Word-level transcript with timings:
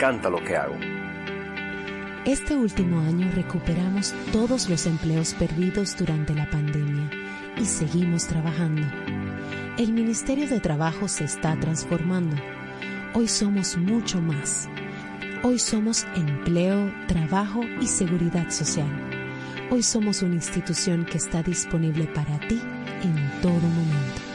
encanta 0.00 0.30
lo 0.30 0.42
que 0.42 0.56
hago. 0.56 0.76
Este 2.24 2.56
último 2.56 3.00
año 3.00 3.30
recuperamos 3.34 4.14
todos 4.32 4.70
los 4.70 4.86
empleos 4.86 5.34
perdidos 5.34 5.94
durante 5.94 6.34
la 6.34 6.48
pandemia 6.48 7.10
y 7.58 7.66
seguimos 7.66 8.26
trabajando. 8.26 8.86
El 9.76 9.92
Ministerio 9.92 10.48
de 10.48 10.58
Trabajo 10.58 11.06
se 11.06 11.24
está 11.24 11.54
transformando. 11.60 12.34
Hoy 13.12 13.28
somos 13.28 13.76
mucho 13.76 14.22
más. 14.22 14.70
Hoy 15.42 15.58
somos 15.58 16.06
empleo, 16.14 16.90
trabajo 17.06 17.60
y 17.78 17.86
seguridad 17.86 18.48
social. 18.48 18.88
Hoy 19.70 19.82
somos 19.82 20.22
una 20.22 20.36
institución 20.36 21.04
que 21.04 21.18
está 21.18 21.42
disponible 21.42 22.06
para 22.06 22.38
ti 22.48 22.58
en 23.02 23.40
todo 23.42 23.52
momento. 23.52 24.29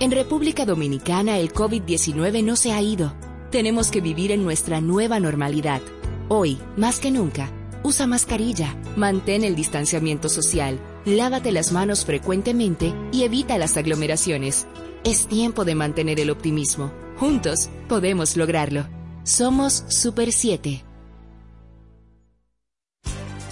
En 0.00 0.10
República 0.10 0.64
Dominicana 0.64 1.38
el 1.38 1.52
COVID-19 1.52 2.42
no 2.42 2.56
se 2.56 2.72
ha 2.72 2.80
ido. 2.80 3.12
Tenemos 3.50 3.90
que 3.90 4.00
vivir 4.00 4.32
en 4.32 4.42
nuestra 4.42 4.80
nueva 4.80 5.20
normalidad. 5.20 5.82
Hoy, 6.28 6.56
más 6.78 7.00
que 7.00 7.10
nunca, 7.10 7.50
usa 7.82 8.06
mascarilla, 8.06 8.74
mantén 8.96 9.44
el 9.44 9.54
distanciamiento 9.54 10.30
social, 10.30 10.80
lávate 11.04 11.52
las 11.52 11.70
manos 11.70 12.06
frecuentemente 12.06 12.94
y 13.12 13.24
evita 13.24 13.58
las 13.58 13.76
aglomeraciones. 13.76 14.66
Es 15.04 15.26
tiempo 15.26 15.66
de 15.66 15.74
mantener 15.74 16.18
el 16.18 16.30
optimismo. 16.30 16.90
Juntos 17.18 17.68
podemos 17.86 18.38
lograrlo. 18.38 18.86
Somos 19.24 19.84
Super 19.88 20.32
7. 20.32 20.82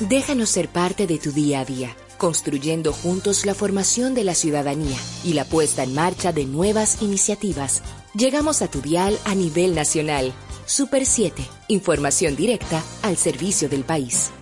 Déjanos 0.01 0.49
ser 0.49 0.71
parte 0.71 1.07
de 1.07 1.19
tu 1.19 1.31
día 1.31 1.61
a 1.61 1.67
día 1.67 1.95
construyendo 2.19 2.93
juntos 2.93 3.47
la 3.47 3.55
formación 3.55 4.15
de 4.15 4.25
la 4.25 4.35
ciudadanía 4.35 4.99
y 5.25 5.33
la 5.33 5.45
puesta 5.45 5.85
en 5.85 5.95
marcha 5.95 6.33
de 6.33 6.45
nuevas 6.45 7.01
iniciativas. 7.01 7.83
Llegamos 8.15 8.61
a 8.61 8.69
tu 8.69 8.83
dial 8.83 9.19
a 9.25 9.35
nivel 9.35 9.75
nacional. 9.75 10.33
Super 10.67 11.07
7, 11.07 11.43
información 11.69 12.37
directa 12.37 12.83
al 13.03 13.17
servicio 13.17 13.69
del 13.69 13.85
país. 13.85 14.33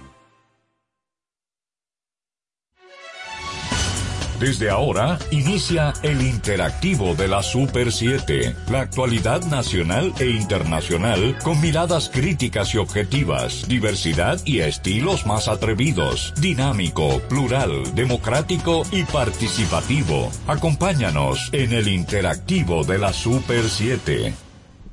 Desde 4.40 4.68
ahora 4.68 5.18
inicia 5.30 5.94
el 6.02 6.20
interactivo 6.20 7.14
de 7.14 7.26
la 7.26 7.42
Super 7.42 7.90
7, 7.90 8.54
la 8.70 8.82
actualidad 8.82 9.42
nacional 9.46 10.12
e 10.20 10.28
internacional 10.28 11.38
con 11.42 11.58
miradas 11.62 12.10
críticas 12.10 12.74
y 12.74 12.78
objetivas, 12.78 13.66
diversidad 13.66 14.38
y 14.44 14.58
estilos 14.58 15.24
más 15.24 15.48
atrevidos, 15.48 16.34
dinámico, 16.38 17.18
plural, 17.30 17.94
democrático 17.94 18.82
y 18.92 19.04
participativo. 19.04 20.30
Acompáñanos 20.46 21.48
en 21.52 21.72
el 21.72 21.88
interactivo 21.88 22.84
de 22.84 22.98
la 22.98 23.14
Super 23.14 23.64
7. 23.64 24.34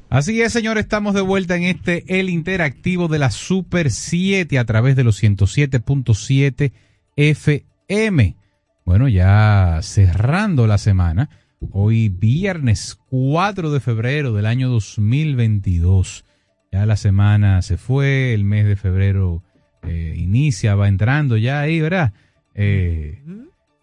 Así 0.10 0.42
es, 0.42 0.54
señor, 0.54 0.78
estamos 0.78 1.16
de 1.16 1.22
vuelta 1.22 1.58
en 1.58 1.64
este 1.64 2.06
El 2.20 2.30
Interactivo 2.30 3.10
de 3.10 3.20
la 3.20 3.30
Super 3.30 3.92
7 3.92 4.58
a 4.58 4.64
través 4.64 4.96
de 4.96 5.04
los 5.04 5.22
107.7 5.22 6.72
FM. 7.18 8.43
Bueno, 8.86 9.08
ya 9.08 9.80
cerrando 9.82 10.68
la 10.68 10.78
semana, 10.78 11.30
hoy 11.72 12.10
viernes 12.10 13.00
4 13.10 13.72
de 13.72 13.80
febrero 13.80 14.34
del 14.34 14.46
año 14.46 14.70
2022. 14.70 16.26
Ya 16.72 16.86
la 16.86 16.98
semana 16.98 17.62
se 17.62 17.78
fue, 17.78 18.34
el 18.34 18.44
mes 18.44 18.66
de 18.66 18.76
febrero 18.76 19.42
eh, 19.84 20.16
inicia, 20.18 20.76
va 20.76 20.88
entrando 20.88 21.38
ya 21.38 21.62
ahí, 21.62 21.80
¿verdad? 21.80 22.14
Eh, 22.56 23.22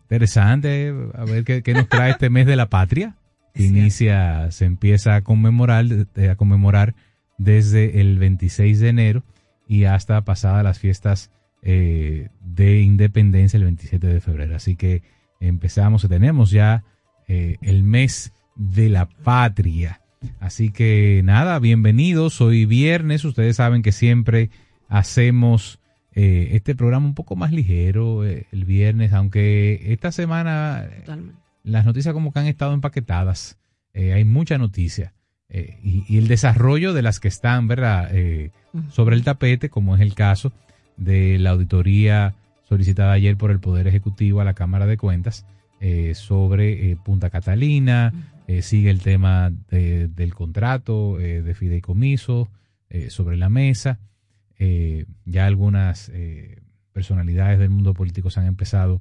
interesante, 0.03 0.95
a 1.15 1.25
ver 1.25 1.45
qué, 1.45 1.73
nos 1.73 1.89
trae 1.89 2.11
este 2.11 2.29
mes 2.29 2.47
de 2.47 2.57
la 2.57 2.69
patria. 2.69 3.17
inicia, 3.55 4.51
se 4.51 4.67
empieza 4.67 5.17
a 5.17 5.23
conmemorar, 5.23 5.87
a 6.31 6.35
conmemorar 6.37 6.95
desde 7.39 8.01
el 8.01 8.19
26 8.19 8.81
de 8.81 8.89
enero 8.89 9.23
y 9.67 9.85
hasta 9.85 10.23
pasadas 10.25 10.63
las 10.63 10.79
fiestas 10.79 11.31
eh, 11.63 12.31
de 12.41 12.81
independencia 12.81 13.59
el 13.59 13.65
27 13.65 14.07
de 14.07 14.21
febrero. 14.21 14.57
Así 14.57 14.77
que 14.77 15.03
empezamos, 15.41 16.09
tenemos 16.09 16.51
ya 16.51 16.85
eh, 17.29 17.57
el 17.61 17.83
mes 17.83 18.33
de 18.57 18.89
la 18.89 19.07
patria. 19.07 20.01
Así 20.39 20.71
que 20.71 21.21
nada, 21.23 21.59
bienvenidos. 21.59 22.41
Hoy 22.41 22.65
viernes, 22.65 23.27
ustedes 23.27 23.57
saben 23.57 23.83
que 23.83 23.93
siempre 23.93 24.49
hacemos 24.89 25.81
eh, 26.15 26.49
este 26.53 26.75
programa 26.75 27.07
un 27.07 27.15
poco 27.15 27.37
más 27.37 27.53
ligero 27.53 28.25
el 28.25 28.65
viernes, 28.65 29.13
aunque 29.13 29.93
esta 29.93 30.13
semana 30.13 30.89
las 31.63 31.85
noticias 31.85 32.15
como 32.15 32.33
que 32.33 32.39
han 32.39 32.47
estado 32.47 32.73
empaquetadas. 32.73 33.59
hay 33.95 34.25
mucha 34.25 34.57
noticia. 34.57 35.13
Y, 35.51 36.05
y, 36.09 36.19
el 36.19 36.29
desarrollo 36.29 36.95
de 36.95 37.03
las 37.03 37.19
que 37.19 37.29
están, 37.29 37.67
¿verdad? 37.67 38.11
sobre 38.91 39.17
el 39.17 39.25
tapete, 39.25 39.69
como 39.69 39.97
es 39.97 40.01
el 40.01 40.15
caso 40.15 40.53
de 41.01 41.39
la 41.39 41.51
auditoría 41.51 42.35
solicitada 42.69 43.13
ayer 43.13 43.37
por 43.37 43.51
el 43.51 43.59
Poder 43.59 43.89
Ejecutivo 43.89 44.41
a 44.41 44.45
la 44.45 44.55
Cámara 44.55 44.87
de 44.87 44.97
Cuentas 44.97 45.45
eh, 45.81 46.15
sobre 46.15 46.93
eh, 46.93 46.97
Punta 46.97 47.31
Catalina, 47.31 48.13
eh, 48.47 48.63
sigue 48.63 48.91
el 48.91 49.01
tema 49.01 49.51
del 49.71 50.35
contrato 50.35 51.17
de 51.17 51.55
fideicomiso 51.55 52.49
sobre 53.09 53.37
la 53.37 53.49
mesa, 53.49 54.01
ya 55.25 55.47
algunas 55.47 56.11
personalidades 56.93 57.61
del 57.61 57.71
mundo 57.71 57.95
político 57.95 58.31
se 58.31 58.41
han 58.41 58.47
empezado 58.47 59.01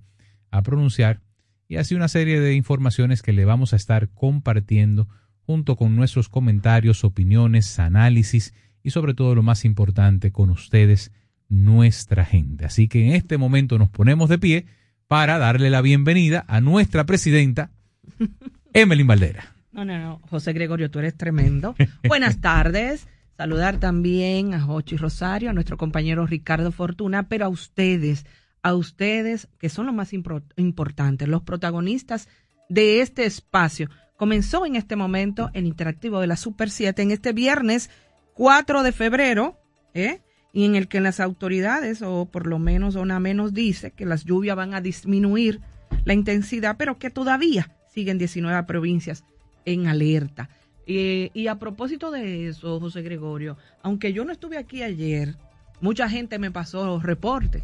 a 0.51 0.61
pronunciar 0.61 1.21
y 1.67 1.77
así 1.77 1.95
una 1.95 2.07
serie 2.07 2.39
de 2.39 2.53
informaciones 2.53 3.23
que 3.23 3.33
le 3.33 3.45
vamos 3.45 3.73
a 3.73 3.75
estar 3.75 4.09
compartiendo 4.09 5.07
junto 5.41 5.75
con 5.75 5.95
nuestros 5.95 6.29
comentarios, 6.29 7.03
opiniones, 7.03 7.79
análisis 7.79 8.53
y 8.83 8.91
sobre 8.91 9.15
todo 9.15 9.33
lo 9.33 9.41
más 9.41 9.65
importante 9.65 10.31
con 10.31 10.51
ustedes 10.51 11.11
nuestra 11.49 12.23
gente. 12.23 12.65
Así 12.65 12.87
que 12.87 13.07
en 13.07 13.13
este 13.13 13.37
momento 13.37 13.77
nos 13.77 13.89
ponemos 13.89 14.29
de 14.29 14.37
pie 14.37 14.65
para 15.07 15.39
darle 15.39 15.69
la 15.69 15.81
bienvenida 15.81 16.45
a 16.47 16.61
nuestra 16.61 17.05
presidenta, 17.05 17.71
Emelín 18.73 19.07
Valdera. 19.07 19.55
No, 19.71 19.83
no, 19.83 19.97
no, 19.97 20.21
José 20.29 20.53
Gregorio, 20.53 20.89
tú 20.91 20.99
eres 20.99 21.15
tremendo. 21.15 21.75
Buenas 22.07 22.39
tardes. 22.41 23.07
Saludar 23.37 23.79
también 23.79 24.53
a 24.53 24.61
Jochi 24.61 24.97
Rosario, 24.97 25.49
a 25.49 25.53
nuestro 25.53 25.77
compañero 25.77 26.25
Ricardo 26.25 26.71
Fortuna, 26.71 27.29
pero 27.29 27.45
a 27.45 27.49
ustedes, 27.49 28.25
a 28.61 28.75
ustedes 28.75 29.47
que 29.59 29.69
son 29.69 29.85
los 29.85 29.95
más 29.95 30.11
importantes, 30.13 31.27
los 31.27 31.43
protagonistas 31.43 32.27
de 32.67 33.01
este 33.01 33.25
espacio. 33.25 33.89
Comenzó 34.17 34.65
en 34.65 34.75
este 34.75 34.97
momento 34.97 35.49
el 35.53 35.65
interactivo 35.65 36.19
de 36.19 36.27
la 36.27 36.35
Super 36.35 36.69
7 36.69 37.01
en 37.01 37.11
este 37.11 37.31
viernes 37.31 37.89
4 38.33 38.83
de 38.83 38.91
febrero, 38.91 39.57
¿eh? 39.93 40.21
Y 40.51 40.65
en 40.65 40.75
el 40.75 40.87
que 40.87 40.99
las 40.99 41.19
autoridades, 41.19 42.01
o 42.01 42.25
por 42.25 42.47
lo 42.47 42.59
menos 42.59 42.95
una 42.95 43.19
menos 43.19 43.53
dice 43.53 43.91
que 43.91 44.05
las 44.05 44.25
lluvias 44.25 44.55
van 44.55 44.73
a 44.73 44.81
disminuir 44.81 45.61
la 46.05 46.13
intensidad, 46.13 46.75
pero 46.77 46.97
que 46.97 47.09
todavía 47.09 47.71
siguen 47.93 48.17
19 48.17 48.63
provincias 48.63 49.23
en 49.65 49.87
alerta. 49.87 50.49
y 50.85 51.47
a 51.47 51.55
propósito 51.59 52.09
de 52.09 52.47
eso, 52.47 52.79
José 52.79 53.03
Gregorio, 53.03 53.57
aunque 53.83 54.11
yo 54.11 54.25
no 54.25 54.31
estuve 54.31 54.57
aquí 54.57 54.81
ayer, 54.81 55.35
mucha 55.81 56.09
gente 56.09 56.39
me 56.39 56.49
pasó 56.49 56.99
reporte. 56.99 57.63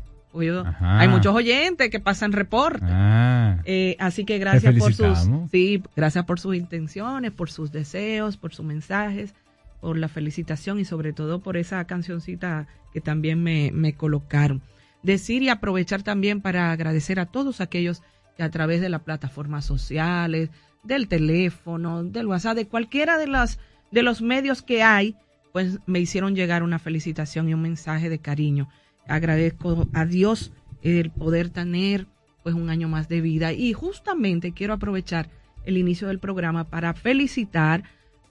hay 0.80 1.08
muchos 1.08 1.34
oyentes 1.34 1.90
que 1.90 2.00
pasan 2.00 2.34
reporte. 2.34 2.86
Ah. 2.88 3.62
Eh, 3.66 3.96
así 4.00 4.26
que 4.26 4.38
gracias 4.38 4.76
por 4.76 4.94
sus 4.94 5.28
sí, 5.50 5.82
gracias 5.96 6.26
por 6.26 6.40
sus 6.40 6.56
intenciones, 6.56 7.32
por 7.32 7.50
sus 7.50 7.72
deseos, 7.72 8.38
por 8.38 8.54
sus 8.54 8.66
mensajes 8.66 9.34
por 9.82 9.98
la 9.98 10.08
felicitación 10.08 10.80
y 10.80 10.86
sobre 10.86 11.14
todo 11.14 11.42
por 11.42 11.58
esa 11.58 11.86
cancioncita 11.86 12.68
que 12.94 13.02
también 13.02 13.44
me, 13.44 13.72
me 13.74 13.94
colocaron. 13.94 14.62
Decir 15.04 15.44
y 15.44 15.50
aprovechar 15.50 16.04
también 16.04 16.42
para 16.42 16.72
agradecer 16.72 17.20
a 17.20 17.26
todos 17.26 17.62
aquellos 17.62 18.02
que 18.38 18.44
a 18.44 18.50
través 18.50 18.82
de 18.82 18.90
las 18.90 19.02
plataformas 19.02 19.66
sociales, 19.66 20.50
del 20.84 21.08
teléfono, 21.08 22.04
del 22.04 22.28
WhatsApp, 22.28 22.56
de 22.56 22.68
cualquiera 22.68 23.18
de 23.18 23.28
las 23.28 23.60
de 23.92 24.04
los 24.04 24.22
medios 24.22 24.62
que 24.62 24.84
hay, 24.84 25.16
pues 25.54 25.80
me 25.86 26.00
hicieron 26.00 26.36
llegar 26.36 26.64
una 26.64 26.80
felicitación 26.80 27.48
y 27.48 27.54
un 27.54 27.62
mensaje 27.62 28.10
de 28.10 28.20
cariño. 28.20 28.68
Agradezco 29.08 29.88
a 29.94 30.06
Dios 30.06 30.52
el 30.82 31.12
poder 31.12 31.50
tener 31.50 32.08
pues 32.44 32.56
un 32.56 32.70
año 32.70 32.88
más 32.88 33.08
de 33.08 33.22
vida 33.22 33.54
y 33.54 33.74
justamente 33.74 34.52
quiero 34.52 34.74
aprovechar 34.74 35.30
el 35.64 35.78
inicio 35.78 36.08
del 36.08 36.20
programa 36.20 36.66
para 36.66 36.94
felicitar 36.94 37.84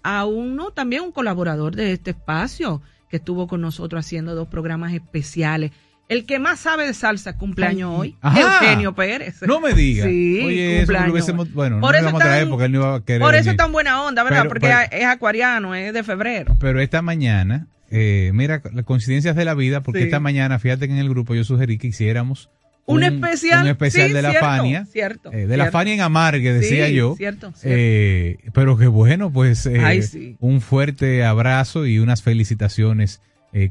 a 0.04 0.26
uno, 0.26 0.70
también 0.70 1.02
un 1.02 1.10
colaborador 1.10 1.74
de 1.74 1.92
este 1.92 2.10
espacio, 2.10 2.82
que 3.08 3.16
estuvo 3.16 3.48
con 3.48 3.60
nosotros 3.60 4.04
haciendo 4.04 4.34
dos 4.34 4.46
programas 4.46 4.92
especiales. 4.92 5.72
El 6.08 6.26
que 6.26 6.38
más 6.38 6.60
sabe 6.60 6.86
de 6.86 6.92
salsa 6.92 7.38
cumpleaños 7.38 7.90
hoy, 7.98 8.14
Eugenio 8.22 8.94
Pérez. 8.94 9.40
No 9.46 9.58
me 9.60 9.72
digas. 9.72 10.06
Sí, 10.06 10.42
Oye, 10.44 10.76
cumpleaños. 10.80 11.54
bueno, 11.54 11.80
por 11.80 11.92
no 11.92 11.96
eso 11.96 12.04
vamos 12.04 12.20
a 12.20 12.24
traer 12.24 12.48
porque 12.48 12.66
él 12.66 12.72
no 12.72 12.78
iba 12.80 12.94
a 12.96 13.00
querer. 13.00 13.22
Por 13.22 13.34
eso 13.34 13.50
es 13.50 13.56
tan 13.56 13.72
buena 13.72 14.02
onda, 14.02 14.22
¿verdad? 14.22 14.46
porque 14.46 14.70
es 14.92 15.06
acuariano, 15.06 15.74
es 15.74 15.94
de 15.94 16.02
febrero. 16.02 16.54
Pero 16.60 16.80
esta 16.80 17.00
mañana, 17.00 17.68
eh, 17.90 18.30
mira, 18.34 18.60
las 18.74 18.84
coincidencias 18.84 19.34
de 19.34 19.46
la 19.46 19.54
vida, 19.54 19.80
porque 19.80 20.02
esta 20.02 20.20
mañana, 20.20 20.58
fíjate 20.58 20.86
que 20.86 20.92
en 20.92 21.00
el 21.00 21.08
grupo 21.08 21.34
yo 21.34 21.44
sugerí 21.44 21.78
que 21.78 21.86
hiciéramos 21.86 22.50
un, 22.86 23.02
especial, 23.02 23.62
un 23.62 23.68
especial 23.68 24.12
de 24.12 24.22
la 24.22 24.34
Fania. 24.34 24.86
Cierto, 24.86 25.32
eh, 25.32 25.46
de 25.46 25.56
la 25.56 25.70
Fania 25.70 25.94
en 25.94 26.00
Amargue, 26.00 26.52
decía 26.52 26.88
yo. 26.88 27.14
Cierto, 27.16 27.52
eh, 27.62 28.38
pero 28.52 28.76
que 28.76 28.86
bueno, 28.86 29.32
pues 29.32 29.66
eh, 29.66 30.36
un 30.40 30.60
fuerte 30.60 31.24
abrazo 31.24 31.86
y 31.86 31.98
unas 31.98 32.22
felicitaciones 32.22 33.20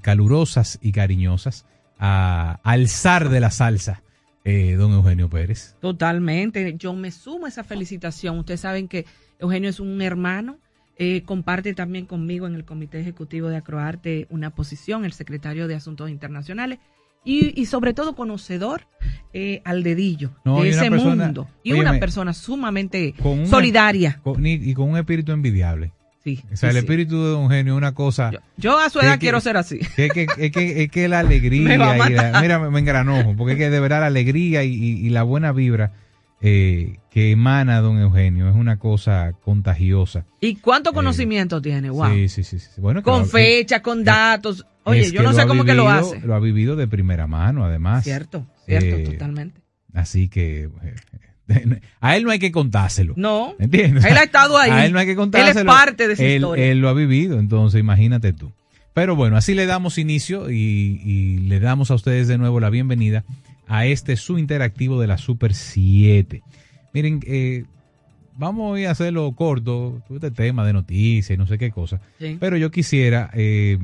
calurosas 0.01 0.79
y 0.81 0.93
cariñosas 0.93 1.65
a, 1.99 2.61
al 2.63 2.87
zar 2.87 3.27
de 3.27 3.41
la 3.41 3.51
salsa, 3.51 4.01
don 4.45 4.93
Eugenio 4.93 5.29
Pérez. 5.29 5.75
Totalmente, 5.81 6.75
yo 6.77 6.93
me 6.93 7.11
sumo 7.11 7.47
a 7.47 7.49
esa 7.49 7.65
felicitación. 7.65 8.39
Ustedes 8.39 8.61
saben 8.61 8.87
que 8.87 9.05
Eugenio 9.39 9.69
es 9.69 9.81
un 9.81 10.01
hermano. 10.01 10.57
comparte 11.25 11.73
también 11.73 12.05
conmigo 12.05 12.47
en 12.47 12.55
el 12.55 12.63
Comité 12.63 13.01
Ejecutivo 13.01 13.49
de 13.49 13.57
Acroarte 13.57 14.25
una 14.29 14.51
posición, 14.51 15.03
el 15.03 15.11
secretario 15.11 15.67
de 15.67 15.75
Asuntos 15.75 16.09
Internacionales 16.09 16.79
y, 17.25 17.65
sobre 17.65 17.93
todo 17.93 18.15
conocedor 18.15 18.87
eh, 19.33 19.61
al 19.65 19.83
dedillo 19.83 20.31
de 20.43 20.69
ese 20.69 20.89
mundo. 20.89 21.47
Y 21.63 21.73
una 21.73 21.99
persona 21.99 22.33
sumamente 22.33 23.15
solidaria. 23.45 24.21
y 24.37 24.73
con 24.73 24.89
un 24.89 24.97
espíritu 24.97 25.31
envidiable. 25.31 25.91
Sí, 26.23 26.41
o 26.53 26.55
sea, 26.55 26.69
el 26.69 26.77
espíritu 26.77 27.21
de 27.21 27.31
Don 27.31 27.49
Genio 27.49 27.73
es 27.73 27.77
una 27.77 27.93
cosa. 27.93 28.31
Yo, 28.55 28.79
a 28.79 28.89
su 28.89 29.01
edad 29.01 29.19
quiero 29.19 29.41
ser 29.41 29.57
así. 29.57 29.79
Es 29.97 30.11
que, 30.13 30.25
es 30.37 30.51
que, 30.53 30.83
es 30.83 30.89
que 30.89 31.09
la 31.09 31.19
alegría. 31.19 31.77
mira, 32.41 32.59
me 32.69 32.79
engranojo, 32.79 33.35
porque 33.35 33.53
es 33.53 33.59
que 33.59 33.69
de 33.69 33.79
verdad 33.81 33.99
la 33.99 34.07
alegría 34.07 34.63
y, 34.63 35.09
la 35.09 35.23
buena 35.23 35.51
vibra 35.51 35.91
eh, 36.39 36.97
que 37.09 37.31
emana 37.31 37.81
Don 37.81 37.99
Eugenio 37.99 38.47
es 38.47 38.55
una 38.55 38.79
cosa 38.79 39.33
contagiosa. 39.43 40.25
¿Y 40.39 40.55
cuánto 40.55 40.91
eh, 40.91 40.93
conocimiento 40.93 41.61
tiene? 41.61 41.89
Wow. 41.89 42.13
Sí, 42.13 42.29
sí, 42.29 42.43
sí. 42.43 42.59
Bueno, 42.77 43.03
con 43.03 43.27
fecha, 43.27 43.81
con 43.81 44.05
datos. 44.05 44.65
Oye, 44.85 45.11
yo 45.11 45.23
no 45.23 45.33
sé 45.33 45.45
cómo 45.47 45.63
que 45.65 45.73
lo 45.73 45.89
hace. 45.89 46.19
Lo 46.21 46.35
ha 46.35 46.39
vivido 46.39 46.75
de 46.75 46.87
primera 46.87 47.27
mano, 47.27 47.65
además. 47.65 48.03
Cierto, 48.03 48.45
cierto, 48.65 48.95
eh, 48.95 49.03
totalmente. 49.03 49.61
Así 49.93 50.27
que 50.27 50.69
eh, 51.47 51.79
a 52.01 52.15
él 52.17 52.23
no 52.23 52.31
hay 52.31 52.39
que 52.39 52.51
contárselo. 52.51 53.13
No. 53.15 53.55
¿Entiendes? 53.59 54.05
Él 54.05 54.17
ha 54.17 54.23
estado 54.23 54.57
ahí. 54.57 54.71
A 54.71 54.85
él 54.85 54.93
no 54.93 54.99
hay 54.99 55.05
que 55.05 55.15
contárselo. 55.15 55.61
Él 55.61 55.67
es 55.67 55.73
parte 55.73 56.07
de 56.07 56.13
esa 56.13 56.25
historia. 56.25 56.65
Él 56.65 56.79
lo 56.79 56.89
ha 56.89 56.93
vivido, 56.93 57.39
entonces 57.39 57.79
imagínate 57.79 58.33
tú. 58.33 58.51
Pero 58.93 59.15
bueno, 59.15 59.37
así 59.37 59.55
le 59.55 59.65
damos 59.65 59.97
inicio 59.97 60.51
y, 60.51 61.39
le 61.47 61.59
damos 61.59 61.89
a 61.89 61.95
ustedes 61.95 62.27
de 62.27 62.37
nuevo 62.37 62.59
la 62.59 62.69
bienvenida 62.69 63.23
a 63.67 63.85
este 63.85 64.15
su 64.17 64.37
interactivo 64.37 65.01
de 65.01 65.07
la 65.07 65.17
Super 65.17 65.55
7. 65.55 66.43
Miren, 66.93 67.21
eh, 67.25 67.65
vamos 68.37 68.79
a 68.79 68.91
hacerlo 68.91 69.31
corto, 69.31 70.01
este 70.13 70.29
tema 70.29 70.65
de 70.65 70.73
noticias 70.73 71.35
y 71.35 71.37
no 71.37 71.47
sé 71.47 71.57
qué 71.57 71.71
cosa. 71.71 72.01
Pero 72.39 72.55
yo 72.57 72.69
quisiera 72.69 73.31
eh, 73.33 73.79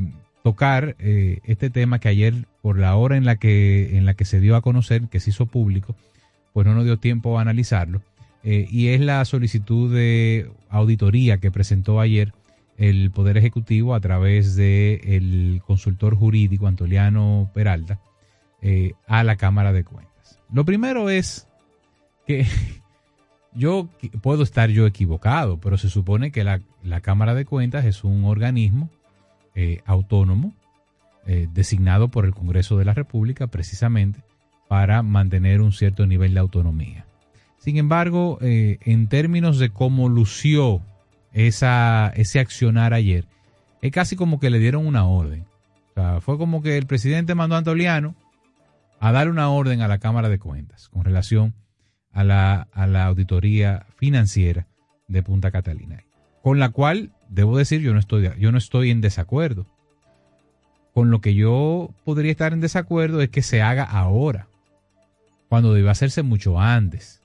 tocar 0.49 0.95
eh, 0.97 1.41
este 1.43 1.69
tema 1.69 1.99
que 1.99 2.07
ayer, 2.07 2.33
por 2.63 2.79
la 2.79 2.95
hora 2.95 3.17
en 3.17 3.23
la 3.23 3.35
que, 3.35 3.95
en 3.95 4.07
la 4.07 4.15
que 4.15 4.25
se 4.25 4.39
dio 4.39 4.55
a 4.55 4.61
conocer, 4.61 5.07
que 5.07 5.19
se 5.19 5.29
hizo 5.29 5.45
público, 5.45 5.95
pues 6.53 6.65
no 6.65 6.73
nos 6.73 6.85
dio 6.85 6.97
tiempo 6.97 7.37
a 7.37 7.43
analizarlo, 7.43 8.01
eh, 8.43 8.67
y 8.71 8.87
es 8.87 8.99
la 8.99 9.23
solicitud 9.25 9.93
de 9.93 10.49
auditoría 10.71 11.37
que 11.37 11.51
presentó 11.51 11.99
ayer 11.99 12.33
el 12.79 13.11
Poder 13.11 13.37
Ejecutivo 13.37 13.93
a 13.93 13.99
través 13.99 14.55
del 14.55 15.01
el 15.03 15.61
consultor 15.67 16.15
jurídico 16.15 16.65
Antoliano 16.65 17.51
Peralta 17.53 17.99
eh, 18.63 18.93
a 19.05 19.23
la 19.23 19.35
Cámara 19.35 19.71
de 19.71 19.83
Cuentas. 19.83 20.39
Lo 20.51 20.65
primero 20.65 21.11
es 21.11 21.47
que 22.25 22.47
yo 23.53 23.87
puedo 24.23 24.41
estar 24.41 24.71
yo 24.71 24.87
equivocado, 24.87 25.59
pero 25.59 25.77
se 25.77 25.91
supone 25.91 26.31
que 26.31 26.43
la, 26.43 26.59
la 26.81 27.01
Cámara 27.01 27.35
de 27.35 27.45
Cuentas 27.45 27.85
es 27.85 28.03
un 28.03 28.25
organismo 28.25 28.89
eh, 29.55 29.81
autónomo 29.85 30.53
eh, 31.25 31.47
designado 31.53 32.09
por 32.09 32.25
el 32.25 32.33
Congreso 32.33 32.77
de 32.77 32.85
la 32.85 32.93
República 32.93 33.47
precisamente 33.47 34.21
para 34.67 35.03
mantener 35.03 35.61
un 35.61 35.71
cierto 35.71 36.05
nivel 36.05 36.33
de 36.33 36.39
autonomía. 36.39 37.05
Sin 37.57 37.77
embargo, 37.77 38.37
eh, 38.41 38.77
en 38.81 39.07
términos 39.07 39.59
de 39.59 39.69
cómo 39.69 40.09
lució 40.09 40.81
ese 41.33 41.67
accionar 42.39 42.93
ayer, 42.93 43.25
es 43.81 43.91
casi 43.91 44.15
como 44.15 44.39
que 44.39 44.49
le 44.49 44.59
dieron 44.59 44.87
una 44.87 45.05
orden. 45.05 45.45
fue 46.21 46.37
como 46.37 46.61
que 46.61 46.77
el 46.77 46.87
presidente 46.87 47.35
mandó 47.35 47.55
a 47.55 47.59
Antoliano 47.59 48.15
a 48.99 49.11
dar 49.11 49.29
una 49.29 49.49
orden 49.49 49.81
a 49.81 49.87
la 49.87 49.99
Cámara 49.99 50.29
de 50.29 50.39
Cuentas 50.39 50.89
con 50.89 51.03
relación 51.03 51.53
a 52.11 52.23
la, 52.23 52.67
a 52.71 52.87
la 52.87 53.05
auditoría 53.05 53.85
financiera 53.97 54.67
de 55.07 55.23
Punta 55.23 55.51
Catalina, 55.51 56.03
con 56.41 56.59
la 56.59 56.69
cual 56.69 57.11
debo 57.29 57.57
decir, 57.57 57.81
yo 57.81 57.93
no 57.93 57.99
estoy, 57.99 58.29
yo 58.39 58.51
no 58.51 58.57
estoy 58.57 58.91
en 58.91 59.01
desacuerdo. 59.01 59.65
Con 60.93 61.11
lo 61.11 61.21
que 61.21 61.35
yo 61.35 61.91
podría 62.03 62.31
estar 62.31 62.51
en 62.51 62.61
desacuerdo 62.61 63.21
es 63.21 63.29
que 63.29 63.43
se 63.43 63.61
haga 63.61 63.83
ahora, 63.83 64.47
cuando 65.47 65.73
debe 65.73 65.89
hacerse 65.89 66.23
mucho 66.23 66.59
antes. 66.59 67.21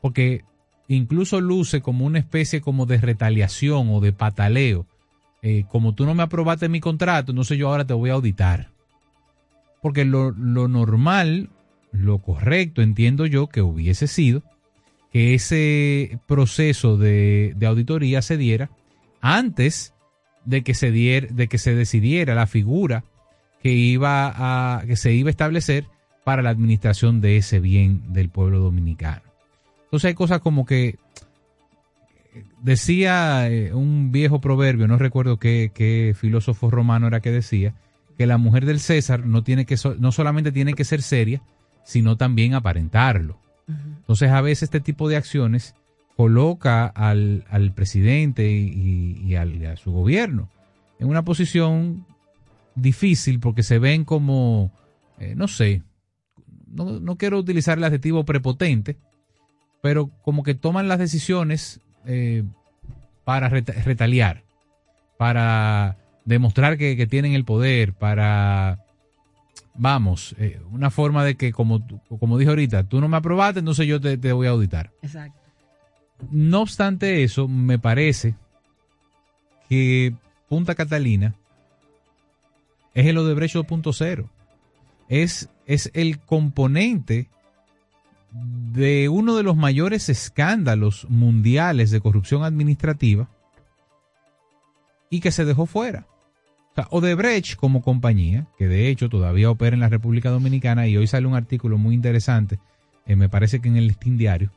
Porque 0.00 0.44
incluso 0.88 1.40
luce 1.40 1.82
como 1.82 2.04
una 2.06 2.18
especie 2.18 2.60
como 2.60 2.86
de 2.86 2.98
retaliación 2.98 3.90
o 3.90 4.00
de 4.00 4.12
pataleo. 4.12 4.86
Eh, 5.42 5.64
como 5.68 5.94
tú 5.94 6.04
no 6.04 6.14
me 6.14 6.22
aprobaste 6.22 6.68
mi 6.68 6.80
contrato, 6.80 7.32
entonces 7.32 7.56
yo 7.56 7.68
ahora 7.68 7.86
te 7.86 7.94
voy 7.94 8.10
a 8.10 8.14
auditar. 8.14 8.70
Porque 9.80 10.04
lo, 10.04 10.32
normal, 10.32 11.48
lo 11.92 12.18
correcto, 12.18 12.82
entiendo 12.82 13.24
yo 13.26 13.46
que 13.46 13.62
hubiese 13.62 14.06
sido 14.06 14.42
que 15.12 15.34
ese 15.34 16.18
proceso 16.26 16.96
de, 16.96 17.54
de 17.56 17.66
auditoría 17.66 18.22
se 18.22 18.36
diera 18.36 18.70
antes 19.20 19.94
de 20.44 20.62
que 20.62 20.74
se 20.74 20.90
de 20.90 21.48
que 21.48 21.58
se 21.58 21.74
decidiera 21.74 22.34
la 22.34 22.46
figura 22.46 23.04
que 23.62 23.72
iba 23.72 24.32
a 24.34 24.84
que 24.86 24.96
se 24.96 25.12
iba 25.12 25.28
a 25.28 25.30
establecer 25.30 25.86
para 26.24 26.42
la 26.42 26.50
administración 26.50 27.20
de 27.20 27.36
ese 27.36 27.60
bien 27.60 28.12
del 28.12 28.30
pueblo 28.30 28.60
dominicano. 28.60 29.22
Entonces 29.84 30.08
hay 30.08 30.14
cosas 30.14 30.40
como 30.40 30.64
que 30.64 30.98
decía 32.62 33.50
eh, 33.50 33.74
un 33.74 34.12
viejo 34.12 34.40
proverbio, 34.40 34.86
no 34.86 34.96
recuerdo 34.96 35.38
qué, 35.38 36.14
filósofo 36.18 36.70
romano 36.70 37.08
era 37.08 37.20
que 37.20 37.30
decía, 37.30 37.74
que 38.16 38.26
la 38.26 38.38
mujer 38.38 38.66
del 38.66 38.80
César 38.80 39.26
no, 39.26 39.42
tiene 39.42 39.66
que 39.66 39.76
no 39.98 40.12
solamente 40.12 40.52
tiene 40.52 40.74
que 40.74 40.84
ser 40.84 41.02
seria, 41.02 41.42
sino 41.84 42.16
también 42.16 42.54
aparentarlo. 42.54 43.38
Entonces 43.66 44.30
a 44.30 44.40
veces 44.40 44.64
este 44.64 44.80
tipo 44.80 45.08
de 45.08 45.16
acciones 45.16 45.76
coloca 46.16 46.86
al, 46.86 47.72
presidente 47.74 48.50
y, 48.50 49.34
a 49.34 49.76
su 49.76 49.92
gobierno 49.92 50.48
en 51.00 51.08
una 51.08 51.24
posición 51.24 52.04
difícil 52.74 53.40
porque 53.40 53.62
se 53.62 53.78
ven 53.78 54.04
como, 54.04 54.70
eh, 55.18 55.34
no 55.34 55.48
sé, 55.48 55.82
no, 56.70 57.16
quiero 57.16 57.38
utilizar 57.38 57.78
el 57.78 57.84
adjetivo 57.84 58.24
prepotente, 58.24 58.96
pero 59.80 60.10
como 60.22 60.42
que 60.42 60.54
toman 60.54 60.88
las 60.88 60.98
decisiones 60.98 61.80
eh, 62.04 62.44
para 63.24 63.48
retaliar, 63.48 64.44
para 65.18 65.96
demostrar 66.24 66.76
que, 66.76 67.06
tienen 67.06 67.32
el 67.32 67.44
poder, 67.44 67.94
para, 67.94 68.84
vamos, 69.74 70.36
eh, 70.38 70.60
una 70.70 70.90
forma 70.90 71.24
de 71.24 71.36
que, 71.36 71.50
como, 71.50 71.80
como 72.20 72.38
dije 72.38 72.50
ahorita, 72.50 72.84
tú 72.84 73.00
no 73.00 73.08
me 73.08 73.16
aprobaste, 73.16 73.60
entonces 73.60 73.86
yo 73.86 74.00
te, 74.00 74.16
te 74.18 74.32
voy 74.32 74.46
a 74.46 74.50
auditar. 74.50 74.92
Exacto. 75.02 75.39
No 76.30 76.60
obstante 76.60 77.22
eso, 77.22 77.48
me 77.48 77.78
parece 77.78 78.34
que 79.68 80.14
Punta 80.48 80.74
Catalina 80.74 81.34
es 82.94 83.06
el 83.06 83.18
Odebrecht 83.18 83.56
2.0. 83.56 84.28
Es, 85.08 85.48
es 85.66 85.90
el 85.94 86.20
componente 86.20 87.28
de 88.32 89.08
uno 89.08 89.36
de 89.36 89.42
los 89.42 89.56
mayores 89.56 90.08
escándalos 90.08 91.06
mundiales 91.08 91.90
de 91.90 92.00
corrupción 92.00 92.44
administrativa 92.44 93.28
y 95.08 95.20
que 95.20 95.32
se 95.32 95.44
dejó 95.44 95.66
fuera. 95.66 96.06
Odebrecht 96.90 97.56
como 97.56 97.82
compañía, 97.82 98.46
que 98.56 98.68
de 98.68 98.88
hecho 98.88 99.08
todavía 99.08 99.50
opera 99.50 99.74
en 99.74 99.80
la 99.80 99.88
República 99.88 100.30
Dominicana 100.30 100.86
y 100.86 100.96
hoy 100.96 101.06
sale 101.06 101.26
un 101.26 101.34
artículo 101.34 101.76
muy 101.78 101.94
interesante, 101.94 102.58
eh, 103.06 103.16
me 103.16 103.28
parece 103.28 103.60
que 103.60 103.68
en 103.68 103.76
el 103.76 103.86
listín 103.86 104.16
diario, 104.16 104.50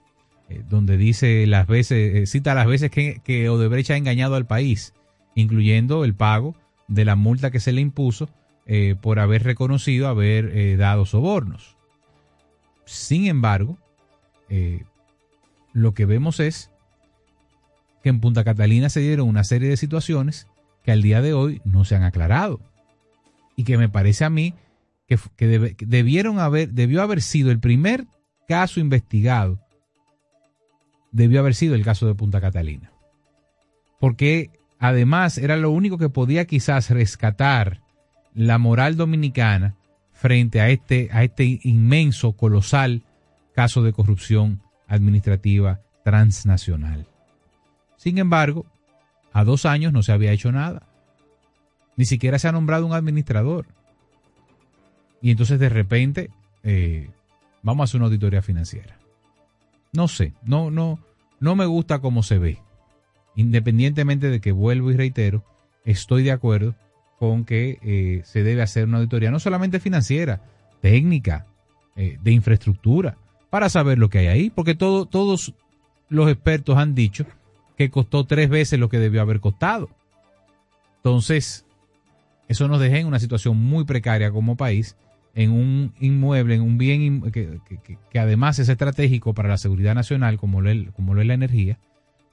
eh, 0.53 0.63
donde 0.69 0.97
dice 0.97 1.45
las 1.47 1.67
veces, 1.67 2.15
eh, 2.15 2.25
cita 2.27 2.53
las 2.53 2.67
veces 2.67 2.91
que, 2.91 3.49
Odebrecht 3.49 3.91
ha 3.91 3.97
engañado 3.97 4.35
al 4.35 4.45
país, 4.45 4.93
incluyendo 5.35 6.05
el 6.05 6.13
pago 6.13 6.55
de 6.87 7.05
la 7.05 7.15
multa 7.15 7.51
que 7.51 7.59
se 7.59 7.71
le 7.71 7.81
impuso 7.81 8.29
eh, 8.65 8.95
por 8.99 9.19
haber 9.19 9.43
reconocido 9.43 10.07
haber 10.07 10.77
dado 10.77 11.05
sobornos. 11.05 11.75
Sin 12.85 13.27
embargo, 13.27 13.77
lo 15.73 15.93
que 15.93 16.05
vemos 16.05 16.39
es 16.39 16.69
que 18.03 18.09
en 18.09 18.19
Punta 18.19 18.43
Catalina 18.43 18.89
se 18.89 18.99
dieron 18.99 19.27
una 19.27 19.43
serie 19.43 19.69
de 19.69 19.77
situaciones 19.77 20.47
que 20.83 20.91
al 20.91 21.01
día 21.01 21.21
de 21.21 21.33
hoy 21.33 21.61
no 21.65 21.85
se 21.85 21.95
han 21.95 22.03
aclarado 22.03 22.59
y 23.55 23.63
que 23.63 23.77
me 23.77 23.89
parece 23.89 24.25
a 24.25 24.29
mí 24.29 24.53
que, 25.07 25.75
debieron 25.79 26.39
haber, 26.39 26.69
debió 26.69 27.01
haber 27.01 27.21
sido 27.21 27.51
el 27.51 27.59
primer 27.59 28.05
caso 28.47 28.79
investigado 28.79 29.62
debió 31.13 31.39
haber 31.39 31.55
sido 31.55 31.75
el 31.75 31.85
caso 31.85 32.05
de 32.05 32.15
Punta 32.15 32.41
Catalina. 32.41 32.91
Porque 33.99 34.51
además 34.79 35.37
era 35.37 35.55
lo 35.55 35.71
único 35.71 35.97
que 35.97 36.09
podía 36.09 36.45
quizás 36.45 36.89
rescatar 36.89 37.81
la 38.33 38.57
moral 38.57 38.97
dominicana 38.97 39.75
frente 40.11 40.59
a 40.59 40.69
este, 40.69 41.09
a 41.13 41.23
este 41.23 41.59
inmenso, 41.63 42.33
colosal 42.33 43.03
caso 43.53 43.83
de 43.83 43.93
corrupción 43.93 44.61
administrativa 44.87 45.81
transnacional. 46.03 47.07
Sin 47.95 48.17
embargo, 48.17 48.65
a 49.31 49.43
dos 49.43 49.65
años 49.65 49.93
no 49.93 50.03
se 50.03 50.11
había 50.11 50.31
hecho 50.31 50.51
nada. 50.51 50.83
Ni 51.95 52.05
siquiera 52.05 52.39
se 52.39 52.47
ha 52.47 52.51
nombrado 52.51 52.85
un 52.85 52.93
administrador. 52.93 53.67
Y 55.21 55.31
entonces 55.31 55.59
de 55.59 55.69
repente 55.69 56.31
eh, 56.63 57.09
vamos 57.61 57.83
a 57.83 57.85
hacer 57.85 57.99
una 57.99 58.07
auditoría 58.07 58.41
financiera. 58.41 58.97
No 59.93 60.07
sé, 60.07 60.33
no, 60.43 60.71
no, 60.71 60.99
no 61.39 61.55
me 61.55 61.65
gusta 61.65 61.99
cómo 61.99 62.23
se 62.23 62.39
ve. 62.39 62.57
Independientemente 63.35 64.29
de 64.29 64.41
que 64.41 64.51
vuelvo 64.51 64.91
y 64.91 64.97
reitero, 64.97 65.45
estoy 65.85 66.23
de 66.23 66.31
acuerdo 66.31 66.75
con 67.19 67.45
que 67.45 67.79
eh, 67.81 68.21
se 68.25 68.43
debe 68.43 68.61
hacer 68.61 68.85
una 68.85 68.97
auditoría 68.97 69.31
no 69.31 69.39
solamente 69.39 69.79
financiera, 69.79 70.41
técnica, 70.81 71.45
eh, 71.95 72.17
de 72.21 72.31
infraestructura, 72.31 73.17
para 73.49 73.69
saber 73.69 73.99
lo 73.99 74.09
que 74.09 74.17
hay 74.19 74.27
ahí, 74.27 74.49
porque 74.49 74.73
todo, 74.73 75.05
todos 75.05 75.53
los 76.09 76.29
expertos 76.29 76.77
han 76.77 76.95
dicho 76.95 77.25
que 77.77 77.91
costó 77.91 78.25
tres 78.25 78.49
veces 78.49 78.79
lo 78.79 78.89
que 78.89 78.99
debió 78.99 79.21
haber 79.21 79.39
costado. 79.39 79.89
Entonces, 80.97 81.65
eso 82.47 82.67
nos 82.67 82.79
deja 82.79 82.97
en 82.97 83.07
una 83.07 83.19
situación 83.19 83.57
muy 83.57 83.85
precaria 83.85 84.31
como 84.31 84.57
país, 84.57 84.95
en 85.35 85.51
un 85.51 85.93
inmueble, 85.99 86.55
en 86.55 86.61
un 86.61 86.77
bien 86.77 87.31
que, 87.31 87.59
además 88.19 88.59
es 88.59 88.69
estratégico 88.69 89.33
para 89.33 89.49
la 89.49 89.57
seguridad 89.57 89.95
nacional, 89.95 90.37
como 90.37 90.61
lo, 90.61 90.69
es, 90.69 90.91
como 90.91 91.13
lo 91.13 91.21
es 91.21 91.27
la 91.27 91.33
energía, 91.33 91.79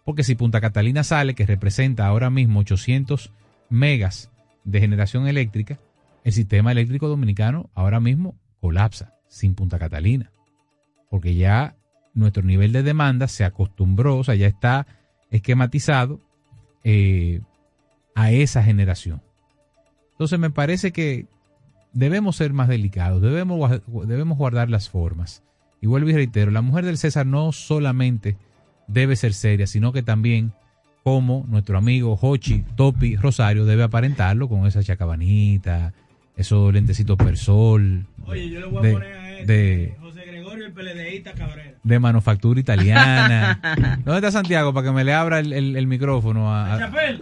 porque 0.05 0.23
si 0.23 0.35
Punta 0.35 0.61
Catalina 0.61 1.03
sale, 1.03 1.35
que 1.35 1.47
representa 1.47 2.07
ahora 2.07 2.31
mismo 2.31 2.61
800 2.61 3.33
megas 3.71 4.31
de 4.65 4.81
generación 4.81 5.27
eléctrica, 5.27 5.79
el 6.25 6.33
sistema 6.33 6.73
eléctrico 6.73 7.09
dominicano 7.09 7.71
ahora 7.75 8.01
mismo 8.01 8.35
colapsa 8.61 9.15
sin 9.29 9.55
Punta 9.55 9.79
Catalina, 9.79 10.31
porque 11.09 11.35
ya 11.35 11.77
nuestro 12.13 12.43
nivel 12.43 12.73
de 12.73 12.83
demanda 12.83 13.29
se 13.29 13.45
acostumbró, 13.45 14.19
o 14.19 14.25
sea, 14.25 14.35
ya 14.35 14.47
está 14.47 14.87
esquematizado 15.31 16.21
eh, 16.85 17.41
a 18.15 18.33
esa 18.33 18.63
generación. 18.63 19.23
Entonces 20.13 20.39
me 20.39 20.51
parece 20.51 20.93
que 20.93 21.27
debemos 21.93 22.37
ser 22.37 22.53
más 22.53 22.69
delicados, 22.69 23.23
debemos, 23.23 23.81
debemos 24.07 24.39
guardar 24.39 24.71
las 24.71 24.89
formas. 24.89 25.43
Y 25.81 25.87
vuelvo 25.87 26.11
y 26.11 26.15
reitero, 26.15 26.51
la 26.51 26.63
mujer 26.63 26.85
del 26.85 26.99
César 26.99 27.27
no 27.27 27.53
solamente 27.53 28.37
debe 28.87 29.17
ser 29.17 29.33
seria, 29.33 29.67
sino 29.67 29.93
que 29.93 30.03
también, 30.03 30.53
como 31.03 31.47
nuestro 31.49 31.79
amigo 31.79 32.19
Hochi 32.21 32.65
Topi 32.77 33.17
Rosario, 33.17 33.65
debe 33.65 33.85
aparentarlo 33.85 34.49
con 34.49 34.67
esa 34.67 34.83
chacabanita, 34.83 35.95
esos 36.37 36.73
lentecitos 36.73 37.17
per 37.17 37.37
sol. 37.37 38.07
Oye, 38.27 38.51
yo 38.51 38.61
le 38.61 38.67
voy 38.67 38.89
a 38.89 38.93
poner 38.93 39.17
a 39.17 39.31
este, 39.41 39.53
de, 39.53 39.97
José 40.01 40.25
Gregorio, 40.27 40.67
el 40.67 40.73
PLDista 40.73 41.33
Cabrera. 41.33 41.75
De 41.83 41.99
manufactura 41.99 42.61
italiana. 42.61 43.61
¿Dónde 44.05 44.17
está 44.17 44.31
Santiago 44.31 44.75
para 44.75 44.87
que 44.87 44.93
me 44.93 45.05
le 45.05 45.15
abra 45.15 45.39
el, 45.41 45.87
micrófono 45.87 46.53
a, 46.53 46.75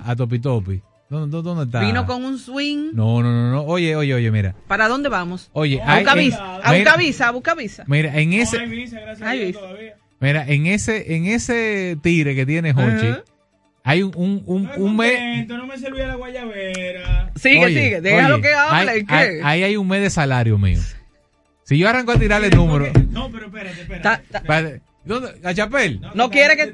a, 0.05 0.17
Topi 0.17 0.39
Topi? 0.41 0.83
¿Dónde, 1.11 1.41
¿Dónde, 1.43 1.65
está? 1.65 1.81
Vino 1.81 2.05
con 2.05 2.23
un 2.25 2.39
swing. 2.39 2.91
No, 2.93 3.23
no, 3.23 3.33
no, 3.33 3.51
no. 3.51 3.63
Oye, 3.63 3.97
oye, 3.97 4.13
oye, 4.13 4.31
mira. 4.31 4.55
¿Para 4.67 4.89
dónde 4.89 5.09
vamos? 5.09 5.49
Oye, 5.55 5.81
a 5.83 5.97
buscar 5.97 6.19
visa, 6.19 6.57
a 6.57 6.75
buscar 6.75 6.99
visa, 6.99 7.29
a 7.29 7.31
buscar 7.31 7.57
visa. 7.57 7.85
Mira, 7.87 8.19
en 8.19 8.35
ese. 8.35 8.59
hay 8.59 8.69
visa, 8.69 9.01
gracias 9.01 9.27
a 9.27 9.33
Dios 9.33 9.53
todavía. 9.53 9.97
Mira, 10.21 10.45
en 10.47 10.67
ese, 10.67 11.15
en 11.15 11.27
ese 11.27 11.97
tire 12.03 12.35
que 12.35 12.45
tiene 12.45 12.73
Hochi, 12.73 13.15
hay 13.85 14.03
un, 14.03 14.13
un, 14.17 14.43
un, 14.45 14.71
un 14.77 14.97
mes. 14.97 15.49
No 15.49 15.67
me 15.67 15.79
servía 15.79 16.09
la 16.09 16.17
guayabera. 16.17 17.33
Sigue, 17.37 17.69
sigue, 17.69 18.01
déjalo 18.03 18.43
que 18.43 18.53
hable. 18.53 18.91
Hay, 18.91 19.05
¿qué? 19.07 19.41
Ahí 19.43 19.63
hay 19.63 19.77
un 19.77 19.89
mes 19.89 20.03
de 20.03 20.11
salario 20.11 20.59
mío. 20.59 20.81
Si 21.63 21.79
yo 21.79 21.89
arranco 21.89 22.13
a 22.13 22.19
tirarle 22.19 22.49
el 22.49 22.57
número. 22.57 22.87
No, 23.11 23.31
pero 23.31 23.47
espérate, 23.47 23.81
espérate. 23.81 24.83
¿Dónde? 25.09 25.37
¿La 25.41 25.55
Chapel? 25.55 26.03
No, 26.15 26.31
quiere 26.31 26.55
que. 26.55 26.71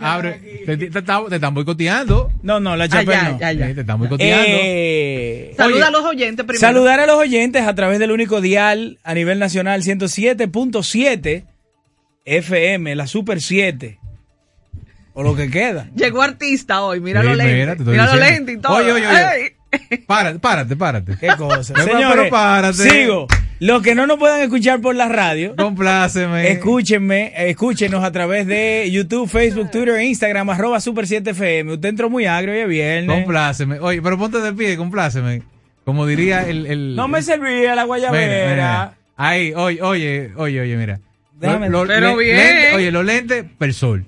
Abre. 0.00 0.64
Te, 0.66 0.76
te, 0.76 0.98
están 0.98 1.54
boicoteando. 1.54 2.32
No, 2.42 2.58
no, 2.58 2.74
la 2.76 2.84
ah, 2.84 2.88
Chapel 2.88 3.18
no. 3.22 3.38
Ya, 3.38 3.52
ya. 3.52 3.72
Te 3.72 3.80
están 3.82 4.00
boicoteando. 4.00 4.46
Eh, 4.50 5.54
Saluda 5.56 5.86
a 5.86 5.90
los 5.92 6.04
oyentes 6.04 6.44
primero. 6.44 6.60
Saludar 6.60 6.98
a 6.98 7.06
los 7.06 7.16
oyentes 7.16 7.62
a 7.62 7.74
través 7.76 8.00
del 8.00 8.10
único 8.10 8.40
dial 8.40 8.98
a 9.04 9.14
nivel 9.14 9.38
nacional 9.38 9.82
107.7 9.84 11.44
FM, 12.24 12.96
la 12.96 13.06
Super 13.06 13.40
7. 13.40 14.00
O 15.14 15.22
lo 15.22 15.36
que 15.36 15.48
queda. 15.48 15.88
Llegó 15.94 16.22
artista 16.22 16.82
hoy, 16.82 17.00
mira 17.00 17.22
lo 17.22 17.36
lente. 17.36 17.76
Mira 17.84 18.12
lo 18.12 18.20
lente 18.20 18.52
y 18.52 18.58
todo. 18.58 18.74
Oye, 18.74 18.92
oye, 18.92 19.06
oye. 19.06 19.56
Párate, 20.06 20.40
párate, 20.40 20.74
párate. 20.74 21.16
Qué 21.16 21.28
cosa. 21.36 21.74
Señores, 21.84 22.28
párate. 22.28 22.90
Sigo. 22.90 23.28
Los 23.60 23.82
que 23.82 23.94
no 23.94 24.06
nos 24.06 24.18
puedan 24.18 24.40
escuchar 24.40 24.80
por 24.80 24.94
la 24.94 25.08
radio, 25.08 25.56
compláceme. 25.56 26.52
Escúchenme, 26.52 27.32
escúchenos 27.50 28.04
a 28.04 28.12
través 28.12 28.46
de 28.46 28.88
YouTube, 28.90 29.28
Facebook, 29.28 29.70
Twitter 29.70 29.96
e 29.96 30.04
Instagram, 30.04 30.48
arroba 30.50 30.80
Super 30.80 31.06
7 31.08 31.30
FM. 31.30 31.72
Usted 31.72 31.88
entró 31.88 32.08
muy 32.08 32.26
agrio 32.26 32.54
y 32.54 32.58
es 32.58 32.68
viernes. 32.68 33.16
Compláceme. 33.16 33.80
Oye, 33.80 34.00
pero 34.00 34.16
ponte 34.16 34.38
de 34.40 34.52
pie, 34.52 34.76
compláceme. 34.76 35.42
Como 35.84 36.06
diría 36.06 36.48
el. 36.48 36.66
el 36.66 36.96
no 36.96 37.08
me 37.08 37.20
servía 37.22 37.74
la 37.74 37.84
guayabera. 37.84 38.94
Ahí, 39.16 39.52
oye, 39.54 39.82
oye, 39.82 40.32
oye, 40.36 40.60
oye, 40.60 40.76
mira. 40.76 41.00
Déjame 41.40 41.68
pero 41.70 42.16
bien. 42.16 42.74
oye, 42.74 42.92
los 42.92 43.04
lentes, 43.04 43.44
Persol. 43.58 44.04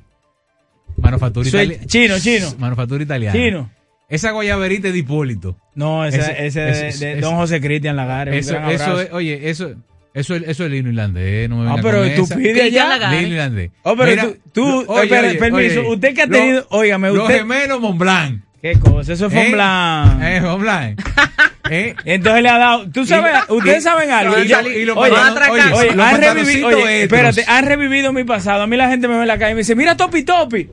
Manufactura 0.96 1.48
italiana. 1.48 1.84
Chino, 1.86 2.18
chino. 2.18 2.54
Manufactura 2.58 3.02
italiana. 3.02 3.36
Chino. 3.36 3.70
Esa 4.10 4.32
guayaberita 4.32 4.90
de 4.90 4.98
Hipólito. 4.98 5.56
No, 5.74 6.04
ese, 6.04 6.46
ese, 6.46 6.60
de, 6.60 7.20
Don 7.20 7.36
José 7.36 7.60
Cristian 7.60 7.96
Lagares. 7.96 8.46
Eso, 8.46 8.58
eso 8.68 9.00
es, 9.00 9.12
oye, 9.12 9.48
eso, 9.48 9.72
eso, 10.12 10.34
eso 10.34 10.64
es 10.64 10.70
lino 10.70 10.88
irlandés, 10.88 11.48
no 11.48 11.58
me 11.58 11.70
Ah, 11.70 11.76
pero 11.80 12.02
tú 12.14 12.28
pides 12.28 12.64
allá. 12.64 13.10
Lino 13.12 13.28
irlandés. 13.34 13.70
Oh, 13.84 13.96
pero 13.96 14.32
tú, 14.52 14.84
tú 14.84 14.98
espera, 14.98 15.32
permiso, 15.38 15.88
usted 15.88 16.14
que 16.14 16.22
ha 16.22 16.26
tenido, 16.26 16.66
óigame, 16.70 17.10
usted. 17.12 17.22
Los 17.22 17.32
gemelos 17.32 17.80
Montblanc. 17.80 18.42
¿Qué 18.60 18.74
cosa? 18.78 19.12
Eso 19.12 19.26
es 19.26 19.32
Montblanc. 19.32 20.22
Eh, 20.22 20.40
Montblanc. 20.40 21.00
¿Eh? 21.70 21.94
Entonces 22.04 22.42
le 22.42 22.48
ha 22.48 22.58
dado. 22.58 22.90
¿Tú 22.90 23.06
sabes? 23.06 23.32
¿Ustedes 23.48 23.84
saben 23.84 24.10
algo? 24.10 24.36
Y, 24.38 24.42
y, 24.42 24.84
lo 24.84 24.96
oye, 24.96 25.12
oye, 25.50 25.62
oye 25.72 26.02
han 26.02 26.20
revivido, 26.20 26.66
oye, 26.66 27.02
espérate, 27.04 27.44
han 27.46 27.64
revivido 27.64 28.12
mi 28.12 28.24
pasado. 28.24 28.62
A 28.62 28.66
mí 28.66 28.76
la 28.76 28.88
gente 28.88 29.06
me 29.06 29.14
ve 29.14 29.22
en 29.22 29.28
la 29.28 29.38
calle 29.38 29.52
y 29.52 29.54
me 29.54 29.60
dice, 29.60 29.76
mira 29.76 29.96
Topi 29.96 30.24
Topi. 30.24 30.68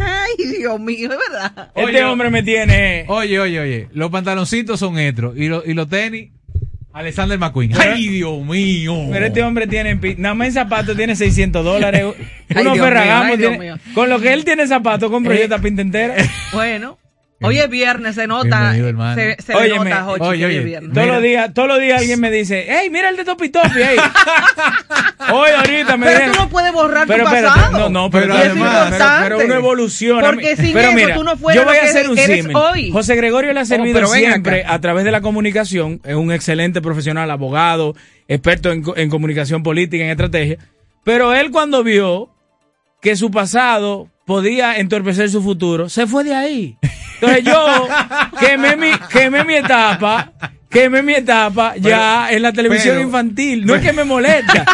Ay, 0.00 0.46
Dios 0.58 0.80
mío, 0.80 1.10
es 1.12 1.18
verdad. 1.18 1.70
Este 1.74 2.04
hombre 2.04 2.30
me 2.30 2.42
tiene. 2.42 3.04
Oye, 3.08 3.38
oye, 3.38 3.60
oye. 3.60 3.88
Los 3.92 4.10
pantaloncitos 4.10 4.78
son 4.80 4.98
etros. 4.98 5.36
Y, 5.36 5.48
lo, 5.48 5.62
y 5.64 5.74
los 5.74 5.88
tenis. 5.88 6.30
Alexander 6.92 7.38
McQueen. 7.38 7.72
Ay, 7.78 8.08
Dios 8.08 8.44
mío. 8.44 9.06
Pero 9.12 9.26
este 9.26 9.42
hombre 9.44 9.66
tiene, 9.68 9.94
nada 10.18 10.34
más 10.34 10.48
en 10.48 10.54
zapatos 10.54 10.96
tiene 10.96 11.14
600 11.14 11.64
dólares. 11.64 12.04
Unos 12.56 12.78
ferragamos. 12.78 13.38
Con 13.94 14.08
lo 14.08 14.20
que 14.20 14.32
él 14.32 14.44
tiene 14.44 14.66
zapatos, 14.66 15.10
compro 15.10 15.32
yo 15.32 15.40
esta 15.42 15.58
pinta 15.58 15.82
entera. 15.82 16.16
Bueno. 16.52 16.98
Hoy 17.42 17.58
es 17.58 17.70
viernes, 17.70 18.14
se 18.14 18.26
nota. 18.26 18.74
Se, 18.74 19.36
se 19.40 19.68
nota, 19.68 20.06
oye, 20.08 20.22
oye, 20.22 20.46
oye, 20.46 20.60
viernes. 20.60 20.92
Todos 20.92 21.06
los 21.06 21.22
días, 21.22 21.54
todos 21.54 21.68
los 21.68 21.80
días 21.80 22.00
alguien 22.00 22.20
me 22.20 22.30
dice, 22.30 22.66
hey, 22.68 22.90
mira 22.90 23.08
el 23.08 23.16
de 23.16 23.24
Topi 23.24 23.48
Topi, 23.48 23.68
hey. 23.76 23.96
Hoy 25.32 25.50
ahorita 25.56 25.96
me 25.96 26.06
Pero 26.06 26.32
tú 26.32 26.38
no 26.38 26.48
puedes 26.50 26.72
borrar 26.72 27.06
tu 27.06 27.16
pasado. 27.16 27.78
no, 27.78 27.88
no, 27.88 28.10
pero, 28.10 28.34
además, 28.34 28.88
pero, 29.22 29.38
pero, 29.38 29.46
uno 29.46 29.54
evoluciona. 29.54 30.22
Porque 30.22 30.56
sin 30.56 30.74
pero 30.74 30.92
mira, 30.92 31.14
tú 31.14 31.24
no 31.24 31.34
yo 31.34 31.64
voy 31.64 31.76
a 31.76 31.84
hacer 31.84 32.10
un 32.10 32.16
símil. 32.16 32.92
José 32.92 33.16
Gregorio 33.16 33.52
le 33.54 33.60
ha 33.60 33.62
oh, 33.62 33.66
servido 33.66 34.06
siempre 34.06 34.64
a 34.66 34.78
través 34.80 35.04
de 35.04 35.10
la 35.10 35.22
comunicación, 35.22 36.00
es 36.04 36.16
un 36.16 36.32
excelente 36.32 36.82
profesional, 36.82 37.30
abogado, 37.30 37.94
experto 38.28 38.70
en, 38.70 38.84
en 38.96 39.08
comunicación 39.08 39.62
política, 39.62 40.04
en 40.04 40.10
estrategia. 40.10 40.58
Pero 41.04 41.32
él 41.32 41.50
cuando 41.50 41.82
vio 41.82 42.28
que 43.00 43.16
su 43.16 43.30
pasado 43.30 44.10
podía 44.26 44.76
entorpecer 44.76 45.30
su 45.30 45.42
futuro, 45.42 45.88
se 45.88 46.06
fue 46.06 46.22
de 46.24 46.34
ahí. 46.34 46.76
Entonces 47.20 47.44
yo 47.44 47.88
quemé 48.38 48.76
mi, 48.76 48.92
quemé 49.10 49.44
mi 49.44 49.54
etapa, 49.56 50.32
quemé 50.70 51.02
mi 51.02 51.14
etapa 51.14 51.74
ya 51.76 52.30
en 52.30 52.42
la 52.42 52.52
televisión 52.52 53.00
infantil. 53.00 53.66
No 53.66 53.74
es 53.74 53.82
que 53.82 53.92
me 53.92 54.04
molesta, 54.04 54.64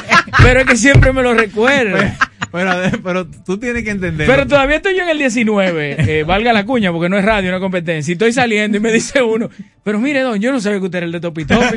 pero 0.42 0.60
es 0.60 0.66
que 0.66 0.76
siempre 0.76 1.12
me 1.12 1.22
lo 1.22 1.34
recuerda. 1.34 2.16
Pero, 2.52 2.72
pero, 3.02 3.26
tú 3.26 3.58
tienes 3.58 3.84
que 3.84 3.90
entender. 3.90 4.26
Pero 4.26 4.46
todavía 4.46 4.76
estoy 4.76 4.96
yo 4.96 5.02
en 5.02 5.10
el 5.10 5.18
19, 5.18 5.96
eh, 5.98 6.24
valga 6.24 6.52
la 6.52 6.64
cuña, 6.64 6.92
porque 6.92 7.08
no 7.08 7.18
es 7.18 7.24
radio, 7.24 7.50
no 7.50 7.56
es 7.56 7.62
competencia. 7.62 8.12
Y 8.12 8.14
estoy 8.14 8.32
saliendo 8.32 8.76
y 8.78 8.80
me 8.80 8.92
dice 8.92 9.22
uno, 9.22 9.48
pero 9.86 10.00
mire, 10.00 10.20
don, 10.22 10.40
yo 10.40 10.50
no 10.50 10.60
sabía 10.60 10.80
que 10.80 10.86
usted 10.86 10.98
era 10.98 11.06
el 11.06 11.12
de 11.12 11.20
Topi 11.20 11.44
Topi. 11.44 11.76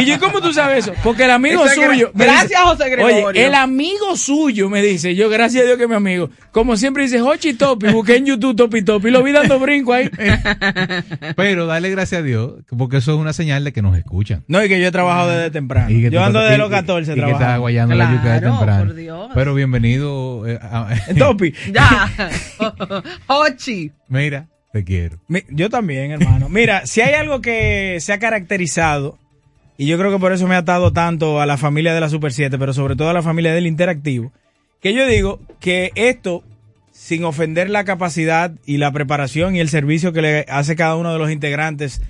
y 0.00 0.04
yo, 0.04 0.20
¿cómo 0.20 0.42
tú 0.42 0.52
sabes 0.52 0.86
eso? 0.86 0.92
Porque 1.02 1.24
el 1.24 1.30
amigo 1.30 1.66
suyo. 1.68 2.10
Gracias, 2.14 2.60
José 2.60 2.90
Gregorio. 2.90 3.26
Oye, 3.28 3.46
el 3.46 3.54
amigo 3.54 4.16
suyo 4.16 4.68
me 4.68 4.82
dice, 4.82 5.14
yo, 5.14 5.30
gracias 5.30 5.62
a 5.62 5.66
Dios 5.66 5.78
que 5.78 5.84
es 5.84 5.88
mi 5.88 5.94
amigo. 5.94 6.28
Como 6.52 6.76
siempre 6.76 7.04
dice, 7.04 7.22
Hochi 7.22 7.54
Topi, 7.54 7.88
busqué 7.88 8.16
en 8.16 8.26
YouTube 8.26 8.54
Topi 8.54 8.82
Topi, 8.82 9.10
lo 9.10 9.22
vi 9.22 9.32
dando 9.32 9.58
brinco 9.58 9.94
ahí. 9.94 10.10
pero 11.36 11.64
dale 11.64 11.88
gracias 11.88 12.20
a 12.20 12.22
Dios, 12.22 12.52
porque 12.76 12.98
eso 12.98 13.14
es 13.14 13.18
una 13.18 13.32
señal 13.32 13.64
de 13.64 13.72
que 13.72 13.80
nos 13.80 13.96
escuchan. 13.96 14.44
No, 14.46 14.62
y 14.62 14.68
que 14.68 14.78
yo 14.78 14.88
he 14.88 14.92
trabajado 14.92 15.30
desde 15.30 15.50
temprano. 15.50 15.88
yo 15.88 16.22
ando 16.22 16.40
desde 16.40 16.58
los 16.58 16.68
14 16.68 17.14
y, 17.14 17.18
y 17.18 17.24
que 17.24 17.30
está 17.30 17.56
guayando 17.56 17.94
la 17.94 18.12
yuca 18.12 18.34
de 18.34 18.40
temprano. 18.42 18.84
Por 18.84 18.94
Dios. 18.94 19.30
Pero 19.34 19.54
bienvenido. 19.54 19.97
Eh, 20.46 20.58
Topi. 21.18 21.52
ya. 21.72 22.10
Hochi. 23.26 23.92
Mira. 24.08 24.46
Te 24.72 24.84
quiero. 24.84 25.18
yo 25.48 25.70
también, 25.70 26.10
hermano. 26.10 26.50
Mira, 26.50 26.84
si 26.86 27.00
hay 27.00 27.14
algo 27.14 27.40
que 27.40 27.96
se 28.00 28.12
ha 28.12 28.18
caracterizado 28.18 29.18
y 29.78 29.86
yo 29.86 29.96
creo 29.96 30.10
que 30.10 30.18
por 30.18 30.32
eso 30.32 30.46
me 30.46 30.56
ha 30.56 30.58
atado 30.58 30.92
tanto 30.92 31.40
a 31.40 31.46
la 31.46 31.56
familia 31.56 31.94
de 31.94 32.00
la 32.00 32.10
Super 32.10 32.32
7, 32.32 32.58
pero 32.58 32.74
sobre 32.74 32.94
todo 32.94 33.08
a 33.08 33.14
la 33.14 33.22
familia 33.22 33.54
del 33.54 33.66
Interactivo, 33.66 34.32
que 34.82 34.92
yo 34.92 35.06
digo 35.06 35.40
que 35.60 35.92
esto, 35.94 36.42
sin 36.92 37.24
ofender 37.24 37.70
la 37.70 37.84
capacidad 37.84 38.52
y 38.66 38.76
la 38.76 38.92
preparación 38.92 39.56
y 39.56 39.60
el 39.60 39.68
servicio 39.68 40.12
que 40.12 40.20
le 40.20 40.46
hace 40.48 40.76
cada 40.76 40.96
uno 40.96 41.12
de 41.12 41.18
los 41.18 41.30
integrantes 41.30 42.02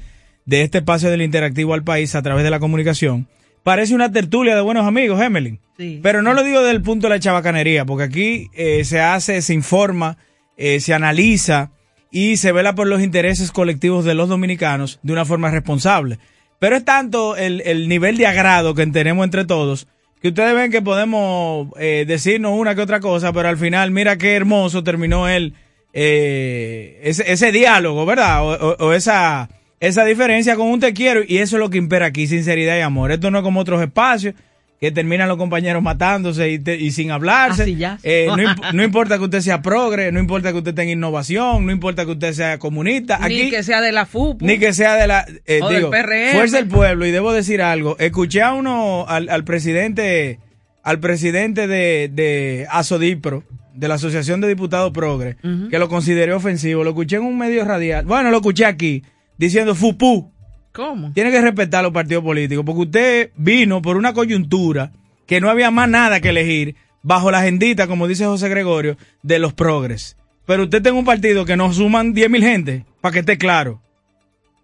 de 0.47 0.63
este 0.63 0.79
espacio 0.79 1.11
del 1.11 1.23
Interactivo 1.23 1.75
al 1.75 1.85
país 1.85 2.15
a 2.15 2.23
través 2.23 2.43
de 2.43 2.51
la 2.51 2.59
comunicación, 2.59 3.29
parece 3.69 3.95
una 3.95 4.11
tertulia 4.11 4.57
de 4.57 4.63
buenos 4.63 4.87
amigos, 4.87 5.21
Emelin. 5.21 5.61
Pero 6.03 6.23
no 6.23 6.33
lo 6.33 6.43
digo 6.43 6.61
desde 6.61 6.75
el 6.75 6.81
punto 6.81 7.07
de 7.07 7.11
la 7.15 7.21
chabacanería, 7.21 7.85
porque 7.85 8.05
aquí 8.05 8.49
eh, 8.55 8.83
se 8.87 8.99
hace, 9.03 9.43
se 9.43 9.53
informa, 9.53 10.17
eh, 10.57 10.81
se 10.81 10.95
analiza 10.95 11.71
y 12.11 12.39
se 12.39 12.51
vela 12.53 12.75
por 12.75 12.87
los 12.87 13.03
intereses 13.03 13.53
colectivos 13.53 14.07
de 14.07 14.15
los 14.15 14.31
dominicanos 14.31 15.01
de 15.03 15.13
una 15.13 15.27
forma 15.27 15.51
responsable. 15.51 16.19
Pero 16.59 16.77
es 16.77 16.85
tanto 16.87 17.37
el, 17.37 17.91
nivel 17.91 18.17
de 18.17 18.27
agrado 18.27 18.75
que 18.75 18.87
tenemos 18.87 19.23
entre 19.23 19.45
todos 19.45 19.87
que 20.23 20.29
ustedes 20.29 20.55
ven 20.55 20.73
que 20.73 20.81
podemos 20.81 21.69
eh, 21.79 22.07
decirnos 22.09 22.53
una 22.59 22.75
que 22.75 22.81
otra 22.81 23.01
cosa, 23.01 23.35
pero 23.35 23.51
al 23.51 23.59
final, 23.59 23.91
mira 23.91 24.17
qué 24.17 24.35
hermoso 24.35 24.83
terminó 24.83 25.29
él 25.29 25.53
eh, 25.93 27.01
ese, 27.03 27.53
diálogo, 27.53 28.07
¿verdad? 28.07 28.47
O, 28.81 28.95
esa, 28.95 29.51
esa 29.81 30.05
diferencia 30.05 30.57
con 30.57 30.69
un 30.69 30.81
te 30.81 30.93
quiero, 30.93 31.21
y 31.27 31.39
eso 31.39 31.57
es 31.57 31.61
lo 31.61 31.71
que 31.71 31.79
impera 31.79 32.07
aquí, 32.07 32.27
sinceridad 32.27 32.77
y 32.77 32.81
amor. 32.81 33.13
Esto 33.13 33.31
no 33.31 33.39
es 33.39 33.45
como 33.45 33.61
otros 33.61 33.81
espacios 33.81 34.35
que 34.81 34.93
terminan 34.93 35.29
los 35.29 35.39
compañeros 35.39 35.83
matándose 35.83 36.51
y, 36.51 36.91
sin 36.93 37.11
hablarse. 37.11 37.77
Eh, 38.05 38.29
no, 38.73 38.83
importa 38.83 39.19
que 39.19 39.25
usted 39.25 39.41
sea 39.41 39.61
progre, 39.61 40.13
no 40.13 40.21
importa 40.21 40.53
que 40.53 40.59
usted 40.59 40.75
tenga 40.75 40.93
innovación, 40.93 41.67
no 41.67 41.73
importa 41.73 42.05
que 42.05 42.13
usted 42.13 42.33
sea 42.33 42.59
comunista. 42.59 43.19
ni 43.29 43.51
que 43.51 43.63
sea 43.63 43.81
de 43.81 43.93
la 43.93 44.07
FUP. 44.07 44.41
Ni 44.43 44.59
que 44.59 44.73
sea 44.73 44.95
de 44.95 45.07
la... 45.09 45.27
Eh, 45.47 45.61
digo, 45.69 45.91
Fuerza 45.91 46.59
del 46.59 46.69
pueblo. 46.69 47.07
Y 47.07 47.11
debo 47.11 47.33
decir 47.33 47.61
algo. 47.61 47.97
Escuché 47.99 48.43
a 48.43 48.53
uno, 48.53 49.05
al, 49.09 49.45
presidente, 49.45 50.39
al 50.85 51.01
presidente 51.01 51.67
de, 51.67 52.09
de 52.13 52.67
Asodipro, 52.71 53.43
de 53.75 53.89
la 53.89 53.95
Asociación 53.95 54.41
de 54.41 54.49
Diputados 54.49 54.93
Progre, 54.93 55.37
que 55.71 55.79
lo 55.79 55.89
consideré 55.89 56.33
ofensivo. 56.33 56.85
Lo 56.85 56.91
escuché 56.91 57.17
en 57.17 57.23
un 57.23 57.37
medio 57.37 57.65
radial. 57.65 58.05
Bueno, 58.07 58.31
lo 58.31 58.37
escuché 58.37 58.65
aquí, 58.65 59.03
diciendo 59.39 59.75
FUPU. 59.75 60.33
¿Cómo? 60.73 61.13
Tiene 61.13 61.31
que 61.31 61.41
respetar 61.41 61.83
los 61.83 61.93
partidos 61.93 62.23
políticos, 62.23 62.65
porque 62.65 62.83
usted 62.83 63.31
vino 63.37 63.81
por 63.81 63.97
una 63.97 64.13
coyuntura 64.13 64.93
que 65.27 65.41
no 65.41 65.51
había 65.51 65.71
más 65.71 65.89
nada 65.89 66.21
que 66.21 66.29
elegir 66.29 66.77
bajo 67.03 67.31
la 67.31 67.39
agendita, 67.39 67.87
como 67.87 68.07
dice 68.07 68.27
José 68.27 68.49
Gregorio, 68.49 68.97
de 69.23 69.39
los 69.39 69.55
progres. 69.55 70.17
Pero 70.47 70.65
usted 70.65 70.83
tiene 70.83 70.99
un 70.99 71.05
partido 71.05 71.45
que 71.45 71.57
nos 71.57 71.77
suman 71.77 72.13
10 72.13 72.31
mil 72.31 72.43
gente, 72.43 72.85
para 73.01 73.13
que 73.13 73.19
esté 73.21 73.39
claro. 73.39 73.81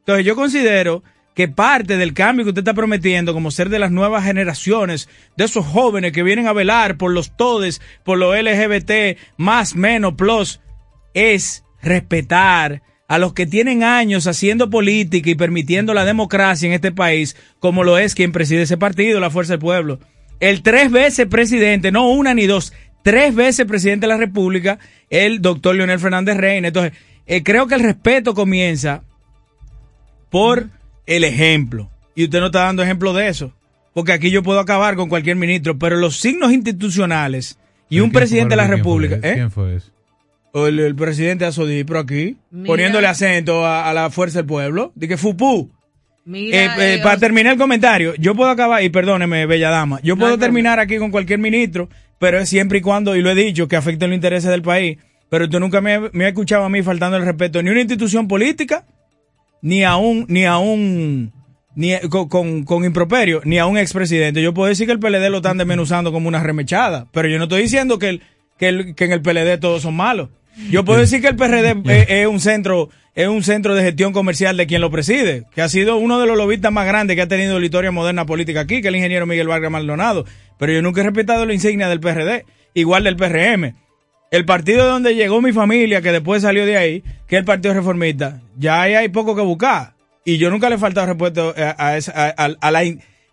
Entonces 0.00 0.24
yo 0.24 0.36
considero 0.36 1.02
que 1.34 1.48
parte 1.48 1.96
del 1.96 2.14
cambio 2.14 2.44
que 2.44 2.50
usted 2.50 2.62
está 2.62 2.74
prometiendo 2.74 3.34
como 3.34 3.50
ser 3.50 3.68
de 3.68 3.78
las 3.78 3.90
nuevas 3.90 4.24
generaciones, 4.24 5.08
de 5.36 5.44
esos 5.44 5.66
jóvenes 5.66 6.12
que 6.12 6.22
vienen 6.22 6.46
a 6.46 6.52
velar 6.52 6.96
por 6.96 7.12
los 7.12 7.36
todes, 7.36 7.80
por 8.04 8.18
los 8.18 8.36
LGBT, 8.36 9.18
más, 9.36 9.74
menos, 9.74 10.14
plus, 10.14 10.60
es 11.12 11.64
respetar 11.82 12.82
a 13.14 13.18
los 13.20 13.32
que 13.32 13.46
tienen 13.46 13.84
años 13.84 14.26
haciendo 14.26 14.70
política 14.70 15.30
y 15.30 15.36
permitiendo 15.36 15.94
la 15.94 16.04
democracia 16.04 16.66
en 16.66 16.72
este 16.72 16.90
país, 16.90 17.36
como 17.60 17.84
lo 17.84 17.96
es 17.96 18.16
quien 18.16 18.32
preside 18.32 18.62
ese 18.62 18.76
partido, 18.76 19.20
la 19.20 19.30
Fuerza 19.30 19.52
del 19.52 19.60
Pueblo. 19.60 20.00
El 20.40 20.62
tres 20.62 20.90
veces 20.90 21.28
presidente, 21.28 21.92
no 21.92 22.10
una 22.10 22.34
ni 22.34 22.46
dos, 22.46 22.72
tres 23.04 23.32
veces 23.32 23.66
presidente 23.66 24.08
de 24.08 24.12
la 24.12 24.16
República, 24.16 24.80
el 25.10 25.40
doctor 25.40 25.76
Leonel 25.76 26.00
Fernández 26.00 26.36
Reina. 26.36 26.66
Entonces, 26.66 26.98
eh, 27.26 27.44
creo 27.44 27.68
que 27.68 27.76
el 27.76 27.84
respeto 27.84 28.34
comienza 28.34 29.04
por 30.28 30.70
el 31.06 31.22
ejemplo. 31.22 31.92
Y 32.16 32.24
usted 32.24 32.40
no 32.40 32.46
está 32.46 32.62
dando 32.62 32.82
ejemplo 32.82 33.12
de 33.12 33.28
eso. 33.28 33.52
Porque 33.92 34.10
aquí 34.10 34.32
yo 34.32 34.42
puedo 34.42 34.58
acabar 34.58 34.96
con 34.96 35.08
cualquier 35.08 35.36
ministro, 35.36 35.78
pero 35.78 35.98
los 35.98 36.16
signos 36.16 36.52
institucionales 36.52 37.60
y 37.88 38.00
un 38.00 38.10
presidente 38.10 38.54
de 38.54 38.56
la 38.56 38.66
República. 38.66 39.20
¿eh? 39.22 39.34
¿Quién 39.34 39.52
fue 39.52 39.76
eso? 39.76 39.93
El, 40.54 40.78
el 40.78 40.94
presidente 40.94 41.44
Asodipro 41.44 41.98
aquí, 41.98 42.36
poniéndole 42.66 43.06
acento 43.06 43.66
a, 43.66 43.92
la 43.92 44.10
fuerza 44.10 44.38
del 44.38 44.46
pueblo, 44.46 44.92
de 44.94 45.08
que 45.08 45.16
Fupú. 45.16 45.70
Eh, 46.32 46.68
eh, 46.78 47.00
para 47.02 47.18
terminar 47.18 47.52
el 47.52 47.58
comentario, 47.58 48.14
yo 48.14 48.34
puedo 48.34 48.48
acabar, 48.48 48.82
y 48.82 48.88
perdóneme, 48.88 49.44
bella 49.46 49.70
dama, 49.70 50.00
yo 50.02 50.16
puedo 50.16 50.38
terminar 50.38 50.78
aquí 50.78 50.96
con 50.96 51.10
cualquier 51.10 51.38
ministro, 51.38 51.88
pero 52.18 52.38
es 52.38 52.48
siempre 52.48 52.78
y 52.78 52.80
cuando, 52.80 53.16
y 53.16 53.20
lo 53.20 53.30
he 53.30 53.34
dicho, 53.34 53.68
que 53.68 53.76
afecte 53.76 54.06
los 54.06 54.14
intereses 54.14 54.50
del 54.50 54.62
país. 54.62 54.98
Pero 55.28 55.48
tú 55.48 55.58
nunca 55.58 55.80
me, 55.80 56.10
me 56.12 56.24
has 56.24 56.28
escuchado 56.28 56.64
a 56.64 56.68
mí 56.68 56.82
faltando 56.82 57.16
el 57.16 57.24
respeto 57.24 57.60
ni 57.62 57.68
a 57.68 57.72
una 57.72 57.80
institución 57.80 58.28
política, 58.28 58.86
ni 59.60 59.82
a 59.82 59.96
un, 59.96 60.24
ni 60.28 60.44
a 60.44 60.58
un, 60.58 61.32
ni 61.74 61.98
con, 62.08 62.64
con, 62.64 62.84
improperio, 62.84 63.40
ni 63.44 63.58
a 63.58 63.66
un 63.66 63.76
expresidente. 63.76 64.40
Yo 64.40 64.54
puedo 64.54 64.68
decir 64.68 64.86
que 64.86 64.92
el 64.92 65.00
PLD 65.00 65.28
lo 65.30 65.38
están 65.38 65.58
desmenuzando 65.58 66.12
como 66.12 66.28
una 66.28 66.42
remechada, 66.42 67.08
pero 67.12 67.28
yo 67.28 67.38
no 67.38 67.44
estoy 67.44 67.62
diciendo 67.62 67.98
que, 67.98 68.08
el, 68.10 68.22
que, 68.56 68.94
que 68.94 69.04
en 69.04 69.12
el 69.12 69.22
PLD 69.22 69.58
todos 69.58 69.82
son 69.82 69.94
malos. 69.94 70.28
Yo 70.70 70.84
puedo 70.84 71.00
decir 71.00 71.20
que 71.20 71.28
el 71.28 71.36
PRD 71.36 71.82
es, 72.22 72.26
un 72.26 72.40
centro 72.40 72.90
es 73.14 73.28
un 73.28 73.42
centro 73.42 73.74
de 73.74 73.82
gestión 73.82 74.12
comercial 74.12 74.56
de 74.56 74.66
quien 74.66 74.80
lo 74.80 74.90
preside, 74.90 75.44
que 75.54 75.62
ha 75.62 75.68
sido 75.68 75.96
uno 75.96 76.18
de 76.18 76.26
los 76.26 76.36
lobistas 76.36 76.72
más 76.72 76.86
grandes 76.86 77.14
que 77.16 77.22
ha 77.22 77.28
tenido 77.28 77.58
la 77.60 77.64
historia 77.64 77.92
moderna 77.92 78.26
política 78.26 78.60
aquí, 78.60 78.82
que 78.82 78.88
el 78.88 78.96
ingeniero 78.96 79.26
Miguel 79.26 79.46
Vargas 79.46 79.70
Maldonado. 79.70 80.24
Pero 80.58 80.72
yo 80.72 80.82
nunca 80.82 81.00
he 81.00 81.04
respetado 81.04 81.46
la 81.46 81.54
insignia 81.54 81.88
del 81.88 82.00
PRD, 82.00 82.44
igual 82.74 83.04
del 83.04 83.16
PRM. 83.16 83.74
El 84.30 84.44
partido 84.44 84.86
donde 84.86 85.14
llegó 85.14 85.40
mi 85.40 85.52
familia, 85.52 86.02
que 86.02 86.10
después 86.10 86.42
salió 86.42 86.66
de 86.66 86.76
ahí, 86.76 87.02
que 87.28 87.36
es 87.36 87.40
el 87.40 87.44
Partido 87.44 87.72
Reformista, 87.72 88.40
ya 88.56 88.82
ahí 88.82 88.94
hay 88.94 89.08
poco 89.08 89.36
que 89.36 89.42
buscar. 89.42 89.94
Y 90.24 90.38
yo 90.38 90.50
nunca 90.50 90.68
le 90.68 90.74
he 90.74 90.78
faltado 90.78 91.06
respeto 91.06 91.54
a, 91.56 91.70
a, 91.70 92.70
la, 92.70 92.82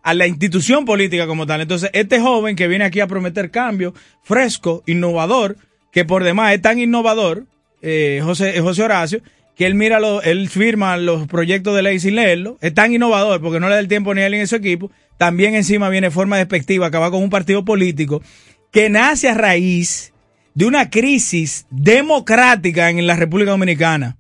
a 0.04 0.14
la 0.14 0.28
institución 0.28 0.86
política 0.86 1.26
como 1.26 1.48
tal. 1.48 1.62
Entonces, 1.62 1.90
este 1.94 2.20
joven 2.20 2.56
que 2.56 2.68
viene 2.68 2.86
aquí 2.86 3.00
a 3.00 3.08
prometer 3.08 3.50
cambio, 3.50 3.96
fresco, 4.22 4.84
innovador, 4.86 5.58
que 5.92 6.06
por 6.06 6.24
demás 6.24 6.54
es 6.54 6.62
tan 6.62 6.80
innovador, 6.80 7.46
eh, 7.82 8.22
José, 8.24 8.58
eh, 8.58 8.62
José 8.62 8.84
Horacio, 8.84 9.22
que 9.56 9.66
él 9.66 9.76
mira, 9.76 10.00
lo, 10.00 10.22
él 10.22 10.50
firma 10.50 10.98
los 10.98 11.28
proyectos 11.28 11.76
de 11.76 11.82
ley 11.84 12.00
sin 12.00 12.16
leerlo, 12.16 12.58
es 12.62 12.74
tan 12.74 12.94
innovador 12.94 13.42
porque 13.42 13.60
no 13.60 13.68
le 13.68 13.76
da 13.76 13.80
el 13.80 13.88
tiempo 13.88 14.14
ni 14.14 14.22
a 14.22 14.28
él 14.28 14.42
a 14.42 14.48
su 14.48 14.56
equipo, 14.56 14.92
también 15.18 15.54
encima 15.54 15.90
viene 15.90 16.10
forma 16.10 16.38
despectiva, 16.38 16.88
acaba 16.88 17.12
con 17.12 17.22
un 17.22 17.30
partido 17.30 17.64
político 17.64 18.22
que 18.72 18.90
nace 18.90 19.30
a 19.30 19.34
raíz 19.34 20.14
de 20.54 20.66
una 20.66 20.90
crisis 20.90 21.66
democrática 21.70 22.90
en 22.90 23.06
la 23.06 23.16
República 23.16 23.52
Dominicana. 23.52 24.18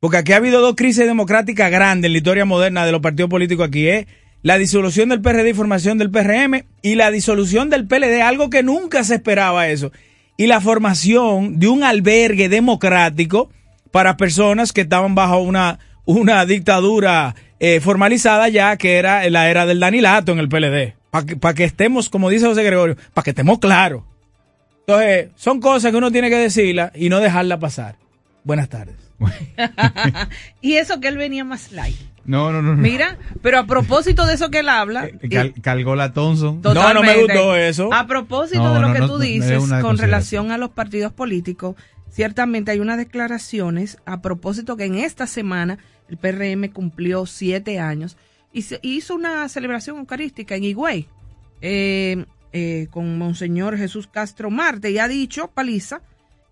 Porque 0.00 0.16
aquí 0.16 0.32
ha 0.32 0.38
habido 0.38 0.60
dos 0.60 0.74
crisis 0.74 1.06
democráticas 1.06 1.70
grandes 1.70 2.08
en 2.08 2.12
la 2.12 2.18
historia 2.18 2.44
moderna 2.44 2.84
de 2.84 2.90
los 2.90 3.00
partidos 3.00 3.30
políticos 3.30 3.68
aquí. 3.68 3.86
Es 3.86 4.06
la 4.42 4.58
disolución 4.58 5.10
del 5.10 5.20
PRD 5.20 5.50
y 5.50 5.54
formación 5.54 5.98
del 5.98 6.10
PRM 6.10 6.64
y 6.82 6.96
la 6.96 7.12
disolución 7.12 7.70
del 7.70 7.86
PLD, 7.86 8.20
algo 8.22 8.50
que 8.50 8.64
nunca 8.64 9.04
se 9.04 9.14
esperaba 9.14 9.68
eso 9.68 9.92
y 10.36 10.46
la 10.46 10.60
formación 10.60 11.58
de 11.58 11.68
un 11.68 11.84
albergue 11.84 12.48
democrático 12.48 13.50
para 13.90 14.16
personas 14.16 14.72
que 14.72 14.82
estaban 14.82 15.14
bajo 15.14 15.38
una, 15.38 15.78
una 16.04 16.44
dictadura 16.46 17.34
eh, 17.60 17.80
formalizada 17.80 18.48
ya, 18.48 18.76
que 18.76 18.96
era 18.96 19.28
la 19.30 19.48
era 19.48 19.66
del 19.66 19.80
Danilato 19.80 20.32
en 20.32 20.38
el 20.38 20.48
PLD. 20.48 20.94
Para 21.10 21.26
que, 21.26 21.38
que 21.54 21.64
estemos, 21.64 22.08
como 22.08 22.30
dice 22.30 22.46
José 22.46 22.62
Gregorio, 22.62 22.96
para 23.12 23.24
que 23.24 23.30
estemos 23.30 23.58
claros. 23.58 24.02
Entonces, 24.80 25.28
son 25.36 25.60
cosas 25.60 25.92
que 25.92 25.98
uno 25.98 26.10
tiene 26.10 26.30
que 26.30 26.38
decirla 26.38 26.90
y 26.94 27.08
no 27.08 27.20
dejarla 27.20 27.58
pasar. 27.58 27.96
Buenas 28.42 28.68
tardes. 28.68 28.96
y 30.60 30.74
eso 30.74 31.00
que 31.00 31.08
él 31.08 31.16
venía 31.16 31.44
más 31.44 31.70
light. 31.70 31.96
No, 32.24 32.52
no, 32.52 32.62
no, 32.62 32.74
Mira, 32.74 33.18
pero 33.40 33.58
a 33.58 33.66
propósito 33.66 34.26
de 34.26 34.34
eso 34.34 34.50
que 34.50 34.60
él 34.60 34.68
habla. 34.68 35.06
Eh, 35.06 35.52
calgó 35.60 35.96
la 35.96 36.12
Thompson. 36.12 36.60
No, 36.62 36.94
no 36.94 37.02
me 37.02 37.20
gustó 37.20 37.56
eso. 37.56 37.92
A 37.92 38.06
propósito 38.06 38.72
de 38.74 38.80
lo 38.80 38.92
que 38.92 39.00
tú 39.00 39.18
dices 39.18 39.62
con 39.80 39.98
relación 39.98 40.52
a 40.52 40.58
los 40.58 40.70
partidos 40.70 41.12
políticos, 41.12 41.76
ciertamente 42.10 42.70
hay 42.70 42.80
unas 42.80 42.98
declaraciones 42.98 43.98
a 44.04 44.22
propósito 44.22 44.76
que 44.76 44.84
en 44.84 44.96
esta 44.96 45.26
semana 45.26 45.78
el 46.08 46.16
PRM 46.16 46.68
cumplió 46.72 47.26
siete 47.26 47.78
años 47.80 48.16
y 48.52 48.62
se 48.62 48.78
hizo 48.82 49.14
una 49.14 49.48
celebración 49.48 49.98
eucarística 49.98 50.54
en 50.54 50.64
Higüey 50.64 51.08
eh, 51.62 52.24
eh, 52.52 52.88
con 52.90 53.18
Monseñor 53.18 53.78
Jesús 53.78 54.06
Castro 54.06 54.50
Marte 54.50 54.90
y 54.90 54.98
ha 54.98 55.08
dicho, 55.08 55.50
Paliza, 55.52 56.02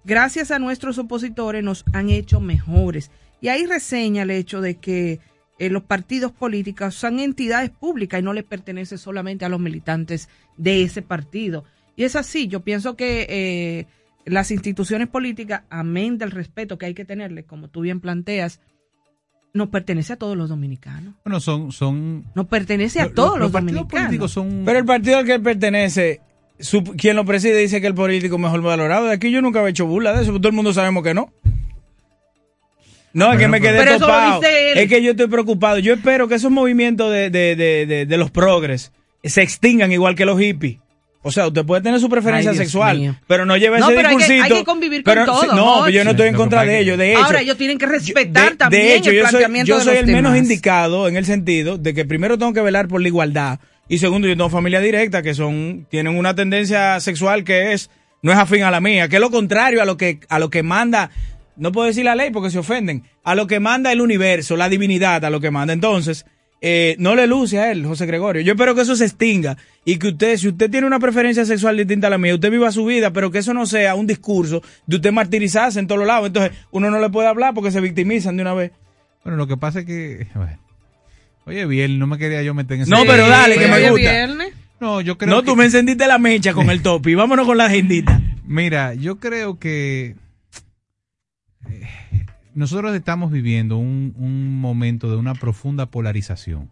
gracias 0.04 0.50
a 0.50 0.58
nuestros 0.58 0.98
opositores 0.98 1.62
nos 1.62 1.84
han 1.92 2.08
hecho 2.08 2.40
mejores. 2.40 3.10
Y 3.42 3.48
ahí 3.48 3.66
reseña 3.66 4.22
el 4.22 4.30
hecho 4.30 4.60
de 4.60 4.76
que 4.76 5.20
eh, 5.60 5.68
los 5.68 5.82
partidos 5.82 6.32
políticos 6.32 6.94
son 6.94 7.20
entidades 7.20 7.68
públicas 7.68 8.18
y 8.18 8.22
no 8.22 8.32
les 8.32 8.44
pertenece 8.44 8.96
solamente 8.96 9.44
a 9.44 9.50
los 9.50 9.60
militantes 9.60 10.30
de 10.56 10.82
ese 10.82 11.02
partido. 11.02 11.64
Y 11.96 12.04
es 12.04 12.16
así, 12.16 12.48
yo 12.48 12.60
pienso 12.60 12.96
que 12.96 13.26
eh, 13.28 13.86
las 14.24 14.50
instituciones 14.50 15.08
políticas, 15.08 15.64
amén 15.68 16.16
del 16.16 16.30
respeto 16.30 16.78
que 16.78 16.86
hay 16.86 16.94
que 16.94 17.04
tenerle, 17.04 17.44
como 17.44 17.68
tú 17.68 17.82
bien 17.82 18.00
planteas, 18.00 18.62
nos 19.52 19.68
pertenece 19.68 20.14
a 20.14 20.16
todos 20.16 20.34
los 20.34 20.48
dominicanos. 20.48 21.14
Bueno, 21.26 21.40
son... 21.40 21.72
son 21.72 22.24
nos 22.34 22.46
pertenece 22.46 23.02
a 23.02 23.12
todos 23.12 23.38
los, 23.38 23.52
dominicanos. 23.52 24.32
Son... 24.32 24.62
Pero 24.64 24.78
el 24.78 24.86
partido 24.86 25.18
al 25.18 25.26
que 25.26 25.34
él 25.34 25.42
pertenece, 25.42 26.22
quien 26.96 27.16
lo 27.16 27.26
preside 27.26 27.58
dice 27.58 27.82
que 27.82 27.86
el 27.86 27.94
político 27.94 28.38
mejor 28.38 28.62
valorado. 28.62 29.08
De 29.08 29.12
aquí 29.12 29.30
yo 29.30 29.42
nunca 29.42 29.62
he 29.62 29.68
hecho 29.68 29.84
burla 29.84 30.14
de 30.14 30.22
eso, 30.22 30.32
todo 30.32 30.48
el 30.48 30.54
mundo 30.54 30.72
sabemos 30.72 31.02
que 31.02 31.12
no. 31.12 31.34
No, 33.12 33.32
es 33.32 33.38
que 33.38 33.48
me 33.48 33.60
quedé 33.60 33.98
topado. 33.98 34.40
Es 34.42 34.88
que 34.88 35.02
yo 35.02 35.12
estoy 35.12 35.26
preocupado. 35.28 35.78
Yo 35.78 35.94
espero 35.94 36.28
que 36.28 36.36
esos 36.36 36.50
movimientos 36.50 37.12
de, 37.12 37.30
de, 37.30 37.56
de, 37.56 38.06
de 38.06 38.16
los 38.16 38.30
progres 38.30 38.92
se 39.24 39.42
extingan 39.42 39.92
igual 39.92 40.14
que 40.14 40.24
los 40.24 40.38
hippies. 40.38 40.78
O 41.22 41.30
sea, 41.30 41.46
usted 41.48 41.66
puede 41.66 41.82
tener 41.82 42.00
su 42.00 42.08
preferencia 42.08 42.54
sexual, 42.54 43.18
pero 43.26 43.44
no 43.44 43.54
lleve 43.58 43.78
ese 43.78 43.92
discursito. 43.92 44.44
Hay 44.44 44.50
que, 44.50 44.64
convivir 44.64 45.04
con 45.04 45.26
todo. 45.26 45.54
no, 45.54 45.88
yo 45.90 46.02
no 46.02 46.12
estoy 46.12 46.28
en 46.28 46.34
contra 46.34 46.64
de 46.64 46.78
ello. 46.78 46.96
De 46.96 47.12
hecho, 47.12 47.22
ahora 47.22 47.42
ellos 47.42 47.58
tienen 47.58 47.76
que 47.76 47.84
respetar 47.84 48.56
también 48.56 48.82
de 48.82 48.94
hecho, 48.96 49.10
el 49.10 49.20
planteamiento 49.20 49.68
yo 49.68 49.80
soy, 49.80 49.84
yo 49.84 49.90
soy 49.90 49.98
el 49.98 50.06
menos 50.06 50.34
indicado 50.36 51.08
en 51.08 51.16
el 51.16 51.26
sentido 51.26 51.76
de 51.76 51.92
que 51.92 52.06
primero 52.06 52.38
tengo 52.38 52.54
que 52.54 52.62
velar 52.62 52.88
por 52.88 53.02
la 53.02 53.08
igualdad 53.08 53.60
y 53.86 53.98
segundo 53.98 54.28
yo 54.28 54.34
tengo 54.34 54.48
familia 54.48 54.80
directa 54.80 55.20
que 55.20 55.34
son 55.34 55.86
tienen 55.90 56.16
una 56.16 56.34
tendencia 56.34 56.98
sexual 57.00 57.44
que 57.44 57.74
es 57.74 57.90
no 58.22 58.32
es 58.32 58.38
afín 58.38 58.62
a 58.62 58.70
la 58.70 58.80
mía, 58.80 59.08
que 59.08 59.16
es 59.16 59.20
lo 59.20 59.30
contrario 59.30 59.82
a 59.82 59.84
lo 59.84 59.98
que 59.98 60.20
a 60.30 60.38
lo 60.38 60.48
que 60.48 60.62
manda 60.62 61.10
no 61.60 61.72
puedo 61.72 61.86
decir 61.86 62.04
la 62.04 62.14
ley 62.14 62.30
porque 62.30 62.50
se 62.50 62.58
ofenden, 62.58 63.04
a 63.22 63.34
lo 63.34 63.46
que 63.46 63.60
manda 63.60 63.92
el 63.92 64.00
universo, 64.00 64.56
la 64.56 64.68
divinidad, 64.68 65.24
a 65.24 65.30
lo 65.30 65.40
que 65.40 65.50
manda. 65.50 65.72
Entonces, 65.72 66.26
eh, 66.62 66.96
no 66.98 67.14
le 67.14 67.26
luce 67.26 67.58
a 67.58 67.70
él, 67.70 67.86
José 67.86 68.06
Gregorio. 68.06 68.42
Yo 68.42 68.52
espero 68.52 68.74
que 68.74 68.82
eso 68.82 68.96
se 68.96 69.04
extinga 69.04 69.56
y 69.84 69.98
que 69.98 70.08
usted, 70.08 70.36
si 70.36 70.48
usted 70.48 70.70
tiene 70.70 70.86
una 70.86 70.98
preferencia 70.98 71.44
sexual 71.44 71.76
distinta 71.76 72.08
a 72.08 72.10
la 72.10 72.18
mía, 72.18 72.34
usted 72.34 72.50
viva 72.50 72.70
su 72.72 72.84
vida, 72.84 73.12
pero 73.12 73.30
que 73.30 73.38
eso 73.38 73.54
no 73.54 73.64
sea 73.66 73.94
un 73.94 74.06
discurso 74.06 74.62
de 74.86 74.96
usted 74.96 75.12
martirizarse 75.12 75.78
en 75.78 75.86
todos 75.86 76.06
lados. 76.06 76.26
Entonces, 76.26 76.52
uno 76.70 76.90
no 76.90 76.98
le 76.98 77.08
puede 77.08 77.28
hablar 77.28 77.54
porque 77.54 77.70
se 77.70 77.80
victimizan 77.80 78.36
de 78.36 78.42
una 78.42 78.54
vez. 78.54 78.72
Bueno, 79.24 79.36
lo 79.36 79.46
que 79.46 79.56
pasa 79.56 79.80
es 79.80 79.86
que. 79.86 80.26
Oye, 81.46 81.66
bien, 81.66 81.98
no 81.98 82.06
me 82.06 82.18
quería 82.18 82.42
yo 82.42 82.54
meter 82.54 82.76
en 82.76 82.82
ese. 82.82 82.90
No, 82.90 83.04
pero 83.06 83.26
dale, 83.26 83.56
que 83.56 83.66
me 83.66 83.90
gusta. 83.90 84.28
No, 84.80 85.02
yo 85.02 85.18
creo 85.18 85.34
No, 85.34 85.42
tú 85.42 85.56
me 85.56 85.66
encendiste 85.66 86.06
la 86.06 86.18
mecha 86.18 86.54
con 86.54 86.70
el 86.70 86.80
topi. 86.80 87.14
Vámonos 87.14 87.46
con 87.46 87.58
la 87.58 87.66
agendita. 87.66 88.20
Mira, 88.46 88.94
yo 88.94 89.18
creo 89.18 89.58
que. 89.58 90.16
Nosotros 92.54 92.94
estamos 92.94 93.30
viviendo 93.30 93.76
un, 93.76 94.60
momento 94.60 95.10
de 95.10 95.16
una 95.16 95.34
profunda 95.34 95.86
polarización 95.86 96.70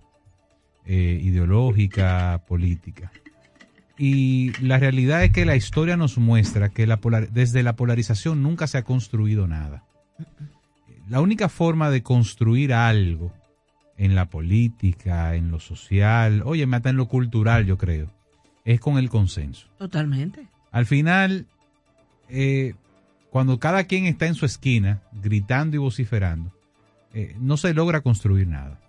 eh, 0.87 1.21
ideológica, 1.23 2.43
política. 2.47 3.13
Y 3.97 4.53
la 4.63 4.79
realidad 4.79 5.25
es 5.25 5.33
que 5.33 5.45
la 5.45 5.57
historia 5.57 5.97
nos 5.97 6.19
muestra 6.19 6.69
que 6.69 6.87
la 6.87 7.01
desde 7.31 7.63
la 7.63 7.75
polarización 7.75 8.43
nunca 8.43 8.67
se 8.67 8.79
ha 8.79 8.85
construido 8.85 9.49
nada. 9.49 9.85
La 11.09 11.21
única 11.21 11.49
forma 11.49 11.91
de 11.91 12.03
construir 12.03 12.73
algo 12.73 13.33
en 13.97 14.15
la 14.15 14.27
política, 14.27 15.35
en 15.35 15.51
lo 15.51 15.59
social, 15.59 16.43
oye, 16.45 16.67
hasta 16.71 16.91
en 16.91 16.97
lo 16.97 17.09
cultural, 17.09 17.67
yo 17.67 17.77
creo, 17.77 18.11
es 18.65 18.79
con 18.79 18.99
el 18.99 19.09
consenso. 19.11 19.67
Totalmente. 19.79 20.47
Al 20.71 20.87
final, 20.87 21.47
eh, 22.29 22.75
cuando 23.39 23.61
cada 23.61 23.85
quien 23.85 24.07
está 24.07 24.27
en 24.27 24.35
su 24.35 24.47
esquina 24.47 25.01
gritando 25.13 25.77
y 25.77 25.79
vociferando, 25.79 26.53
eh, 27.15 27.37
no 27.39 27.57
se 27.57 27.73
logra 27.73 28.01
construir 28.01 28.49
nada. 28.49 28.81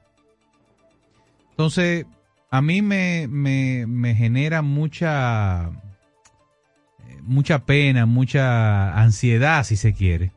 Entonces, 1.52 2.08
a 2.50 2.60
mí 2.60 2.82
me, 2.82 4.16
genera 4.18 4.64
mucha, 4.64 5.68
eh, 5.68 7.20
mucha 7.22 7.60
pena, 7.60 8.08
mucha 8.08 9.00
ansiedad, 9.00 9.64
si 9.66 9.76
se 9.76 9.94
quiere. 9.94 10.32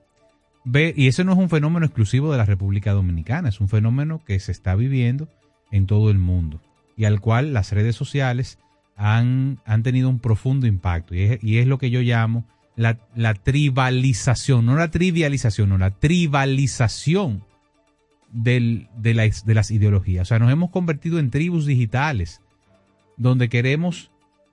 Ver, 0.62 0.92
y 0.98 1.06
eso 1.06 1.24
no 1.24 1.32
es 1.32 1.38
un 1.38 1.48
fenómeno 1.48 1.86
exclusivo 1.86 2.32
de 2.32 2.36
la 2.36 2.44
República 2.44 2.92
Dominicana, 2.92 3.48
es 3.48 3.62
un 3.62 3.70
fenómeno 3.70 4.20
que 4.26 4.38
se 4.40 4.52
está 4.52 4.74
viviendo 4.74 5.26
en 5.70 5.86
todo 5.86 6.10
el 6.10 6.18
mundo 6.18 6.60
y 6.98 7.06
al 7.06 7.22
cual 7.22 7.54
las 7.54 7.72
redes 7.72 7.96
sociales 7.96 8.58
han, 8.94 9.58
han 9.64 9.82
tenido 9.82 10.10
un 10.10 10.18
profundo 10.18 10.66
impacto. 10.66 11.14
Y 11.14 11.38
y 11.40 11.56
es 11.56 11.66
lo 11.66 11.78
que 11.78 11.88
yo 11.88 12.02
llamo 12.02 12.44
la, 12.76 13.34
tribalización, 13.34 14.66
no 14.66 14.76
la 14.76 14.90
trivialización, 14.90 15.68
no 15.68 15.78
la 15.78 15.90
tribalización 15.90 17.44
de, 18.32 18.88
las 19.44 19.70
ideologías. 19.70 20.22
O 20.22 20.28
sea, 20.28 20.38
nos 20.38 20.52
hemos 20.52 20.70
convertido 20.70 21.18
en 21.18 21.30
tribus 21.30 21.66
digitales, 21.66 22.40
donde 23.16 23.48
queremos 23.48 24.10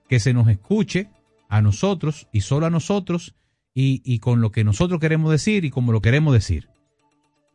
que 0.08 0.20
se 0.20 0.34
nos 0.34 0.48
escuche 0.50 1.10
a 1.48 1.62
nosotros 1.62 2.28
y 2.32 2.42
solo 2.42 2.66
a 2.66 2.70
nosotros 2.70 3.36
y, 3.74 4.20
con 4.20 4.42
lo 4.42 4.52
que 4.52 4.66
nosotros 4.66 5.00
queremos 5.00 5.32
decir 5.32 5.64
y 5.64 5.70
como 5.70 5.94
lo 5.94 6.02
queremos 6.02 6.34
decir. 6.34 6.68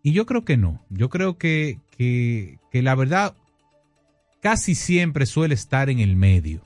Y 0.02 0.12
yo 0.12 0.24
creo 0.26 0.44
que 0.44 0.56
no. 0.56 0.84
Yo 0.88 1.10
creo 1.10 1.36
que, 1.36 1.80
que 1.98 2.82
la 2.82 2.94
verdad 2.94 3.34
casi 4.40 4.74
siempre 4.74 5.26
suele 5.26 5.54
estar 5.54 5.90
en 5.90 6.00
el 6.00 6.16
medio. 6.16 6.62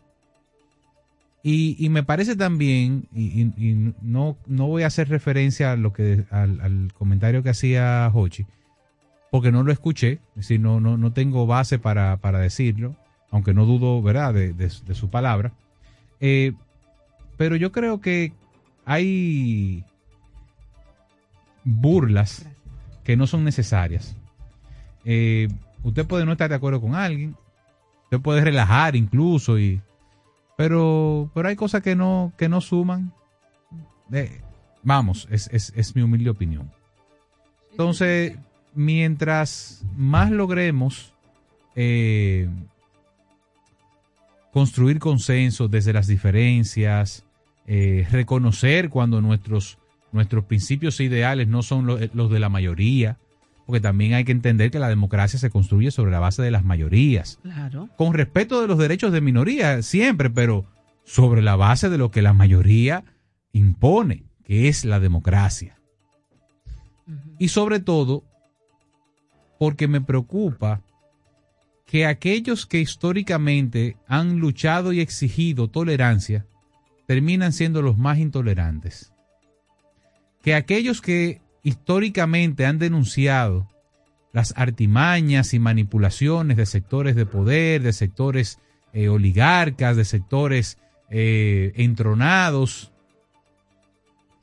Y, 1.51 1.89
me 1.89 2.03
parece 2.03 2.37
también, 2.37 3.09
y, 3.15 3.95
no, 4.03 4.37
no 4.47 4.67
voy 4.67 4.83
a 4.83 4.89
hacer 4.89 5.09
referencia 5.09 5.73
a 5.73 5.77
lo 5.77 5.95
que, 5.95 6.27
al, 6.31 6.93
comentario 6.93 7.43
que 7.43 7.49
hacía 7.49 8.11
Hochi, 8.13 8.45
porque 9.31 9.51
no 9.51 9.63
lo 9.63 9.73
escuché, 9.73 10.21
es 10.33 10.43
decir, 10.43 10.61
no, 10.61 10.79
no, 10.79 10.99
no 10.99 11.15
tengo 11.15 11.47
base 11.47 11.79
para, 11.79 12.19
decirlo, 12.39 12.97
aunque 13.31 13.55
no 13.55 13.65
dudo, 13.65 14.03
¿verdad?, 14.03 14.35
de, 14.35 14.95
su 14.95 15.09
palabra. 15.09 15.55
Eh, 16.21 16.53
pero 17.39 17.57
yo 17.57 17.73
creo 17.73 18.03
que 18.03 18.35
hay 18.85 19.85
burlas 21.65 22.47
que 23.05 23.17
no 23.17 23.27
son 23.27 23.43
necesarias. 23.43 24.15
Eh, 25.07 25.49
usted 25.83 26.07
puede 26.07 26.27
no 26.27 26.33
estar 26.33 26.51
de 26.51 26.57
acuerdo 26.57 26.83
con 26.83 26.95
alguien, 26.95 27.37
usted 28.05 28.21
puede 28.21 28.45
relajar 28.45 28.97
incluso 28.97 29.59
y 29.59 29.81
pero, 30.59 31.31
pero 31.35 31.49
hay 31.49 31.55
cosas 31.55 31.83
que 31.83 31.95
no, 31.95 32.33
que 32.37 32.49
no 32.49 32.61
suman. 32.61 33.13
Eh, 34.13 34.41
vamos, 34.83 35.29
es, 35.31 35.49
es, 35.53 35.73
es 35.77 35.95
mi 35.95 36.03
humilde 36.03 36.31
opinión. 36.31 36.69
Entonces, 37.71 38.37
mientras 38.75 39.85
más 39.97 40.33
logremos 40.33 41.15
eh, 41.77 42.49
construir 44.53 44.99
consenso 44.99 45.69
desde 45.69 45.93
las 45.93 46.09
diferencias, 46.09 47.25
eh, 47.69 48.05
reconocer 48.11 48.91
cuando 48.91 49.21
nuestros, 49.21 49.79
nuestros 50.11 50.45
principios 50.47 50.99
e 50.99 51.05
ideales 51.05 51.47
no 51.47 51.63
son 51.63 51.87
los 51.87 52.31
de 52.33 52.41
la 52.41 52.49
mayoría, 52.49 53.17
porque 53.69 53.83
también 53.83 54.15
hay 54.15 54.25
que 54.25 54.33
entender 54.33 54.71
que 54.71 54.79
la 54.79 54.89
democracia 54.89 55.39
se 55.39 55.51
construye 55.51 55.91
sobre 55.91 56.11
la 56.11 56.21
base 56.21 56.41
de 56.41 56.51
las 56.51 56.65
mayorías. 56.65 57.39
Claro. 57.43 57.91
Con 57.99 58.15
respeto 58.15 58.63
de 58.63 58.67
los 58.67 58.79
derechos 58.79 59.13
de 59.13 59.21
minoría, 59.21 59.83
siempre, 59.83 60.31
pero 60.31 60.65
sobre 61.05 61.43
la 61.43 61.55
base 61.55 61.91
de 61.91 61.99
lo 61.99 62.11
que 62.11 62.23
la 62.23 62.33
mayoría 62.33 63.05
impone, 63.53 64.25
que 64.43 64.69
es 64.69 64.87
la 64.87 65.01
democracia. 65.01 65.77
Y 67.39 67.49
sobre 67.49 67.79
todo, 67.79 68.25
porque 69.59 69.87
me 69.87 70.01
preocupa 70.01 70.81
que 71.85 72.07
aquellos 72.07 72.65
que 72.65 72.81
históricamente 72.81 73.99
han 74.07 74.39
luchado 74.39 74.95
y 74.95 75.01
exigido 75.01 75.69
tolerancia 75.69 76.47
terminan 77.07 77.53
siendo 77.53 77.83
los 77.83 77.99
más 77.99 78.17
intolerantes. 78.17 79.13
Que 80.41 80.55
aquellos 80.55 81.03
que 81.03 81.43
históricamente 81.63 82.67
han 82.67 82.79
denunciado 82.79 83.69
las 84.33 84.55
artimañas 84.57 85.55
y 85.55 85.59
manipulaciones 85.59 86.57
de 86.57 86.67
sectores 86.67 87.17
de 87.17 87.27
poder, 87.27 87.83
de 87.83 87.93
sectores 87.93 88.59
eh, 88.93 89.09
oligarcas, 89.09 89.97
de 89.97 90.05
sectores 90.05 90.79
eh, 91.11 91.73
entronados, 91.77 92.93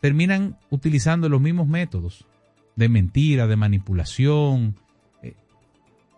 terminan 0.02 0.58
utilizando 0.70 1.30
los 1.30 1.42
mismos 1.42 1.68
métodos 1.68 2.26
de 2.76 2.90
mentira, 2.90 3.48
de 3.48 3.56
manipulación. 3.56 4.76
Eh. 5.22 5.36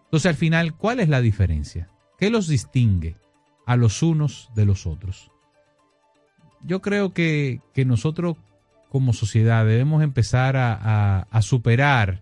Entonces, 0.05 0.29
al 0.29 0.35
final, 0.35 0.75
¿cuál 0.75 0.99
es 0.99 1.09
la 1.09 1.21
diferencia? 1.21 1.89
¿Qué 2.17 2.29
los 2.29 2.47
distingue 2.47 3.17
a 3.65 3.75
los 3.75 4.01
unos 4.01 4.49
de 4.55 4.65
los 4.65 4.87
otros? 4.87 5.31
Yo 6.63 6.81
creo 6.81 7.13
que, 7.13 7.61
que 7.73 7.85
nosotros 7.85 8.37
como 8.89 9.13
sociedad 9.13 9.65
debemos 9.65 10.03
empezar 10.03 10.55
a, 10.57 11.41
superar 11.41 12.21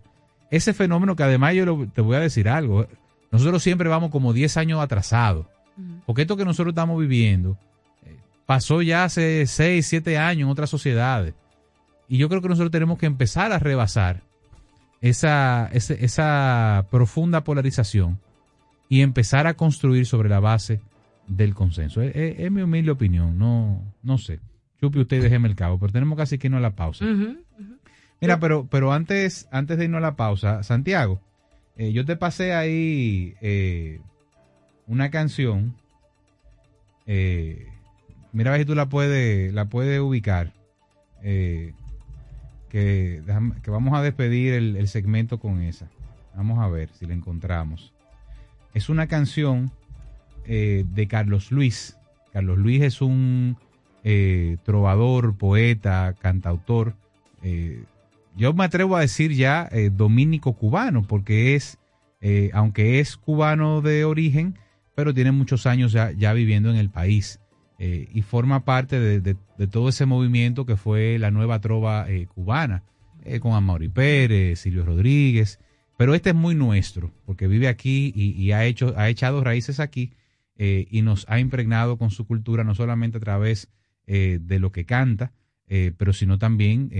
ese 0.50 0.74
fenómeno 0.74 1.16
que 1.16 1.22
además 1.22 1.54
yo 1.54 1.86
te 1.88 2.00
voy 2.00 2.16
a 2.16 2.20
decir 2.20 2.48
algo, 2.48 2.86
nosotros 3.30 3.62
siempre 3.62 3.88
vamos 3.88 4.10
como 4.10 4.32
10 4.32 4.56
años 4.56 4.80
atrasados, 4.80 5.46
porque 6.06 6.22
esto 6.22 6.36
que 6.36 6.44
nosotros 6.44 6.72
estamos 6.72 6.98
viviendo 7.00 7.58
eh, 8.04 8.16
pasó 8.46 8.82
ya 8.82 9.04
hace 9.04 9.46
6, 9.46 9.86
7 9.86 10.18
años 10.18 10.46
en 10.46 10.52
otras 10.52 10.70
sociedades. 10.70 11.34
Y 12.08 12.18
yo 12.18 12.28
creo 12.28 12.40
que 12.40 12.48
nosotros 12.48 12.70
tenemos 12.70 12.98
que 12.98 13.06
empezar 13.06 13.52
a 13.52 13.58
rebasar 13.58 14.22
esa, 15.00 15.68
esa, 15.72 16.86
profunda 16.90 17.44
polarización 17.44 18.18
y 18.88 19.02
empezar 19.02 19.46
a 19.46 19.54
construir 19.54 20.06
sobre 20.06 20.28
la 20.28 20.40
base 20.40 20.80
del 21.26 21.54
consenso. 21.54 22.02
Es, 22.02 22.50
mi 22.50 22.62
humilde 22.62 22.92
opinión, 22.92 23.38
no, 23.38 23.82
no 24.02 24.18
sé. 24.18 24.40
Chupi, 24.80 25.00
usted 25.00 25.22
déjeme 25.22 25.48
el 25.48 25.56
cabo, 25.56 25.78
pero 25.78 25.92
tenemos 25.92 26.16
casi 26.16 26.38
que 26.38 26.48
irnos 26.48 26.58
a 26.58 26.62
la 26.62 26.74
pausa. 26.74 27.04
Mira, 28.20 28.40
pero, 28.40 28.66
pero 28.70 28.92
antes, 28.92 29.48
antes 29.50 29.78
de 29.78 29.84
irnos 29.84 29.98
a 29.98 30.02
la 30.02 30.16
pausa, 30.16 30.62
Santiago, 30.62 31.20
eh, 31.76 31.92
yo 31.92 32.04
te 32.04 32.16
pasé 32.16 32.54
ahí 32.54 33.34
eh, 33.40 34.00
una 34.86 35.10
canción. 35.10 35.74
Eh, 37.06 37.66
mira 38.32 38.50
a 38.50 38.52
ver 38.52 38.62
si 38.62 38.66
tú 38.66 38.74
la 38.74 38.88
puedes, 38.88 39.52
la 39.52 39.66
puedes 39.66 40.00
ubicar. 40.00 40.52
que 41.22 41.74
que, 42.68 43.22
vamos 43.70 43.98
a 43.98 44.02
despedir 44.02 44.52
el, 44.54 44.88
segmento 44.88 45.38
con 45.38 45.62
esa. 45.62 45.88
Vamos 46.34 46.58
a 46.58 46.68
ver 46.68 46.90
si 46.92 47.06
la 47.06 47.14
encontramos. 47.14 47.92
Es 48.74 48.88
una 48.88 49.06
canción 49.06 49.70
eh, 50.44 50.84
de 50.92 51.08
Carlos 51.08 51.50
Luis. 51.50 51.96
Carlos 52.32 52.58
Luis 52.58 52.82
es 52.82 53.00
un 53.00 53.56
eh, 54.06 54.56
trovador, 54.64 55.36
poeta, 55.36 56.14
cantautor. 56.20 56.94
Eh, 57.42 57.84
yo 58.36 58.54
me 58.54 58.64
atrevo 58.64 58.96
a 58.96 59.00
decir 59.00 59.32
ya 59.32 59.68
dominico 59.92 60.52
cubano, 60.52 61.02
porque 61.02 61.54
es, 61.54 61.78
aunque 62.52 63.00
es 63.00 63.16
cubano 63.16 63.80
de 63.80 64.04
origen, 64.04 64.58
pero 64.94 65.14
tiene 65.14 65.32
muchos 65.32 65.66
años 65.66 65.92
ya, 65.92 66.12
ya 66.12 66.34
viviendo 66.34 66.70
en 66.70 66.76
el 66.76 66.90
país. 66.90 67.40
Eh, 67.78 68.08
y 68.14 68.22
forma 68.22 68.64
parte 68.64 68.98
de, 68.98 69.36
todo 69.70 69.90
ese 69.90 70.06
movimiento 70.06 70.64
que 70.64 70.76
fue 70.76 71.18
la 71.18 71.30
nueva 71.30 71.60
trova 71.60 72.08
eh, 72.08 72.26
cubana, 72.26 72.84
eh, 73.22 73.38
con 73.38 73.52
Amaury 73.52 73.88
Pérez, 73.90 74.60
Silvio 74.60 74.84
Rodríguez, 74.84 75.60
pero 75.98 76.14
este 76.14 76.30
es 76.30 76.36
muy 76.36 76.54
nuestro, 76.54 77.12
porque 77.26 77.46
vive 77.46 77.68
aquí 77.68 78.12
y, 78.14 78.52
ha, 78.52 78.64
hecho, 78.64 78.94
ha 78.96 79.08
echado 79.08 79.42
raíces 79.42 79.80
aquí 79.80 80.12
y 80.58 81.02
nos 81.02 81.26
ha 81.28 81.38
impregnado 81.38 81.98
con 81.98 82.10
su 82.10 82.26
cultura, 82.26 82.64
no 82.64 82.74
solamente 82.74 83.18
a 83.18 83.20
través 83.20 83.68
de 84.06 84.58
lo 84.60 84.70
que 84.70 84.86
canta, 84.86 85.32
pero 85.66 86.12
sino 86.12 86.38
también 86.38 86.90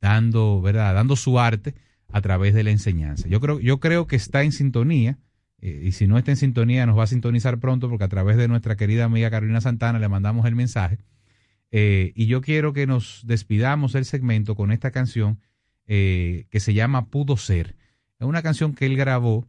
dando, 0.00 0.60
¿verdad? 0.62 0.94
dando 0.94 1.16
su 1.16 1.38
arte 1.38 1.74
a 2.10 2.20
través 2.20 2.54
de 2.54 2.64
la 2.64 2.70
enseñanza. 2.70 3.28
Yo 3.28 3.40
creo, 3.40 3.60
yo 3.60 3.80
creo 3.80 4.06
que 4.06 4.16
está 4.16 4.42
en 4.42 4.52
sintonía 4.52 5.18
eh, 5.60 5.82
y 5.84 5.92
si 5.92 6.06
no 6.06 6.18
está 6.18 6.30
en 6.30 6.36
sintonía, 6.36 6.86
nos 6.86 6.98
va 6.98 7.04
a 7.04 7.08
sintonizar 7.08 7.58
pronto 7.58 7.88
porque 7.88 8.04
a 8.04 8.08
través 8.08 8.36
de 8.36 8.48
nuestra 8.48 8.76
querida 8.76 9.04
amiga 9.04 9.30
Carolina 9.30 9.60
Santana 9.60 9.98
le 9.98 10.08
mandamos 10.08 10.46
el 10.46 10.54
mensaje. 10.54 10.98
Eh, 11.70 12.12
y 12.14 12.26
yo 12.26 12.40
quiero 12.40 12.72
que 12.72 12.86
nos 12.86 13.22
despidamos 13.26 13.94
el 13.94 14.04
segmento 14.04 14.54
con 14.54 14.72
esta 14.72 14.90
canción 14.90 15.40
eh, 15.86 16.46
que 16.50 16.60
se 16.60 16.74
llama 16.74 17.06
Pudo 17.06 17.36
Ser. 17.36 17.76
Es 18.18 18.26
una 18.26 18.42
canción 18.42 18.74
que 18.74 18.86
él 18.86 18.96
grabó 18.96 19.48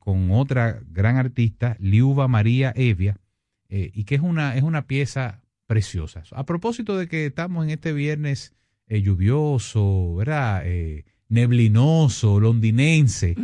con 0.00 0.32
otra 0.32 0.80
gran 0.90 1.18
artista, 1.18 1.76
Liuba 1.78 2.26
María 2.26 2.72
Evia, 2.74 3.20
y 3.68 4.02
que 4.02 4.16
es 4.16 4.20
una, 4.20 4.56
es 4.56 4.64
una 4.64 4.88
pieza 4.88 5.41
preciosa. 5.72 6.22
A 6.32 6.44
propósito 6.44 6.96
de 6.96 7.08
que 7.08 7.26
estamos 7.26 7.64
en 7.64 7.70
este 7.70 7.92
viernes 7.92 8.54
lluvioso, 8.88 10.16
¿verdad? 10.16 10.64
neblinoso, 11.28 12.38
londinense. 12.40 13.34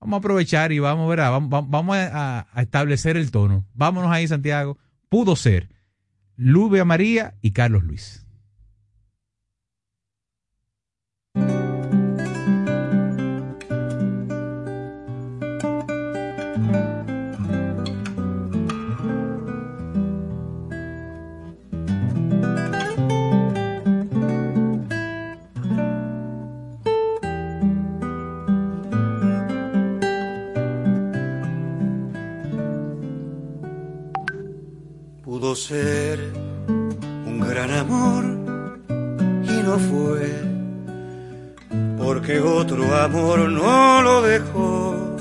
Vamos 0.00 0.16
a 0.16 0.18
aprovechar 0.18 0.72
y 0.72 0.78
vamos, 0.78 1.08
ver, 1.08 1.20
vamos, 1.20 1.96
a, 1.96 2.46
establecer 2.56 3.16
el 3.16 3.30
tono. 3.30 3.66
Vámonos 3.74 4.10
ahí, 4.10 4.26
Santiago. 4.26 4.78
Pudo 5.08 5.36
ser 5.36 5.68
Lubia 6.36 6.84
María 6.84 7.34
y 7.42 7.52
Carlos 7.52 7.84
Luis. 7.84 8.26
Ser 35.60 36.18
un 37.26 37.38
gran 37.38 37.70
amor 37.70 38.24
y 39.44 39.62
no 39.62 39.78
fue 39.78 40.42
porque 41.98 42.40
otro 42.40 42.96
amor 42.96 43.40
no 43.50 44.00
lo 44.02 44.22
dejó. 44.22 45.16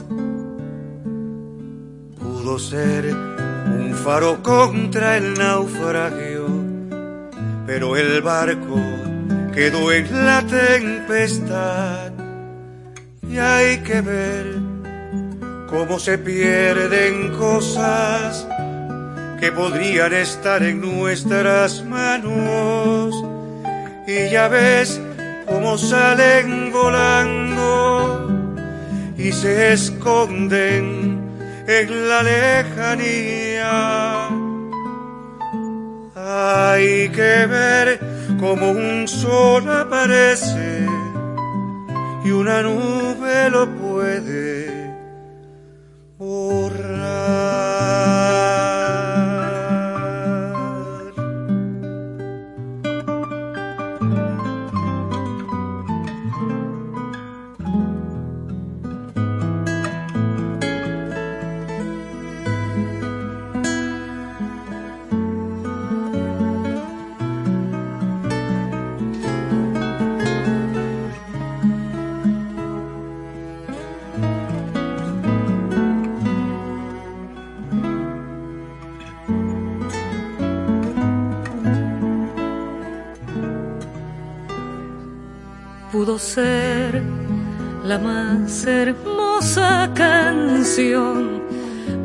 Pudo 2.17 2.57
ser 2.57 3.13
un 3.13 3.93
faro 3.93 4.41
contra 4.41 5.17
el 5.17 5.33
naufragio, 5.33 6.47
pero 7.67 7.97
el 7.97 8.21
barco 8.21 8.79
quedó 9.53 9.91
en 9.91 10.25
la 10.25 10.41
tempestad 10.47 12.13
y 13.29 13.37
hay 13.37 13.79
que 13.79 13.99
ver 13.99 14.45
cómo 15.69 15.99
se 15.99 16.17
pierden 16.17 17.35
cosas 17.37 18.47
que 19.39 19.51
podrían 19.51 20.13
estar 20.13 20.61
en 20.63 20.81
nuestras 20.81 21.83
manos. 21.85 23.15
Y 24.07 24.29
ya 24.29 24.47
ves 24.47 24.99
cómo 25.45 25.77
salen 25.77 26.71
volando 26.71 28.29
y 29.17 29.31
se 29.31 29.73
esconden 29.73 31.19
en 31.67 32.09
la 32.09 32.23
lejanía. 32.23 33.69
Hay 36.15 37.09
que 37.09 37.45
ver 37.45 37.99
cómo 38.39 38.71
un 38.71 39.07
sol 39.07 39.69
aparece 39.69 40.85
y 42.25 42.31
una 42.31 42.61
nube 42.61 43.49
lo 43.49 43.67
puede 43.69 44.78
ser 86.19 87.01
la 87.85 87.97
más 87.97 88.65
hermosa 88.65 89.89
canción, 89.95 91.41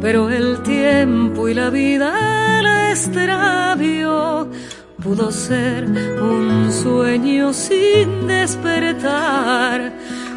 pero 0.01 0.31
el 0.31 0.63
tiempo 0.63 1.49
y 1.49 1.55
la 1.55 1.69
vida 1.71 2.63
la 2.63 2.91
extravió. 2.91 4.49
Pudo 5.03 5.33
ser 5.33 5.85
un 5.85 6.71
sueño 6.73 7.53
sin 7.53 8.27
despertar, 8.29 9.93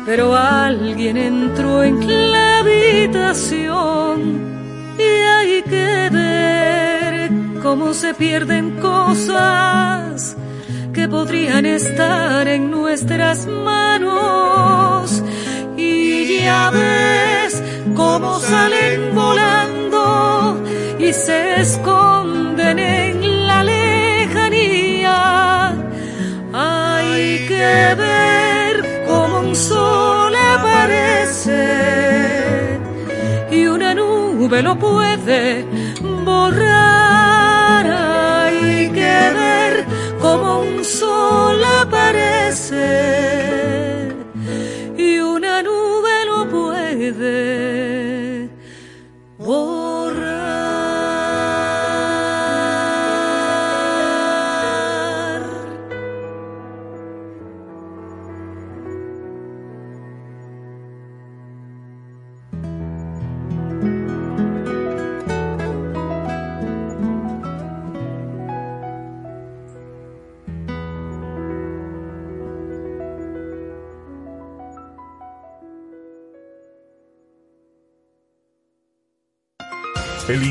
pero 0.06 0.36
alguien 0.36 1.18
entró 1.18 1.84
en 1.84 2.32
la 2.32 2.60
habitación 2.60 4.42
y 4.98 5.04
hay 5.04 5.62
que 5.62 6.10
ver 6.12 7.32
cómo 7.62 7.94
se 7.94 8.13
pierden 8.16 8.80
cosas 8.82 10.36
podrían 11.10 11.65
estar 11.65 12.48
en 12.48 12.72
nuestras 12.72 13.46
manos. 13.48 15.24
Y 15.78 16.39
ya 16.41 16.70
ves 16.72 17.62
cómo 17.96 18.39
salen 18.39 19.15
volando 19.15 20.63
y 21.00 21.13
se 21.13 21.62
esconden 21.62 22.80
en 22.80 23.48
la 23.48 23.63
lejanía. 23.63 25.20
Hay 26.54 27.46
que 27.48 27.96
ver 27.96 29.06
cómo 29.08 29.39
un 29.41 29.56
sol 29.56 30.34
aparece 30.36 31.67
y 33.52 33.65
una 33.67 33.93
nube 33.93 34.62
lo 34.62 34.78
puede 34.78 35.65
borrar. 36.26 37.07
Sol 41.00 41.64
aparece 41.82 43.37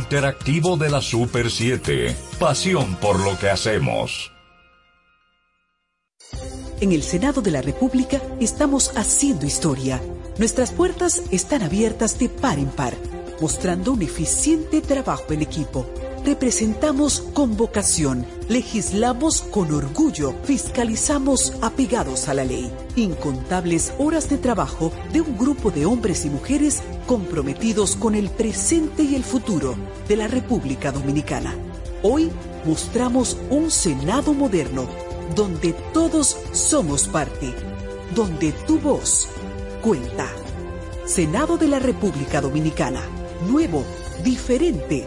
interactivo 0.06 0.76
de 0.76 0.88
la 0.88 1.00
Super 1.00 1.50
7. 1.50 2.14
Pasión 2.38 2.94
por 3.00 3.18
lo 3.18 3.36
que 3.36 3.50
hacemos. 3.50 4.30
En 6.80 6.92
el 6.92 7.02
Senado 7.02 7.42
de 7.42 7.50
la 7.50 7.60
República 7.60 8.20
estamos 8.38 8.96
haciendo 8.96 9.46
historia. 9.46 10.00
Nuestras 10.38 10.70
puertas 10.70 11.22
están 11.32 11.62
abiertas 11.64 12.20
de 12.20 12.28
par 12.28 12.60
en 12.60 12.68
par, 12.68 12.94
mostrando 13.40 13.94
un 13.94 14.02
eficiente 14.02 14.80
trabajo 14.80 15.32
en 15.32 15.42
equipo 15.42 15.84
Representamos 16.26 17.20
con 17.34 17.56
vocación, 17.56 18.26
legislamos 18.48 19.42
con 19.42 19.72
orgullo, 19.72 20.34
fiscalizamos 20.42 21.52
apegados 21.62 22.28
a 22.28 22.34
la 22.34 22.44
ley. 22.44 22.68
Incontables 22.96 23.94
horas 23.96 24.28
de 24.28 24.36
trabajo 24.36 24.90
de 25.12 25.20
un 25.20 25.38
grupo 25.38 25.70
de 25.70 25.86
hombres 25.86 26.24
y 26.24 26.30
mujeres 26.30 26.82
comprometidos 27.06 27.94
con 27.94 28.16
el 28.16 28.28
presente 28.28 29.04
y 29.04 29.14
el 29.14 29.22
futuro 29.22 29.76
de 30.08 30.16
la 30.16 30.26
República 30.26 30.90
Dominicana. 30.90 31.54
Hoy 32.02 32.28
mostramos 32.64 33.36
un 33.48 33.70
Senado 33.70 34.34
moderno 34.34 34.88
donde 35.36 35.74
todos 35.94 36.36
somos 36.50 37.06
parte, 37.06 37.54
donde 38.16 38.50
tu 38.66 38.80
voz 38.80 39.28
cuenta. 39.80 40.26
Senado 41.04 41.56
de 41.56 41.68
la 41.68 41.78
República 41.78 42.40
Dominicana, 42.40 43.02
nuevo, 43.48 43.84
diferente, 44.24 45.06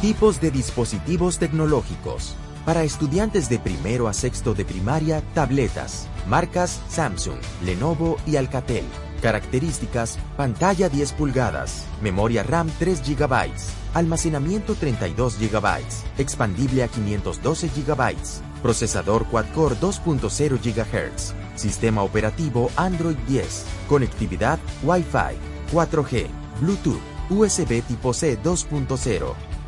Tipos 0.00 0.40
de 0.40 0.50
dispositivos 0.50 1.38
tecnológicos. 1.38 2.34
Para 2.64 2.84
estudiantes 2.84 3.50
de 3.50 3.58
primero 3.58 4.08
a 4.08 4.14
sexto 4.14 4.54
de 4.54 4.64
primaria, 4.64 5.22
tabletas. 5.34 6.08
Marcas 6.26 6.80
Samsung, 6.88 7.36
Lenovo 7.62 8.16
y 8.26 8.36
Alcatel. 8.36 8.86
Características, 9.20 10.18
pantalla 10.38 10.88
10 10.88 11.12
pulgadas, 11.12 11.84
memoria 12.00 12.42
RAM 12.42 12.70
3 12.78 13.02
GB, 13.06 13.52
almacenamiento 13.92 14.74
32 14.74 15.38
GB, 15.38 15.68
expandible 16.16 16.82
a 16.82 16.88
512 16.88 17.68
GB, 17.68 18.14
procesador 18.62 19.26
quad-core 19.26 19.76
2.0 19.78 20.58
GHz, 20.62 21.34
sistema 21.56 22.02
operativo 22.02 22.70
Android 22.76 23.18
10, 23.28 23.66
conectividad 23.86 24.58
Wi-Fi, 24.82 25.36
4G, 25.70 26.26
Bluetooth, 26.62 27.02
USB 27.28 27.82
tipo 27.86 28.14
C 28.14 28.40
2.0. 28.42 29.49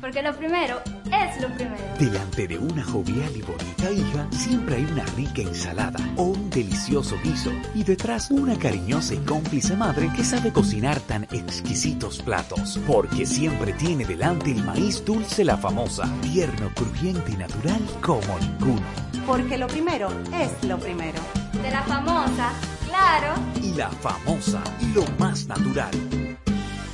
Porque 0.00 0.22
lo 0.22 0.34
primero 0.36 0.80
es 1.06 1.42
lo 1.42 1.48
primero. 1.54 1.82
Delante 1.98 2.46
de 2.46 2.56
una 2.56 2.84
jovial 2.84 3.30
y 3.34 3.42
bonita 3.42 3.90
hija, 3.90 4.28
siempre 4.30 4.76
hay 4.76 4.84
una 4.84 5.04
rica 5.16 5.42
ensalada 5.42 5.98
o 6.16 6.24
un 6.24 6.50
delicioso 6.50 7.16
guiso. 7.24 7.50
Y 7.74 7.82
detrás, 7.82 8.30
una 8.30 8.56
cariñosa 8.56 9.14
y 9.14 9.18
cómplice 9.18 9.76
madre 9.76 10.08
que 10.14 10.22
sabe 10.22 10.52
cocinar 10.52 11.00
tan 11.00 11.24
exquisitos 11.24 12.22
platos. 12.22 12.78
Porque 12.86 13.26
siempre 13.26 13.72
tiene 13.72 14.04
delante 14.04 14.52
el 14.52 14.62
maíz 14.64 15.04
dulce 15.04 15.44
la 15.44 15.56
famosa, 15.56 16.08
tierno, 16.22 16.70
crujiente 16.74 17.32
y 17.32 17.36
natural 17.36 17.82
como 18.00 18.38
ninguno. 18.38 18.86
Porque 19.26 19.58
lo 19.58 19.66
primero 19.66 20.10
es 20.32 20.64
lo 20.64 20.78
primero. 20.78 21.18
De 21.60 21.70
la 21.72 21.82
famosa, 21.82 22.52
claro. 22.86 23.34
Y 23.62 23.74
la 23.74 23.90
famosa, 23.90 24.62
lo 24.94 25.04
más 25.18 25.46
natural. 25.48 25.90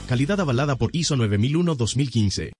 Calidad 0.08 0.40
avalada 0.40 0.76
por 0.76 0.90
ISO 0.94 1.16
9001-2015. 1.16 2.52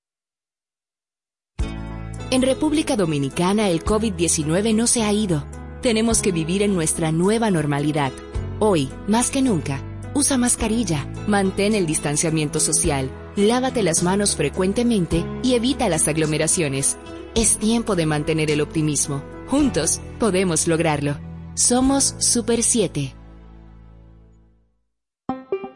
En 2.35 2.43
República 2.43 2.97
Dominicana 2.97 3.69
el 3.69 3.85
COVID-19 3.85 4.75
no 4.75 4.89
se 4.89 5.05
ha 5.05 5.13
ido. 5.13 5.47
Tenemos 5.83 6.21
que 6.21 6.33
vivir 6.33 6.63
en 6.63 6.75
nuestra 6.75 7.13
nueva 7.13 7.49
normalidad. 7.53 8.11
Hoy, 8.59 8.91
más 9.07 9.31
que 9.31 9.41
nunca, 9.41 9.81
usa 10.15 10.37
mascarilla, 10.37 11.07
mantén 11.29 11.77
el 11.77 11.87
distanciamiento 11.87 12.59
social, 12.59 13.09
lávate 13.37 13.85
las 13.85 14.03
manos 14.03 14.35
frecuentemente 14.35 15.25
y 15.45 15.55
evita 15.55 15.89
las 15.89 16.09
aglomeraciones. 16.09 16.97
Es 17.37 17.57
tiempo 17.57 17.95
de 17.95 18.07
mantener 18.07 18.51
el 18.51 18.63
optimismo. 18.63 19.23
Juntos 19.47 20.01
podemos 20.19 20.67
lograrlo. 20.67 21.17
Somos 21.55 22.17
Super 22.19 22.65
7. 22.65 23.15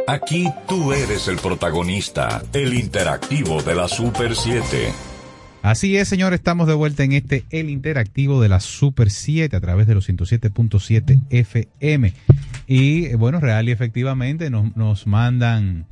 Aquí 0.09 0.49
tú 0.67 0.93
eres 0.93 1.29
el 1.29 1.37
protagonista, 1.37 2.43
el 2.53 2.75
interactivo 2.75 3.63
de 3.63 3.77
la 3.77 3.87
Super 3.87 4.35
7. 4.35 5.08
Así 5.63 5.97
es, 5.97 6.09
señor, 6.09 6.35
estamos 6.35 6.67
de 6.67 6.75
vuelta 6.75 7.05
en 7.05 7.13
este 7.13 7.45
El 7.51 7.69
Interactivo 7.69 8.41
de 8.41 8.49
la 8.49 8.61
Super 8.61 9.11
7 9.11 9.55
a 9.55 9.61
través 9.61 9.87
de 9.87 9.95
los 9.95 10.09
107.7 10.09 11.21
FM. 11.31 12.15
Y 12.67 13.07
eh, 13.07 13.17
bueno, 13.17 13.41
real 13.41 13.69
y 13.69 13.73
efectivamente 13.73 14.51
nos, 14.51 14.77
nos 14.77 15.07
mandan 15.07 15.87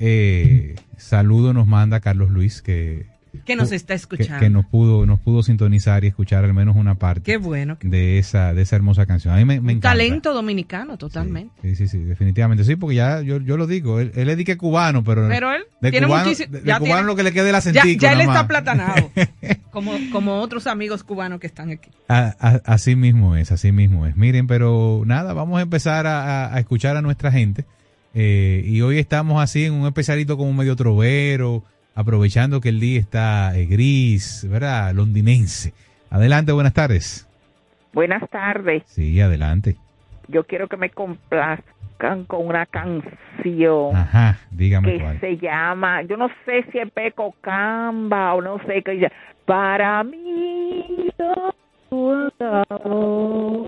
eh, 0.00 0.76
saludo, 0.96 1.52
nos 1.52 1.66
manda 1.66 2.00
Carlos 2.00 2.30
Luis, 2.30 2.62
que 2.62 3.06
que 3.44 3.56
nos 3.56 3.72
está 3.72 3.94
escuchando. 3.94 4.40
Que, 4.40 4.50
nos 4.50 4.66
pudo 4.66 5.06
nos 5.06 5.20
pudo 5.20 5.42
sintonizar 5.42 6.04
y 6.04 6.08
escuchar 6.08 6.44
al 6.44 6.54
menos 6.54 6.76
una 6.76 6.96
parte. 6.96 7.22
Qué 7.22 7.36
bueno. 7.36 7.78
De 7.80 8.18
esa 8.18 8.54
de 8.54 8.62
esa 8.62 8.76
hermosa 8.76 9.06
canción. 9.06 9.34
A 9.34 9.38
mí 9.38 9.44
me, 9.44 9.60
me 9.60 9.72
encanta. 9.72 9.90
Talento 9.90 10.34
dominicano, 10.34 10.98
totalmente. 10.98 11.54
Sí, 11.62 11.76
sí, 11.76 11.88
sí, 11.88 11.98
definitivamente. 11.98 12.64
Sí, 12.64 12.76
porque 12.76 12.96
ya 12.96 13.20
yo, 13.22 13.40
yo 13.40 13.56
lo 13.56 13.66
digo. 13.66 14.00
Él, 14.00 14.12
él 14.14 14.28
es 14.28 14.36
de 14.36 14.44
que 14.44 14.56
cubano, 14.56 15.02
pero. 15.04 15.28
Pero 15.28 15.52
él 15.52 15.62
de 15.80 15.90
tiene 15.90 16.06
cubano, 16.06 16.30
de, 16.30 16.46
de 16.46 16.78
cubano 16.78 17.02
lo 17.02 17.16
que 17.16 17.22
le 17.22 17.32
quede 17.32 17.50
el 17.50 17.54
acentico. 17.54 17.86
Ya, 17.86 17.98
ya 17.98 18.12
él 18.12 18.20
está 18.20 18.46
platanado. 18.46 19.10
como, 19.70 19.92
como 20.12 20.40
otros 20.40 20.66
amigos 20.66 21.02
cubanos 21.02 21.40
que 21.40 21.46
están 21.46 21.70
aquí. 21.70 21.90
así 22.08 22.96
mismo 22.96 23.36
es, 23.36 23.52
así 23.52 23.72
mismo 23.72 24.06
es. 24.06 24.16
Miren, 24.16 24.46
pero 24.46 25.02
nada, 25.06 25.32
vamos 25.32 25.58
a 25.58 25.62
empezar 25.62 26.06
a, 26.06 26.54
a 26.54 26.60
escuchar 26.60 26.96
a 26.96 27.02
nuestra 27.02 27.32
gente. 27.32 27.64
Eh, 28.14 28.62
y 28.66 28.82
hoy 28.82 28.98
estamos 28.98 29.42
así 29.42 29.64
en 29.64 29.72
un 29.72 29.86
especialito 29.86 30.36
como 30.36 30.52
medio 30.52 30.76
trovero 30.76 31.64
aprovechando 31.94 32.60
que 32.60 32.68
el 32.70 32.80
día 32.80 32.98
está 33.00 33.56
eh, 33.56 33.66
gris, 33.66 34.46
¿verdad? 34.50 34.92
Londinense. 34.94 35.72
Adelante, 36.10 36.52
buenas 36.52 36.72
tardes. 36.74 37.28
Buenas 37.92 38.28
tardes. 38.30 38.82
Sí, 38.86 39.20
adelante. 39.20 39.76
Yo 40.28 40.44
quiero 40.44 40.68
que 40.68 40.76
me 40.76 40.90
complazcan 40.90 42.24
con 42.26 42.46
una 42.46 42.66
canción. 42.66 43.94
Ajá, 43.94 44.38
dígame 44.50 44.98
que 44.98 45.18
se 45.20 45.36
llama, 45.38 46.02
yo 46.02 46.16
no 46.16 46.28
sé 46.44 46.64
si 46.72 46.78
es 46.78 46.90
Peco 46.90 47.34
Camba 47.40 48.34
o 48.34 48.40
no 48.42 48.58
sé 48.66 48.82
qué. 48.82 49.10
Para 49.44 50.02
mí 50.04 51.10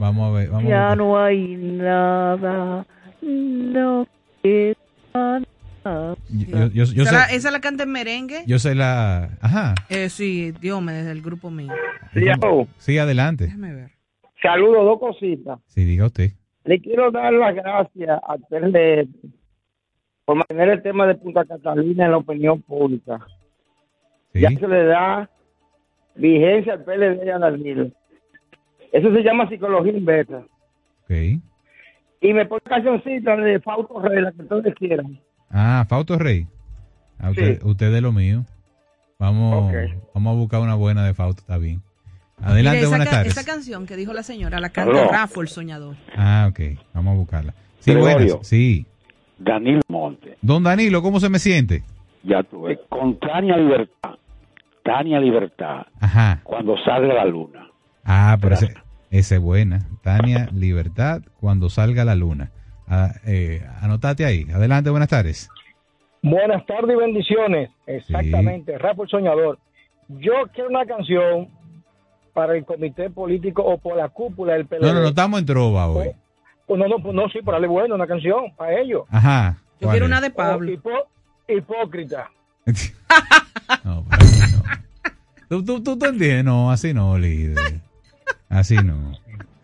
Vamos 0.00 0.30
a 0.30 0.38
ver, 0.38 0.48
vamos 0.48 0.68
ya 0.68 0.86
a 0.86 0.88
ver. 0.90 0.98
no 0.98 1.18
hay 1.18 1.56
nada, 1.56 2.86
no 3.20 4.06
queda 4.42 5.40
¿Esa, 7.30 7.50
la 7.50 7.60
canta 7.60 7.82
en 7.82 7.92
merengue? 7.92 8.44
Yo 8.46 8.58
sé 8.58 8.74
la... 8.74 9.36
Ajá. 9.40 9.74
Eh, 9.88 10.08
sí, 10.08 10.52
Dios 10.60 10.80
me 10.82 10.92
desde 10.92 11.12
el 11.12 11.22
grupo 11.22 11.50
mío. 11.50 11.72
Sí, 12.78 12.98
adelante. 12.98 13.44
Déjame 13.44 13.74
ver. 13.74 13.90
Saludos, 14.40 14.84
dos 14.84 15.00
cositas. 15.00 15.58
Sí, 15.66 15.84
diga 15.84 16.06
usted. 16.06 16.32
Le 16.64 16.80
quiero 16.80 17.10
dar 17.10 17.32
las 17.32 17.54
gracias 17.54 18.20
a 18.22 18.36
Tele 18.48 19.08
por 20.24 20.36
mantener 20.36 20.70
el 20.70 20.82
tema 20.82 21.06
de 21.06 21.14
Punta 21.14 21.44
Catalina 21.44 22.06
en 22.06 22.10
la 22.10 22.16
opinión 22.18 22.62
pública. 22.62 23.26
Ya 24.32 24.50
se 24.50 24.66
le 24.66 24.84
da 24.84 25.28
vigencia 26.14 26.74
al 26.74 26.84
PLD 26.84 27.24
y 27.24 27.28
a 27.28 27.38
Danilo. 27.38 27.90
Eso 28.92 29.12
se 29.12 29.22
llama 29.22 29.48
psicología 29.48 29.92
inversa. 29.92 30.44
Ok. 31.04 31.40
Y 32.20 32.32
me 32.32 32.46
pone 32.46 32.62
cancioncita 32.62 33.36
de 33.36 33.60
Fausto 33.60 34.00
Rey, 34.00 34.22
la 34.22 34.32
que 34.32 34.42
ustedes 34.42 34.74
quieran. 34.76 35.20
Ah, 35.56 35.86
Fausto 35.88 36.18
Rey. 36.18 36.48
Ah, 37.20 37.30
usted, 37.30 37.62
usted 37.62 37.92
de 37.92 38.00
lo 38.00 38.10
mío. 38.10 38.44
Vamos, 39.20 39.72
vamos 40.12 40.32
a 40.32 40.36
buscar 40.36 40.60
una 40.60 40.74
buena 40.74 41.06
de 41.06 41.14
Fausto, 41.14 41.42
está 41.42 41.58
bien. 41.58 41.80
Adelante, 42.42 42.84
buenas 42.86 43.08
tardes. 43.08 43.32
Esa 43.32 43.44
canción 43.44 43.86
que 43.86 43.94
dijo 43.94 44.12
la 44.12 44.24
señora, 44.24 44.58
la 44.58 44.70
canta 44.70 45.06
Rafa, 45.06 45.40
el 45.40 45.48
soñador. 45.48 45.94
Ah, 46.16 46.48
ok, 46.50 46.60
vamos 46.92 47.14
a 47.14 47.16
buscarla. 47.16 47.54
Sí, 47.78 47.94
buenas, 47.94 48.36
sí. 48.42 48.84
Danilo 49.38 49.82
Monte. 49.88 50.36
Don 50.42 50.64
Danilo, 50.64 51.02
¿cómo 51.02 51.20
se 51.20 51.28
me 51.28 51.38
siente? 51.38 51.84
Ya 52.24 52.42
tuve. 52.42 52.80
Con 52.88 53.20
Tania 53.20 53.56
Libertad. 53.56 54.14
Tania 54.82 55.20
Libertad. 55.20 55.86
Ajá. 56.00 56.40
Cuando 56.42 56.76
salga 56.84 57.14
la 57.14 57.24
luna. 57.26 57.68
Ah, 58.04 58.36
pero 58.40 58.56
esa 59.10 59.34
es 59.36 59.40
buena. 59.40 59.86
Tania 60.02 60.48
Libertad, 60.52 61.22
cuando 61.40 61.70
salga 61.70 62.04
la 62.04 62.16
luna. 62.16 62.50
Ah, 62.88 63.12
eh, 63.26 63.62
anotate 63.80 64.24
ahí. 64.24 64.46
Adelante, 64.52 64.90
buenas 64.90 65.08
tardes. 65.08 65.48
Buenas 66.22 66.64
tardes 66.66 66.96
y 66.96 66.98
bendiciones. 66.98 67.70
Exactamente, 67.86 68.78
Rafa 68.78 69.02
el 69.02 69.08
Soñador. 69.08 69.58
Yo 70.08 70.32
quiero 70.54 70.70
una 70.70 70.86
canción 70.86 71.48
para 72.32 72.56
el 72.56 72.64
comité 72.64 73.10
político 73.10 73.62
o 73.62 73.78
por 73.78 73.96
la 73.96 74.08
cúpula 74.08 74.54
del 74.54 74.66
PLD. 74.66 74.82
No, 74.82 74.94
no, 74.94 75.00
no 75.00 75.08
estamos 75.08 75.40
en 75.40 75.46
trova 75.46 75.88
hoy. 75.88 76.10
Pues, 76.66 76.80
no, 76.80 76.88
no, 76.88 76.98
pues 76.98 77.14
no, 77.14 77.28
sí, 77.28 77.40
para 77.40 77.56
darle 77.56 77.68
bueno, 77.68 77.94
una 77.94 78.06
canción 78.06 78.54
para 78.56 78.78
ellos. 78.80 79.02
Ajá. 79.10 79.58
Yo 79.80 79.90
quiero 79.90 80.06
una 80.06 80.20
de 80.20 80.30
Pablo. 80.30 80.72
hipócrita. 81.46 82.30
no, 83.84 83.94
no. 83.94 84.04
¿Tú, 85.48 85.64
tú, 85.64 85.82
tú, 85.82 85.98
te 85.98 86.06
entiendes? 86.06 86.44
No, 86.44 86.70
así 86.70 86.94
no, 86.94 87.18
líder. 87.18 87.80
Así 88.48 88.76
no. 88.76 89.12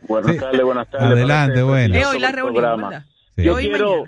Buenas 0.07 0.37
tardes, 0.37 0.62
buenas 0.62 0.91
tardes. 0.91 1.11
Adelante, 1.11 1.62
bueno. 1.62 2.09
hoy 2.09 2.18
la 2.18 2.33
reunión, 2.33 3.05
Yo 3.45 3.57
quiero, 3.57 4.05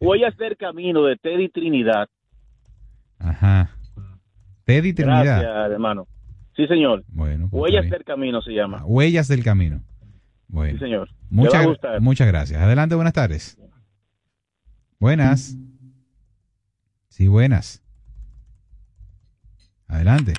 voy 0.00 0.24
a 0.24 0.28
hacer 0.28 0.56
camino 0.56 1.04
de 1.04 1.16
Teddy 1.16 1.48
Trinidad. 1.48 2.08
Ajá. 3.18 3.70
Teddy 4.64 4.92
Trinidad. 4.92 5.42
Gracias, 5.42 5.70
hermano. 5.72 6.06
Sí, 6.56 6.66
señor. 6.66 7.04
Bueno, 7.08 7.48
pues 7.50 7.62
Huellas 7.62 7.90
del 7.90 8.04
Camino 8.04 8.42
se 8.42 8.52
llama. 8.52 8.84
Huellas 8.84 9.28
del 9.28 9.42
Camino. 9.42 9.82
Bueno. 10.48 10.78
Sí, 10.78 10.84
señor. 10.84 11.08
Muchas, 11.30 11.66
muchas 12.00 12.26
gracias. 12.26 12.60
Adelante, 12.60 12.94
buenas 12.94 13.14
tardes. 13.14 13.56
Buenas. 14.98 15.56
Sí, 17.08 17.28
buenas. 17.28 17.82
Adelante. 19.86 20.34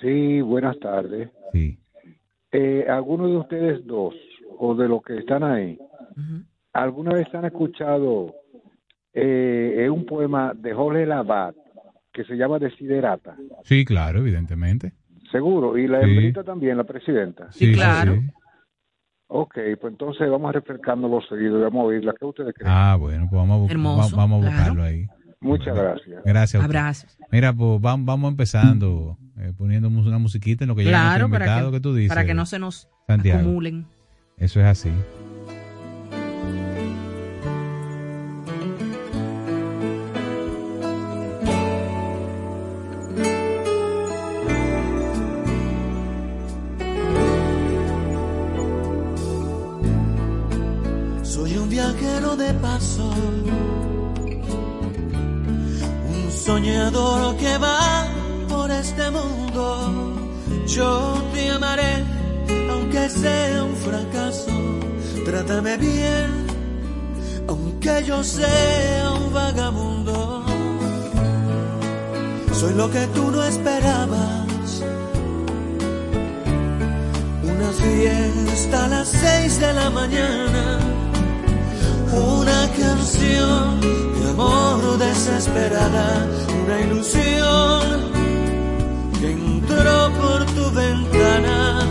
Sí, 0.00 0.40
buenas 0.40 0.78
tardes. 0.78 1.30
Sí. 1.52 1.78
Eh, 2.52 2.86
¿Alguno 2.88 3.28
de 3.28 3.36
ustedes 3.36 3.86
dos, 3.86 4.14
o 4.58 4.74
de 4.74 4.88
los 4.88 5.02
que 5.02 5.18
están 5.18 5.42
ahí, 5.44 5.78
alguna 6.72 7.12
vez 7.14 7.26
han 7.34 7.44
escuchado 7.44 8.34
eh, 9.12 9.88
un 9.90 10.06
poema 10.06 10.52
de 10.54 10.72
Jorge 10.72 11.06
Labat 11.06 11.54
que 12.12 12.24
se 12.24 12.34
llama 12.34 12.58
Desiderata? 12.58 13.36
Sí, 13.64 13.84
claro, 13.84 14.20
evidentemente. 14.20 14.92
Seguro, 15.30 15.78
y 15.78 15.86
la 15.86 16.02
sí. 16.02 16.32
también, 16.44 16.76
la 16.76 16.84
presidenta. 16.84 17.50
Sí, 17.52 17.72
claro. 17.72 18.20
Ok, 19.28 19.54
pues 19.80 19.92
entonces 19.92 20.28
vamos 20.28 20.48
a 20.48 20.52
refrescarnos 20.52 21.08
los 21.08 21.28
seguidos 21.28 21.60
y 21.60 21.62
vamos 21.62 21.82
a 21.82 21.84
oírla. 21.84 22.14
¿Qué 22.18 22.24
ustedes 22.24 22.52
creen? 22.52 22.72
Ah, 22.72 22.96
bueno, 22.98 23.28
pues 23.30 23.38
vamos 23.40 23.70
a, 24.12 24.16
vamos 24.16 24.44
a 24.44 24.48
buscarlo 24.48 24.82
ahí. 24.82 25.06
Muchas 25.40 25.74
gracias. 25.74 26.22
Gracias. 26.24 26.64
Abrazos. 26.64 27.18
Mira, 27.30 27.52
pues 27.52 27.80
vamos, 27.80 28.06
vamos 28.06 28.30
empezando 28.32 29.16
eh, 29.38 29.52
poniendo 29.56 29.88
una 29.88 30.18
musiquita 30.18 30.64
en 30.64 30.68
lo 30.68 30.74
que 30.74 30.84
ya 30.84 30.90
invitado 30.90 31.30
para 31.30 31.64
que, 31.64 31.70
que, 31.70 31.80
tú 31.80 31.94
dices. 31.94 32.08
Para 32.08 32.26
que 32.26 32.34
no 32.34 32.44
se 32.44 32.58
nos 32.58 32.88
Santiago. 33.06 33.40
acumulen. 33.40 33.86
Eso 34.36 34.60
es 34.60 34.66
así. 34.66 34.90
De 52.80 52.86
paso 52.86 53.10
soñador 56.30 57.36
que 57.36 57.58
va 57.58 58.06
por 58.48 58.70
este 58.70 59.10
mundo. 59.10 60.16
Yo 60.66 61.14
te 61.32 61.50
amaré, 61.50 62.04
aunque 62.70 63.08
sea 63.08 63.64
un 63.64 63.76
fracaso. 63.76 64.50
Trátame 65.24 65.76
bien, 65.76 66.46
aunque 67.48 68.04
yo 68.06 68.24
sea 68.24 69.12
un 69.12 69.32
vagabundo. 69.32 70.44
Soy 72.52 72.74
lo 72.74 72.90
que 72.90 73.06
tú 73.14 73.30
no 73.30 73.42
esperabas. 73.44 74.82
Una 77.42 77.70
fiesta 77.82 78.84
a 78.84 78.88
las 78.88 79.08
seis 79.08 79.60
de 79.60 79.72
la 79.72 79.90
mañana. 79.90 80.99
Una 82.12 82.68
canción 82.76 83.80
amor 84.30 84.98
desesperada, 84.98 86.26
una 86.62 86.80
ilusión 86.80 87.82
que 89.18 89.30
entró 89.32 90.10
por 90.20 90.46
tu 90.56 90.70
ventana. 90.70 91.86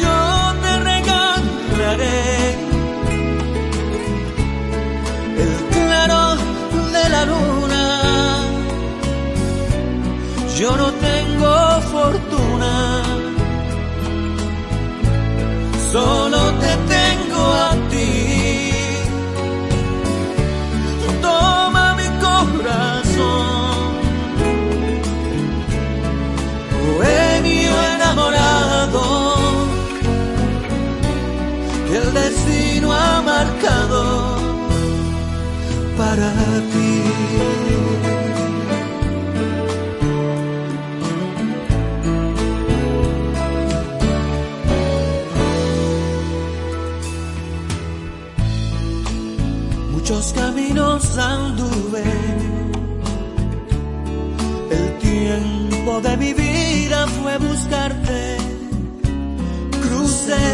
Yo 0.00 0.16
te 0.62 0.72
regalaré 0.90 2.24
el 5.44 5.54
claro 5.74 6.36
de 6.96 7.08
la 7.14 7.24
luna. 7.32 7.84
Yo 10.58 10.76
no 10.76 10.88
tengo 10.92 11.80
fortuna, 11.92 13.02
solo 15.92 16.38
te 16.62 16.72
tengo 16.94 17.42
a 17.66 17.75
para 35.96 36.32
ti. 36.72 37.02
Muchos 49.92 50.32
caminos 50.34 51.18
anduve, 51.18 52.04
el 54.70 54.98
tiempo 54.98 56.00
de 56.00 56.16
mi 56.16 56.32
vida 56.32 57.06
fue 57.08 57.38
buscarte, 57.38 58.36
crucé 59.82 60.46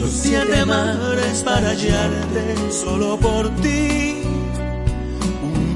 los 0.00 0.10
siete 0.10 0.64
mares 0.64 1.42
para 1.44 1.68
hallarte 1.68 2.72
solo 2.72 3.16
por 3.18 3.48
ti 3.56 4.19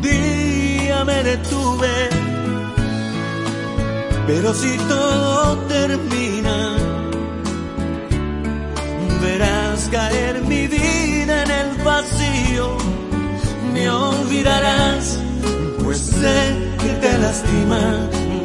Día 0.04 1.02
me 1.04 1.22
detuve, 1.22 2.10
pero 4.26 4.52
si 4.52 4.76
todo 4.76 5.56
termina, 5.66 6.76
verás 9.22 9.88
caer 9.90 10.42
mi 10.42 10.66
vida 10.66 11.44
en 11.44 11.50
el 11.50 11.82
vacío. 11.82 12.76
Me 13.72 13.88
olvidarás, 13.88 15.18
pues 15.82 15.98
sé 15.98 16.38
que 16.82 16.90
te 17.02 17.18
lastima, 17.18 17.82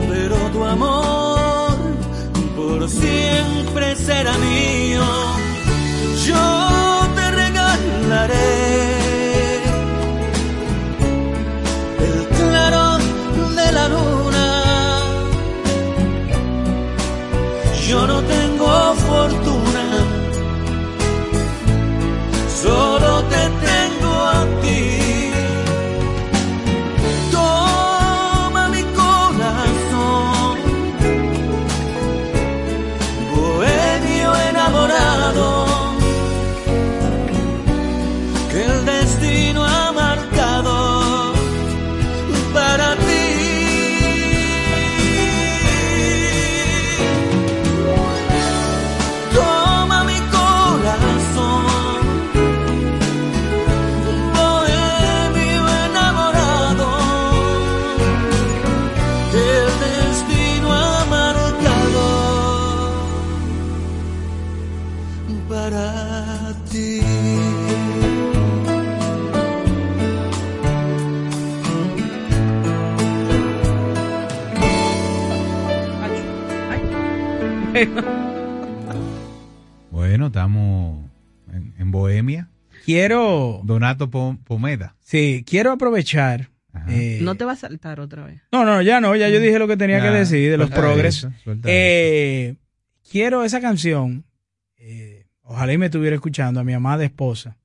pero 0.10 0.38
tu 0.54 0.64
amor 0.64 1.76
por 2.56 2.90
siempre 2.90 3.98
será 3.98 4.34
mío. 4.38 5.04
Yo 6.26 6.46
te 7.16 7.32
regalaré 7.32 8.69
Quiero. 82.94 83.62
Donato 83.66 84.10
Po- 84.10 84.36
Pomeda. 84.44 84.96
Sí, 85.00 85.44
quiero 85.48 85.72
aprovechar. 85.72 86.50
eh, 86.88 87.20
No 87.22 87.36
te 87.36 87.46
va 87.46 87.52
a 87.52 87.56
saltar 87.56 88.00
otra 88.00 88.26
vez. 88.26 88.42
No, 88.52 88.66
no, 88.66 88.82
ya 88.82 89.00
no, 89.00 89.16
ya 89.16 89.30
yo 89.30 89.40
dije 89.40 89.60
lo 89.60 89.68
que 89.68 89.78
tenía 89.78 90.00
Ya, 90.00 90.06
que 90.12 90.18
decir 90.18 90.50
de 90.50 90.58
los 90.58 90.72
progres. 90.72 91.28
Eh, 91.66 92.56
quiero 93.12 93.44
esa 93.44 93.62
canción. 93.62 94.26
eh, 94.78 95.28
ojalá 95.44 95.74
y 95.74 95.78
me 95.78 95.86
estuviera 95.86 96.16
escuchando 96.16 96.60
a 96.60 96.64
mi 96.64 96.74
amada 96.74 97.04
esposa. 97.06 97.58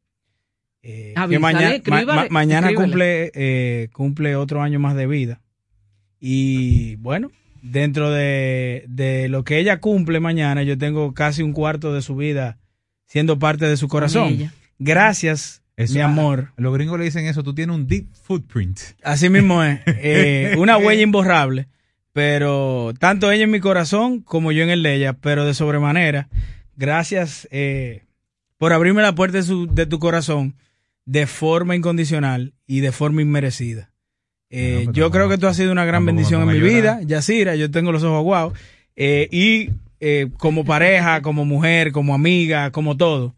eh, 0.82 1.14
que 1.30 1.38
mañana, 1.38 1.74
escríbale, 1.76 2.04
ma- 2.04 2.14
ma- 2.14 2.26
mañana 2.28 2.74
cumple, 2.74 3.32
eh, 3.34 3.88
cumple 3.94 4.36
otro 4.36 4.60
año 4.60 4.78
más 4.78 4.94
de 4.94 5.06
vida. 5.06 5.40
Y 6.20 6.96
bueno, 6.96 7.30
dentro 7.62 8.10
de, 8.10 8.84
de 8.88 9.30
lo 9.30 9.42
que 9.44 9.58
ella 9.58 9.80
cumple 9.80 10.20
mañana, 10.20 10.62
yo 10.64 10.76
tengo 10.76 11.14
casi 11.14 11.42
un 11.42 11.54
cuarto 11.54 11.94
de 11.94 12.02
su 12.02 12.14
vida 12.16 12.58
siendo 13.06 13.38
parte 13.38 13.64
de 13.66 13.78
su 13.78 13.88
corazón. 13.88 14.50
Gracias, 14.78 15.62
Eso, 15.76 15.94
mi 15.94 16.00
amor. 16.00 16.52
Los 16.56 16.74
gringos 16.74 16.98
le 16.98 17.04
dicen 17.04 17.26
eso, 17.26 17.42
tú 17.42 17.54
tienes 17.54 17.74
un 17.74 17.86
deep 17.86 18.06
footprint. 18.12 18.78
Así 19.02 19.28
mismo 19.28 19.62
es. 19.62 19.80
Eh, 19.86 20.54
una 20.58 20.76
huella 20.78 21.02
imborrable. 21.02 21.68
Pero 22.12 22.92
tanto 23.00 23.30
ella 23.32 23.42
en 23.44 23.50
mi 23.50 23.58
corazón 23.60 24.20
como 24.20 24.52
yo 24.52 24.62
en 24.62 24.70
el 24.70 24.82
de 24.84 24.94
ella, 24.94 25.14
pero 25.14 25.44
de 25.44 25.52
sobremanera. 25.54 26.28
Gracias 26.76 27.48
eh, 27.50 28.04
por 28.56 28.72
abrirme 28.72 29.02
la 29.02 29.14
puerta 29.16 29.38
de, 29.38 29.42
su- 29.42 29.66
de 29.66 29.86
tu 29.86 29.98
corazón 29.98 30.54
de 31.06 31.26
forma 31.26 31.74
incondicional 31.74 32.54
y 32.66 32.80
de 32.80 32.92
forma 32.92 33.20
inmerecida. 33.22 33.90
Eh, 34.50 34.86
yo 34.92 35.10
creo 35.10 35.28
que 35.28 35.38
tú 35.38 35.48
has 35.48 35.56
sido 35.56 35.72
una 35.72 35.84
gran 35.84 36.06
bendición 36.06 36.42
en 36.42 36.48
mi 36.48 36.60
vida. 36.60 37.00
Yacira. 37.02 37.56
Yo 37.56 37.70
tengo 37.72 37.90
los 37.90 38.04
ojos 38.04 38.18
aguados. 38.18 38.52
Eh, 38.94 39.28
y 39.32 39.70
eh, 39.98 40.28
como 40.38 40.64
pareja, 40.64 41.20
como 41.20 41.44
mujer, 41.44 41.90
como 41.90 42.14
amiga, 42.14 42.70
como 42.70 42.96
todo 42.96 43.34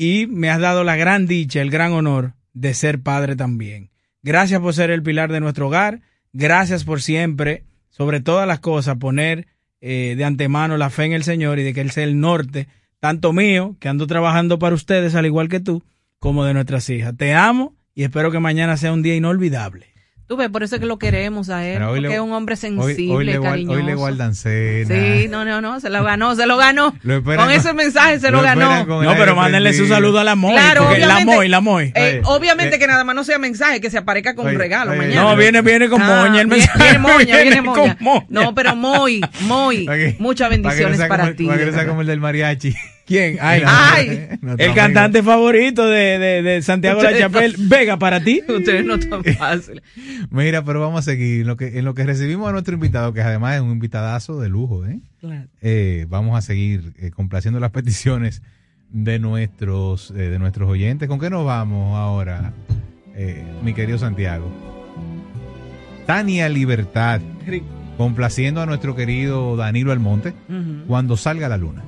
y 0.00 0.26
me 0.26 0.48
has 0.48 0.58
dado 0.60 0.82
la 0.82 0.96
gran 0.96 1.26
dicha, 1.26 1.60
el 1.60 1.70
gran 1.70 1.92
honor 1.92 2.32
de 2.54 2.72
ser 2.72 3.02
padre 3.02 3.36
también. 3.36 3.90
Gracias 4.22 4.58
por 4.58 4.72
ser 4.72 4.90
el 4.90 5.02
pilar 5.02 5.30
de 5.30 5.40
nuestro 5.40 5.66
hogar. 5.66 6.00
Gracias 6.32 6.84
por 6.84 7.02
siempre, 7.02 7.64
sobre 7.90 8.20
todas 8.20 8.48
las 8.48 8.60
cosas, 8.60 8.96
poner 8.96 9.46
eh, 9.82 10.14
de 10.16 10.24
antemano 10.24 10.78
la 10.78 10.88
fe 10.88 11.04
en 11.04 11.12
el 11.12 11.22
Señor 11.22 11.58
y 11.58 11.64
de 11.64 11.74
que 11.74 11.82
Él 11.82 11.90
sea 11.90 12.04
el 12.04 12.18
norte, 12.18 12.66
tanto 12.98 13.34
mío, 13.34 13.76
que 13.78 13.90
ando 13.90 14.06
trabajando 14.06 14.58
para 14.58 14.74
ustedes 14.74 15.14
al 15.14 15.26
igual 15.26 15.50
que 15.50 15.60
tú, 15.60 15.82
como 16.18 16.46
de 16.46 16.54
nuestras 16.54 16.88
hijas. 16.88 17.14
Te 17.14 17.34
amo 17.34 17.76
y 17.94 18.04
espero 18.04 18.30
que 18.30 18.40
mañana 18.40 18.78
sea 18.78 18.94
un 18.94 19.02
día 19.02 19.16
inolvidable. 19.16 19.88
Tú 20.30 20.36
ves, 20.36 20.48
por 20.48 20.62
eso 20.62 20.76
es 20.76 20.80
que 20.80 20.86
lo 20.86 20.96
queremos 20.96 21.50
a 21.50 21.66
él, 21.66 21.82
hoy 21.82 21.88
porque 21.88 22.00
le- 22.02 22.14
es 22.14 22.20
un 22.20 22.32
hombre 22.32 22.52
Hoy, 22.52 22.56
sensible, 22.56 23.12
hoy 23.16 23.24
le, 23.24 23.38
gual- 23.40 23.50
cariñoso. 23.50 23.76
hoy 23.78 23.82
le 23.82 23.94
guardan 23.96 24.36
cena. 24.36 24.86
Sí, 24.94 25.26
no, 25.28 25.44
no, 25.44 25.60
no, 25.60 25.80
se 25.80 25.90
lo 25.90 26.04
ganó, 26.04 26.36
se 26.36 26.46
lo 26.46 26.56
ganó. 26.56 26.94
Lo 27.02 27.16
esperan 27.16 27.38
con 27.38 27.46
con- 27.48 27.54
ese 27.56 27.72
mensaje 27.72 28.20
se 28.20 28.30
lo, 28.30 28.36
lo 28.36 28.42
ganó. 28.44 28.84
No, 28.86 29.14
pero 29.16 29.34
mándenle 29.34 29.74
su 29.74 29.88
saludo 29.88 30.20
a 30.20 30.24
la 30.24 30.36
Moy. 30.36 30.52
Claro, 30.52 30.84
porque 30.84 31.00
la 31.00 31.06
obviamente. 31.06 31.34
Moy, 31.34 31.48
la 31.48 31.60
Moy. 31.60 31.92
Eh, 31.96 32.22
obviamente 32.26 32.76
eh, 32.76 32.78
que 32.78 32.86
nada 32.86 33.02
más 33.02 33.16
no 33.16 33.24
sea 33.24 33.40
mensaje, 33.40 33.80
que 33.80 33.90
se 33.90 33.98
aparezca 33.98 34.36
con 34.36 34.44
un 34.44 34.50
Oye, 34.50 34.58
regalo 34.58 34.92
oye, 34.92 35.00
mañana. 35.00 35.22
No, 35.22 35.34
viene, 35.36 35.62
viene 35.62 35.88
con 35.88 36.00
Ah, 36.00 36.06
moña 36.28 36.42
el 36.42 36.46
viene- 36.46 36.64
mensaje. 36.64 36.78
Viene 36.78 36.98
moña, 37.00 37.16
viene 37.24 37.42
Viene 37.42 37.62
moña. 37.62 37.96
No, 38.28 38.54
pero 38.54 38.76
Moy, 38.76 39.20
Moy, 39.48 39.88
muchas 40.20 40.48
bendiciones 40.48 41.00
para 41.08 41.34
ti. 41.34 41.46
Para 41.46 41.58
que 41.58 41.86
como 41.88 42.02
el 42.02 42.06
del 42.06 42.20
mariachi. 42.20 42.72
¿Quién? 43.10 43.38
Ay, 43.40 43.62
Ay. 43.66 44.06
Nuestro 44.40 44.64
el 44.64 44.70
amigo. 44.70 44.74
cantante 44.76 45.22
favorito 45.24 45.84
de, 45.88 46.16
de, 46.20 46.42
de 46.42 46.62
Santiago 46.62 47.02
La 47.02 47.18
Chapelle, 47.18 47.56
Vega 47.68 47.98
para 47.98 48.22
ti. 48.22 48.40
Ustedes 48.48 48.84
no 48.84 49.00
tan 49.00 49.24
fácil. 49.36 49.82
Mira, 50.30 50.64
pero 50.64 50.80
vamos 50.80 51.00
a 51.00 51.02
seguir. 51.02 51.40
En 51.40 51.48
lo, 51.48 51.56
que, 51.56 51.76
en 51.76 51.84
lo 51.84 51.94
que 51.94 52.04
recibimos 52.04 52.48
a 52.48 52.52
nuestro 52.52 52.72
invitado, 52.74 53.12
que 53.12 53.20
además 53.20 53.56
es 53.56 53.62
un 53.62 53.72
invitadazo 53.72 54.38
de 54.40 54.48
lujo, 54.48 54.86
¿eh? 54.86 55.00
Claro. 55.20 55.48
Eh, 55.60 56.06
vamos 56.08 56.38
a 56.38 56.40
seguir 56.40 56.92
eh, 57.00 57.10
complaciendo 57.10 57.58
las 57.58 57.72
peticiones 57.72 58.42
de 58.90 59.18
nuestros, 59.18 60.12
eh, 60.12 60.14
de 60.30 60.38
nuestros 60.38 60.70
oyentes. 60.70 61.08
¿Con 61.08 61.18
qué 61.18 61.30
nos 61.30 61.44
vamos 61.44 61.96
ahora, 61.98 62.52
eh, 63.16 63.42
mi 63.64 63.74
querido 63.74 63.98
Santiago? 63.98 64.48
Tania 66.06 66.48
Libertad, 66.48 67.20
complaciendo 67.96 68.62
a 68.62 68.66
nuestro 68.66 68.94
querido 68.94 69.56
Danilo 69.56 69.90
Almonte, 69.90 70.32
cuando 70.86 71.16
salga 71.16 71.48
la 71.48 71.56
luna. 71.56 71.82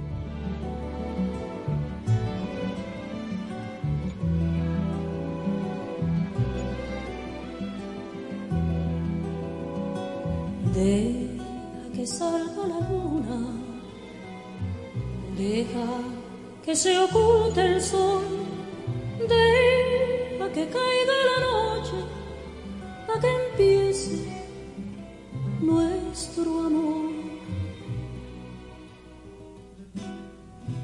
Deja 10.82 11.92
que 11.94 12.04
salga 12.04 12.66
la 12.66 12.80
luna, 12.90 13.40
deja 15.38 15.86
que 16.64 16.74
se 16.74 16.98
oculte 16.98 17.60
el 17.60 17.80
sol, 17.80 18.24
deja 19.20 20.46
que 20.52 20.64
caiga 20.76 21.16
la 21.30 21.38
noche, 21.46 21.98
para 23.06 23.20
que 23.20 23.30
empiece 23.44 24.16
nuestro 25.60 26.50
amor. 26.66 27.12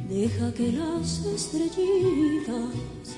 Deja 0.09 0.55
que 0.55 0.73
las 0.73 1.25
estrellitas 1.25 3.17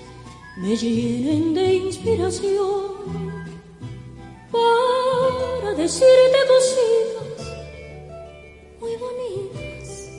me 0.57 0.75
llenen 0.75 1.53
de 1.53 1.75
inspiración 1.75 3.40
para 4.51 5.75
decirte 5.75 6.39
cositas 6.49 7.47
muy 8.81 8.97
bonitas, 8.97 10.11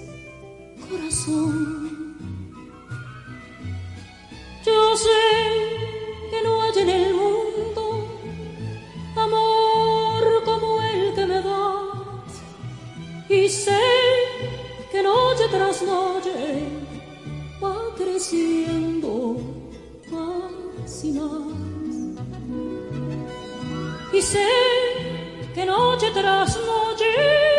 corazón. 0.90 2.16
Yo 4.66 4.98
sé 4.98 5.10
que 6.30 6.44
no 6.44 6.62
hay 6.62 6.80
en 6.80 6.90
el 6.90 7.14
mundo 7.14 8.08
amor 9.16 10.44
como 10.46 10.82
el 10.82 11.14
que 11.16 11.26
me 11.26 11.42
das 11.42 12.34
y 13.30 13.50
sé 13.50 13.80
que 14.92 15.04
noche 15.04 15.44
tras 15.50 15.82
noche 15.82 16.68
va 17.62 17.76
creciendo 17.98 19.38
más 20.12 21.04
y 21.04 21.12
más. 21.14 21.71
Y 24.14 24.22
sé 24.22 24.48
que 25.56 25.66
noche 25.66 26.12
tras 26.12 26.58
noche 26.58 27.51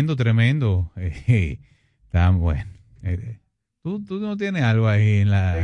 Tremendo, 0.00 0.16
tremendo. 0.16 0.92
Eh, 1.28 1.58
Tan 2.10 2.40
bueno. 2.40 2.64
Eh, 3.02 3.38
¿tú, 3.82 4.04
tú 4.04 4.18
no 4.18 4.36
tienes 4.36 4.62
algo 4.62 4.88
ahí 4.88 5.18
en 5.18 5.30
la... 5.30 5.56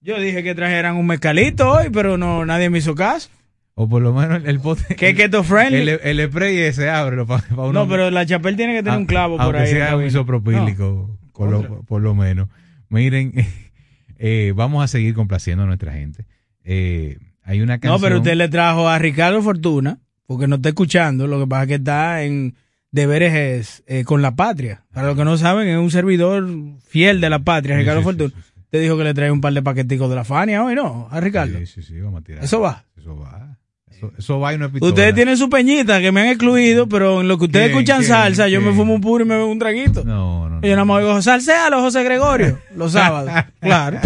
Yo 0.00 0.20
dije 0.20 0.42
que 0.42 0.54
trajeran 0.54 0.96
un 0.96 1.06
mezcalito 1.06 1.70
hoy, 1.70 1.88
pero 1.90 2.18
no 2.18 2.44
nadie 2.44 2.68
me 2.68 2.78
hizo 2.78 2.94
caso. 2.94 3.30
O 3.74 3.88
por 3.88 4.02
lo 4.02 4.12
menos 4.12 4.42
el, 4.42 4.46
el 4.48 4.60
pote... 4.60 4.94
¿Qué 4.96 5.14
keto 5.14 5.42
friendly? 5.42 5.88
El, 6.02 6.18
el 6.18 6.28
spray 6.28 6.58
ese, 6.58 6.90
ábrelo 6.90 7.26
para 7.26 7.44
uno... 7.50 7.72
No, 7.72 7.88
pero 7.88 8.10
la 8.10 8.26
chapel 8.26 8.56
tiene 8.56 8.74
que 8.74 8.82
tener 8.82 8.98
un 8.98 9.06
clavo 9.06 9.38
por 9.38 9.56
ahí. 9.56 9.68
sea 9.68 9.96
un 9.96 10.04
isopropílico, 10.04 11.18
por, 11.32 11.50
lo, 11.50 11.56
Contra. 11.58 11.86
por 11.86 12.02
lo 12.02 12.14
menos. 12.14 12.48
Miren, 12.88 13.32
eh, 14.18 14.52
vamos 14.54 14.84
a 14.84 14.88
seguir 14.88 15.14
complaciendo 15.14 15.62
a 15.64 15.66
nuestra 15.66 15.92
gente. 15.92 16.26
Eh, 16.64 17.18
hay 17.42 17.62
una 17.62 17.78
canción... 17.78 18.00
No, 18.00 18.06
pero 18.06 18.18
usted 18.18 18.34
le 18.34 18.48
trajo 18.48 18.88
a 18.88 18.98
Ricardo 18.98 19.40
Fortuna, 19.42 20.00
porque 20.26 20.46
no 20.46 20.56
está 20.56 20.70
escuchando, 20.70 21.26
lo 21.26 21.38
que 21.40 21.46
pasa 21.46 21.62
es 21.62 21.68
que 21.68 21.74
está 21.76 22.22
en 22.24 22.54
deberes 22.90 23.82
eh, 23.86 24.04
con 24.04 24.22
la 24.22 24.34
patria. 24.34 24.84
Para 24.92 25.08
los 25.08 25.16
que 25.16 25.24
no 25.24 25.36
saben, 25.36 25.68
es 25.68 25.78
un 25.78 25.90
servidor 25.90 26.48
fiel 26.86 27.20
de 27.20 27.30
la 27.30 27.40
patria, 27.40 27.76
Ricardo 27.76 28.00
sí, 28.00 28.04
Fortuna. 28.04 28.32
Te 28.70 28.78
dijo 28.78 28.96
que 28.96 29.04
le 29.04 29.14
trae 29.14 29.30
un 29.30 29.40
par 29.40 29.52
de 29.52 29.62
paqueticos 29.62 30.08
de 30.08 30.16
la 30.16 30.24
Fania 30.24 30.62
hoy, 30.64 30.74
¿no? 30.74 31.08
A 31.10 31.20
Ricardo. 31.20 31.58
Sí, 31.58 31.66
sí, 31.66 31.82
sí, 31.82 32.00
vamos 32.00 32.20
a 32.20 32.24
tirar. 32.24 32.44
Eso 32.44 32.60
va. 32.60 32.84
Eso 32.96 33.16
va. 33.16 33.58
Eso, 33.90 34.12
eso 34.16 34.38
va 34.38 34.54
y 34.54 34.58
no 34.58 34.66
es 34.66 34.70
pistola. 34.70 34.90
Ustedes 34.90 35.14
tienen 35.14 35.36
su 35.36 35.50
peñita 35.50 36.00
que 36.00 36.12
me 36.12 36.20
han 36.20 36.28
excluido, 36.28 36.88
pero 36.88 37.20
en 37.20 37.28
lo 37.28 37.36
que 37.36 37.46
ustedes 37.46 37.66
¿Quién, 37.66 37.78
escuchan 37.78 38.04
salsa, 38.04 38.48
yo 38.48 38.60
me 38.60 38.72
fumo 38.72 38.94
un 38.94 39.00
puro 39.00 39.24
y 39.24 39.28
me 39.28 39.34
bebo 39.36 39.50
un 39.50 39.58
traguito. 39.58 40.04
No, 40.04 40.48
no, 40.48 40.60
Y 40.62 40.68
yo 40.68 40.76
nada 40.76 40.84
más 40.84 40.98
oigo 40.98 41.20
salsealo, 41.20 41.80
José 41.80 42.04
Gregorio, 42.04 42.58
los 42.76 42.92
sábados. 42.92 43.32
claro. 43.60 43.98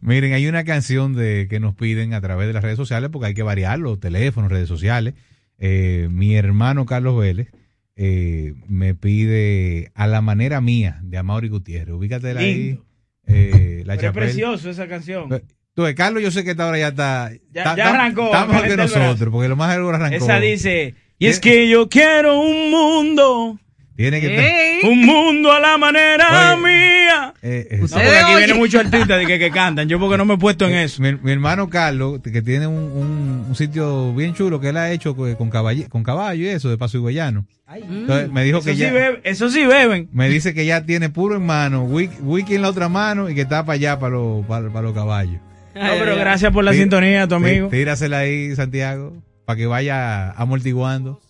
Miren, 0.00 0.34
hay 0.34 0.46
una 0.46 0.64
canción 0.64 1.14
de 1.14 1.46
que 1.48 1.60
nos 1.60 1.74
piden 1.74 2.12
a 2.12 2.20
través 2.20 2.46
de 2.46 2.52
las 2.52 2.62
redes 2.62 2.76
sociales, 2.76 3.08
porque 3.10 3.28
hay 3.28 3.34
que 3.34 3.42
variarlo, 3.42 3.98
teléfonos, 3.98 4.50
redes 4.50 4.68
sociales. 4.68 5.14
Eh, 5.58 6.08
mi 6.10 6.34
hermano 6.36 6.84
Carlos 6.86 7.18
Vélez 7.18 7.48
eh, 7.96 8.54
me 8.66 8.94
pide 8.94 9.90
a 9.94 10.06
la 10.06 10.20
manera 10.20 10.60
mía 10.60 10.98
de 11.02 11.16
Amaury 11.18 11.48
Gutiérrez. 11.48 11.94
Ubícate 11.94 12.30
ahí. 12.36 12.80
Eh, 13.26 13.82
la 13.86 13.96
Pero 13.96 14.08
es 14.08 14.14
precioso 14.14 14.70
esa 14.70 14.86
canción. 14.88 15.28
Tú, 15.74 15.84
Carlos, 15.96 16.22
yo 16.22 16.30
sé 16.30 16.44
que 16.44 16.52
esta 16.52 16.66
hora 16.68 16.78
ya 16.78 16.88
está. 16.88 17.30
Ya- 17.52 17.62
está- 17.62 17.76
ya 17.76 17.90
arrancó, 17.90 18.26
Está 18.26 18.46
mejor 18.46 18.68
que 18.68 18.76
nosotros, 18.76 19.28
porque 19.32 19.48
lo 19.48 19.56
más 19.56 19.74
seguro 19.74 19.96
arrancó. 19.96 20.16
Esa 20.16 20.38
dice, 20.40 20.94
y 21.18 21.26
es 21.26 21.40
que 21.40 21.68
yo 21.68 21.88
quiero 21.88 22.40
un 22.40 22.70
mundo, 22.70 23.58
Tiene 23.96 24.20
que 24.20 24.80
un 24.84 25.06
mundo 25.06 25.52
a 25.52 25.60
la 25.60 25.78
manera 25.78 26.54
Oye, 26.56 26.62
mía. 26.62 27.32
Eh, 27.42 27.68
eh, 27.70 27.76
No, 27.80 27.86
porque 27.88 28.00
aquí 28.18 28.34
vienen 28.36 28.56
muchos 28.56 28.80
artistas 28.84 29.18
de 29.20 29.26
que, 29.26 29.38
que 29.38 29.50
cantan, 29.52 29.88
yo 29.88 30.00
porque 30.00 30.16
no 30.18 30.24
me 30.24 30.34
he 30.34 30.38
puesto 30.38 30.66
en 30.66 30.74
eso. 30.74 31.00
Mi, 31.00 31.12
mi 31.14 31.30
hermano 31.30 31.68
Carlos, 31.70 32.20
que 32.22 32.42
tiene 32.42 32.66
un, 32.66 32.74
un- 32.76 33.44
un 33.48 33.54
sitio 33.54 34.12
bien 34.14 34.34
chulo 34.34 34.60
que 34.60 34.70
él 34.70 34.76
ha 34.78 34.90
hecho 34.90 35.14
con, 35.14 35.32
con 35.36 35.48
caballo, 35.50 35.84
con 35.88 36.02
caballo 36.02 36.42
y 36.42 36.48
eso, 36.48 36.68
de 36.70 36.76
paso 36.78 36.96
higuayano. 36.98 37.46
Entonces 37.72 38.30
me 38.32 38.42
dijo 38.44 38.58
eso, 38.58 38.66
que 38.66 38.72
sí 38.74 38.80
ya. 38.80 38.92
bebe- 38.92 39.20
eso 39.24 39.48
sí 39.48 39.64
beben. 39.64 40.08
Me 40.12 40.28
dice 40.28 40.54
que 40.54 40.66
ya 40.66 40.84
tiene 40.84 41.08
puro 41.08 41.36
en 41.36 41.46
mano, 41.46 41.84
wiki, 41.84 42.16
wiki 42.20 42.54
en 42.56 42.62
la 42.62 42.70
otra 42.70 42.88
mano 42.88 43.30
y 43.30 43.34
que 43.34 43.42
está 43.42 43.64
para 43.64 43.74
allá, 43.74 43.98
para 44.00 44.14
los, 44.14 44.44
para, 44.46 44.68
para 44.70 44.82
los 44.82 44.92
caballos. 44.94 45.40
No, 45.74 45.90
pero 45.98 46.16
gracias 46.16 46.52
por 46.52 46.64
la 46.64 46.72
Tí- 46.72 46.78
sintonía, 46.78 47.26
tu 47.28 47.36
tí- 47.38 47.44
amigo. 47.44 47.68
Tírasela 47.68 48.18
ahí, 48.18 48.54
Santiago, 48.56 49.12
para 49.44 49.56
que 49.56 49.66
vaya 49.66 50.30
amortiguando. 50.32 51.20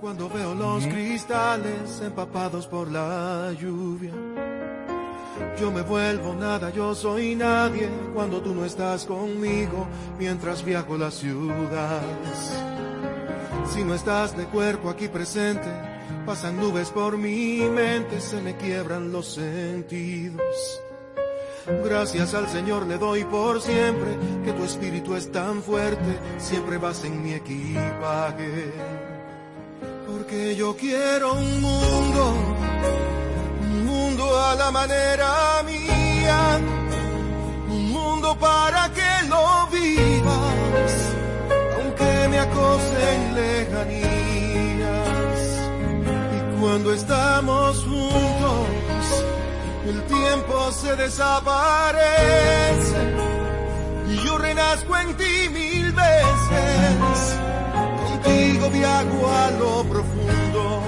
Cuando 0.00 0.28
veo 0.28 0.54
los 0.54 0.86
cristales 0.86 2.00
empapados 2.00 2.68
por 2.68 2.90
la 2.90 3.52
lluvia. 3.58 4.12
Yo 5.60 5.72
me 5.72 5.82
vuelvo 5.82 6.34
nada, 6.34 6.70
yo 6.70 6.94
soy 6.94 7.34
nadie 7.34 7.88
cuando 8.14 8.40
tú 8.40 8.54
no 8.54 8.64
estás 8.64 9.04
conmigo 9.04 9.88
mientras 10.16 10.64
viajo 10.64 10.96
las 10.96 11.14
ciudades. 11.14 12.58
Si 13.72 13.82
no 13.82 13.94
estás 13.94 14.36
de 14.36 14.44
cuerpo 14.44 14.88
aquí 14.88 15.08
presente, 15.08 15.68
pasan 16.24 16.58
nubes 16.58 16.90
por 16.90 17.18
mi 17.18 17.60
mente, 17.68 18.20
se 18.20 18.40
me 18.40 18.56
quiebran 18.56 19.10
los 19.10 19.34
sentidos. 19.34 20.80
Gracias 21.84 22.34
al 22.34 22.48
Señor 22.48 22.86
le 22.86 22.98
doy 22.98 23.24
por 23.24 23.60
siempre 23.60 24.16
que 24.44 24.52
tu 24.52 24.64
espíritu 24.64 25.16
es 25.16 25.30
tan 25.32 25.60
fuerte, 25.60 26.18
siempre 26.38 26.78
vas 26.78 27.04
en 27.04 27.22
mi 27.22 27.34
equipaje. 27.34 28.72
Porque 30.10 30.56
yo 30.56 30.74
quiero 30.74 31.34
un 31.34 31.60
mundo, 31.60 32.32
un 33.60 33.84
mundo 33.84 34.42
a 34.42 34.54
la 34.54 34.70
manera 34.70 35.62
mía, 35.66 36.58
un 37.68 37.92
mundo 37.92 38.34
para 38.38 38.90
que 38.90 39.28
lo 39.28 39.66
vivas, 39.70 41.12
aunque 41.76 42.28
me 42.30 42.38
acosen 42.38 43.34
lejanías. 43.34 44.08
Y 46.36 46.38
cuando 46.58 46.94
estamos 46.94 47.84
juntos, 47.84 49.24
el 49.88 50.02
tiempo 50.04 50.72
se 50.72 50.96
desaparece 50.96 52.96
y 54.08 54.16
yo 54.24 54.38
renazco 54.38 54.96
en 54.96 55.14
ti 55.18 55.50
mil 55.52 55.92
veces 55.92 57.38
Contigo 58.22 58.70
viajo 58.70 59.30
a 59.30 59.50
lo 59.52 59.84
profundo. 59.84 60.82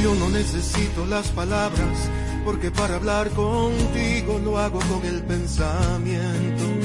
Yo 0.03 0.14
no 0.14 0.29
necesito 0.29 1.07
las 1.07 1.29
palabras, 1.29 2.11
porque 2.45 2.70
para 2.70 2.97
hablar 2.97 3.31
contigo 3.31 4.39
lo 4.45 4.59
hago 4.59 4.79
con 4.79 5.05
el 5.05 5.22
pensamiento. 5.24 6.76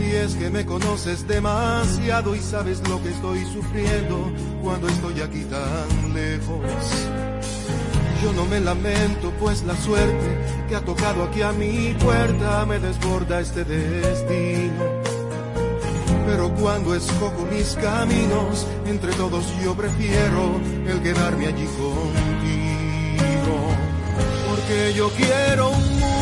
Y 0.00 0.14
es 0.14 0.34
que 0.34 0.50
me 0.50 0.64
conoces 0.64 1.28
demasiado 1.28 2.34
y 2.34 2.40
sabes 2.40 2.80
lo 2.88 3.02
que 3.02 3.10
estoy 3.10 3.44
sufriendo 3.52 4.32
cuando 4.62 4.88
estoy 4.88 5.20
aquí 5.20 5.44
tan 5.44 6.14
lejos. 6.14 6.64
Yo 8.22 8.32
no 8.32 8.44
me 8.46 8.60
lamento, 8.60 9.32
pues 9.38 9.62
la 9.62 9.76
suerte 9.76 10.38
que 10.68 10.76
ha 10.76 10.80
tocado 10.80 11.24
aquí 11.24 11.42
a 11.42 11.52
mi 11.52 11.94
puerta 12.00 12.66
me 12.66 12.78
desborda 12.78 13.40
este 13.40 13.64
destino. 13.64 14.84
Pero 16.26 16.54
cuando 16.54 16.94
escojo 16.94 17.46
mis 17.50 17.74
caminos, 17.76 18.66
entre 18.86 19.12
todos 19.12 19.44
yo 19.64 19.74
prefiero 19.74 20.60
el 20.86 21.00
quedarme 21.02 21.46
allí 21.46 21.66
contigo. 21.66 21.96
Porque 24.48 24.92
yo 24.94 25.10
quiero 25.10 25.70
un 25.70 25.98
mundo, 25.98 26.19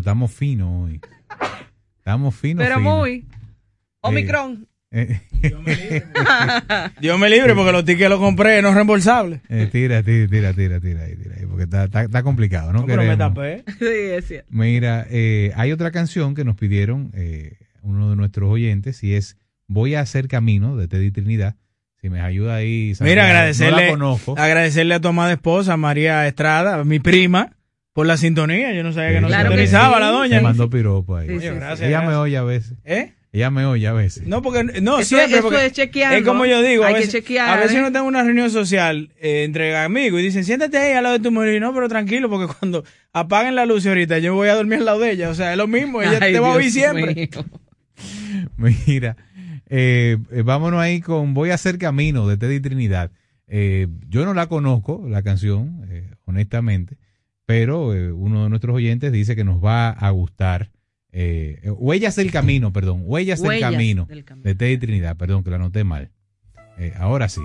pero 0.00 0.12
estamos 0.12 0.30
finos 0.32 0.84
hoy. 0.84 1.00
Estamos 1.98 2.34
finos. 2.34 2.64
Pero 2.64 2.78
finos. 2.78 2.98
muy. 2.98 3.26
Omicron. 4.00 4.66
Eh, 4.92 5.20
Dios 7.00 7.18
me 7.18 7.30
libre 7.30 7.54
porque 7.54 7.70
los 7.70 7.84
tickets 7.84 8.10
los 8.10 8.18
compré 8.18 8.60
no 8.60 8.74
reembolsables. 8.74 9.40
eh, 9.48 9.68
tira, 9.70 10.02
tira, 10.02 10.26
tira, 10.28 10.52
tira, 10.52 10.80
tira 10.80 11.06
tira 11.06 11.36
porque 11.48 11.62
está, 11.64 11.84
está, 11.84 12.02
está 12.02 12.22
complicado, 12.24 12.72
¿no? 12.72 12.80
No, 12.80 12.86
pero 12.86 13.04
me 13.04 13.16
tapé. 13.16 13.62
Sí, 13.78 13.84
es 13.86 14.26
cierto. 14.26 14.48
Mira, 14.50 15.06
eh, 15.08 15.52
hay 15.54 15.70
otra 15.72 15.90
canción 15.92 16.34
que 16.34 16.44
nos 16.44 16.56
pidieron 16.56 17.12
eh, 17.14 17.56
uno 17.82 18.10
de 18.10 18.16
nuestros 18.16 18.50
oyentes 18.50 19.02
y 19.04 19.14
es 19.14 19.36
Voy 19.72 19.94
a 19.94 20.00
hacer 20.00 20.26
camino 20.26 20.76
de 20.76 20.88
Teddy 20.88 21.12
Trinidad. 21.12 21.54
Si 22.00 22.10
me 22.10 22.20
ayuda 22.20 22.56
ahí. 22.56 22.92
Santiago. 22.96 23.08
Mira, 23.08 23.22
No 23.22 23.28
la 23.28 23.38
agradecerle, 23.38 23.88
conozco. 23.90 24.34
agradecerle 24.36 24.94
a 24.96 25.00
tu 25.00 25.06
amada 25.06 25.30
esposa, 25.32 25.76
María 25.76 26.26
Estrada, 26.26 26.82
mi 26.82 26.98
prima, 26.98 27.52
por 27.92 28.06
la 28.06 28.16
sintonía. 28.16 28.72
Yo 28.72 28.82
no 28.82 28.92
sabía 28.92 29.12
que 29.12 29.20
no 29.20 29.28
Claro 29.28 29.50
que 29.50 29.56
sintonizaba 29.56 29.94
sí. 29.96 30.00
la 30.00 30.06
doña. 30.08 30.36
Me 30.36 30.42
mandó 30.42 30.70
piropo 30.70 31.16
ahí. 31.16 31.26
Sí, 31.28 31.32
sí, 31.34 31.38
Oye, 31.38 31.48
sí. 31.50 31.54
gracias, 31.56 31.88
Ella 31.88 32.02
me 32.02 32.14
oye 32.14 32.36
a 32.36 32.42
veces. 32.42 32.74
¿Eh? 32.84 33.14
Ella 33.32 33.50
me 33.50 33.64
oye 33.64 33.86
a 33.86 33.92
veces. 33.92 34.26
No, 34.26 34.42
porque 34.42 34.64
no 34.82 34.98
Eso- 34.98 35.08
siempre. 35.10 35.38
eso 35.38 35.42
porque 35.48 35.66
es 35.66 35.72
chequeando. 35.72 36.16
Es 36.18 36.24
como 36.24 36.46
yo 36.46 36.62
digo, 36.62 36.84
a 36.84 36.88
que 36.88 36.94
veces, 36.94 37.10
chequear, 37.12 37.48
a 37.48 37.60
veces 37.60 37.76
¿eh? 37.76 37.78
uno 37.78 37.86
está 37.86 38.00
en 38.00 38.06
una 38.06 38.24
reunión 38.24 38.50
social 38.50 39.12
eh, 39.20 39.44
entre 39.44 39.76
amigos 39.76 40.20
y 40.20 40.24
dicen, 40.24 40.44
siéntate 40.44 40.78
ahí 40.78 40.92
al 40.94 41.04
lado 41.04 41.16
de 41.18 41.22
tu 41.22 41.30
mujer. 41.30 41.54
Y 41.54 41.60
no, 41.60 41.72
pero 41.72 41.88
tranquilo, 41.88 42.28
porque 42.28 42.52
cuando 42.58 42.82
apaguen 43.12 43.54
la 43.54 43.66
luz 43.66 43.86
ahorita, 43.86 44.18
yo 44.18 44.34
voy 44.34 44.48
a 44.48 44.54
dormir 44.56 44.80
al 44.80 44.84
lado 44.86 44.98
de 44.98 45.12
ella. 45.12 45.28
O 45.30 45.34
sea, 45.34 45.52
es 45.52 45.58
lo 45.58 45.68
mismo, 45.68 46.02
ella 46.02 46.18
Ay, 46.20 46.32
te 46.32 46.40
va 46.40 46.48
a 46.52 46.56
oír 46.56 46.72
siempre. 46.72 47.14
mío. 47.14 47.28
Mira, 48.56 49.16
eh, 49.68 50.16
eh, 50.32 50.42
vámonos 50.42 50.80
ahí 50.80 51.00
con 51.00 51.34
Voy 51.34 51.50
a 51.50 51.54
hacer 51.54 51.78
camino 51.78 52.26
de 52.26 52.36
Teddy 52.36 52.60
Trinidad. 52.60 53.10
Eh, 53.46 53.88
yo 54.08 54.24
no 54.24 54.34
la 54.34 54.46
conozco, 54.48 55.04
la 55.08 55.22
canción, 55.22 55.86
eh, 55.90 56.10
honestamente, 56.24 56.96
pero 57.50 57.92
eh, 57.96 58.12
uno 58.12 58.44
de 58.44 58.48
nuestros 58.48 58.76
oyentes 58.76 59.10
dice 59.10 59.34
que 59.34 59.42
nos 59.42 59.56
va 59.60 59.90
a 59.90 60.08
gustar. 60.10 60.70
Eh, 61.10 61.58
eh, 61.64 61.70
Huellas 61.72 62.14
del 62.14 62.30
Camino, 62.30 62.72
perdón, 62.72 63.02
Huellas, 63.04 63.42
del 63.42 63.58
Camino 63.58 64.04
del 64.04 64.24
Camino. 64.24 64.44
de 64.44 64.54
Teddy 64.54 64.78
Trinidad, 64.78 65.16
perdón, 65.16 65.42
que 65.42 65.50
la 65.50 65.56
anoté 65.56 65.82
mal. 65.82 66.12
Eh, 66.78 66.94
ahora 66.96 67.28
sí. 67.28 67.40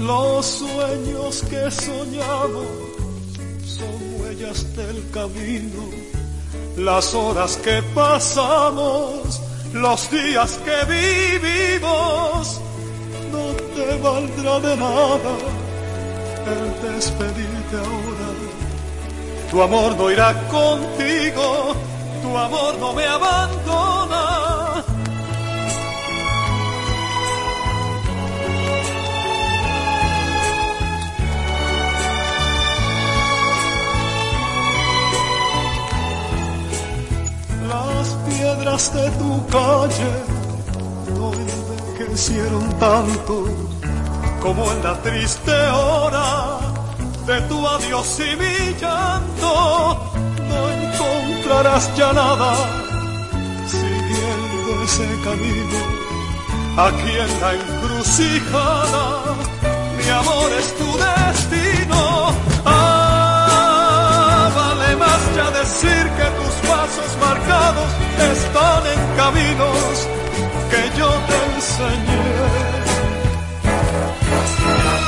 Los 0.00 0.46
sueños 0.46 1.42
que 1.50 1.70
soñamos 1.72 2.66
son 3.64 4.20
huellas 4.20 4.76
del 4.76 5.10
camino, 5.10 5.90
las 6.76 7.14
horas 7.14 7.56
que 7.58 7.82
pasamos, 7.94 9.40
los 9.72 10.10
días 10.10 10.58
que 10.64 10.84
vivimos, 10.86 12.60
no 13.30 13.46
te 13.74 13.98
valdrá 13.98 14.60
de 14.60 14.76
nada 14.76 15.36
el 16.46 16.92
despedirte 16.94 17.76
ahora. 17.76 18.28
Tu 19.50 19.62
amor 19.62 19.96
no 19.96 20.10
irá 20.10 20.32
contigo, 20.48 21.74
tu 22.22 22.36
amor 22.36 22.74
no 22.78 22.92
me 22.94 23.04
abandona. 23.06 24.81
Piedras 38.54 38.92
de 38.94 39.10
tu 39.12 39.46
calle 39.46 40.12
no 41.16 41.32
envejecieron 41.32 42.68
tanto 42.78 43.46
como 44.40 44.70
en 44.72 44.82
la 44.82 44.94
triste 45.02 45.52
hora 45.68 46.58
de 47.26 47.40
tu 47.42 47.66
adiós 47.66 48.20
y 48.20 48.36
mi 48.36 48.74
llanto. 48.80 50.12
No 50.48 50.60
encontrarás 50.70 51.96
ya 51.96 52.12
nada 52.12 52.52
ese 54.84 55.06
camino, 55.22 55.78
aquí 56.76 57.12
en 57.24 57.40
la 57.40 57.54
encrucijada, 57.54 59.04
mi 59.96 60.10
amor 60.10 60.50
es 60.58 60.76
tu 60.76 60.88
destino. 60.98 61.71
Caminos 69.22 70.08
que 70.70 70.82
yo 70.98 71.08
te 71.28 71.36
enseñé. 71.54 72.24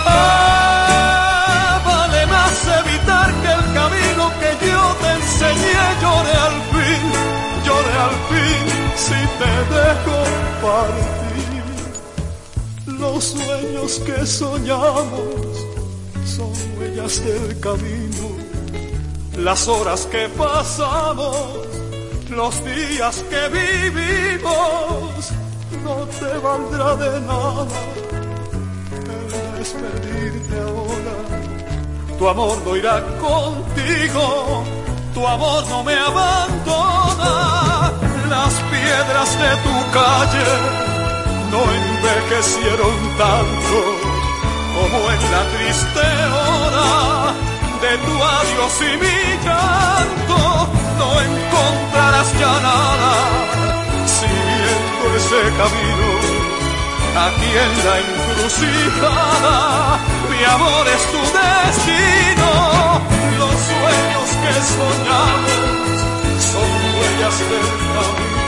Ah, 0.07 1.73
vale 1.91 2.23
más 2.35 2.57
evitar 2.81 3.29
que 3.43 3.51
el 3.59 3.65
camino 3.81 4.25
que 4.41 4.51
yo 4.71 4.83
te 5.03 5.11
enseñé 5.21 5.81
llore 6.03 6.35
al 6.49 6.59
fin, 6.73 7.03
llore 7.67 7.95
al 8.07 8.17
fin 8.31 8.65
si 9.07 9.21
te 9.41 9.53
dejo 9.75 10.19
partir. 10.65 11.67
Los 13.01 13.21
sueños 13.35 13.91
que 14.07 14.19
soñamos 14.27 15.53
son 16.35 16.53
huellas 16.77 17.15
del 17.25 17.47
camino, 17.67 18.27
las 19.37 19.67
horas 19.67 20.07
que 20.13 20.29
pasamos, 20.29 21.74
los 22.31 22.65
días 22.65 23.25
que 23.31 23.49
vivimos, 23.49 25.31
no 25.83 25.97
te 26.19 26.39
valdrá 26.39 26.97
de 26.97 27.21
nada 27.21 27.67
el 28.95 29.59
despedirte 29.59 30.61
ahora. 30.61 31.17
Tu 32.19 32.29
amor 32.29 32.57
no 32.65 32.77
irá 32.77 33.03
contigo, 33.21 34.65
tu 35.13 35.27
amor 35.27 35.67
no 35.69 35.83
me 35.83 35.95
abandona. 35.95 37.93
Las 38.29 38.55
piedras 38.73 39.31
de 39.43 39.51
tu 39.65 39.77
calle 39.93 40.49
no 41.51 41.61
envejecieron 41.81 42.97
tanto 43.19 43.79
como 44.75 44.99
en 45.11 45.23
la 45.35 45.43
triste 45.55 46.07
hora 46.43 47.35
de 47.83 47.93
tu 47.99 48.15
adiós 48.23 48.75
y 48.81 48.97
mi 49.03 49.19
llanto. 49.45 50.24
Encontrarás 51.21 52.29
ya 52.41 52.61
nada 52.61 53.13
siguiendo 54.07 55.17
ese 55.17 55.41
camino 55.61 56.09
aquí 57.27 57.51
en 57.65 57.73
la 57.87 57.95
encrucijada. 58.05 59.57
Mi 60.31 60.45
amor 60.45 60.87
es 60.89 61.03
tu 61.13 61.21
destino, 61.39 62.51
los 63.39 63.57
sueños 63.71 64.29
que 64.43 64.53
soñamos 64.75 65.65
son 66.51 66.71
huellas 66.97 67.39
del 67.51 67.69
camino. 67.95 68.44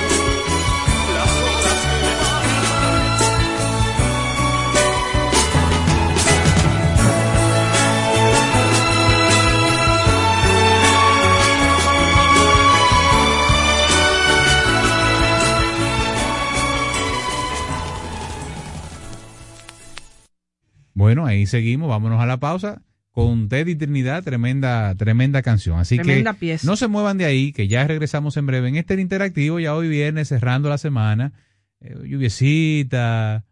Bueno, 21.06 21.24
ahí 21.24 21.46
seguimos, 21.46 21.88
vámonos 21.88 22.20
a 22.20 22.26
la 22.26 22.38
pausa 22.38 22.82
con 23.12 23.48
Teddy 23.48 23.76
Trinidad, 23.76 24.24
tremenda, 24.24 24.92
tremenda 24.96 25.40
canción. 25.40 25.78
Así 25.78 25.94
Tremenda 25.94 26.32
que 26.32 26.40
pieza. 26.40 26.66
no 26.66 26.74
se 26.74 26.88
muevan 26.88 27.16
de 27.16 27.24
ahí, 27.26 27.52
que 27.52 27.68
ya 27.68 27.86
regresamos 27.86 28.36
en 28.36 28.46
breve 28.46 28.66
en 28.70 28.74
este 28.74 29.00
interactivo, 29.00 29.60
ya 29.60 29.72
hoy 29.76 29.88
viernes, 29.88 30.26
cerrando 30.26 30.68
la 30.68 30.78
semana, 30.78 31.32
eh, 31.80 31.94
lluviecita, 32.04 33.44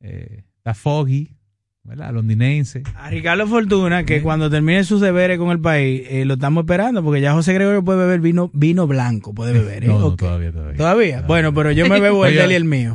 eh, 0.00 0.44
está 0.58 0.74
foggy, 0.74 1.34
¿verdad? 1.82 2.12
Londinense. 2.12 2.82
A 2.94 3.08
Ricardo 3.08 3.46
Fortuna, 3.46 4.04
que 4.04 4.20
cuando 4.20 4.50
termine 4.50 4.84
sus 4.84 5.00
deberes 5.00 5.38
con 5.38 5.48
el 5.50 5.60
país, 5.60 6.02
eh, 6.10 6.26
lo 6.26 6.34
estamos 6.34 6.64
esperando, 6.64 7.02
porque 7.02 7.22
ya 7.22 7.32
José 7.32 7.54
Gregorio 7.54 7.82
puede 7.82 8.00
beber 8.00 8.20
vino 8.20 8.50
vino 8.52 8.86
blanco, 8.86 9.32
puede 9.32 9.54
beber. 9.54 9.84
¿eh? 9.84 9.86
No, 9.86 9.98
no, 9.98 10.06
Ok. 10.08 10.18
todavía, 10.18 10.52
todavía. 10.52 10.76
¿Todavía? 10.76 11.22
Bueno, 11.22 11.54
pero 11.54 11.72
yo 11.72 11.88
me 11.88 12.00
bebo 12.00 12.26
el 12.26 12.34
de 12.34 12.44
él 12.44 12.52
y 12.52 12.54
el 12.54 12.66
mío. 12.66 12.94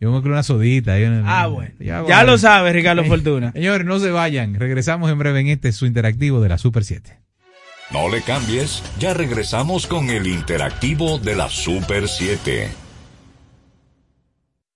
Yo 0.00 0.12
me 0.12 0.20
creo 0.20 0.32
una 0.32 0.42
sodita. 0.42 0.96
Ah, 1.24 1.46
bueno. 1.46 1.74
Ya, 1.80 2.04
Ya 2.06 2.24
lo 2.24 2.38
sabe, 2.38 2.72
Ricardo 2.72 3.04
Fortuna. 3.04 3.52
Señores, 3.52 3.86
no 3.86 3.98
se 3.98 4.10
vayan. 4.10 4.54
Regresamos 4.54 5.10
en 5.10 5.18
breve 5.18 5.40
en 5.40 5.48
este 5.48 5.72
su 5.72 5.86
interactivo 5.86 6.40
de 6.40 6.48
la 6.48 6.58
Super 6.58 6.84
7. 6.84 7.18
No 7.90 8.10
le 8.10 8.20
cambies, 8.20 8.82
ya 8.98 9.14
regresamos 9.14 9.86
con 9.86 10.10
el 10.10 10.26
interactivo 10.26 11.18
de 11.18 11.34
la 11.34 11.48
Super 11.48 12.06
7. 12.06 12.68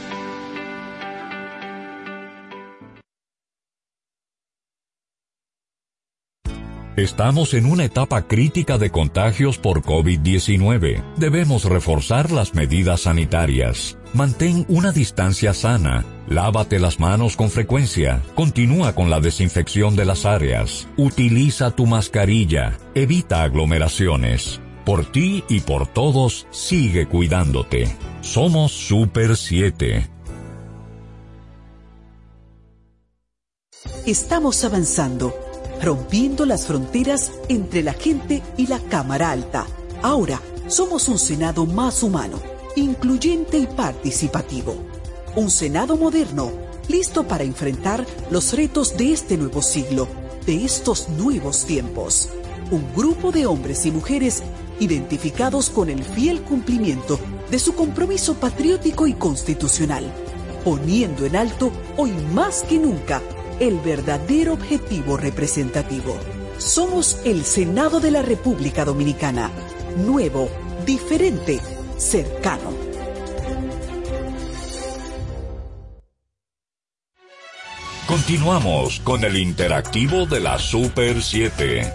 Estamos 7.01 7.55
en 7.55 7.65
una 7.65 7.87
etapa 7.87 8.27
crítica 8.29 8.77
de 8.77 8.91
contagios 8.91 9.57
por 9.57 9.81
COVID-19. 9.81 11.03
Debemos 11.17 11.65
reforzar 11.65 12.31
las 12.31 12.55
medidas 12.55 13.01
sanitarias. 13.01 13.97
Mantén 14.13 14.67
una 14.69 14.93
distancia 14.93 15.55
sana. 15.55 16.05
Lávate 16.29 16.79
las 16.79 17.01
manos 17.01 17.37
con 17.37 17.49
frecuencia. 17.49 18.21
Continúa 18.35 18.95
con 18.95 19.09
la 19.09 19.19
desinfección 19.19 19.97
de 19.97 20.05
las 20.05 20.27
áreas. 20.27 20.89
Utiliza 20.99 21.71
tu 21.71 21.87
mascarilla. 21.87 22.77
Evita 22.95 23.45
aglomeraciones. 23.45 24.61
Por 24.85 25.11
ti 25.11 25.43
y 25.49 25.61
por 25.61 25.87
todos, 25.87 26.47
sigue 26.51 27.07
cuidándote. 27.07 27.97
Somos 28.21 28.73
Super 28.73 29.39
7. 29.39 30.07
Estamos 34.05 34.65
avanzando 34.65 35.50
rompiendo 35.83 36.45
las 36.45 36.67
fronteras 36.67 37.33
entre 37.49 37.83
la 37.83 37.95
gente 37.95 38.43
y 38.57 38.67
la 38.67 38.79
Cámara 38.79 39.31
Alta. 39.31 39.67
Ahora 40.03 40.41
somos 40.69 41.09
un 41.09 41.19
Senado 41.19 41.67
más 41.67 42.03
humano, 42.03 42.39
incluyente 42.77 43.59
y 43.59 43.67
participativo. 43.67 44.77
Un 45.37 45.51
Senado 45.51 45.97
moderno, 45.97 46.53
listo 46.89 47.27
para 47.27 47.45
enfrentar 47.45 48.07
los 48.31 48.53
retos 48.53 48.97
de 48.97 49.13
este 49.13 49.37
nuevo 49.37 49.63
siglo, 49.63 50.07
de 50.47 50.65
estos 50.65 51.09
nuevos 51.09 51.65
tiempos. 51.65 52.29
Un 52.71 52.85
grupo 52.95 53.33
de 53.33 53.47
hombres 53.47 53.87
y 53.87 53.91
mujeres 53.91 54.43
identificados 54.81 55.71
con 55.71 55.89
el 55.89 56.05
fiel 56.05 56.43
cumplimiento 56.43 57.19
de 57.51 57.59
su 57.59 57.75
compromiso 57.75 58.35
patriótico 58.35 59.07
y 59.07 59.15
constitucional, 59.15 60.05
poniendo 60.65 61.27
en 61.27 61.37
alto 61.37 61.73
hoy 61.97 62.13
más 62.33 62.63
que 62.63 62.79
nunca 62.79 63.21
el 63.61 63.79
verdadero 63.79 64.55
objetivo 64.55 65.19
representativo. 65.19 66.19
Somos 66.57 67.21
el 67.25 67.45
Senado 67.45 68.01
de 68.01 68.11
la 68.11 68.23
República 68.23 68.85
Dominicana. 68.85 69.51
Nuevo, 69.99 70.51
diferente, 70.87 71.61
cercano. 71.99 72.73
Continuamos 78.07 78.99
con 79.01 79.25
el 79.25 79.37
interactivo 79.37 80.27
de 80.27 80.41
la 80.41 80.59
Super 80.59 81.23
7. 81.23 81.93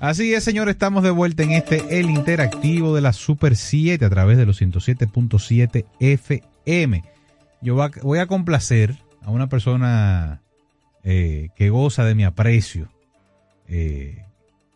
Así 0.00 0.32
es, 0.32 0.44
señor, 0.44 0.68
estamos 0.68 1.02
de 1.02 1.10
vuelta 1.10 1.42
en 1.42 1.52
este 1.52 2.00
El 2.00 2.10
Interactivo 2.10 2.94
de 2.94 3.00
la 3.00 3.12
Super 3.12 3.54
7 3.54 4.04
a 4.04 4.10
través 4.10 4.38
de 4.38 4.46
los 4.46 4.60
107.7 4.60 5.84
FM. 6.00 7.04
Yo 7.60 7.76
voy 8.02 8.18
a 8.18 8.26
complacer 8.26 8.96
a 9.22 9.30
una 9.30 9.48
persona 9.48 10.40
eh, 11.04 11.48
que 11.56 11.70
goza 11.70 12.04
de 12.04 12.14
mi 12.14 12.24
aprecio, 12.24 12.88
eh, 13.66 14.24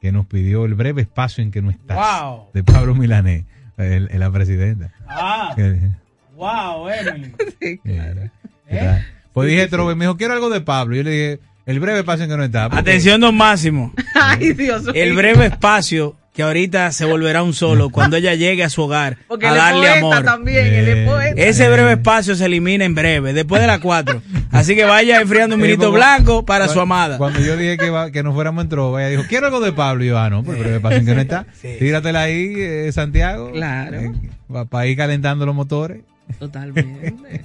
que 0.00 0.12
nos 0.12 0.26
pidió 0.26 0.64
el 0.64 0.74
breve 0.74 1.02
espacio 1.02 1.42
en 1.42 1.50
que 1.50 1.62
no 1.62 1.70
estás, 1.70 1.98
de 2.52 2.64
Pablo 2.64 2.94
Milanés, 2.94 3.44
el, 3.76 4.08
la 4.12 4.30
presidenta. 4.30 4.92
Ah, 5.08 5.54
wow, 6.34 6.88
Emily. 6.88 7.34
¿Eh? 8.68 9.02
Pues 9.32 9.48
dije, 9.48 9.68
Trove, 9.68 9.94
me 9.94 10.04
dijo, 10.04 10.16
quiero 10.16 10.34
algo 10.34 10.50
de 10.50 10.60
Pablo. 10.60 10.96
Yo 10.96 11.02
le 11.02 11.10
dije, 11.10 11.40
el 11.66 11.80
breve 11.80 12.00
espacio 12.00 12.24
en 12.24 12.30
que 12.30 12.36
no 12.36 12.44
está. 12.44 12.64
Atención, 12.66 13.20
don 13.20 13.36
Máximo. 13.36 13.92
Ay, 14.14 14.52
Dios 14.52 14.84
mío. 14.84 14.92
El 14.94 15.14
breve 15.14 15.46
espacio 15.46 16.16
que 16.32 16.42
ahorita 16.42 16.90
se 16.92 17.04
volverá 17.04 17.42
un 17.42 17.52
solo 17.52 17.90
cuando 17.90 18.16
ella 18.16 18.34
llegue 18.34 18.64
a 18.64 18.70
su 18.70 18.80
hogar 18.82 19.18
Porque 19.28 19.46
a 19.46 19.54
darle 19.54 19.86
poeta 19.86 19.98
amor. 19.98 20.22
también, 20.24 21.04
poeta. 21.06 21.42
Ese 21.42 21.68
breve 21.68 21.92
espacio 21.92 22.34
se 22.34 22.46
elimina 22.46 22.84
en 22.86 22.94
breve, 22.94 23.34
después 23.34 23.60
de 23.60 23.66
las 23.66 23.80
4. 23.80 24.22
Así 24.50 24.74
que 24.74 24.84
vaya 24.84 25.20
enfriando 25.20 25.56
un 25.56 25.60
Sí, 25.62 25.66
vinito 25.68 25.92
blanco 25.92 26.46
para 26.46 26.68
su 26.68 26.80
amada. 26.80 27.18
Cuando 27.18 27.40
yo 27.40 27.56
dije 27.56 27.76
que, 27.76 27.90
va- 27.90 28.10
que 28.10 28.22
nos 28.22 28.32
fuéramos 28.34 28.64
en 28.64 28.70
trova, 28.70 29.02
ella 29.02 29.10
dijo, 29.10 29.24
quiero 29.28 29.46
algo 29.48 29.60
de 29.60 29.72
Pablo. 29.72 30.04
Y 30.04 30.08
yo, 30.08 30.18
ah, 30.18 30.30
no, 30.30 30.42
pues 30.42 30.56
el 30.56 30.62
breve 30.62 30.76
espacio 30.76 30.98
en 31.00 31.06
que 31.06 31.14
no 31.14 31.20
está. 31.20 31.46
Tíratela 31.78 32.22
ahí, 32.22 32.54
eh, 32.56 32.90
Santiago. 32.92 33.52
Claro. 33.52 34.00
para 34.70 34.86
ir 34.86 34.96
calentando 34.96 35.44
los 35.44 35.54
motores. 35.54 36.00
Totalmente. 36.38 37.44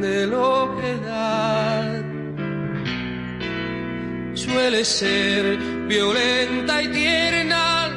de 0.00 0.26
lo 0.26 0.76
que 0.80 0.96
da. 1.06 2.02
Suele 4.34 4.84
ser 4.84 5.56
violenta 5.88 6.82
y 6.82 6.88
tierna, 6.88 7.88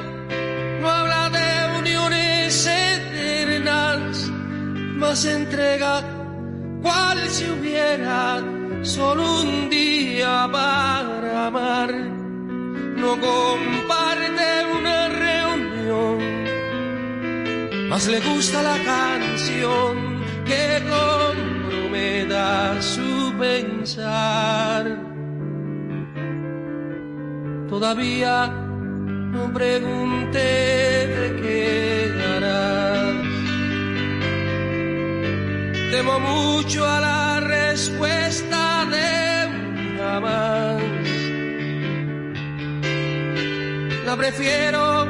no 0.82 0.89
habla 0.89 1.30
de 1.30 1.80
uniones 1.80 2.66
eternas, 2.66 4.30
más 4.95 5.26
entrega 5.26 6.02
cual 6.82 7.20
si 7.30 7.45
hubiera 7.50 8.41
solo 8.84 9.41
un 9.41 9.70
día 9.70 10.47
para 10.52 11.47
amar. 11.47 11.93
No 11.93 13.18
comparte 13.20 14.66
una 14.78 15.08
reunión, 15.10 16.18
más 17.89 18.08
le 18.08 18.20
gusta 18.20 18.62
la 18.62 18.78
canción 18.84 20.20
que 20.45 20.80
comprometa 21.70 22.82
su 22.82 23.34
pensar. 23.38 24.86
Todavía 27.70 28.48
no 28.48 29.54
pregunté 29.54 31.08
de 31.16 31.42
qué 31.42 32.12
harás. 32.36 33.16
Temo 35.92 36.20
mucho 36.20 36.88
a 36.88 37.00
la 37.00 37.40
respuesta 37.40 38.86
de 38.90 39.98
jamás. 39.98 40.82
La 44.06 44.18
prefiero 44.18 45.08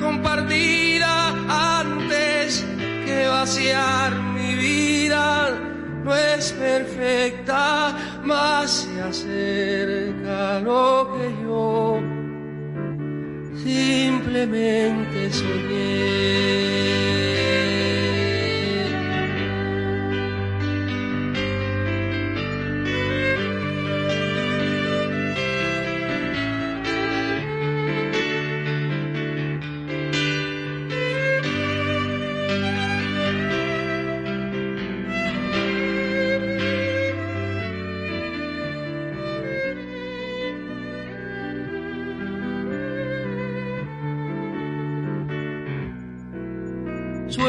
compartida 0.00 1.34
antes 1.80 2.64
que 3.04 3.28
vaciar 3.28 4.14
mi 4.34 4.54
vida. 4.54 5.71
No 6.04 6.14
es 6.16 6.52
perfecta, 6.52 7.96
más 8.24 8.70
se 8.70 9.00
acerca 9.00 10.58
lo 10.60 11.16
que 11.16 11.30
yo 11.44 12.00
simplemente 13.62 15.32
soñé. 15.32 16.22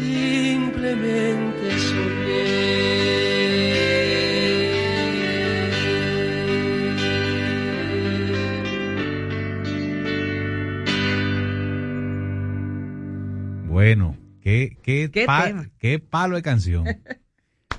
simplemente 0.00 1.68
Bueno, 13.66 14.16
qué, 14.40 14.78
qué, 14.82 15.10
¿Qué 15.12 15.26
pa- 15.26 15.46
tema? 15.46 15.70
qué 15.78 15.98
palo 15.98 16.36
de 16.36 16.42
canción. 16.42 16.84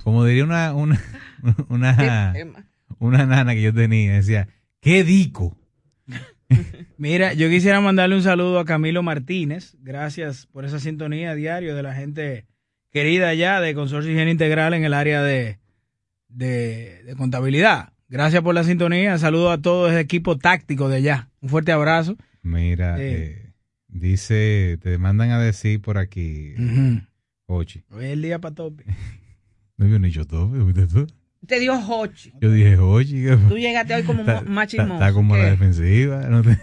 Como 0.04 0.24
diría 0.24 0.44
una, 0.44 0.72
una, 0.74 1.00
una, 1.68 2.34
una 2.98 3.26
nana 3.26 3.54
que 3.54 3.62
yo 3.62 3.74
tenía, 3.74 4.12
decía, 4.14 4.48
qué 4.80 5.04
dico. 5.04 5.56
Mira, 6.98 7.32
yo 7.32 7.48
quisiera 7.48 7.80
mandarle 7.80 8.16
un 8.16 8.22
saludo 8.22 8.58
a 8.58 8.64
Camilo 8.64 9.02
Martínez. 9.02 9.76
Gracias 9.80 10.46
por 10.46 10.64
esa 10.64 10.78
sintonía 10.80 11.34
diario 11.34 11.74
de 11.74 11.82
la 11.82 11.94
gente 11.94 12.46
querida 12.90 13.28
allá 13.28 13.60
de 13.60 13.74
Consorcio 13.74 14.10
Higiene 14.12 14.30
Integral 14.32 14.74
en 14.74 14.84
el 14.84 14.94
área 14.94 15.22
de, 15.22 15.58
de, 16.28 17.02
de 17.04 17.14
contabilidad. 17.16 17.92
Gracias 18.08 18.42
por 18.42 18.54
la 18.54 18.64
sintonía. 18.64 19.16
Saludo 19.18 19.50
a 19.50 19.58
todo 19.62 19.88
ese 19.88 20.00
equipo 20.00 20.36
táctico 20.36 20.88
de 20.88 20.96
allá. 20.96 21.30
Un 21.40 21.48
fuerte 21.48 21.72
abrazo. 21.72 22.16
Mira, 22.42 23.00
Eh. 23.00 23.12
eh, 23.46 23.52
dice, 23.88 24.78
te 24.82 24.98
mandan 24.98 25.30
a 25.30 25.40
decir 25.40 25.80
por 25.80 25.96
aquí. 25.98 26.54
Ochi. 27.46 27.84
Hoy 27.90 28.06
es 28.06 28.10
el 28.12 28.22
día 28.22 28.38
para 28.40 28.54
tope. 28.54 28.84
No 29.76 30.26
todo, 30.26 30.66
¿viste 30.66 30.86
tú? 30.88 31.06
Te 31.46 31.58
dio 31.58 31.74
Hochi. 31.78 32.32
Yo 32.40 32.50
dije, 32.52 32.76
Ochi. 32.78 33.22
¿qué 33.24 33.36
fue? 33.36 33.48
Tú 33.48 33.58
llegaste 33.58 33.94
hoy 33.94 34.02
como 34.02 34.20
Está- 34.20 34.42
mo- 34.42 34.50
más 34.50 34.64
está- 34.68 34.82
chismoso. 34.82 35.02
Está 35.02 35.12
como 35.12 35.36
la 35.36 35.44
defensiva. 35.50 36.20
No 36.28 36.42
te, 36.42 36.58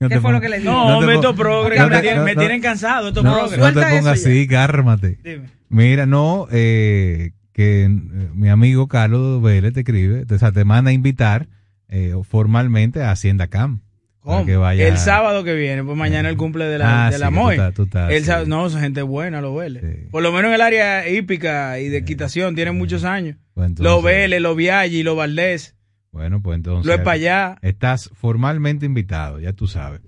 no 0.00 0.08
¿Qué 0.08 0.20
fue 0.20 0.32
lo 0.32 0.40
que 0.40 0.48
le 0.48 0.58
dijo? 0.58 0.70
No, 0.72 0.86
te 0.86 0.92
hombre, 0.94 1.14
pon- 1.16 1.24
estos 1.24 1.36
progres 1.36 1.80
no 1.80 1.88
me, 1.88 2.00
tienen, 2.00 2.18
no- 2.20 2.24
me 2.24 2.34
no- 2.34 2.40
tienen 2.40 2.60
cansado, 2.60 3.08
estos 3.08 3.22
no, 3.24 3.32
progres. 3.34 3.58
no 3.58 3.66
te 3.72 3.80
pongas 3.80 4.06
así, 4.06 4.46
cármate. 4.48 5.18
Dime. 5.22 5.48
Mira, 5.68 6.06
no, 6.06 6.48
eh, 6.50 7.32
que 7.52 7.84
eh, 7.84 7.88
mi 7.88 8.48
amigo 8.48 8.88
Carlos 8.88 9.40
Vélez 9.42 9.72
te 9.74 9.80
escribe, 9.80 10.26
te, 10.26 10.34
o 10.34 10.38
sea, 10.38 10.52
te 10.52 10.64
manda 10.64 10.90
a 10.90 10.92
invitar 10.94 11.48
eh, 11.88 12.14
formalmente 12.28 13.02
a 13.02 13.10
Hacienda 13.12 13.46
Cam. 13.48 13.82
Para 14.22 14.36
¿Cómo? 14.36 14.46
que 14.46 14.56
vaya. 14.56 14.86
El 14.86 14.98
sábado 14.98 15.44
que 15.44 15.54
viene, 15.54 15.82
pues 15.82 15.96
mañana 15.96 16.28
el 16.28 16.36
cumple 16.36 16.66
de 16.66 16.76
la, 16.78 17.06
Ah, 17.06 17.10
de 17.10 17.18
la 17.18 17.26
sí, 17.28 17.32
que 17.32 17.38
tú 17.38 17.42
MOE. 17.42 17.54
estás- 17.54 17.74
tú 17.74 17.82
estás, 17.84 18.10
El 18.12 18.20
sí. 18.20 18.26
sábado- 18.26 18.46
no, 18.46 18.66
esa 18.66 18.80
gente 18.80 19.02
buena, 19.02 19.40
los 19.40 19.56
Vélez. 19.56 20.10
Por 20.10 20.22
lo 20.22 20.30
menos 20.30 20.48
en 20.50 20.54
el 20.56 20.60
área 20.60 21.08
hípica 21.08 21.78
y 21.78 21.88
de 21.88 21.98
equitación, 21.98 22.54
tienen 22.54 22.76
muchos 22.76 23.04
años. 23.04 23.36
Pues 23.54 23.68
entonces- 23.68 23.90
los 23.92 24.02
Vélez, 24.04 24.40
los 24.42 24.56
Viaggi, 24.56 25.02
los 25.02 25.16
Valdés. 25.16 25.74
Bueno, 26.12 26.42
pues 26.42 26.56
entonces. 26.56 26.86
Lo 26.86 26.92
es 26.92 26.98
para 27.00 27.12
allá. 27.12 27.58
Estás 27.62 28.10
formalmente 28.14 28.84
invitado, 28.84 29.40
ya 29.40 29.52
tú 29.54 29.66
sabes. 29.66 30.00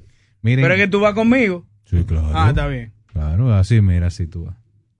Miren, 0.42 0.62
Pero 0.64 0.74
es 0.74 0.80
que 0.80 0.88
tú 0.88 1.00
vas 1.00 1.14
conmigo. 1.14 1.64
Sí, 1.84 2.04
claro. 2.04 2.30
Ah, 2.34 2.48
está 2.50 2.66
bien. 2.66 2.92
Claro, 3.12 3.54
así, 3.54 3.80
mira, 3.80 4.08
así 4.08 4.26
tú 4.26 4.44
vas. 4.46 4.56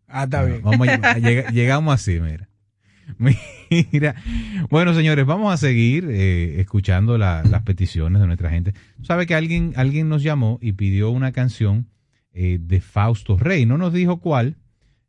Ah, 0.07 0.25
está 0.25 0.45
bien. 0.45 0.63
Vamos 0.63 0.87
a- 0.89 1.19
llega- 1.19 1.51
llegamos 1.51 1.95
así, 1.95 2.21
mira. 2.21 2.49
Mira, 3.93 4.15
bueno 4.71 4.95
señores, 4.95 5.25
vamos 5.27 5.53
a 5.53 5.57
seguir 5.57 6.07
eh, 6.11 6.61
escuchando 6.61 7.19
la- 7.19 7.43
las 7.45 7.63
peticiones 7.63 8.21
de 8.21 8.27
nuestra 8.27 8.51
gente. 8.51 8.73
Tú 8.99 9.05
sabes 9.05 9.27
que 9.27 9.35
alguien, 9.35 9.73
alguien 9.77 10.09
nos 10.09 10.23
llamó 10.23 10.59
y 10.63 10.73
pidió 10.73 11.11
una 11.11 11.33
canción 11.33 11.87
eh, 12.33 12.59
de 12.61 12.81
Fausto 12.81 13.37
Rey, 13.39 13.67
no 13.67 13.79
nos 13.79 13.93
dijo 13.93 14.19
cuál, 14.21 14.57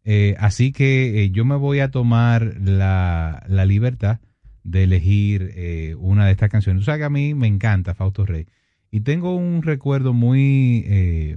eh, 0.06 0.36
así 0.40 0.72
que 0.72 1.30
yo 1.32 1.45
me 1.45 1.56
voy 1.56 1.80
a 1.80 1.91
tomar 1.91 2.56
la, 2.61 3.44
la 3.48 3.65
libertad 3.65 4.20
de 4.64 4.84
elegir 4.84 5.95
una 5.99 6.26
de 6.26 6.32
estas 6.32 6.49
canciones. 6.49 6.82
Tú 6.82 6.86
sabes 6.86 6.99
que 6.99 7.06
a 7.06 7.10
mí 7.10 7.34
me 7.34 7.48
encanta 7.48 7.94
Fausto 7.94 8.26
Rey 8.26 8.45
y 8.91 9.02
tengo 9.02 9.36
un 9.36 9.61
recuerdo 9.61 10.14
muy, 10.14 11.36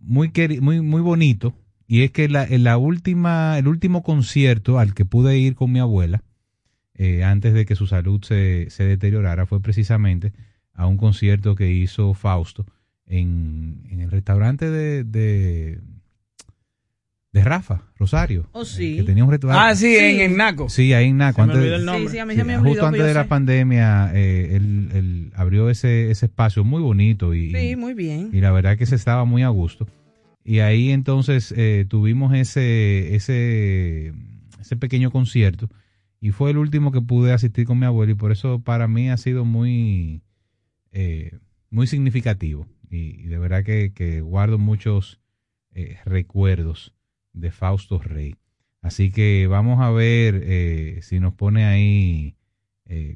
muy, 0.00 0.32
muy, 0.60 0.80
muy 0.80 1.00
bonito 1.00 1.54
y 1.94 2.02
es 2.04 2.10
que 2.10 2.28
la, 2.28 2.44
en 2.44 2.64
la 2.64 2.78
última, 2.78 3.58
el 3.58 3.68
último 3.68 4.02
concierto 4.02 4.78
al 4.78 4.94
que 4.94 5.04
pude 5.04 5.36
ir 5.38 5.54
con 5.54 5.70
mi 5.72 5.78
abuela, 5.78 6.22
eh, 6.94 7.24
antes 7.24 7.52
de 7.54 7.64
que 7.66 7.74
su 7.74 7.86
salud 7.86 8.22
se, 8.22 8.68
se 8.70 8.84
deteriorara, 8.84 9.44
fue 9.46 9.60
precisamente 9.60 10.32
a 10.74 10.86
un 10.86 10.96
concierto 10.96 11.54
que 11.54 11.70
hizo 11.70 12.14
Fausto 12.14 12.64
en, 13.06 13.82
en 13.90 14.00
el 14.00 14.10
restaurante 14.10 14.70
de, 14.70 15.04
de, 15.04 15.80
de 17.32 17.44
Rafa 17.44 17.82
Rosario. 17.98 18.48
Oh, 18.52 18.64
sí. 18.64 18.96
Que 18.96 19.02
tenía 19.02 19.24
un 19.24 19.30
ritual. 19.32 19.56
Ah, 19.58 19.74
sí, 19.74 19.94
en, 19.96 20.20
en 20.20 20.36
Naco. 20.36 20.68
Sí, 20.68 20.92
ahí 20.92 21.08
en 21.08 21.16
Naco. 21.18 21.42
Se 21.42 21.46
me 21.46 21.52
antes- 21.52 21.58
olvidó 21.62 21.76
el 21.76 21.84
nombre. 21.84 22.04
Sí, 22.06 22.12
sí, 22.12 22.18
a 22.18 22.26
mí 22.26 22.32
Sí, 22.34 22.38
se 22.40 22.44
me 22.44 22.56
olvidó. 22.56 22.70
justo 22.70 22.86
antes 22.86 23.04
de 23.04 23.14
la 23.14 23.22
sé. 23.24 23.28
pandemia, 23.28 24.10
eh, 24.14 24.56
él, 24.56 24.88
él 24.94 25.32
abrió 25.34 25.68
ese, 25.70 26.10
ese 26.10 26.26
espacio 26.26 26.64
muy 26.64 26.80
bonito 26.82 27.34
y, 27.34 27.52
Sí, 27.52 27.76
muy 27.76 27.94
bien. 27.94 28.30
y 28.32 28.40
la 28.40 28.50
verdad 28.50 28.76
que 28.78 28.86
se 28.86 28.94
estaba 28.96 29.24
muy 29.24 29.42
a 29.42 29.48
gusto. 29.48 29.86
Y 30.44 30.58
ahí 30.58 30.90
entonces 30.90 31.52
eh, 31.56 31.86
tuvimos 31.88 32.34
ese, 32.34 33.14
ese, 33.14 34.12
ese 34.60 34.76
pequeño 34.76 35.10
concierto 35.10 35.68
y 36.22 36.30
fue 36.30 36.52
el 36.52 36.58
último 36.58 36.92
que 36.92 37.00
pude 37.00 37.32
asistir 37.32 37.66
con 37.66 37.80
mi 37.80 37.84
abuelo 37.84 38.12
y 38.12 38.14
por 38.14 38.30
eso 38.30 38.60
para 38.60 38.86
mí 38.86 39.10
ha 39.10 39.16
sido 39.16 39.44
muy, 39.44 40.22
eh, 40.92 41.36
muy 41.68 41.88
significativo 41.88 42.68
y, 42.88 43.24
de 43.24 43.38
verdad 43.38 43.64
que, 43.64 44.20
guardo 44.20 44.56
muchos 44.56 45.20
eh, 45.74 45.98
recuerdos 46.04 46.94
de 47.32 47.50
Fausto 47.50 47.98
Rey. 47.98 48.36
Así 48.82 49.10
que 49.10 49.48
vamos 49.48 49.80
a 49.80 49.90
ver 49.90 50.42
eh, 50.44 51.00
si 51.02 51.18
nos 51.18 51.34
pone 51.34 51.64
ahí, 51.64 52.36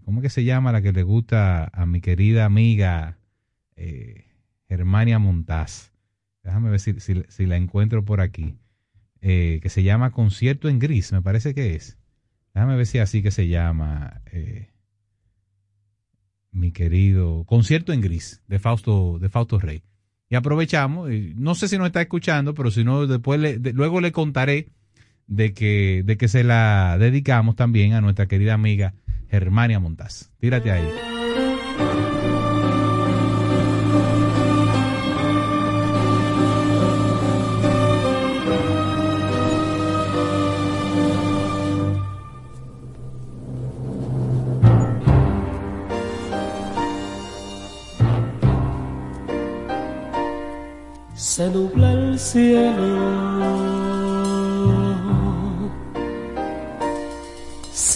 ¿cómo 0.05 0.20
que 0.20 0.31
se 0.31 0.43
llama 0.43 0.73
la 0.73 0.82
que 0.82 0.93
le 0.93 1.05
gusta 1.05 1.70
a 1.73 1.86
mi 1.86 2.01
querida 2.01 2.44
amiga 2.44 3.19
Germania 4.69 5.19
Montaz? 5.20 5.93
Déjame 6.47 6.70
ver 6.70 6.78
si, 6.78 6.94
si- 7.01 7.47
la 7.47 7.56
encuentro 7.56 8.05
por 8.05 8.20
aquí. 8.20 8.55
Eh, 9.20 9.59
que 9.62 9.68
se 9.68 9.82
llama 9.82 10.12
Concierto 10.12 10.68
en 10.68 10.78
Gris, 10.78 11.12
me 11.12 11.20
parece 11.20 11.55
que 11.55 11.74
es. 11.74 11.98
Déjame 12.55 12.77
ver 12.77 12.86
si 12.86 12.98
así 13.01 13.20
que 13.23 13.32
se 13.32 13.48
llama. 13.48 14.23
eh, 14.32 14.70
mi 16.52 16.70
querido 16.70 17.44
Concierto 17.44 17.93
en 17.93 18.01
Gris 18.01 18.43
de 18.47 18.59
Fausto, 18.60 19.18
de 19.18 19.28
Fausto 19.28 19.59
Rey. 19.59 19.82
Y 20.31 20.36
aprovechamos, 20.36 21.10
no 21.35 21.55
sé 21.56 21.68
si 21.68 21.77
nos 21.78 21.89
está 21.89 22.01
escuchando, 22.01 22.55
pero 22.55 22.70
si 22.70 22.82
no, 22.85 23.06
después 23.06 23.40
luego 23.74 24.01
le 24.01 24.12
contaré 24.12 24.68
de 25.27 25.52
que, 25.52 26.02
de 26.06 26.16
que 26.16 26.28
se 26.28 26.44
la 26.44 26.97
dedicamos 26.98 27.56
también 27.56 27.93
a 27.93 28.01
nuestra 28.01 28.27
querida 28.27 28.55
amiga 28.55 28.94
Germania 29.28 29.81
Montaz. 29.81 30.31
Tírate 30.39 30.70
ahí. 30.70 31.15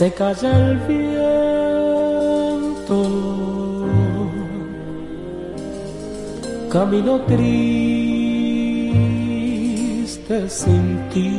Se 0.00 0.08
calla 0.14 0.50
el 0.56 0.78
viento, 0.88 1.80
camino 6.72 7.20
triste 7.26 8.08
sin 10.48 11.08
ti. 11.10 11.36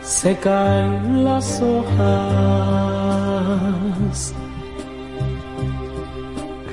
Se 0.00 0.34
caen 0.38 1.22
las 1.22 1.60
hojas. 1.60 1.92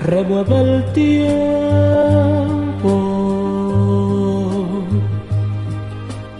Remueve 0.05 0.57
el 0.61 0.85
tiempo 0.93 2.44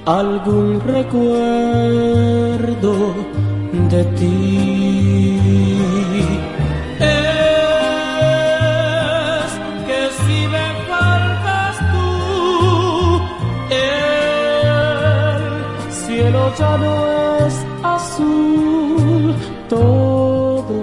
algún 0.06 0.80
recuerdo 0.82 1.34
de 3.90 4.04
ti. 4.18 5.40
Es 7.00 7.10
que 9.88 10.10
si 10.24 10.48
me 10.48 10.68
faltas 10.90 11.76
tú, 11.92 12.10
el 13.72 15.42
cielo 15.92 16.42
ya 16.58 16.78
no 16.78 16.94
es 17.48 17.56
azul, 17.84 19.36
todo 19.70 20.76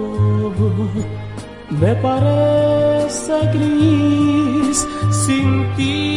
me 1.69 1.95
parece 1.95 3.35
gris 3.53 4.87
sin 5.25 5.47
ti. 5.75 6.12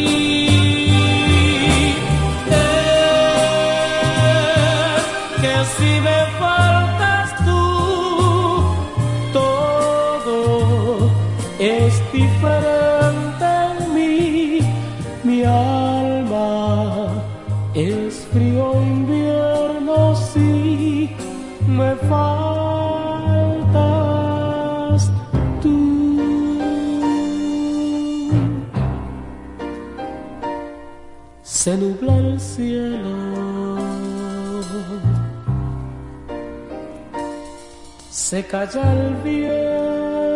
Se 38.37 38.45
calla 38.45 38.83
el 38.93 39.15
viento. 39.25 40.29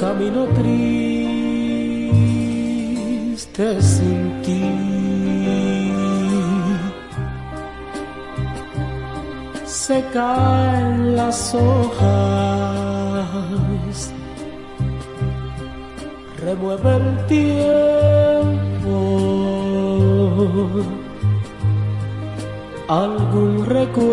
Camino 0.00 0.46
triste 0.58 1.82
sin 3.82 4.40
ti. 4.40 4.64
Se 9.66 10.02
caen 10.14 11.14
las 11.14 11.54
hojas 11.54 12.00
remueve 16.38 16.90
el 16.96 17.26
tiempo 17.26 19.00
algún 22.90 23.64
recuerdo 23.66 24.10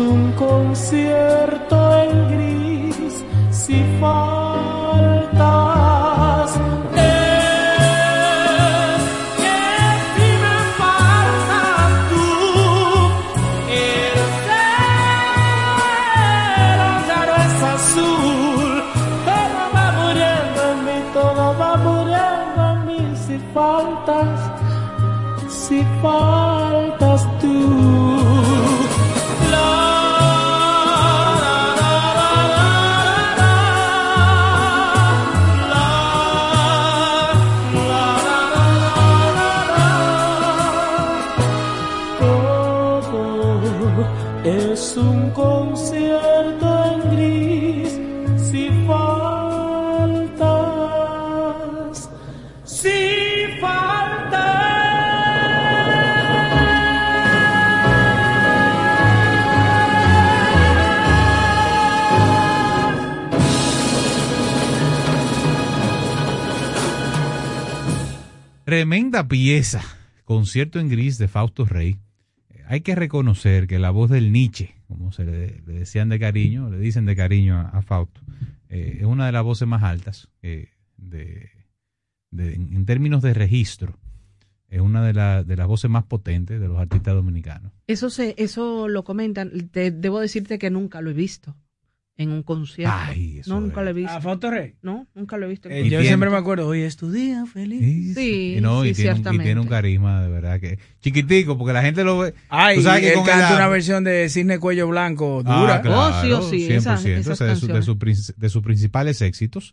un 0.00 0.32
concierto 0.32 1.76
en 2.02 2.28
gris 2.30 3.24
si 3.50 3.84
faltas. 4.00 5.30
Es 6.96 9.02
que 9.40 9.58
si 10.14 10.28
me 10.44 10.58
faltas 10.80 11.90
tú, 12.10 12.28
el 13.68 14.18
cielo 14.44 14.88
ya 17.08 17.20
no 17.28 17.34
es 17.46 17.56
azul. 17.74 18.70
Todo 19.28 19.60
va 19.74 19.86
muriendo 20.00 20.60
en 20.72 20.78
mí, 20.86 20.98
todo 21.12 21.44
va 21.58 21.72
muriendo 21.76 22.60
en 22.72 22.78
mí 22.86 23.02
si 23.26 23.36
faltas 23.54 24.38
si 25.48 25.78
faltas 26.02 27.09
Tremenda 68.80 69.28
pieza. 69.28 69.82
Concierto 70.24 70.80
en 70.80 70.88
gris 70.88 71.18
de 71.18 71.28
Fausto 71.28 71.66
Rey. 71.66 71.98
Hay 72.66 72.80
que 72.80 72.94
reconocer 72.94 73.66
que 73.66 73.78
la 73.78 73.90
voz 73.90 74.08
del 74.08 74.32
Nietzsche, 74.32 74.74
como 74.88 75.12
se 75.12 75.26
le, 75.26 75.60
decían 75.66 76.08
de 76.08 76.18
cariño, 76.18 76.70
le 76.70 76.78
dicen 76.78 77.04
de 77.04 77.14
cariño 77.14 77.60
a, 77.60 77.82
Fausto, 77.82 78.22
eh, 78.70 78.96
es 79.00 79.04
una 79.04 79.26
de 79.26 79.32
las 79.32 79.44
voces 79.44 79.68
más 79.68 79.82
altas 79.82 80.30
eh, 80.40 80.70
de, 80.96 81.50
en 82.32 82.86
términos 82.86 83.20
de 83.20 83.34
registro. 83.34 83.98
Es 84.70 84.80
una 84.80 85.04
de, 85.04 85.44
de 85.44 85.56
las 85.56 85.66
voces 85.66 85.90
más 85.90 86.04
potentes 86.04 86.58
de 86.58 86.66
los 86.68 86.78
artistas 86.78 87.12
dominicanos. 87.12 87.72
Eso 87.86 88.08
se, 88.08 88.34
eso 88.38 88.88
lo 88.88 89.04
comentan. 89.04 89.68
Te- 89.68 89.90
debo 89.90 90.20
decirte 90.20 90.58
que 90.58 90.70
nunca 90.70 91.02
lo 91.02 91.10
he 91.10 91.14
visto 91.14 91.54
en 92.22 92.30
un 92.32 92.42
concierto. 92.42 92.92
Ay, 92.94 93.38
eso 93.38 93.54
no, 93.54 93.60
nunca 93.60 93.82
lo 93.82 93.90
he 93.90 93.92
visto. 93.94 94.12
¿A 94.12 94.20
Fausto 94.20 94.50
Rey? 94.50 94.74
No, 94.82 95.06
nunca 95.14 95.36
lo 95.38 95.46
he 95.46 95.48
visto. 95.48 95.68
Eh, 95.70 95.88
yo 95.88 96.02
siempre 96.02 96.28
me 96.28 96.36
acuerdo, 96.36 96.66
hoy 96.68 96.82
es 96.82 96.96
tu 96.96 97.10
día 97.10 97.46
feliz. 97.46 98.14
Sí, 98.14 98.56
y, 98.58 98.60
no, 98.60 98.84
y, 98.84 98.94
sí, 98.94 99.02
tiene 99.02 99.20
un, 99.28 99.34
y 99.34 99.38
tiene 99.38 99.60
un 99.60 99.66
carisma 99.66 100.22
de 100.22 100.28
verdad 100.28 100.60
que 100.60 100.78
chiquitico, 101.00 101.56
porque 101.56 101.72
la 101.72 101.82
gente 101.82 102.04
lo 102.04 102.18
ve. 102.18 102.34
Ay, 102.50 102.76
Tú 102.76 102.82
sabes 102.82 103.00
que 103.00 103.08
él 103.08 103.14
con 103.14 103.24
el 103.24 103.30
canta 103.30 103.56
una 103.56 103.68
versión 103.68 104.04
de 104.04 104.28
Cisne 104.28 104.58
Cuello 104.58 104.86
Blanco 104.88 105.42
Ah, 105.46 105.60
dura. 105.60 105.80
claro, 105.82 106.16
Oh, 106.18 106.22
sí 106.22 106.32
o 106.32 106.42
sí, 106.42 106.72
esas- 106.72 107.02
100%, 107.02 107.18
esas 107.20 107.32
o 107.32 107.36
sea, 107.36 107.46
de, 107.48 107.56
su- 107.56 107.66
de, 107.68 107.82
su 107.82 107.98
prin- 107.98 108.34
de 108.36 108.48
sus 108.50 108.62
principales 108.62 109.22
éxitos. 109.22 109.70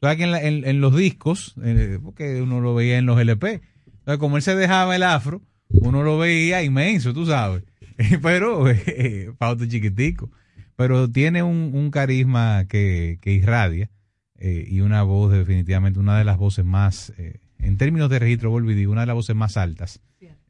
Tú 0.00 0.06
sabes 0.06 0.16
que 0.16 0.24
en, 0.24 0.30
la- 0.32 0.42
en- 0.42 0.66
en 0.66 0.80
los 0.80 0.96
discos, 0.96 1.54
eh, 1.62 1.98
porque 2.02 2.40
uno 2.40 2.60
lo 2.60 2.74
veía 2.74 2.96
en 2.98 3.06
los 3.06 3.20
LP, 3.20 3.60
entonces, 3.86 4.18
como 4.18 4.36
él 4.38 4.42
se 4.42 4.56
dejaba 4.56 4.96
el 4.96 5.02
afro, 5.02 5.42
uno 5.68 6.02
lo 6.02 6.16
veía 6.18 6.62
inmenso, 6.62 7.12
tú 7.12 7.26
sabes. 7.26 7.64
Pero, 8.22 8.68
eh, 8.70 9.30
Fausto 9.38 9.66
chiquitico. 9.66 10.30
Pero 10.76 11.08
tiene 11.08 11.42
un, 11.42 11.72
un 11.74 11.90
carisma 11.90 12.66
que, 12.68 13.18
que 13.20 13.32
irradia 13.32 13.90
eh, 14.38 14.66
y 14.68 14.80
una 14.80 15.02
voz 15.02 15.32
definitivamente, 15.32 16.00
una 16.00 16.18
de 16.18 16.24
las 16.24 16.38
voces 16.38 16.64
más, 16.64 17.12
eh, 17.18 17.40
en 17.58 17.76
términos 17.76 18.10
de 18.10 18.18
registro, 18.18 18.58
y 18.70 18.74
digo, 18.74 18.92
una 18.92 19.02
de 19.02 19.06
las 19.06 19.16
voces 19.16 19.36
más 19.36 19.56
altas 19.56 20.00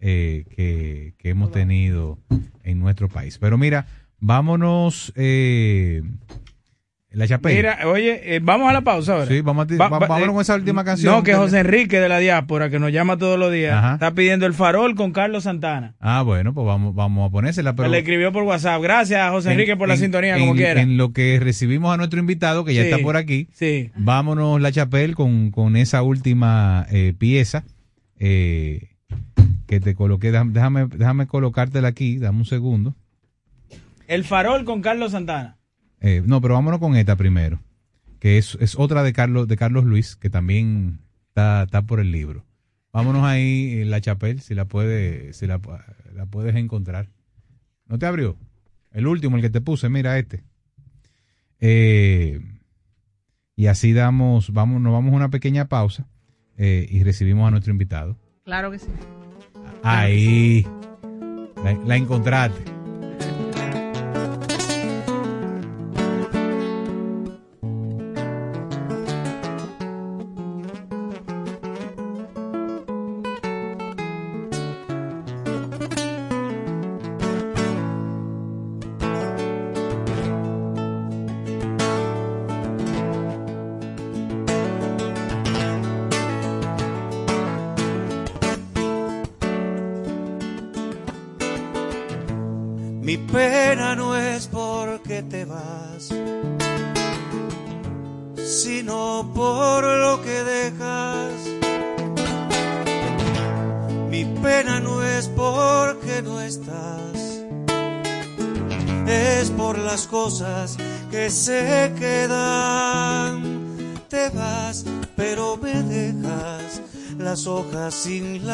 eh, 0.01 0.45
que, 0.57 1.15
que 1.19 1.29
hemos 1.29 1.53
tenido 1.53 2.19
en 2.63 2.79
nuestro 2.81 3.09
país. 3.09 3.39
Pero 3.39 3.59
mira, 3.59 3.87
vámonos, 4.19 5.13
eh, 5.17 6.03
la 7.15 7.27
chapela. 7.29 7.55
Mira, 7.55 7.79
oye, 7.89 8.37
eh, 8.37 8.41
vamos 8.43 8.71
a 8.71 8.73
la 8.73 8.81
pausa 8.83 9.13
ahora. 9.15 9.27
Sí, 9.27 9.41
vamos 9.41 9.65
a 9.65 9.67
ti- 9.67 9.77
Va- 9.77 9.89
va- 9.89 9.99
va- 9.99 10.07
vámonos 10.07 10.29
eh, 10.31 10.33
con 10.35 10.41
esa 10.43 10.55
última 10.55 10.85
canción. 10.85 11.15
No, 11.15 11.23
que 11.23 11.35
José 11.35 11.61
Enrique 11.61 12.01
de 12.01 12.09
la 12.09 12.19
diáspora, 12.19 12.71
que 12.71 12.79
nos 12.79 12.91
llama 12.93 13.17
todos 13.19 13.39
los 13.39 13.53
días, 13.53 13.75
Ajá. 13.75 13.95
está 13.95 14.15
pidiendo 14.15 14.47
el 14.47 14.55
farol 14.55 14.95
con 14.95 15.13
Carlos 15.13 15.45
Santana. 15.45 15.95
Ah, 16.01 16.23
bueno, 16.23 16.55
pues 16.55 16.67
vamos, 16.67 16.95
vamos 16.95 17.29
a 17.29 17.31
ponérsela. 17.33 17.75
Pero 17.75 17.89
le 17.89 17.99
escribió 17.99 18.33
por 18.33 18.45
WhatsApp. 18.45 18.83
Gracias, 18.83 19.31
José 19.31 19.49
en- 19.49 19.53
Enrique, 19.53 19.77
por 19.77 19.89
la 19.89 19.97
sintonía, 19.97 20.35
en- 20.37 20.41
como 20.41 20.55
quiera. 20.55 20.81
En 20.81 20.97
lo 20.97 21.13
que 21.13 21.39
recibimos 21.41 21.93
a 21.93 21.97
nuestro 21.97 22.19
invitado, 22.21 22.65
que 22.65 22.75
ya 22.75 22.83
Sí, 22.83 22.89
está 22.89 23.03
por 23.03 23.17
aquí, 23.17 23.49
Sí. 23.53 23.91
vámonos 23.97 24.61
la 24.61 24.73
chapel 24.73 25.15
con, 25.15 25.51
con 25.51 25.77
esa 25.77 26.03
última 26.03 26.87
eh, 26.91 27.15
pieza 27.19 27.65
que 29.67 29.81
te 29.81 29.95
coloqué. 29.95 30.31
Déjame, 30.33 30.87
déjame 30.87 31.27
colocártela 31.27 31.89
aquí, 31.89 32.19
dame 32.19 32.39
un 32.39 32.45
segundo. 32.45 32.95
El 34.09 34.25
farol 34.25 34.65
con 34.65 34.83
Carlos 34.83 35.13
Santana. 35.13 35.57
Eh, 36.05 36.21
no, 36.27 36.41
pero 36.41 36.55
vámonos 36.55 36.81
con 36.81 36.97
esta 36.97 37.15
primero, 37.15 37.61
que 38.19 38.37
es, 38.37 38.59
es 38.61 38.77
otra 38.77 39.05
de 39.05 39.13
Carlos, 39.13 39.47
de 39.47 39.57
Carlos 39.57 39.85
Luis, 39.85 40.17
que 40.17 40.31
también 40.31 40.99
está, 41.29 41.63
está 41.63 41.83
por 41.83 42.01
el 42.01 42.11
libro. 42.11 42.45
Vámonos 42.93 43.25
ahí 43.25 43.81
en 43.81 43.91
la 43.91 44.01
chapel, 44.01 44.41
si 44.41 44.55
la 44.57 44.65
puede, 44.65 45.33
si 45.33 45.47
la, 45.47 45.61
la 46.13 46.27
puedes 46.27 46.57
encontrar. 46.57 47.09
¿No 47.87 48.01
te 48.01 48.07
abrió? 48.07 48.37
El 48.91 49.07
último, 49.07 49.37
el 49.37 49.43
que 49.43 49.51
te 49.51 49.61
puse, 49.61 49.89
mira 49.89 50.19
este. 50.19 50.43
Eh, 51.61 52.41
y 53.55 53.67
así 53.69 53.93
damos, 53.93 54.53
vamos, 54.53 54.83
nos 54.83 54.93
vamos 54.93 55.13
a 55.13 55.17
una 55.17 55.31
pequeña 55.31 55.69
pausa 55.69 56.09
eh, 56.57 56.87
y 56.91 57.05
recibimos 57.05 57.47
a 57.47 57.53
nuestro 57.53 57.73
invitado. 57.73 58.19
Claro 58.45 58.73
que 58.73 58.81
sí. 58.81 58.89
Ahí, 59.85 60.67
la, 61.63 61.75
la 61.87 61.97
encontraste. 61.97 62.82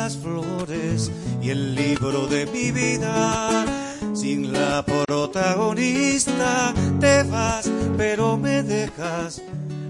Las 0.09 0.17
flores 0.17 1.13
y 1.43 1.51
el 1.51 1.75
libro 1.75 2.27
de 2.29 2.47
mi 2.47 2.71
vida 2.71 3.67
sin 4.15 4.55
la 4.55 4.83
protagonista. 4.83 6.73
Te 6.99 7.25
vas, 7.25 7.71
pero 7.99 8.39
me 8.39 8.63
dejas 8.63 9.43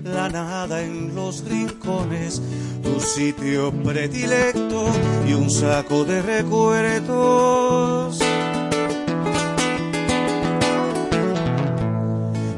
la 0.02 0.28
nada 0.28 0.82
en 0.82 1.14
los 1.14 1.44
rincones, 1.44 2.42
tu 2.82 2.98
sitio 2.98 3.70
predilecto 3.84 4.86
y 5.24 5.34
un 5.34 5.48
saco 5.50 6.04
de 6.04 6.20
recuerdos. 6.20 8.18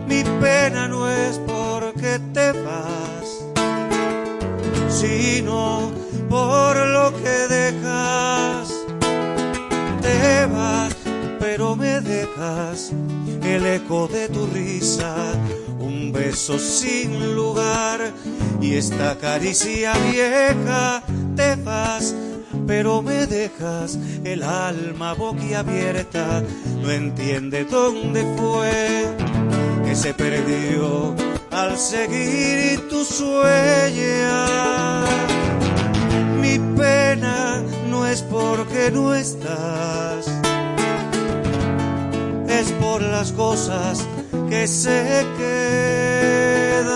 Mi 0.08 0.22
pena 0.40 0.88
no 0.88 1.10
es 1.10 1.38
porque 1.46 2.18
te 2.32 2.52
vas, 2.52 3.44
sino 4.88 6.00
por 6.30 6.76
lo 6.86 7.09
el 12.40 13.66
eco 13.66 14.08
de 14.08 14.28
tu 14.28 14.46
risa, 14.46 15.14
un 15.78 16.10
beso 16.10 16.58
sin 16.58 17.34
lugar 17.34 18.12
y 18.62 18.76
esta 18.76 19.18
caricia 19.18 19.92
vieja. 20.10 21.02
Te 21.36 21.56
vas, 21.56 22.14
pero 22.66 23.02
me 23.02 23.26
dejas 23.26 23.98
el 24.24 24.42
alma 24.42 25.12
boquiabierta, 25.12 26.42
no 26.82 26.90
entiende 26.90 27.66
dónde 27.66 28.22
fue 28.36 29.06
que 29.84 29.94
se 29.94 30.14
perdió 30.14 31.14
al 31.50 31.76
seguir 31.76 32.88
tus 32.88 33.20
huellas. 33.20 35.10
Mi 36.40 36.58
pena 36.74 37.62
no 37.90 38.06
es 38.06 38.22
porque 38.22 38.90
no 38.90 39.14
estás, 39.14 40.26
es 40.26 40.39
por 42.90 43.02
las 43.02 43.30
cosas 43.32 44.04
que 44.48 44.66
se 44.66 45.24
quedan. 45.38 46.90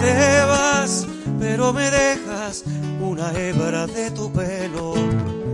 Te 0.00 0.40
vas, 0.46 1.06
pero 1.40 1.72
me 1.72 1.90
dejas 1.90 2.62
una 3.00 3.32
hebra 3.32 3.88
de 3.88 4.12
tu 4.12 4.32
pelo 4.32 4.94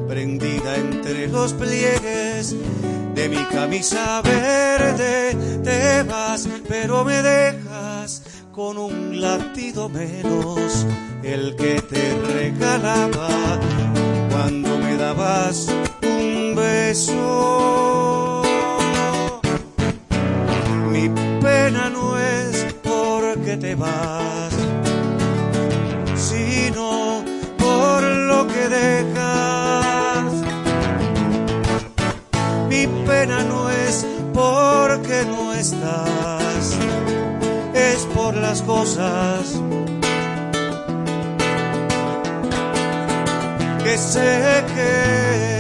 prendida 0.09 0.77
entre 0.77 1.27
los 1.29 1.55
pliegues 1.55 2.55
de 3.15 3.29
mi 3.29 3.45
camisa 3.45 4.21
verde. 4.23 5.37
Te 5.63 6.03
vas, 6.03 6.49
pero 6.69 7.05
me 7.05 7.23
dejas 7.23 8.23
con 8.53 8.79
un 8.79 9.21
latido 9.21 9.89
menos 9.89 10.87
el 11.23 11.57
que 11.57 11.81
te 11.81 12.17
regalaba 12.35 13.59
cuando 14.31 14.79
me 14.79 14.97
dabas 14.97 15.69
un 16.03 16.55
beso. 16.55 18.43
Mi 20.91 21.09
pena 21.41 21.91
no 21.91 22.19
es 22.19 22.67
porque 22.83 23.57
te 23.57 23.75
vas, 23.75 24.53
sino 26.15 27.25
por 27.59 28.03
lo 28.03 28.47
que 28.47 28.69
dejas. 28.69 29.34
porque 34.35 35.25
no 35.27 35.55
estás, 35.55 36.77
es 37.73 38.05
por 38.15 38.35
las 38.35 38.61
cosas 38.63 39.61
que 43.85 43.97
sé 43.97 44.65
que 44.75 45.54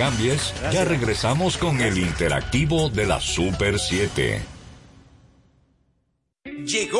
Cambies, 0.00 0.54
ya 0.72 0.86
regresamos 0.86 1.58
con 1.58 1.78
el 1.82 1.98
interactivo 1.98 2.88
de 2.88 3.04
la 3.04 3.20
Super 3.20 3.78
7. 3.78 4.40
Llegó 6.64 6.99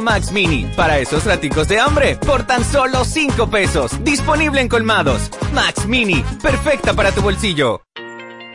Max 0.00 0.32
Mini, 0.32 0.66
para 0.76 0.98
esos 0.98 1.24
raticos 1.24 1.68
de 1.68 1.78
hambre, 1.78 2.16
por 2.16 2.46
tan 2.46 2.64
solo 2.64 3.04
5 3.04 3.50
pesos. 3.50 3.92
Disponible 4.04 4.60
en 4.60 4.68
colmados. 4.68 5.30
Max 5.52 5.86
Mini, 5.86 6.24
perfecta 6.42 6.94
para 6.94 7.12
tu 7.12 7.22
bolsillo. 7.22 7.82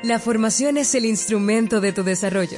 La 0.03 0.19
formación 0.19 0.77
es 0.77 0.95
el 0.95 1.05
instrumento 1.05 1.81
de 1.81 1.91
tu 1.91 2.03
desarrollo. 2.03 2.57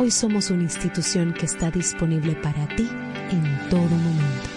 Hoy 0.00 0.10
somos 0.10 0.48
una 0.48 0.62
institución 0.62 1.34
que 1.34 1.44
está 1.44 1.70
disponible 1.70 2.34
para 2.34 2.66
ti 2.74 2.88
en 3.30 3.68
todo 3.68 3.82
momento. 3.82 4.48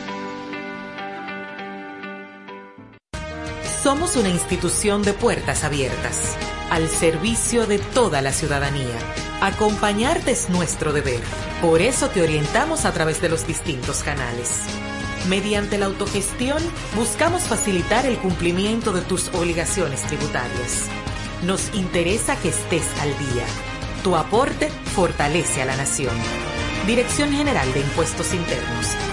Somos 3.84 4.16
una 4.16 4.30
institución 4.30 5.04
de 5.04 5.12
puertas 5.12 5.66
abiertas, 5.66 6.38
al 6.70 6.88
servicio 6.88 7.68
de 7.68 7.80
toda 7.80 8.22
la 8.22 8.32
ciudadanía. 8.32 8.98
Acompañarte 9.42 10.32
es 10.32 10.50
nuestro 10.50 10.94
deber. 10.94 11.20
Por 11.62 11.82
eso 11.82 12.08
te 12.08 12.22
orientamos 12.22 12.86
a 12.86 12.94
través 12.94 13.22
de 13.22 13.28
los 13.28 13.46
distintos 13.46 14.02
canales. 14.02 14.62
Mediante 15.28 15.78
la 15.78 15.88
autogestión, 15.88 16.64
buscamos 16.96 17.42
facilitar 17.42 18.06
el 18.06 18.18
cumplimiento 18.18 18.94
de 18.94 19.02
tus 19.02 19.28
obligaciones 19.34 20.04
tributarias. 20.04 20.88
Nos 21.46 21.76
interesa 21.76 22.38
que 22.38 22.48
estés 22.48 22.88
al 23.02 23.10
día. 23.20 23.73
Tu 24.04 24.18
aporte 24.18 24.68
fortalece 24.68 25.62
a 25.62 25.66
la 25.66 25.78
nación. 25.78 26.14
Dirección 26.86 27.32
General 27.32 27.74
de 27.74 27.80
Impuestos 27.80 28.34
Internos. 28.34 29.13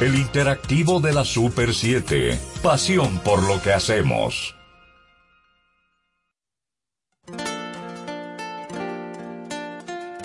el 0.00 0.16
interactivo 0.16 1.00
de 1.00 1.12
la 1.12 1.24
Super 1.24 1.72
7. 1.72 2.38
Pasión 2.62 3.18
por 3.20 3.42
lo 3.42 3.62
que 3.62 3.72
hacemos. 3.72 4.54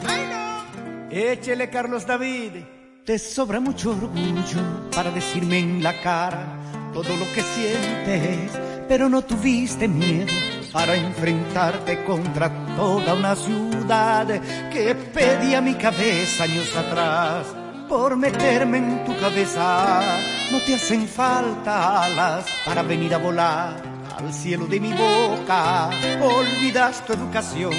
¡Ay 0.05 0.27
no! 0.29 1.09
Échele, 1.11 1.69
Carlos 1.69 2.05
David. 2.05 2.63
Te 3.05 3.19
sobra 3.19 3.59
mucho 3.59 3.91
orgullo 3.91 4.89
para 4.93 5.11
decirme 5.11 5.59
en 5.59 5.83
la 5.83 5.99
cara 6.01 6.45
todo 6.93 7.15
lo 7.15 7.25
que 7.33 7.41
sientes, 7.41 8.51
pero 8.87 9.09
no 9.09 9.21
tuviste 9.23 9.87
miedo 9.87 10.33
para 10.71 10.95
enfrentarte 10.95 12.03
contra 12.03 12.49
toda 12.75 13.13
una 13.13 13.35
ciudad 13.35 14.27
que 14.71 14.95
pedía 14.95 15.61
mi 15.61 15.75
cabeza 15.75 16.43
años 16.43 16.75
atrás 16.75 17.58
por 17.89 18.15
meterme 18.15 18.77
en 18.77 19.03
tu 19.03 19.19
cabeza. 19.19 20.19
No 20.51 20.59
te 20.59 20.75
hacen 20.75 21.07
falta 21.07 22.03
alas 22.03 22.45
para 22.63 22.83
venir 22.83 23.13
a 23.15 23.17
volar 23.17 23.81
al 24.15 24.31
cielo 24.31 24.67
de 24.67 24.79
mi 24.79 24.93
boca. 24.93 25.89
Olvidas 26.21 27.03
tu 27.05 27.13
educación 27.13 27.73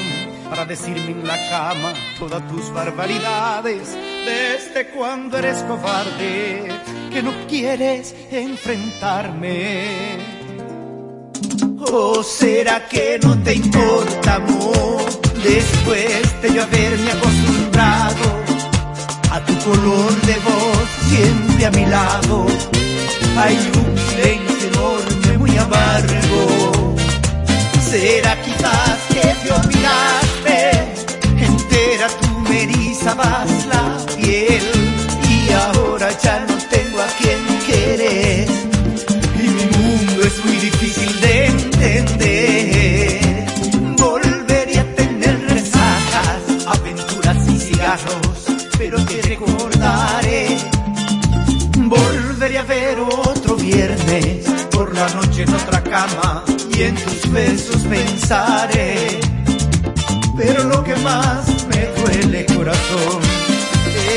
para 0.50 0.64
decirme 0.64 1.12
en 1.12 1.26
la 1.26 1.38
cama 1.48 1.92
todas 2.18 2.46
tus 2.48 2.72
barbaridades. 2.72 3.96
Desde 4.26 4.88
cuando 4.90 5.38
eres 5.38 5.62
cobarde, 5.62 6.68
que 7.12 7.22
no 7.22 7.32
quieres 7.48 8.14
enfrentarme. 8.32 10.18
¿O 11.92 12.22
será 12.22 12.86
que 12.88 13.18
no 13.22 13.38
te 13.42 13.54
importa, 13.54 14.34
amor? 14.34 15.04
Después 15.42 16.42
de 16.42 16.52
yo 16.52 16.62
haberme 16.62 17.10
acostumbrado 17.12 18.49
a 19.30 19.40
tu 19.44 19.56
color 19.58 20.12
de 20.22 20.34
voz, 20.40 20.88
siempre 21.08 21.66
a 21.66 21.70
mi 21.70 21.86
lado. 21.86 22.46
Hay 23.36 23.56
un 23.56 23.96
silencio 23.98 24.68
enorme, 24.68 25.38
muy 25.38 25.56
amargo. 25.56 26.94
Será 27.90 28.36
quizás 28.42 28.98
que 29.08 29.34
te 29.42 29.52
olvidaste, 29.52 30.19
noche 55.14 55.42
en 55.42 55.54
otra 55.54 55.82
cama 55.82 56.44
y 56.76 56.82
en 56.82 56.94
tus 56.94 57.30
besos 57.30 57.82
pensaré. 57.82 59.20
Pero 60.36 60.64
lo 60.64 60.82
que 60.84 60.94
más 60.96 61.46
me 61.68 61.86
duele, 62.00 62.46
corazón, 62.46 63.20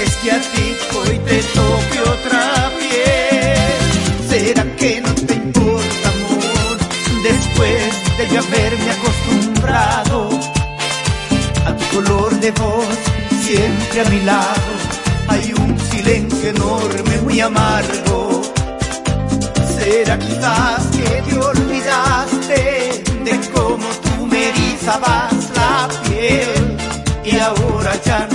es 0.01 0.15
que 0.17 0.31
a 0.31 0.39
ti 0.39 0.75
hoy 0.95 1.19
te 1.19 1.43
toque 1.59 1.99
otra 2.01 2.71
piel. 2.79 4.29
¿Será 4.29 4.63
que 4.75 5.01
no 5.01 5.13
te 5.13 5.33
importa, 5.33 6.09
amor? 6.09 6.77
Después 7.23 8.17
de 8.17 8.27
yo 8.33 8.39
haberme 8.39 8.91
acostumbrado 8.91 10.29
a 11.65 11.75
tu 11.75 11.95
color 11.95 12.39
de 12.39 12.51
voz, 12.51 12.97
siempre 13.41 14.01
a 14.01 14.09
mi 14.09 14.21
lado, 14.21 14.71
hay 15.27 15.53
un 15.53 15.79
silencio 15.91 16.49
enorme, 16.49 17.17
muy 17.23 17.39
amargo. 17.39 18.42
Será 19.83 20.17
quizás 20.17 20.85
que 20.95 21.21
te 21.23 21.37
olvidaste 21.37 23.03
de 23.25 23.49
cómo 23.53 23.85
tú 24.01 24.25
me 24.25 24.47
erizabas 24.47 25.33
la 25.57 25.89
piel. 26.03 26.77
Y 27.25 27.37
ahora 27.37 27.91
ya 28.05 28.25
no 28.31 28.32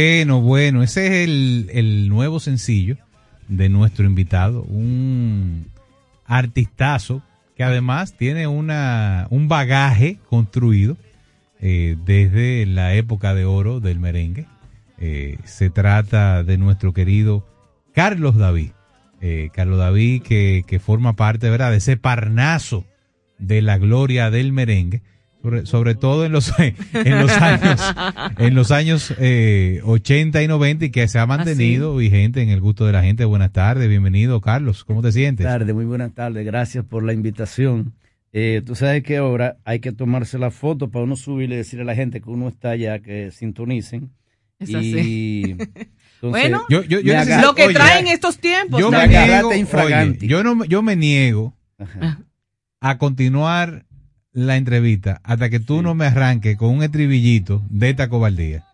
Bueno, 0.00 0.40
bueno, 0.40 0.82
ese 0.82 1.08
es 1.08 1.28
el, 1.28 1.70
el 1.74 2.08
nuevo 2.08 2.40
sencillo 2.40 2.96
de 3.48 3.68
nuestro 3.68 4.06
invitado, 4.06 4.62
un 4.62 5.66
artistazo 6.24 7.22
que 7.54 7.64
además 7.64 8.16
tiene 8.16 8.46
una, 8.46 9.26
un 9.28 9.48
bagaje 9.48 10.18
construido 10.30 10.96
eh, 11.60 11.98
desde 12.06 12.64
la 12.64 12.94
época 12.94 13.34
de 13.34 13.44
oro 13.44 13.80
del 13.80 14.00
merengue. 14.00 14.46
Eh, 14.96 15.36
se 15.44 15.68
trata 15.68 16.44
de 16.44 16.56
nuestro 16.56 16.94
querido 16.94 17.46
Carlos 17.92 18.36
David. 18.36 18.70
Eh, 19.20 19.50
Carlos 19.52 19.78
David 19.78 20.22
que, 20.22 20.64
que 20.66 20.78
forma 20.78 21.14
parte 21.14 21.50
¿verdad? 21.50 21.72
de 21.72 21.76
ese 21.76 21.98
parnazo 21.98 22.86
de 23.38 23.60
la 23.60 23.76
gloria 23.76 24.30
del 24.30 24.54
merengue 24.54 25.02
sobre, 25.42 25.66
sobre 25.66 25.94
todo 25.94 26.24
en 26.24 26.32
los 26.32 26.52
en 26.92 27.18
los 27.20 27.30
años 27.32 27.80
en 28.38 28.54
los 28.54 28.70
años 28.70 29.14
eh, 29.18 29.80
80 29.84 30.42
y 30.42 30.48
90 30.48 30.84
y 30.86 30.90
que 30.90 31.08
se 31.08 31.18
ha 31.18 31.26
mantenido 31.26 31.96
vigente 31.96 32.42
en 32.42 32.50
el 32.50 32.60
gusto 32.60 32.86
de 32.86 32.92
la 32.92 33.02
gente. 33.02 33.24
Buenas 33.24 33.52
tardes, 33.52 33.88
bienvenido 33.88 34.40
Carlos, 34.40 34.84
¿cómo 34.84 35.02
te 35.02 35.12
sientes? 35.12 35.44
Buenas 35.44 35.60
tardes, 35.60 35.74
muy 35.74 35.84
buenas 35.84 36.12
tardes, 36.14 36.44
gracias 36.44 36.84
por 36.84 37.02
la 37.02 37.12
invitación. 37.12 37.94
Eh, 38.32 38.62
tú 38.64 38.74
sabes 38.76 39.02
que 39.02 39.16
ahora 39.16 39.56
hay 39.64 39.80
que 39.80 39.90
tomarse 39.92 40.38
la 40.38 40.50
foto 40.52 40.88
para 40.90 41.04
uno 41.04 41.16
subir 41.16 41.50
y 41.50 41.56
decirle 41.56 41.82
a 41.82 41.86
la 41.86 41.94
gente 41.96 42.20
que 42.20 42.30
uno 42.30 42.48
está 42.48 42.70
allá, 42.70 43.00
que 43.00 43.30
sintonicen. 43.32 44.10
Es 44.60 44.68
y 44.70 45.42
entonces, 45.52 45.88
bueno, 46.20 46.62
Yo- 46.68 46.82
lo 46.82 47.54
que 47.54 47.64
Oye, 47.64 47.74
traen 47.74 48.06
estos 48.06 48.38
tiempos. 48.38 48.78
yo 48.78 48.90
¿no? 48.90 48.98
me 48.98 49.08
niego, 49.08 49.48
oye, 49.48 50.18
yo 50.20 50.44
no 50.44 50.64
yo 50.66 50.82
me 50.82 50.94
niego 50.96 51.56
Ah. 51.78 52.18
a 52.82 52.98
continuar 52.98 53.86
la 54.32 54.56
entrevista 54.56 55.20
hasta 55.24 55.50
que 55.50 55.60
tú 55.60 55.82
no 55.82 55.94
me 55.94 56.06
arranques 56.06 56.56
con 56.56 56.70
un 56.70 56.82
estribillito 56.82 57.62
de 57.68 57.90
esta 57.90 58.08
cobardía. 58.08 58.64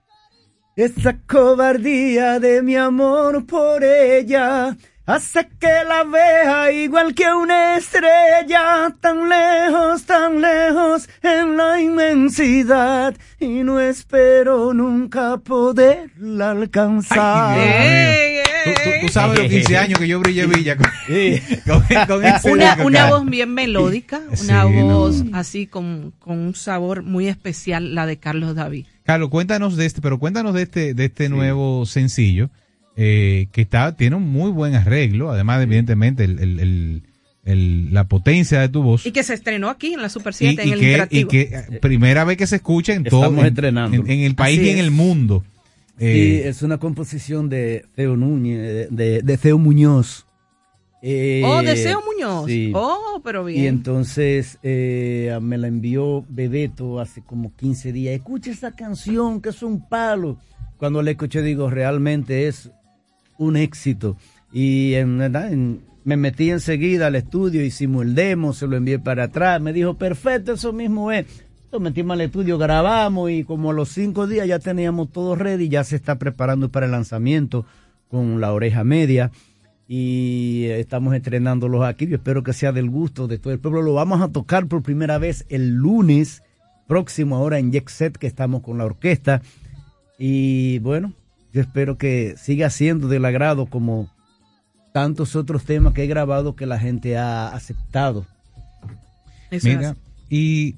Esa 0.76 1.18
cobardía 1.26 2.38
de 2.38 2.62
mi 2.62 2.76
amor 2.76 3.46
por 3.46 3.82
ella 3.82 4.76
hace 5.06 5.48
que 5.60 5.68
la 5.88 6.04
vea 6.04 6.72
igual 6.72 7.14
que 7.14 7.32
una 7.32 7.76
estrella, 7.76 8.94
tan 9.00 9.28
lejos, 9.28 10.04
tan 10.04 10.40
lejos 10.40 11.08
en 11.22 11.56
la 11.56 11.80
inmensidad 11.80 13.14
y 13.40 13.62
no 13.62 13.80
espero 13.80 14.74
nunca 14.74 15.36
poderla 15.38 16.50
alcanzar. 16.50 17.58
Ay. 17.58 18.36
Tú, 18.64 18.70
tú- 18.82 19.06
tú 19.06 19.12
sabes 19.12 19.38
los 19.38 19.48
15 19.48 19.78
años 19.78 19.98
que 20.00 20.08
yo 20.08 20.18
brillé 20.18 20.46
Villa 20.46 20.76
con, 20.76 20.86
con- 21.66 22.06
con 22.08 22.24
ese 22.24 22.50
una, 22.50 22.76
una 22.84 23.10
voz 23.10 23.24
bien 23.26 23.54
melódica, 23.54 24.20
Sí, 24.34 24.46
una 24.46 24.64
no. 24.64 24.70
voz 24.98 25.22
así 25.32 25.68
con, 25.68 26.12
con 26.18 26.38
un 26.40 26.54
sabor 26.56 27.04
muy 27.04 27.28
especial, 27.28 27.94
la 27.94 28.06
de 28.06 28.16
Carlos 28.18 28.56
David. 28.56 28.86
Carlos, 29.04 29.28
cuéntanos 29.30 29.76
de 29.76 29.86
este, 29.86 30.00
pero 30.00 30.18
cuéntanos 30.18 30.52
de 30.52 30.62
este, 30.62 30.94
de 30.94 31.04
este 31.04 31.28
nuevo 31.28 31.86
sencillo 31.86 32.50
eh, 32.96 33.48
que 33.52 33.60
está, 33.62 33.94
tiene 33.96 34.16
un 34.16 34.28
muy 34.30 34.50
buen 34.50 34.74
arreglo, 34.74 35.30
además 35.30 35.58
de, 35.58 35.64
evidentemente 35.64 36.24
el, 36.24 36.38
el- 36.38 36.60
el- 36.60 37.02
el- 37.44 37.94
la 37.94 38.04
potencia 38.08 38.60
de 38.60 38.68
tu 38.68 38.82
voz. 38.82 39.06
Y 39.06 39.12
que 39.12 39.22
se 39.22 39.34
estrenó 39.34 39.68
aquí 39.68 39.92
en 39.94 40.02
la 40.02 40.08
Super 40.08 40.32
Y, 40.32 40.36
7, 40.36 40.62
en 40.62 40.68
y 40.68 40.72
el 40.72 40.78
que, 40.80 40.84
y 40.86 40.88
interactivo. 40.90 41.28
que 41.28 41.40
eh, 41.42 41.78
primera 41.80 42.24
vez 42.24 42.36
que 42.36 42.46
se 42.46 42.56
escucha 42.56 42.94
en 42.94 43.04
todo, 43.04 43.20
Estamos 43.22 43.40
en, 43.42 43.46
estrenando. 43.48 43.96
en- 43.96 44.10
en 44.10 44.20
el 44.20 44.34
país 44.34 44.58
Así 44.58 44.66
y 44.68 44.70
en 44.70 44.78
es. 44.78 44.84
el 44.84 44.90
mundo. 44.90 45.44
Sí, 45.98 46.04
Eh, 46.04 46.48
es 46.48 46.62
una 46.62 46.78
composición 46.78 47.48
de 47.48 47.84
Feo 47.94 48.16
Núñez, 48.16 48.88
de, 48.90 49.22
de, 49.22 49.54
Muñoz. 49.54 50.26
Eh, 51.02 51.42
oh, 51.44 51.62
Deseo 51.62 52.02
Muñoz. 52.04 52.46
sí. 52.46 52.72
Oh, 52.74 53.20
pero 53.22 53.44
bien. 53.44 53.62
Y 53.62 53.66
entonces 53.68 54.58
eh, 54.62 55.38
me 55.40 55.56
la 55.58 55.68
envió 55.68 56.24
Bebeto 56.28 56.98
hace 57.00 57.22
como 57.22 57.54
15 57.54 57.92
días. 57.92 58.14
Escucha 58.14 58.50
esa 58.50 58.72
canción 58.72 59.40
que 59.40 59.50
es 59.50 59.62
un 59.62 59.86
palo. 59.88 60.36
Cuando 60.78 61.02
la 61.02 61.12
escuché 61.12 61.42
digo, 61.42 61.70
realmente 61.70 62.48
es 62.48 62.70
un 63.38 63.56
éxito. 63.56 64.16
Y 64.52 64.94
en 64.94 65.20
en- 65.20 65.80
me 66.04 66.16
metí 66.16 66.50
enseguida 66.50 67.08
al 67.08 67.16
estudio, 67.16 67.64
hicimos 67.64 68.04
el 68.04 68.14
demo, 68.14 68.52
se 68.52 68.66
lo 68.68 68.76
envié 68.76 68.98
para 68.98 69.24
atrás. 69.24 69.60
Me 69.60 69.72
dijo, 69.72 69.94
perfecto, 69.94 70.52
eso 70.52 70.72
mismo 70.72 71.10
es. 71.10 71.26
Nos 71.72 71.80
metimos 71.80 72.14
al 72.14 72.20
estudio, 72.20 72.58
grabamos 72.58 73.30
y 73.30 73.42
como 73.42 73.70
a 73.70 73.74
los 73.74 73.88
cinco 73.88 74.26
días 74.28 74.46
ya 74.46 74.60
teníamos 74.60 75.10
todo 75.10 75.34
ready, 75.34 75.68
ya 75.68 75.82
se 75.82 75.96
está 75.96 76.16
preparando 76.16 76.68
para 76.70 76.86
el 76.86 76.92
lanzamiento 76.92 77.66
con 78.08 78.40
la 78.40 78.52
oreja 78.52 78.84
media 78.84 79.32
y 79.88 80.66
estamos 80.66 81.14
estrenándolos 81.14 81.84
aquí. 81.84 82.06
Yo 82.06 82.16
espero 82.16 82.42
que 82.44 82.52
sea 82.52 82.70
del 82.70 82.88
gusto 82.88 83.26
de 83.26 83.38
todo 83.38 83.52
el 83.52 83.58
pueblo. 83.58 83.82
Lo 83.82 83.94
vamos 83.94 84.20
a 84.22 84.28
tocar 84.28 84.66
por 84.68 84.82
primera 84.82 85.18
vez 85.18 85.44
el 85.48 85.70
lunes 85.74 86.42
próximo, 86.86 87.34
ahora 87.36 87.58
en 87.58 87.72
Jet 87.72 87.88
Set, 87.88 88.16
que 88.16 88.28
estamos 88.28 88.62
con 88.62 88.78
la 88.78 88.84
orquesta. 88.84 89.42
Y 90.18 90.78
bueno, 90.78 91.12
yo 91.56 91.62
espero 91.62 91.96
que 91.96 92.34
siga 92.36 92.68
siendo 92.68 93.08
del 93.08 93.24
agrado 93.24 93.64
como 93.64 94.12
tantos 94.92 95.34
otros 95.36 95.64
temas 95.64 95.94
que 95.94 96.04
he 96.04 96.06
grabado 96.06 96.54
que 96.54 96.66
la 96.66 96.78
gente 96.78 97.16
ha 97.16 97.48
aceptado. 97.48 98.26
Mira, 99.62 99.96
y 100.28 100.74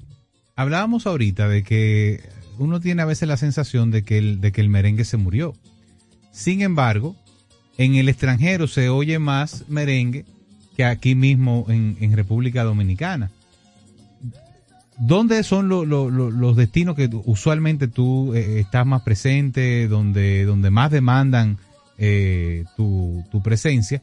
hablábamos 0.55 1.05
ahorita 1.05 1.49
de 1.49 1.63
que 1.63 2.23
uno 2.59 2.79
tiene 2.79 3.01
a 3.01 3.05
veces 3.05 3.27
la 3.27 3.35
sensación 3.35 3.91
de 3.91 4.03
que 4.03 4.19
el, 4.19 4.39
de 4.39 4.53
que 4.53 4.61
el 4.61 4.69
merengue 4.69 5.03
se 5.03 5.17
murió. 5.17 5.53
Sin 6.31 6.61
embargo, 6.61 7.13
en 7.77 7.95
el 7.95 8.07
extranjero 8.07 8.65
se 8.67 8.87
oye 8.87 9.19
más 9.19 9.65
merengue 9.67 10.23
que 10.77 10.85
aquí 10.85 11.13
mismo 11.13 11.65
en, 11.67 11.97
en 11.99 12.15
República 12.15 12.63
Dominicana. 12.63 13.31
¿Dónde 14.99 15.43
son 15.43 15.69
lo- 15.69 15.85
lo- 15.85 16.09
lo- 16.09 16.29
los 16.29 16.55
destinos 16.55 16.95
que 16.95 17.09
usualmente 17.25 17.87
tú 17.87 18.33
eh, 18.35 18.59
estás 18.59 18.85
más 18.85 19.01
presente, 19.03 19.87
donde, 19.87 20.43
donde 20.45 20.69
más 20.71 20.91
demandan 20.91 21.57
eh, 21.97 22.65
tu, 22.75 23.23
tu 23.31 23.41
presencia? 23.41 24.01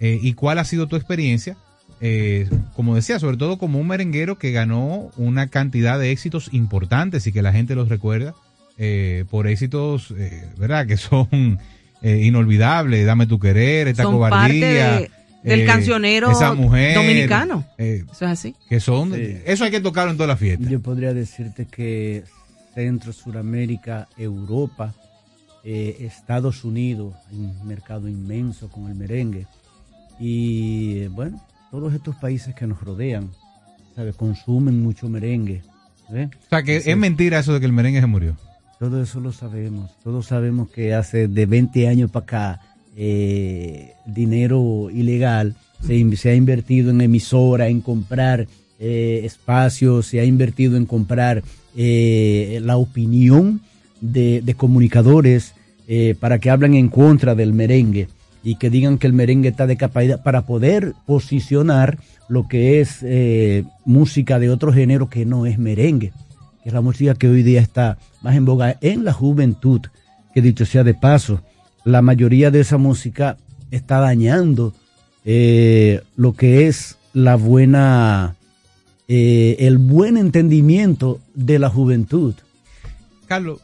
Eh, 0.00 0.18
¿Y 0.20 0.32
cuál 0.34 0.58
ha 0.58 0.64
sido 0.64 0.88
tu 0.88 0.96
experiencia? 0.96 1.56
Eh, 2.00 2.48
como 2.74 2.96
decía, 2.96 3.20
sobre 3.20 3.36
todo 3.36 3.56
como 3.58 3.78
un 3.78 3.86
merenguero 3.86 4.36
que 4.36 4.50
ganó 4.50 5.10
una 5.16 5.46
cantidad 5.46 5.98
de 6.00 6.10
éxitos 6.10 6.48
importantes 6.52 7.24
y 7.28 7.32
que 7.32 7.42
la 7.42 7.52
gente 7.52 7.76
los 7.76 7.88
recuerda 7.88 8.34
eh, 8.78 9.24
por 9.30 9.46
éxitos, 9.46 10.12
¿verdad? 10.58 10.86
Que 10.88 10.96
son 10.96 11.58
inolvidables. 12.02 13.06
Dame 13.06 13.26
tu 13.26 13.38
querer, 13.38 13.88
esta 13.88 14.02
Son 14.04 14.14
cobardía. 14.14 14.40
parte 14.40 15.02
de- 15.02 15.10
del 15.42 15.60
eh, 15.62 15.64
cancionero 15.66 16.30
esa 16.30 16.54
mujer, 16.54 16.94
dominicano. 16.94 17.64
eh, 17.78 18.04
Eso 18.10 18.24
es 18.26 18.30
así. 18.30 18.54
que 18.68 18.80
son, 18.80 19.12
Sí. 19.14 19.36
eso 19.44 19.64
hay 19.64 19.70
que 19.70 19.80
tocarlo 19.80 20.10
en 20.12 20.16
todas 20.16 20.28
las 20.28 20.38
fiestas. 20.38 20.68
Yo 20.70 20.80
podría 20.80 21.12
decirte 21.14 21.66
que 21.66 22.24
Centro, 22.74 23.12
Suramérica, 23.12 24.08
Europa, 24.16 24.94
eh, 25.64 25.96
Estados 26.00 26.64
Unidos, 26.64 27.14
hay 27.30 27.36
un 27.38 27.66
mercado 27.66 28.08
inmenso 28.08 28.68
con 28.70 28.88
el 28.88 28.94
merengue. 28.94 29.46
Y 30.18 31.00
eh, 31.00 31.08
bueno, 31.08 31.44
todos 31.70 31.92
estos 31.94 32.16
países 32.16 32.54
que 32.54 32.66
nos 32.66 32.80
rodean, 32.80 33.30
¿sabes? 33.96 34.14
Consumen 34.16 34.82
mucho 34.82 35.08
merengue. 35.08 35.62
¿ves? 36.10 36.28
O 36.28 36.48
sea, 36.50 36.62
que 36.62 36.72
Entonces, 36.76 36.86
es 36.92 36.96
mentira 36.96 37.38
eso 37.38 37.52
de 37.54 37.60
que 37.60 37.66
el 37.66 37.72
merengue 37.72 38.00
se 38.00 38.06
murió. 38.06 38.36
Todo 38.78 39.02
eso 39.02 39.20
lo 39.20 39.32
sabemos. 39.32 39.90
Todos 40.02 40.26
sabemos 40.26 40.70
que 40.70 40.94
hace 40.94 41.28
de 41.28 41.46
20 41.46 41.88
años 41.88 42.10
para 42.10 42.24
acá, 42.24 42.60
eh, 42.96 43.94
dinero 44.06 44.90
ilegal 44.90 45.54
se, 45.86 46.16
se 46.16 46.30
ha 46.30 46.34
invertido 46.34 46.90
en 46.90 47.00
emisora, 47.00 47.68
en 47.68 47.80
comprar 47.80 48.46
eh, 48.78 49.22
espacios, 49.24 50.06
se 50.06 50.20
ha 50.20 50.24
invertido 50.24 50.76
en 50.76 50.86
comprar 50.86 51.42
eh, 51.76 52.60
la 52.62 52.76
opinión 52.76 53.60
de, 54.00 54.42
de 54.42 54.54
comunicadores 54.54 55.54
para 56.20 56.38
que 56.38 56.48
hablen 56.48 56.72
en 56.72 56.88
contra 56.88 57.34
del 57.34 57.52
merengue 57.52 58.08
y 58.42 58.54
que 58.54 58.70
digan 58.70 58.96
que 58.96 59.06
el 59.06 59.12
merengue 59.12 59.50
está 59.50 59.66
de 59.66 59.76
capacidad 59.76 60.22
para 60.22 60.46
poder 60.46 60.94
posicionar 61.04 61.98
lo 62.30 62.48
que 62.48 62.80
es 62.80 63.04
música 63.84 64.38
de 64.38 64.48
otro 64.48 64.72
género 64.72 65.10
que 65.10 65.26
no 65.26 65.44
es 65.44 65.58
merengue 65.58 66.12
que 66.62 66.68
es 66.68 66.72
la 66.72 66.80
música 66.80 67.14
que 67.14 67.28
hoy 67.28 67.42
día 67.42 67.60
está 67.60 67.98
más 68.22 68.36
en 68.36 68.44
boga 68.44 68.76
en 68.80 69.04
la 69.04 69.12
juventud, 69.12 69.80
que 70.32 70.40
dicho 70.40 70.64
sea 70.64 70.84
de 70.84 70.94
paso, 70.94 71.42
la 71.84 72.02
mayoría 72.02 72.50
de 72.50 72.60
esa 72.60 72.78
música 72.78 73.36
está 73.70 73.98
dañando 73.98 74.74
eh, 75.24 76.02
lo 76.16 76.34
que 76.34 76.68
es 76.68 76.98
la 77.12 77.36
buena, 77.36 78.36
eh, 79.08 79.56
el 79.60 79.78
buen 79.78 80.16
entendimiento 80.16 81.20
de 81.34 81.58
la 81.58 81.68
juventud. 81.68 82.34
Carlos, 83.26 83.60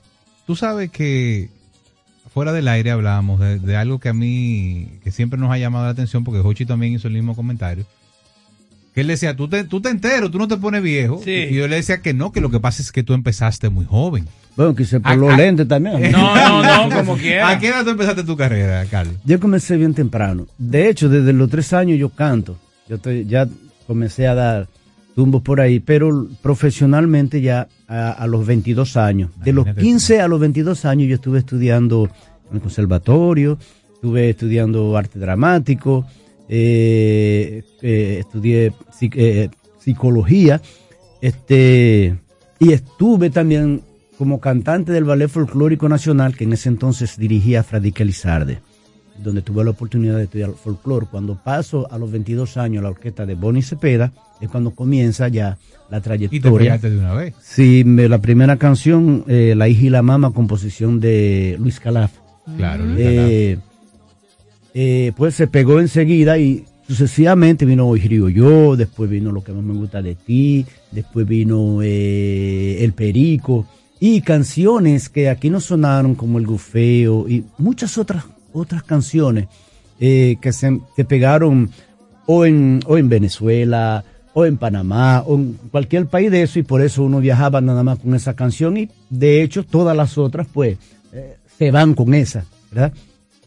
tú 0.46 0.56
sabes 0.56 0.90
que 0.90 1.50
fuera 2.32 2.52
del 2.52 2.68
aire 2.68 2.90
hablábamos 2.90 3.40
de, 3.40 3.76
algo 3.76 3.98
que 3.98 4.08
a 4.08 4.14
mí, 4.14 4.88
que 5.02 5.10
siempre 5.10 5.38
nos 5.38 5.50
ha 5.50 5.58
llamado 5.58 5.84
la 5.84 5.90
atención, 5.90 6.24
porque 6.24 6.40
Hochi 6.40 6.66
también 6.66 6.92
hizo 6.92 7.08
el 7.08 7.14
mismo 7.14 7.34
comentario. 7.34 7.84
Que 8.98 9.02
él 9.02 9.06
decía, 9.08 9.36
tú 9.36 9.46
te, 9.48 9.62
tú 9.62 9.80
te 9.80 9.90
entero, 9.90 10.28
tú 10.28 10.38
no 10.38 10.48
te 10.48 10.56
pones 10.56 10.82
viejo. 10.82 11.20
Sí. 11.24 11.30
Y 11.50 11.54
yo 11.54 11.68
le 11.68 11.76
decía 11.76 12.02
que 12.02 12.12
no, 12.14 12.32
que 12.32 12.40
lo 12.40 12.50
que 12.50 12.58
pasa 12.58 12.82
es 12.82 12.90
que 12.90 13.04
tú 13.04 13.14
empezaste 13.14 13.68
muy 13.68 13.84
joven. 13.84 14.26
Bueno, 14.56 14.74
quise 14.74 14.98
por 14.98 15.12
Ah, 15.12 15.14
los 15.14 15.32
ah. 15.32 15.36
lentes 15.36 15.68
también. 15.68 16.10
No, 16.10 16.34
no, 16.34 16.88
no, 16.88 16.96
como 16.96 17.16
quiera. 17.16 17.48
¿A 17.48 17.58
qué 17.60 17.68
edad 17.68 17.84
tú 17.84 17.90
empezaste 17.90 18.24
tu 18.24 18.36
carrera, 18.36 18.84
Carlos? 18.86 19.14
Yo 19.24 19.38
comencé 19.38 19.76
bien 19.76 19.94
temprano. 19.94 20.48
De 20.58 20.88
hecho, 20.88 21.08
desde 21.08 21.32
los 21.32 21.48
tres 21.48 21.72
años 21.72 21.96
yo 21.96 22.08
canto. 22.08 22.56
Yo 22.88 22.96
estoy- 22.96 23.24
ya 23.24 23.46
comencé 23.86 24.26
a 24.26 24.34
dar 24.34 24.66
tumbos 25.14 25.42
por 25.42 25.60
ahí, 25.60 25.78
pero 25.78 26.26
profesionalmente 26.42 27.40
ya 27.40 27.68
a, 27.86 28.10
a 28.10 28.26
los 28.26 28.44
22 28.46 28.96
años. 28.96 29.30
De 29.44 29.52
los 29.52 29.64
Imagínate 29.64 29.80
15 29.80 30.20
a 30.20 30.28
los 30.28 30.40
22 30.40 30.84
años 30.84 31.08
yo 31.08 31.14
estuve 31.14 31.38
estudiando 31.38 32.10
en 32.50 32.56
el 32.56 32.60
conservatorio, 32.62 33.58
estuve 33.94 34.30
estudiando 34.30 34.96
arte 34.96 35.18
dramático, 35.20 36.04
eh, 36.48 37.62
eh, 37.82 38.16
estudié 38.20 38.72
eh, 39.14 39.48
psicología, 39.78 40.60
este, 41.20 42.16
y 42.58 42.72
estuve 42.72 43.30
también 43.30 43.82
como 44.16 44.40
cantante 44.40 44.92
del 44.92 45.04
Ballet 45.04 45.28
Folclórico 45.28 45.88
Nacional, 45.88 46.36
que 46.36 46.44
en 46.44 46.52
ese 46.52 46.68
entonces 46.68 47.16
dirigía 47.18 47.62
Fradique 47.62 48.04
Lizarde, 48.04 48.58
donde 49.22 49.42
tuve 49.42 49.64
la 49.64 49.70
oportunidad 49.70 50.16
de 50.16 50.24
estudiar 50.24 50.50
folclore. 50.52 51.06
Cuando 51.10 51.36
paso 51.42 51.86
a 51.92 51.98
los 51.98 52.10
22 52.10 52.56
años 52.56 52.80
a 52.80 52.84
la 52.84 52.90
orquesta 52.90 53.26
de 53.26 53.34
Bonnie 53.34 53.62
Cepeda, 53.62 54.12
es 54.40 54.48
cuando 54.48 54.72
comienza 54.72 55.28
ya 55.28 55.56
la 55.90 55.98
Y 55.98 56.00
te 56.00 56.04
trayectoria. 56.04 56.78
de 56.78 56.98
una 56.98 57.14
vez. 57.14 57.34
Sí, 57.42 57.82
me- 57.84 58.08
la 58.08 58.18
primera 58.18 58.56
canción, 58.56 59.24
La 59.26 59.68
hija 59.68 59.82
y 59.86 59.90
la 59.90 60.02
mama, 60.02 60.32
composición 60.32 61.00
de 61.00 61.56
Luis 61.60 61.78
Calaf. 61.80 62.12
Claro, 62.56 62.84
Luis 62.86 62.98
Eh, 63.00 63.58
eh, 64.80 65.10
pues 65.16 65.34
se 65.34 65.48
pegó 65.48 65.80
enseguida 65.80 66.38
y 66.38 66.64
sucesivamente 66.86 67.64
vino 67.64 67.88
Hoy 67.88 67.98
Río 67.98 68.28
Yo, 68.28 68.76
después 68.76 69.10
vino 69.10 69.32
Lo 69.32 69.42
que 69.42 69.50
más 69.50 69.64
me 69.64 69.74
gusta 69.74 70.00
de 70.00 70.14
ti, 70.14 70.66
después 70.92 71.26
vino 71.26 71.82
eh, 71.82 72.84
El 72.84 72.92
Perico 72.92 73.66
y 73.98 74.20
canciones 74.20 75.08
que 75.08 75.30
aquí 75.30 75.50
no 75.50 75.58
sonaron 75.58 76.14
como 76.14 76.38
El 76.38 76.46
Gufeo 76.46 77.28
y 77.28 77.44
muchas 77.58 77.98
otras 77.98 78.22
otras 78.52 78.84
canciones 78.84 79.48
eh, 79.98 80.36
que 80.40 80.52
se 80.52 80.78
que 80.94 81.04
pegaron 81.04 81.70
o 82.26 82.46
en, 82.46 82.78
o 82.86 82.96
en 82.96 83.08
Venezuela 83.08 84.04
o 84.32 84.46
en 84.46 84.58
Panamá 84.58 85.24
o 85.26 85.34
en 85.34 85.54
cualquier 85.72 86.06
país 86.06 86.30
de 86.30 86.42
eso 86.42 86.60
y 86.60 86.62
por 86.62 86.82
eso 86.82 87.02
uno 87.02 87.18
viajaba 87.18 87.60
nada 87.60 87.82
más 87.82 87.98
con 87.98 88.14
esa 88.14 88.34
canción 88.34 88.76
y 88.76 88.88
de 89.10 89.42
hecho 89.42 89.64
todas 89.64 89.96
las 89.96 90.16
otras 90.18 90.46
pues 90.52 90.78
eh, 91.12 91.36
se 91.58 91.72
van 91.72 91.94
con 91.94 92.14
esa, 92.14 92.44
¿verdad? 92.70 92.92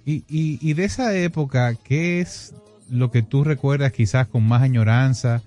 Y, 0.06 0.24
y, 0.28 0.58
y 0.62 0.74
de 0.74 0.86
esa 0.86 1.16
época, 1.18 1.76
¿qué 1.76 2.20
es 2.22 2.54
lo 2.90 3.12
que 3.12 3.22
tú 3.22 3.44
recuerdas 3.44 3.92
quizás 3.92 4.28
con 4.28 4.44
más 4.48 4.62
añoranza? 4.62 5.42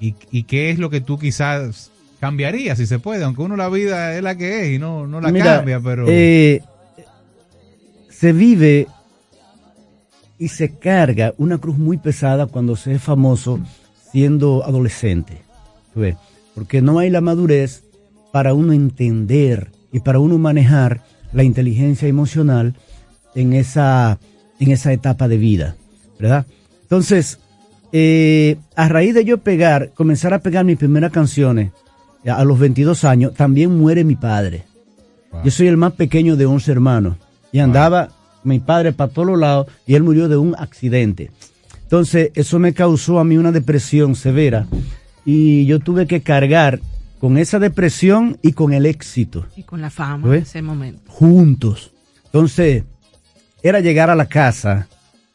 ¿Y, 0.00 0.14
y 0.30 0.44
qué 0.44 0.70
es 0.70 0.78
lo 0.78 0.88
que 0.90 1.00
tú 1.00 1.18
quizás 1.18 1.90
cambiarías, 2.18 2.78
si 2.78 2.86
se 2.86 2.98
puede? 2.98 3.24
Aunque 3.24 3.42
uno 3.42 3.56
la 3.56 3.68
vida 3.68 4.16
es 4.16 4.22
la 4.22 4.36
que 4.36 4.62
es 4.62 4.76
y 4.76 4.78
no, 4.78 5.06
no 5.06 5.20
la 5.20 5.30
Mira, 5.30 5.56
cambia, 5.56 5.80
pero... 5.80 6.06
eh, 6.08 6.62
se 8.08 8.32
vive 8.32 8.86
y 10.38 10.48
se 10.48 10.78
carga 10.78 11.34
una 11.36 11.58
cruz 11.58 11.76
muy 11.78 11.98
pesada 11.98 12.46
cuando 12.46 12.76
se 12.76 12.94
es 12.94 13.02
famoso 13.02 13.60
siendo 14.10 14.64
adolescente. 14.64 15.42
¿tú 15.92 16.00
ves? 16.00 16.16
Porque 16.54 16.80
no 16.82 16.98
hay 16.98 17.10
la 17.10 17.20
madurez 17.20 17.84
para 18.32 18.54
uno 18.54 18.72
entender 18.72 19.70
y 19.92 20.00
para 20.00 20.18
uno 20.18 20.38
manejar 20.38 21.02
la 21.32 21.42
inteligencia 21.44 22.08
emocional 22.08 22.74
en 23.34 23.52
esa, 23.52 24.18
en 24.58 24.70
esa 24.70 24.92
etapa 24.92 25.28
de 25.28 25.36
vida, 25.36 25.76
¿verdad? 26.18 26.46
Entonces, 26.82 27.38
eh, 27.92 28.56
a 28.76 28.88
raíz 28.88 29.14
de 29.14 29.24
yo 29.24 29.38
pegar, 29.38 29.90
comenzar 29.94 30.34
a 30.34 30.40
pegar 30.40 30.64
mis 30.64 30.76
primeras 30.78 31.12
canciones 31.12 31.72
a 32.26 32.34
a 32.36 32.44
los 32.44 32.58
22 32.58 33.04
años, 33.04 33.34
también 33.34 33.76
muere 33.76 34.04
mi 34.04 34.16
padre. 34.16 34.64
Yo 35.44 35.50
soy 35.50 35.68
el 35.68 35.76
más 35.76 35.92
pequeño 35.92 36.36
de 36.36 36.44
11 36.44 36.70
hermanos 36.72 37.16
y 37.52 37.60
andaba 37.60 38.10
mi 38.44 38.58
padre 38.58 38.92
para 38.92 39.12
todos 39.12 39.28
los 39.28 39.38
lados 39.38 39.68
y 39.86 39.94
él 39.94 40.02
murió 40.02 40.28
de 40.28 40.36
un 40.36 40.54
accidente. 40.58 41.30
Entonces, 41.82 42.30
eso 42.34 42.58
me 42.58 42.74
causó 42.74 43.18
a 43.20 43.24
mí 43.24 43.36
una 43.38 43.52
depresión 43.52 44.14
severa 44.14 44.66
y 45.24 45.64
yo 45.66 45.78
tuve 45.80 46.06
que 46.06 46.20
cargar 46.20 46.80
con 47.20 47.38
esa 47.38 47.58
depresión 47.58 48.38
y 48.42 48.52
con 48.52 48.72
el 48.72 48.86
éxito 48.86 49.46
Y 49.56 49.62
con 49.62 49.80
la 49.80 49.90
fama 49.90 50.28
en 50.28 50.42
ese 50.42 50.62
momento. 50.62 51.02
juntos. 51.10 51.92
Entonces, 52.26 52.84
era 53.62 53.80
llegar 53.80 54.10
a 54.10 54.14
la 54.14 54.26
casa 54.26 54.86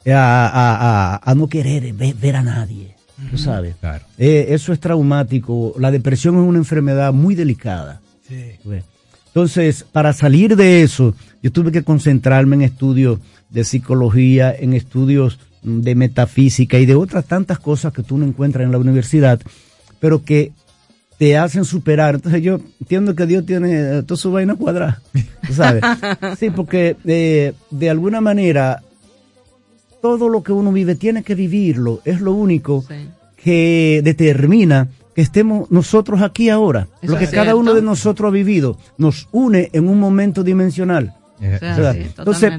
a, 0.08 0.12
a- 0.12 1.16
a- 1.16 1.22
a 1.32 1.36
no 1.36 1.48
querer 1.48 1.92
ver, 1.94 2.14
ver 2.16 2.36
a 2.36 2.42
nadie. 2.44 2.96
tú 3.32 3.38
sabes. 3.38 3.76
Claro. 3.80 4.04
Eh, 4.18 4.48
eso 4.50 4.74
es 4.74 4.80
traumático. 4.80 5.74
La 5.80 5.92
depresión 5.92 6.36
es 6.36 6.42
una 6.42 6.58
enfermedad 6.60 7.14
muy 7.14 7.34
delicada. 7.36 8.02
Ve. 8.30 8.84
Entonces, 9.28 9.86
para 9.92 10.14
salir 10.14 10.56
de 10.56 10.82
eso, 10.84 11.14
yo 11.42 11.52
tuve 11.52 11.72
que 11.72 11.84
concentrarme 11.84 12.56
en 12.56 12.62
estudios 12.64 13.20
de 13.50 13.64
psicología, 13.64 14.54
en 14.58 14.74
estudios 14.74 15.40
mm, 15.64 15.82
de 15.82 15.96
metafísica 15.96 16.78
y 16.80 16.86
de 16.86 16.96
otras 16.96 17.26
tantas 17.26 17.60
cosas 17.60 17.94
que 17.94 18.04
tú 18.04 18.18
no 18.18 18.26
encuentras 18.26 18.66
en 18.66 18.72
la 18.72 18.78
universidad, 18.78 19.40
pero 20.00 20.24
que 20.24 20.52
te 21.18 21.38
hacen 21.38 21.66
superar. 21.66 22.16
Entonces 22.16 22.42
yo 22.42 22.60
entiendo 22.80 23.16
que 23.16 23.26
Dios 23.26 23.46
tiene 23.46 23.98
eh, 24.00 24.04
toda 24.04 24.18
su 24.18 24.32
vaina 24.32 24.56
cuadrada, 24.56 25.02
¿sabes? 25.52 25.84
Sí, 26.40 26.50
porque 26.50 26.96
eh, 27.06 27.54
de 27.72 27.90
alguna 27.90 28.22
manera 28.22 28.82
todo 30.02 30.30
lo 30.30 30.44
que 30.44 30.52
uno 30.52 30.72
vive 30.72 30.96
tiene 30.96 31.24
que 31.24 31.36
vivirlo. 31.36 32.02
Es 32.06 32.22
lo 32.22 32.34
único 32.34 32.86
que 33.42 34.02
determina 34.04 34.90
que 35.16 35.22
estemos 35.22 35.72
nosotros 35.72 36.22
aquí 36.22 36.50
ahora. 36.50 36.88
Eso 37.02 37.14
lo 37.14 37.18
que 37.20 37.26
cada 37.26 37.44
cierto. 37.44 37.60
uno 37.60 37.74
de 37.74 37.82
nosotros 37.82 38.30
ha 38.30 38.34
vivido 38.34 38.78
nos 38.98 39.28
une 39.32 39.70
en 39.74 39.88
un 39.88 40.00
momento 40.00 40.44
dimensional. 40.44 41.14
Sea, 41.40 41.76
¿verdad? 41.76 41.94
sí, 41.94 42.02
Entonces, 42.18 42.54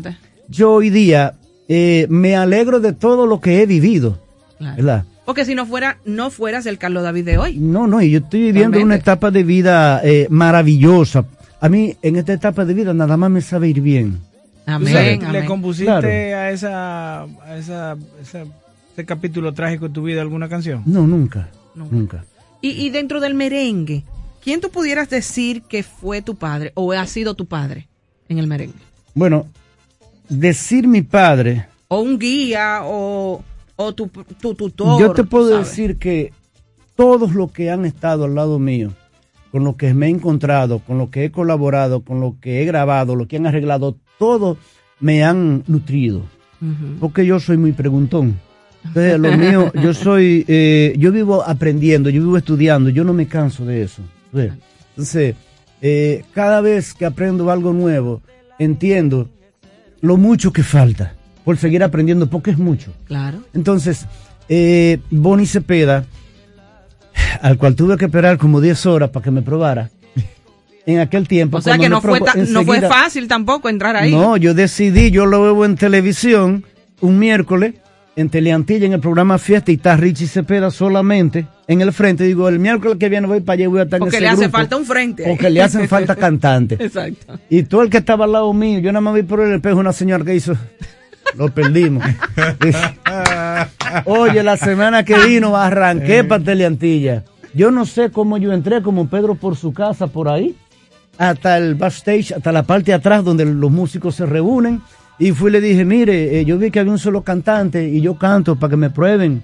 yo 0.49 0.73
hoy 0.73 0.91
día 0.91 1.35
eh, 1.69 2.07
me 2.09 2.37
alegro 2.37 2.81
de 2.81 2.93
todo 2.93 3.27
lo 3.27 3.41
que 3.41 3.63
he 3.63 3.67
vivido. 3.67 4.19
Claro. 4.59 4.77
¿verdad? 4.77 5.05
Porque 5.27 5.45
si 5.45 5.55
no 5.55 5.67
fuera, 5.67 5.99
no 6.07 6.31
fueras 6.31 6.65
el 6.67 6.79
Carlos 6.79 7.03
David 7.03 7.25
de 7.27 7.37
hoy. 7.39 7.59
No, 7.59 7.87
no, 7.87 8.01
y 8.01 8.11
yo 8.13 8.21
estoy 8.21 8.41
viviendo 8.45 8.81
una 8.81 8.95
etapa 8.95 9.31
de 9.31 9.43
vida 9.43 10.01
eh, 10.05 10.27
maravillosa. 10.31 11.27
A 11.61 11.69
mí, 11.69 11.97
en 12.01 12.17
esta 12.17 12.33
etapa 12.33 12.65
de 12.65 12.73
vida, 12.75 12.95
nada 12.95 13.17
más 13.19 13.29
me 13.31 13.41
sabe 13.43 13.69
ir 13.69 13.81
bien. 13.81 14.21
Amén. 14.67 15.21
¿Le 15.33 15.45
compusiste 15.45 15.85
Claro. 15.87 16.09
a, 16.09 16.51
esa, 16.51 17.23
a 17.23 17.57
esa, 17.59 17.97
esa- 18.23 18.45
ese 18.93 19.05
capítulo 19.05 19.53
trágico 19.53 19.89
de 19.89 19.95
tu 19.95 20.03
vida 20.05 20.23
alguna 20.23 20.49
canción? 20.49 20.83
No, 20.87 21.07
nunca, 21.07 21.49
Nunca. 21.75 21.95
nunca. 21.97 22.25
Y, 22.63 22.71
y 22.71 22.91
dentro 22.91 23.21
del 23.21 23.35
merengue, 23.35 24.05
¿quién 24.43 24.61
tú 24.61 24.71
pudieras 24.71 25.11
decir 25.11 25.63
que 25.63 25.83
fue 25.83 26.23
tu 26.23 26.37
padre 26.37 26.73
o 26.75 26.93
ha 26.93 27.07
sido 27.07 27.35
tu 27.35 27.47
padre 27.47 27.89
en 28.29 28.39
el 28.39 28.47
merengue? 28.47 28.79
Bueno, 29.15 29.47
decir 30.29 30.87
mi 30.89 31.03
padre, 31.03 31.67
O 31.89 32.01
un 32.01 32.19
guía 32.19 32.81
o, 32.85 33.43
o 33.77 33.95
tu, 33.95 34.09
tu 34.09 34.55
tutor. 34.55 35.01
yo 35.01 35.13
te 35.13 35.25
puedo 35.25 35.51
¿sabes? 35.51 35.69
decir 35.69 35.99
que 35.99 36.33
todos 36.97 37.35
los 37.35 37.53
que 37.53 37.71
han 37.71 37.85
estado 37.85 38.25
al 38.25 38.35
lado 38.35 38.59
mío, 38.59 38.91
con 39.53 39.65
los 39.65 39.77
que 39.77 39.93
me 39.95 40.07
he 40.07 40.11
encontrado, 40.11 40.81
con 40.81 40.99
los 40.99 41.11
que 41.11 41.25
he 41.25 41.31
colaborado, 41.31 42.01
con 42.01 42.21
los 42.21 42.35
que 42.41 42.63
he 42.63 42.65
grabado, 42.65 43.15
los 43.15 43.27
que 43.27 43.37
han 43.37 43.47
arreglado, 43.47 43.97
todos 44.19 44.59
me 44.99 45.23
han 45.23 45.63
nutrido. 45.67 46.23
Porque 47.01 47.27
yo 47.27 47.39
soy 47.39 47.59
muy 47.59 47.73
preguntón. 47.73 48.41
Entonces, 48.83 49.21
lo 49.21 49.37
mío, 49.37 49.73
yo 49.75 49.93
soy, 49.93 50.45
eh, 50.49 50.95
yo 50.99 51.13
vivo 51.13 51.43
aprendiendo, 51.43 52.09
yo 52.09 52.23
vivo 52.23 52.39
estudiando, 52.39 52.89
yo 52.89 53.05
no 53.05 53.13
me 53.13 53.27
canso 53.27 53.65
de 53.67 53.83
eso. 53.83 54.03
Entonces, 54.33 55.37
eh, 55.83 56.25
cada 56.33 56.61
vez 56.61 56.95
que 56.95 57.05
aprendo 57.05 57.51
algo 57.51 57.73
nuevo, 57.73 58.23
entiendo 58.59 59.29
lo 60.01 60.17
mucho 60.17 60.53
que 60.53 60.63
falta 60.63 61.16
por 61.47 61.57
seguir 61.57 61.83
aprendiendo, 61.83 62.27
porque 62.29 62.51
es 62.51 62.59
mucho. 62.59 62.93
Claro. 63.07 63.39
Entonces, 63.55 64.05
eh, 64.49 64.99
Bonnie 65.11 65.47
Cepeda, 65.47 66.05
al 67.41 67.57
cual 67.57 67.75
tuve 67.77 67.97
que 67.97 68.07
esperar 68.07 68.37
como 68.37 68.61
10 68.61 68.85
horas 68.87 69.11
para 69.11 69.23
que 69.25 69.31
me 69.31 69.43
probara, 69.43 69.91
en 70.87 70.99
aquel 70.99 71.27
tiempo. 71.29 71.59
O 71.59 71.61
sea 71.63 71.79
que 71.79 71.89
no 71.89 72.01
fue, 72.01 72.21
ta- 72.21 72.35
no 72.35 72.65
fue 72.65 72.81
fácil 72.81 73.29
tampoco 73.29 73.69
entrar 73.69 73.97
ahí. 73.97 74.13
no, 74.13 74.37
yo 74.37 74.55
decidí, 74.55 75.11
yo 75.11 75.25
lo 75.27 75.41
veo 75.43 75.65
en 75.65 75.77
televisión 75.77 76.65
un 77.01 77.19
miércoles 77.19 77.75
en 78.17 78.31
Teleantilla 78.31 78.87
en 78.87 78.95
el 78.95 79.01
programa 79.01 79.37
Fiesta 79.39 79.71
y 79.71 79.75
está 79.75 79.95
Richie 79.97 80.27
Cepeda 80.27 80.71
solamente 80.71 81.47
en 81.69 81.81
el 81.83 81.93
frente. 81.93 82.25
Digo, 82.25 82.49
el 82.49 82.59
miércoles 82.59 82.97
que 82.99 83.09
viene 83.09 83.27
voy 83.27 83.41
para 83.41 83.55
allá 83.55 83.65
y 83.65 83.67
voy 83.67 83.81
a 83.81 83.83
estar 83.83 83.99
en 83.99 84.01
Porque 84.01 84.17
ese 84.17 84.23
le 84.23 84.29
hace 84.31 84.43
grupo, 84.43 84.57
falta 84.59 84.77
un 84.79 84.85
frente. 84.87 85.25
Porque 85.29 85.51
le 85.51 85.63
hacen 85.63 85.87
falta 85.89 86.17
cantantes. 86.17 86.81
Exacto. 86.81 87.39
Y 87.51 87.65
todo 87.65 87.83
el 87.83 87.91
que 87.91 87.99
estaba 87.99 88.25
al 88.25 88.33
lado 88.33 88.53
mío, 88.55 88.79
yo 88.81 88.91
nada 88.91 89.01
más 89.03 89.15
vi 89.15 89.23
por 89.23 89.41
el 89.41 89.53
espejo 89.55 89.79
una 89.81 89.93
señora 89.93 90.25
que 90.25 90.35
hizo, 90.35 90.57
lo 91.37 91.49
perdimos. 91.51 92.05
Oye, 94.05 94.43
la 94.43 94.57
semana 94.57 95.05
que 95.05 95.17
vino 95.27 95.57
arranqué 95.57 96.25
para 96.25 96.43
Teleantilla. 96.43 97.25
Yo 97.55 97.71
no 97.71 97.87
sé 97.87 98.11
cómo 98.11 98.37
yo 98.39 98.53
entré 98.53 98.83
como 98.83 99.09
Pedro 99.09 99.35
por 99.35 99.57
su 99.57 99.73
casa 99.73 100.07
por 100.09 100.29
ahí, 100.29 100.55
hasta 101.19 101.57
el 101.57 101.75
backstage, 101.75 102.33
hasta 102.33 102.53
la 102.53 102.65
parte 102.65 102.91
de 102.91 102.95
atrás 102.95 103.25
donde 103.25 103.45
los 103.47 103.71
músicos 103.71 104.15
se 104.15 104.27
reúnen. 104.27 104.83
Y 105.19 105.33
fui 105.33 105.49
y 105.49 105.53
le 105.53 105.61
dije, 105.63 105.83
mire, 105.87 106.41
eh, 106.41 106.45
yo 106.45 106.59
vi 106.59 106.71
que 106.71 106.81
había 106.81 106.93
un 106.93 106.99
solo 106.99 107.23
cantante 107.23 107.89
y 107.89 108.03
yo 108.03 108.17
canto 108.19 108.57
para 108.57 108.73
que 108.73 108.77
me 108.77 108.91
prueben. 108.91 109.43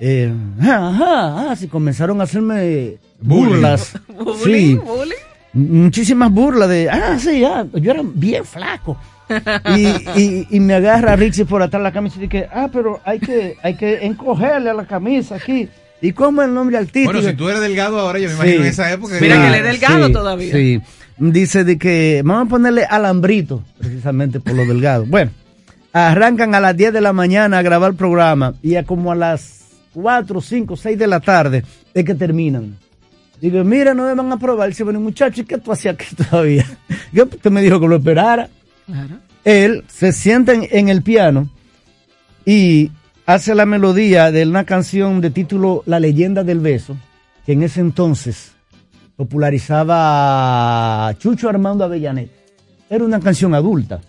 Eh, 0.00 0.32
ajá, 0.60 0.88
ajá, 0.88 1.52
así 1.52 1.68
comenzaron 1.68 2.20
a 2.20 2.24
hacerme 2.24 2.96
burlas. 3.20 3.92
Bullying, 4.08 4.34
Sí, 4.44 4.74
bullying. 4.84 5.14
muchísimas 5.52 6.32
burlas 6.32 6.68
de, 6.68 6.90
ah, 6.90 7.16
sí, 7.20 7.44
ah, 7.44 7.64
yo 7.72 7.92
era 7.92 8.02
bien 8.02 8.44
flaco. 8.44 8.96
Y, 9.76 9.86
y, 10.20 10.46
y 10.50 10.60
me 10.60 10.74
agarra 10.74 11.16
Richie 11.16 11.44
por 11.44 11.62
atrás 11.62 11.82
la 11.82 11.92
camisa 11.92 12.16
y 12.18 12.26
dice, 12.26 12.48
ah, 12.52 12.68
pero 12.72 13.00
hay 13.04 13.18
que, 13.18 13.56
hay 13.62 13.76
que 13.76 14.06
encogerle 14.06 14.70
a 14.70 14.74
la 14.74 14.86
camisa 14.86 15.36
aquí. 15.36 15.68
¿Y 16.00 16.12
cómo 16.12 16.42
el 16.42 16.52
nombre 16.52 16.78
artístico? 16.78 17.12
Bueno, 17.12 17.28
si 17.28 17.34
tú 17.34 17.48
eres 17.48 17.60
delgado 17.60 18.00
ahora, 18.00 18.18
yo 18.18 18.28
me 18.28 18.34
imagino 18.34 18.62
en 18.62 18.66
esa 18.66 18.92
época. 18.92 19.14
Mira 19.20 19.36
que 19.36 19.46
él 19.48 19.54
es 19.54 19.64
delgado 19.64 20.10
todavía. 20.10 20.52
Sí, 20.52 20.80
dice 21.16 21.62
de 21.62 21.78
que 21.78 22.22
vamos 22.24 22.46
a 22.46 22.50
ponerle 22.50 22.84
alambrito, 22.84 23.62
precisamente 23.78 24.40
por 24.40 24.54
lo 24.54 24.66
delgado. 24.66 25.06
Bueno, 25.06 25.30
arrancan 25.92 26.54
a 26.56 26.60
las 26.60 26.76
10 26.76 26.92
de 26.92 27.00
la 27.00 27.12
mañana 27.12 27.58
a 27.58 27.62
grabar 27.62 27.90
el 27.92 27.96
programa 27.96 28.54
y 28.62 28.74
a 28.74 28.84
como 28.84 29.12
a 29.12 29.14
las 29.14 29.60
4, 29.94 30.40
5, 30.40 30.76
6 30.76 30.98
de 30.98 31.06
la 31.06 31.20
tarde 31.20 31.62
es 31.94 32.04
que 32.04 32.14
terminan. 32.14 32.76
Digo, 33.40 33.62
mira, 33.64 33.92
no 33.92 34.06
me 34.06 34.14
van 34.14 34.32
a 34.32 34.38
probar. 34.38 34.68
Dice, 34.68 34.84
bueno, 34.84 35.00
muchacho, 35.00 35.40
¿y 35.40 35.44
qué 35.44 35.58
tú 35.58 35.72
hacías 35.72 35.94
aquí 35.94 36.14
todavía? 36.14 36.64
Yo, 37.12 37.24
usted 37.24 37.50
me 37.50 37.60
dijo 37.60 37.80
que 37.80 37.88
lo 37.88 37.96
esperara. 37.96 38.48
Claro. 38.86 39.16
Él 39.44 39.84
se 39.88 40.12
sienta 40.12 40.52
en, 40.54 40.66
en 40.70 40.88
el 40.88 41.02
piano 41.02 41.48
y 42.44 42.90
hace 43.26 43.54
la 43.54 43.66
melodía 43.66 44.30
de 44.30 44.44
una 44.46 44.64
canción 44.64 45.20
de 45.20 45.30
título 45.30 45.82
La 45.86 45.98
leyenda 46.00 46.42
del 46.44 46.60
beso, 46.60 46.96
que 47.46 47.52
en 47.52 47.62
ese 47.62 47.80
entonces 47.80 48.52
popularizaba 49.16 51.14
Chucho 51.18 51.48
Armando 51.48 51.84
Avellanet. 51.84 52.30
Era 52.90 53.04
una 53.04 53.20
canción 53.20 53.54
adulta. 53.54 54.00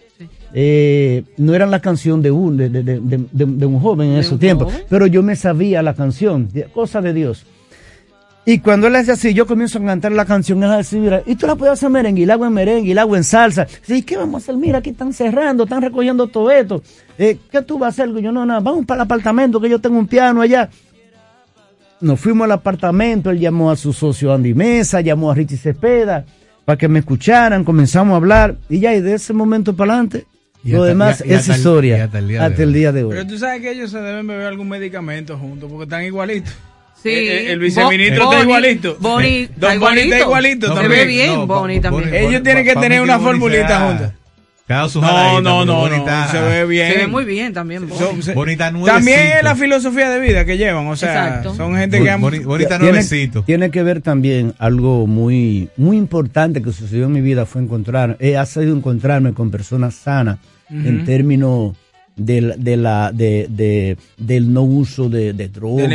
Eh, 0.55 1.23
no 1.37 1.55
era 1.55 1.65
la 1.65 1.79
canción 1.79 2.21
de 2.21 2.29
un, 2.29 2.57
de, 2.57 2.69
de- 2.69 2.83
de- 2.83 2.99
de- 2.99 3.45
de 3.45 3.65
un 3.65 3.79
joven 3.79 4.09
en 4.09 4.13
¿De 4.15 4.19
esos 4.21 4.39
tiempos, 4.39 4.71
pero 4.87 5.07
yo 5.07 5.23
me 5.23 5.35
sabía 5.35 5.81
la 5.81 5.95
canción, 5.95 6.49
cosa 6.73 7.01
de 7.01 7.11
Dios. 7.13 7.45
Y 8.45 8.59
cuando 8.59 8.87
él 8.87 8.95
hace 8.97 9.13
así, 9.13 9.33
yo 9.33 9.45
comienzo 9.47 9.79
a 9.79 9.85
cantar 9.85 10.11
la 10.11 10.25
canción, 10.25 10.61
él 10.63 10.69
hace 10.71 10.79
así, 10.81 10.97
mira, 10.97 11.23
y 11.25 11.35
tú 11.35 11.47
la 11.47 11.55
puedes 11.55 11.73
hacer 11.73 11.89
merengue, 11.89 12.23
y 12.23 12.25
la 12.25 12.33
hago 12.33 12.45
en 12.45 12.51
merengue, 12.53 12.89
y 12.91 12.93
la 12.93 13.03
hago 13.03 13.15
en 13.15 13.23
salsa. 13.23 13.65
Sí, 13.83 14.01
¿qué 14.01 14.17
vamos 14.17 14.35
a 14.35 14.37
hacer? 14.43 14.57
Mira, 14.57 14.79
aquí 14.79 14.89
están 14.89 15.13
cerrando, 15.13 15.63
están 15.63 15.81
recogiendo 15.81 16.27
todo 16.27 16.51
esto. 16.51 16.83
Eh, 17.17 17.37
¿Qué 17.49 17.61
tú 17.61 17.79
vas 17.79 17.97
a 17.97 18.03
hacer? 18.03 18.13
Yo, 18.21 18.33
no, 18.33 18.45
no, 18.45 18.61
vamos 18.61 18.85
para 18.85 18.97
el 19.03 19.05
apartamento, 19.05 19.61
que 19.61 19.69
yo 19.69 19.79
tengo 19.79 19.97
un 19.97 20.07
piano 20.07 20.41
allá. 20.41 20.69
Nos 22.01 22.19
fuimos 22.19 22.43
al 22.43 22.51
apartamento, 22.51 23.29
él 23.29 23.39
llamó 23.39 23.71
a 23.71 23.77
su 23.77 23.93
socio 23.93 24.33
Andy 24.33 24.53
Mesa, 24.53 24.99
llamó 24.99 25.31
a 25.31 25.35
Richie 25.35 25.55
Cepeda, 25.55 26.25
para 26.65 26.77
que 26.77 26.89
me 26.89 26.99
escucharan, 26.99 27.63
comenzamos 27.63 28.11
a 28.13 28.17
hablar, 28.17 28.57
y 28.67 28.79
ya, 28.81 28.93
y 28.93 28.99
de 28.99 29.13
ese 29.13 29.31
momento 29.31 29.73
para 29.73 29.93
adelante, 29.93 30.25
Y 30.65 30.71
lo 30.71 30.79
hasta- 30.79 30.87
demás 30.89 31.23
y- 31.25 31.29
y 31.29 31.33
es 31.33 31.47
historia. 31.47 31.97
y 31.97 32.01
hasta 32.01 32.19
el 32.19 32.27
día 32.27 32.39
de 32.41 32.45
hasta 32.47 32.63
el 32.63 32.69
hoy. 32.69 32.75
día 32.75 32.91
de 32.91 33.03
hoy. 33.05 33.09
Pero 33.11 33.27
tú 33.27 33.37
sabes 33.37 33.61
que 33.61 33.71
ellos 33.71 33.89
se 33.89 33.99
deben 34.01 34.27
beber 34.27 34.47
algún 34.47 34.67
medicamento 34.67 35.37
juntos 35.37 35.69
porque 35.69 35.83
están 35.85 36.03
igualitos. 36.03 36.53
Sí. 37.03 37.09
El, 37.09 37.27
el- 37.29 37.47
el 37.47 37.59
viceministro 37.59 38.25
Bo- 38.25 38.31
está 38.31 38.43
igualito. 38.43 38.97
Bonnie 38.99 39.49
Don 39.57 39.71
está 39.73 39.85
Bonnie 39.85 40.03
está 40.05 40.19
igualito. 40.19 40.67
Se 40.69 40.73
también. 40.73 40.89
ve 41.01 41.05
bien, 41.05 41.47
Bonnie 41.47 41.79
también. 41.81 42.15
Ellos 42.15 42.41
tienen 42.43 42.63
que 42.65 42.75
tener 42.75 43.01
una 43.01 43.19
formulita 43.19 43.79
juntas. 43.87 44.13
Cada 44.65 44.87
su 44.87 45.01
No, 45.01 45.41
no, 45.41 45.65
no, 45.65 45.75
bonita. 45.81 46.25
no, 46.27 46.31
se 46.31 46.39
ve 46.41 46.65
bien. 46.65 46.91
Se 46.93 46.97
ve 46.99 47.07
muy 47.07 47.25
bien 47.25 47.51
también. 47.53 47.89
Son- 47.89 48.23
se- 48.23 48.33
Bonita 48.33 48.71
nuevecito. 48.71 48.95
También 48.95 49.19
es 49.37 49.43
la 49.43 49.55
filosofía 49.57 50.09
de 50.09 50.21
vida 50.21 50.45
que 50.45 50.57
llevan, 50.57 50.87
o 50.87 50.95
sea, 50.95 51.09
Exacto. 51.27 51.53
son 51.55 51.75
gente 51.75 52.01
que 52.01 52.09
han... 52.09 52.21
Boni- 52.21 52.39
bonita 52.45 52.77
tiene, 52.77 52.93
nuevecito. 52.93 53.43
tiene 53.43 53.69
que 53.71 53.83
ver 53.83 54.01
también 54.01 54.53
algo 54.59 55.05
muy, 55.05 55.67
muy 55.75 55.97
importante 55.97 56.61
que 56.61 56.71
sucedió 56.71 57.07
en 57.07 57.11
mi 57.11 57.19
vida 57.19 57.45
fue 57.45 57.61
encontrar, 57.61 58.15
he 58.21 58.37
ha 58.37 58.45
sido 58.45 58.73
encontrarme 58.73 59.33
con 59.33 59.51
personas 59.51 59.95
sanas 59.95 60.37
en 60.69 60.95
Ujú. 60.99 61.05
términos 61.05 61.73
del, 62.15 62.55
de 62.57 62.77
la, 62.77 63.11
de, 63.11 63.47
de- 63.49 63.97
del 64.17 64.53
no 64.53 64.61
uso 64.63 65.09
de, 65.09 65.33
de 65.33 65.47
drogas 65.49 65.91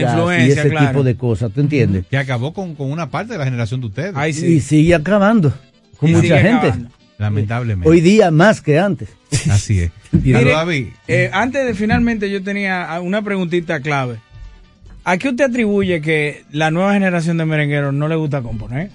y 0.47 0.51
ese 0.51 0.69
claro. 0.71 0.89
tipo 0.89 1.03
de 1.05 1.15
cosas, 1.17 1.53
¿tú 1.53 1.61
entiendes? 1.61 2.07
Que 2.11 2.17
acabó 2.17 2.53
con, 2.53 2.75
con 2.75 2.91
una 2.91 3.11
parte 3.11 3.33
de 3.35 3.39
la 3.39 3.45
generación 3.45 3.81
de 3.81 3.87
ustedes. 3.87 4.13
Ay, 4.17 4.33
sí. 4.33 4.47
Y 4.47 4.61
sigue 4.61 4.95
acabando 4.95 5.53
con 5.99 6.11
Y 6.11 6.13
mucha 6.15 6.39
gente. 6.41 6.67
acabando. 6.69 6.91
Lamentablemente. 7.19 7.89
Hoy 7.89 8.01
día 8.01 8.31
más 8.31 8.61
que 8.61 8.79
antes. 8.79 9.09
Así 9.51 9.81
es. 9.81 9.91
Mire, 10.13 10.39
Pero, 10.39 10.51
David, 10.53 10.87
Eh, 11.09 11.31
antes 11.33 11.67
de 11.67 11.75
finalmente 11.75 12.31
yo 12.31 12.43
tenía 12.43 12.89
una 13.03 13.23
preguntita 13.23 13.81
clave. 13.81 14.17
¿A 15.05 15.17
qué 15.19 15.31
usted 15.31 15.45
atribuye 15.47 16.01
que 16.01 16.45
la 16.53 16.71
nueva 16.71 16.93
generación 16.93 17.37
de 17.39 17.45
merengueros 17.47 17.95
no 17.95 18.09
le 18.09 18.15
gusta 18.17 18.43
componer? 18.43 18.91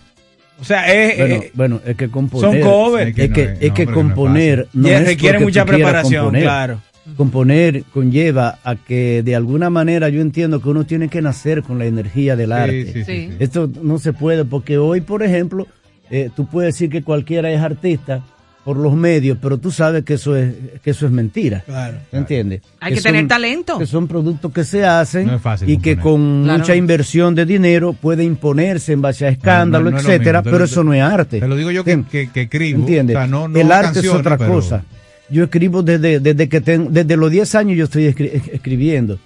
O 0.62 0.64
sea, 0.66 0.86
es, 0.94 1.18
Bueno, 1.18 1.36
eh, 1.36 1.52
bueno, 1.56 1.82
es 1.86 1.96
que 1.98 2.10
componer. 2.10 2.62
son 2.62 2.70
covers. 2.72 3.10
Es 3.10 3.16
que, 3.16 3.24
Es 3.26 3.32
que 3.32 3.44
no 3.46 3.52
es- 3.52 3.62
es 3.62 3.70
no, 3.70 3.74
que 3.74 3.86
pero 3.86 3.92
no 3.96 4.00
es 4.02 4.06
componer 4.16 4.68
no 4.74 4.90
requiere 5.00 5.40
mucha 5.40 5.66
preparación, 5.66 6.24
componer. 6.26 6.44
claro. 6.44 6.82
Componer 7.18 7.84
conlleva 7.94 8.60
a 8.64 8.76
que 8.76 9.24
de 9.24 9.36
alguna 9.36 9.70
manera 9.70 10.10
yo 10.10 10.22
entiendo 10.22 10.62
que 10.62 10.70
uno 10.70 10.86
tiene 10.86 11.10
que 11.10 11.22
nacer 11.22 11.62
con 11.64 11.78
la 11.80 11.86
energía 11.86 12.36
del 12.36 12.52
arte. 12.52 12.86
sí, 12.86 12.94
sí, 12.94 13.04
Sí. 13.06 13.28
sí. 13.30 13.36
Esto 13.40 13.70
no 13.82 14.00
se 14.00 14.14
puede 14.14 14.46
porque 14.46 14.78
hoy, 14.78 15.02
por 15.02 15.22
ejemplo, 15.24 15.68
eh, 16.10 16.30
tú 16.36 16.46
puedes 16.46 16.74
decir 16.76 16.90
que 16.90 17.04
cualquiera 17.04 17.52
es 17.52 17.60
artista 17.60 18.24
por 18.64 18.78
los 18.78 18.96
medios, 18.96 19.38
pero 19.42 19.58
tú 19.58 19.72
sabes 19.72 20.06
que 20.06 20.14
eso 20.14 20.38
es 20.38 20.54
que 20.82 20.92
eso 20.92 21.06
es 21.06 21.12
mentira. 21.12 21.64
Claro. 21.66 21.98
¿Entiendes? 22.14 22.62
Hay 22.80 22.94
que 22.94 23.02
tener 23.02 23.28
talento. 23.28 23.78
Que 23.78 23.86
son 23.86 24.08
productos 24.08 24.54
que 24.54 24.64
se 24.64 24.86
hacen 24.86 25.28
No 25.28 25.36
es 25.36 25.42
fácil 25.42 25.70
y 25.70 25.80
que 25.80 25.98
con 25.98 26.44
Claro. 26.46 26.60
mucha 26.60 26.74
inversión 26.74 27.36
de 27.36 27.46
dinero 27.46 27.92
puede 27.92 28.24
imponerse 28.24 28.94
en 28.94 29.02
base 29.02 29.26
a 29.26 29.30
escándalo, 29.30 29.86
No, 29.86 29.92
no 29.92 29.98
etcétera, 29.98 30.42
pero 30.42 30.64
eso 30.64 30.82
no 30.86 30.94
es 30.94 31.02
arte. 31.02 31.42
Te 31.42 31.48
lo 31.50 31.58
digo 31.58 31.72
yo 31.72 31.84
que, 31.84 32.04
que, 32.10 32.30
que 32.32 32.44
escribo. 32.44 32.80
¿Entiendes? 32.80 33.18
O 33.18 33.20
sea, 33.20 33.28
no, 33.28 33.50
no 33.50 33.60
el 33.60 33.70
arte 33.70 34.00
es 34.00 34.08
otra 34.08 34.38
pero- 34.38 34.54
cosa. 34.54 34.86
Yo 35.34 35.44
escribo 35.46 35.82
desde, 35.84 36.20
desde 36.20 36.48
que 36.48 36.62
tengo, 36.62 36.90
desde 36.92 37.18
los 37.18 37.32
10 37.32 37.56
años 37.56 37.78
yo 37.78 37.86
estoy 37.86 38.04
escri- 38.04 38.30
es- 38.34 38.48
escribiendo. 38.50 39.18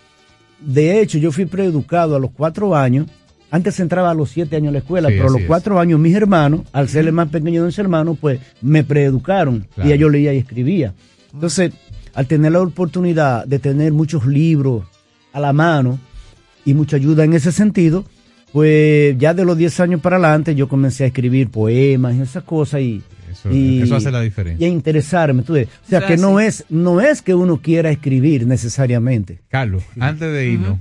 De 0.59 0.99
hecho, 1.01 1.17
yo 1.17 1.31
fui 1.31 1.45
preeducado 1.45 2.15
a 2.15 2.19
los 2.19 2.31
4 2.31 2.75
años. 2.75 3.07
Antes 3.51 3.79
entraba 3.79 4.11
a 4.11 4.13
los 4.13 4.29
7 4.31 4.55
años 4.55 4.69
a 4.69 4.71
la 4.73 4.79
escuela, 4.79 5.09
Sí, 5.09 5.15
pero 5.15 5.25
a 5.27 5.31
los 5.31 5.35
así 5.35 5.43
es. 5.43 5.47
4 5.47 5.79
años 5.79 5.99
mis 5.99 6.15
hermanos, 6.15 6.61
al 6.73 6.89
ser 6.89 7.05
el 7.05 7.13
más 7.13 7.29
pequeño 7.29 7.61
de 7.61 7.67
mis 7.67 7.77
hermanos, 7.79 8.17
pues 8.19 8.39
me 8.61 8.84
preeducaron. 8.84 9.67
Claro. 9.75 9.88
Y 9.88 9.91
ya 9.91 9.95
yo 9.97 10.09
leía 10.09 10.34
y 10.34 10.38
escribía. 10.38 10.93
Entonces, 11.34 11.71
al 12.13 12.25
tener 12.27 12.51
la 12.53 12.61
oportunidad 12.61 13.45
de 13.45 13.59
tener 13.59 13.93
muchos 13.93 14.25
libros 14.25 14.84
a 15.34 15.39
la 15.39 15.53
mano 15.53 15.99
y 16.65 16.73
mucha 16.73 16.95
ayuda 16.97 17.23
en 17.23 17.34
ese 17.34 17.51
sentido, 17.51 18.03
pues 18.51 19.15
ya 19.17 19.34
de 19.34 19.45
los 19.45 19.57
10 19.57 19.79
años 19.81 20.01
para 20.01 20.15
adelante 20.17 20.55
yo 20.55 20.67
comencé 20.67 21.03
a 21.03 21.07
escribir 21.07 21.49
poemas 21.49 22.15
y 22.15 22.21
esas 22.21 22.43
cosas 22.43 22.81
y, 22.81 23.01
Eso, 23.39 23.51
y- 23.51 23.81
eso 23.81 23.95
hace 23.95 24.11
la 24.11 24.22
diferencia. 24.22 24.65
y 24.65 24.69
a 24.69 24.73
interesarme. 24.73 25.43
tú 25.43 25.53
ves. 25.53 25.68
O 25.85 25.89
sea, 25.89 26.05
que 26.05 26.18
no 26.18 26.39
es, 26.39 26.65
no 26.69 27.01
es 27.01 27.22
que 27.22 27.34
uno 27.35 27.57
quiera 27.61 27.89
escribir 27.91 28.45
necesariamente. 28.47 29.39
Carlos, 29.49 29.84
antes 29.99 30.31
de 30.31 30.45
irnos, 30.47 30.77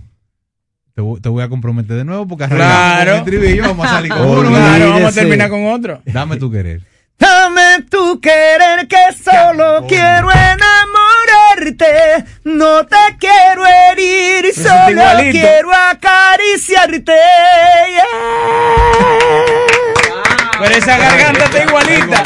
te, 0.94 1.00
voy, 1.02 1.20
te 1.20 1.28
voy 1.28 1.42
a 1.42 1.48
comprometer 1.48 1.96
de 1.96 2.04
nuevo 2.04 2.26
porque 2.26 2.46
Claro. 2.46 3.12
el 3.12 3.18
estribillo, 3.18 3.62
vamos 3.62 3.86
a 3.86 3.90
salir 3.90 4.10
con 4.12 4.26
uno. 4.26 4.48
Claro, 4.48 4.90
vamos 4.90 5.10
a 5.10 5.12
terminar 5.20 5.50
con 5.50 5.66
otro. 5.66 6.00
Dame 6.06 6.36
tu 6.38 6.50
querer. 6.50 6.80
Dame 7.18 7.82
tu 7.90 8.20
querer 8.20 8.86
que 8.88 8.96
solo 9.22 9.86
quiero 9.88 10.28
enamorarte, 10.30 11.86
no 12.44 12.84
te 12.84 12.96
quiero 13.18 13.62
herir, 13.66 14.52
solo 14.54 14.90
igualito. 14.90 15.30
quiero 15.38 15.70
acariciarte. 15.72 17.12
Pero 20.60 20.74
esa 20.74 20.98
garganta 20.98 21.44
está 21.44 21.64
igualita. 21.64 22.22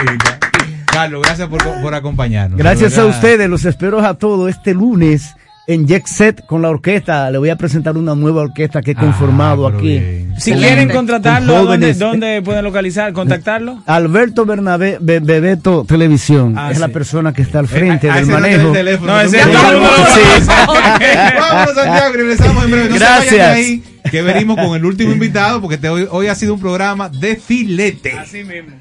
Carlos, 0.86 1.22
gracias 1.22 1.48
por, 1.48 1.62
por 1.82 1.94
acompañarnos. 1.94 2.58
Gracias 2.58 2.98
a 2.98 3.06
ustedes, 3.06 3.48
los 3.48 3.64
espero 3.64 4.00
a 4.00 4.14
todos 4.14 4.50
este 4.50 4.74
lunes 4.74 5.34
en 5.66 5.86
Jet 5.86 6.04
Set 6.06 6.44
con 6.46 6.62
la 6.62 6.68
orquesta. 6.70 7.30
Le 7.30 7.38
voy 7.38 7.48
a 7.50 7.56
presentar 7.56 7.96
una 7.96 8.14
nueva 8.16 8.42
orquesta 8.42 8.82
que 8.82 8.90
he 8.92 8.94
conformado 8.96 9.68
aquí. 9.68 10.26
Si 10.36 10.52
quieren 10.52 10.88
contratarlo, 10.88 11.54
Con 11.58 11.66
¿dónde, 11.66 11.94
dónde 11.94 12.42
pueden 12.42 12.64
localizar, 12.64 13.12
contactarlo? 13.12 13.82
Alberto 13.86 14.44
Bernabé 14.46 14.98
Be- 15.00 15.20
Bebeto 15.20 15.84
Televisión 15.86 16.54
Ah, 16.58 16.70
es 16.72 16.78
la 16.80 16.88
persona 16.88 17.32
que 17.32 17.42
está 17.42 17.60
al 17.60 17.68
frente 17.68 18.08
Eh, 18.08 18.10
a 18.10 18.16
del 18.16 18.26
manejo. 18.26 18.66
el 18.68 18.72
teléfono, 18.72 19.12
No, 19.12 19.18
todo 19.22 19.32
el. 19.32 19.50
Vámonos, 21.40 21.74
Santiago, 21.74 22.12
regresamos 22.14 22.64
en 22.64 22.70
breve. 22.70 22.88
No 22.88 22.94
se 22.94 22.98
Gracias. 22.98 23.30
vayan 23.32 23.46
de 23.54 23.60
ahí, 23.60 23.82
que 24.10 24.22
venimos 24.22 24.56
con 24.56 24.76
el 24.76 24.84
último 24.84 25.12
invitado, 25.12 25.60
porque 25.60 25.78
te- 25.78 25.88
hoy, 25.88 26.06
hoy 26.10 26.26
ha 26.28 26.34
sido 26.34 26.54
un 26.54 26.60
programa 26.60 27.08
de 27.08 27.36
filete. 27.36 28.12
Así 28.12 28.42
mismo. 28.44 28.76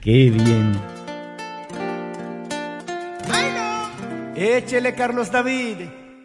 Qué 0.00 0.30
bien. 0.30 0.78
Échele, 4.36 4.94
Carlos 4.94 5.30
David. 5.32 5.76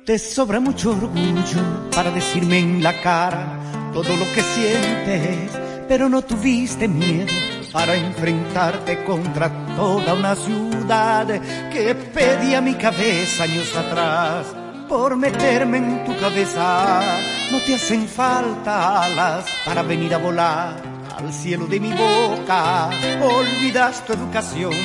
Te 0.06 0.20
sobra 0.20 0.60
mucho 0.60 0.92
orgullo 0.92 1.90
para 1.96 2.12
decirme 2.12 2.60
en 2.60 2.84
la 2.84 2.94
cara 3.02 3.58
todo 3.94 4.16
lo 4.18 4.26
que 4.34 4.42
sientes, 4.42 5.50
pero 5.88 6.10
no 6.10 6.22
tuviste 6.22 6.88
miedo 6.90 7.32
para 7.72 7.96
enfrentarte 7.96 9.04
contra 9.06 9.50
toda 9.76 10.14
una 10.14 10.36
ciudad 10.36 11.26
que 11.72 11.96
pedía 11.96 12.60
mi 12.62 12.74
cabeza 12.76 13.46
años 13.46 13.74
atrás 13.76 14.48
por 14.94 15.18
meterme 15.18 15.80
en 15.80 16.06
tu 16.06 16.15
cabeza. 16.20 17.20
No 17.52 17.60
te 17.65 17.74
hacen 17.74 18.07
falta 18.07 19.06
alas 19.06 19.44
para 19.65 19.82
venir 19.82 20.14
a 20.14 20.20
volar 20.20 20.80
al 21.18 21.34
cielo 21.34 21.65
de 21.65 21.80
mi 21.80 21.91
boca. 21.91 22.91
Olvidas 23.24 24.06
tu 24.06 24.14
educación 24.14 24.76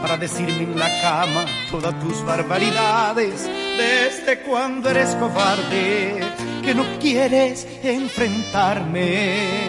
para 0.00 0.16
decirme 0.16 0.62
en 0.62 0.78
la 0.78 0.88
cama 1.02 1.46
todas 1.68 1.98
tus 1.98 2.24
barbaridades. 2.24 3.50
Desde 3.76 4.38
cuando 4.42 4.88
eres 4.90 5.16
cobarde, 5.16 6.20
que 6.62 6.72
no 6.72 6.84
quieres 7.00 7.66
enfrentarme. 7.82 9.68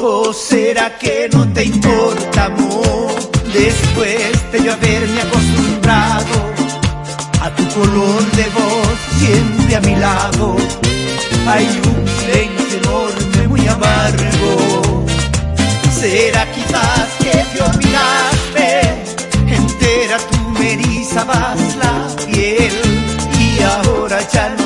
¿O 0.00 0.32
será 0.32 0.96
que 0.98 1.28
no 1.30 1.52
te 1.52 1.64
importa, 1.64 2.46
amor? 2.46 3.12
Después 3.52 4.52
de 4.52 4.64
yo 4.64 4.72
haberme 4.72 5.20
acostumbrado 5.20 6.43
a 7.44 7.50
tu 7.54 7.64
color 7.74 8.22
de 8.32 8.46
voz 8.58 8.98
siempre 9.18 9.76
a 9.76 9.80
mi 9.80 9.96
lado. 9.96 10.56
Hay 11.46 11.66
un 11.90 12.00
silencio 12.18 12.78
enorme, 12.78 13.48
muy 13.48 13.68
amargo. 13.68 15.04
¿Será 16.00 16.50
quizás 16.52 17.08
que 17.22 17.36
te 17.52 17.62
olvidaste? 17.62 18.68
Entera 19.46 20.16
tú 20.30 20.38
me 20.58 20.72
erizabas 20.72 21.76
la 21.76 21.94
piel 22.26 22.72
y 23.38 23.62
ahora 23.62 24.18
ya 24.32 24.48
no 24.56 24.63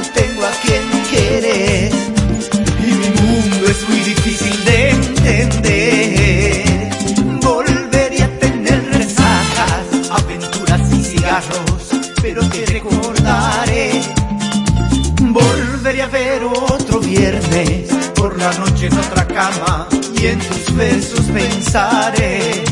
por 18.16 18.36
la 18.36 18.52
noche 18.54 18.86
en 18.86 18.98
otra 18.98 19.26
cama, 19.26 19.86
y 20.20 20.26
en 20.26 20.38
tus 20.40 20.74
besos 20.74 21.20
pensaré. 21.26 22.64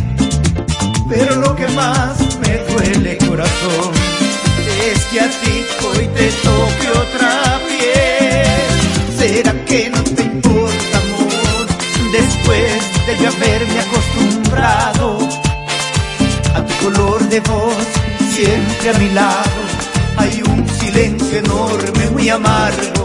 Pero 1.09 1.36
lo 1.36 1.55
que 1.55 1.68
más 1.68 2.18
me 2.40 2.59
duele, 2.72 3.16
corazón, 3.18 3.93
es 4.90 5.05
que 5.05 5.20
a 5.20 5.28
ti 5.28 5.64
hoy 5.86 6.09
te 6.16 6.30
toque 6.43 6.90
otra 6.90 7.60
piel. 7.68 9.16
¿Será 9.16 9.52
que 9.66 9.90
no 9.90 10.02
te 10.02 10.22
importa, 10.22 10.98
amor? 10.98 11.66
Después 12.10 13.06
de 13.06 13.16
yo 13.22 13.28
haberme 13.28 13.80
acostumbrado 13.80 15.18
a 16.55 16.66
tu 16.66 16.84
color 16.84 17.28
de 17.28 17.40
voz, 17.40 17.86
siempre 18.34 18.90
a 18.90 18.98
mi 18.98 19.10
lado, 19.10 19.60
hay 20.16 20.43
un 20.43 20.68
silencio 20.80 21.38
enorme, 21.38 22.10
muy 22.10 22.28
amargo. 22.28 22.95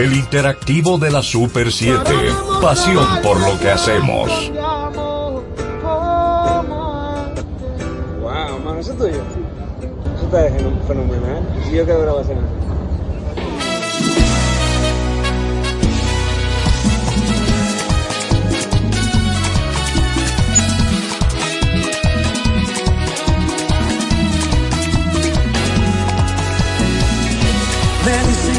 El 0.00 0.14
interactivo 0.16 0.96
de 0.98 1.10
la 1.10 1.22
Super 1.22 1.70
7. 1.70 2.00
Pasión 2.62 3.04
por 3.22 3.38
lo 3.40 3.58
que 3.60 3.70
hacemos. 3.70 4.50
Wow, 8.22 8.58
mano, 8.64 8.78
eso 8.80 8.92
es 8.92 8.98
tuyo. 8.98 9.20
Eso 10.16 10.24
está 10.24 10.38
feno- 10.56 10.80
fenomenal. 10.86 11.42
Y 11.70 11.76
yo 11.76 11.84
quiero 11.84 12.00
grabación. 12.02 12.38
Me 12.38 12.59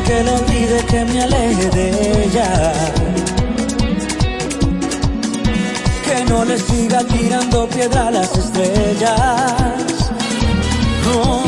que 0.06 0.24
lo 0.24 0.34
olvide, 0.36 0.86
que 0.90 1.06
me 1.06 1.22
aleje 1.24 1.70
de 1.70 2.24
ella. 2.26 2.74
Que 6.06 6.26
no 6.30 6.46
le 6.46 6.58
siga 6.58 7.04
tirando 7.06 7.68
piedra 7.70 8.08
a 8.08 8.12
las 8.12 8.36
estrellas. 8.38 9.56
No. 11.06 11.44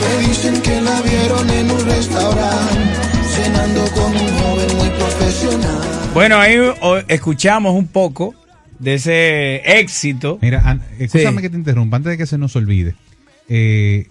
Me 0.00 0.28
dicen 0.28 0.60
que 0.62 0.80
la 0.80 1.00
vieron 1.02 1.50
en 1.50 1.70
un 1.70 1.84
restaurante, 1.86 3.00
cenando 3.34 3.84
con 3.92 4.12
un 4.12 4.28
joven 4.40 4.76
muy 4.78 4.88
profesional. 4.90 5.80
Bueno, 6.14 6.36
ahí 6.38 6.56
escuchamos 7.08 7.74
un 7.74 7.86
poco 7.88 8.34
de 8.78 8.94
ese 8.94 9.56
éxito. 9.80 10.38
Mira, 10.40 10.78
escúchame 10.98 11.36
Sí. 11.38 11.42
que 11.42 11.50
te 11.50 11.56
interrumpa, 11.56 11.96
antes 11.98 12.10
de 12.10 12.18
que 12.18 12.26
se 12.26 12.38
nos 12.38 12.56
olvide. 12.56 12.94
Eh, 13.48 14.06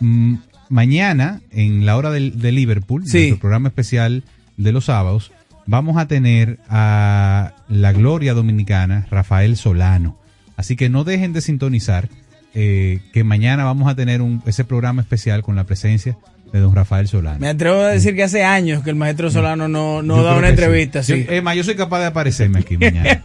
mm, 0.00 0.34
mañana, 0.68 1.40
en 1.50 1.86
la 1.86 1.96
hora 1.96 2.10
del- 2.10 2.38
de, 2.40 2.52
Liverpool, 2.52 3.02
Sí. 3.06 3.18
nuestro 3.18 3.38
programa 3.40 3.68
especial 3.68 4.24
de 4.56 4.72
los 4.72 4.86
sábados, 4.86 5.32
vamos 5.66 5.96
a 5.96 6.06
tener 6.08 6.58
a 6.68 7.52
la 7.68 7.92
gloria 7.92 8.34
dominicana, 8.34 9.06
Rafael 9.10 9.56
Solano. 9.56 10.18
Así 10.56 10.76
que 10.76 10.88
no 10.88 11.04
dejen 11.04 11.32
de 11.32 11.40
sintonizar 11.40 12.08
eh, 12.58 13.00
que 13.12 13.22
mañana 13.22 13.64
vamos 13.64 13.86
a 13.86 13.94
tener 13.94 14.22
un, 14.22 14.42
ese 14.46 14.64
programa 14.64 15.02
especial 15.02 15.42
con 15.42 15.56
la 15.56 15.64
presencia 15.64 16.16
de 16.56 16.62
don 16.62 16.74
Rafael 16.74 17.06
Solano. 17.08 17.38
Me 17.38 17.48
atrevo 17.48 17.80
a 17.80 17.88
decir 17.88 18.14
que 18.14 18.22
hace 18.22 18.44
años 18.44 18.82
que 18.82 18.90
el 18.90 18.96
maestro 18.96 19.30
Solano 19.30 19.68
no, 19.68 20.02
no 20.02 20.16
Yo 20.16 20.22
da 20.24 20.36
una 20.36 20.48
entrevista. 20.48 21.02
sí. 21.02 21.14
Sí. 21.14 21.24
Yo, 21.26 21.32
es 21.32 21.42
más, 21.42 21.56
yo 21.56 21.64
soy 21.64 21.76
capaz 21.76 22.00
de 22.00 22.06
aparecerme 22.06 22.60
aquí 22.60 22.76
mañana. 22.76 23.22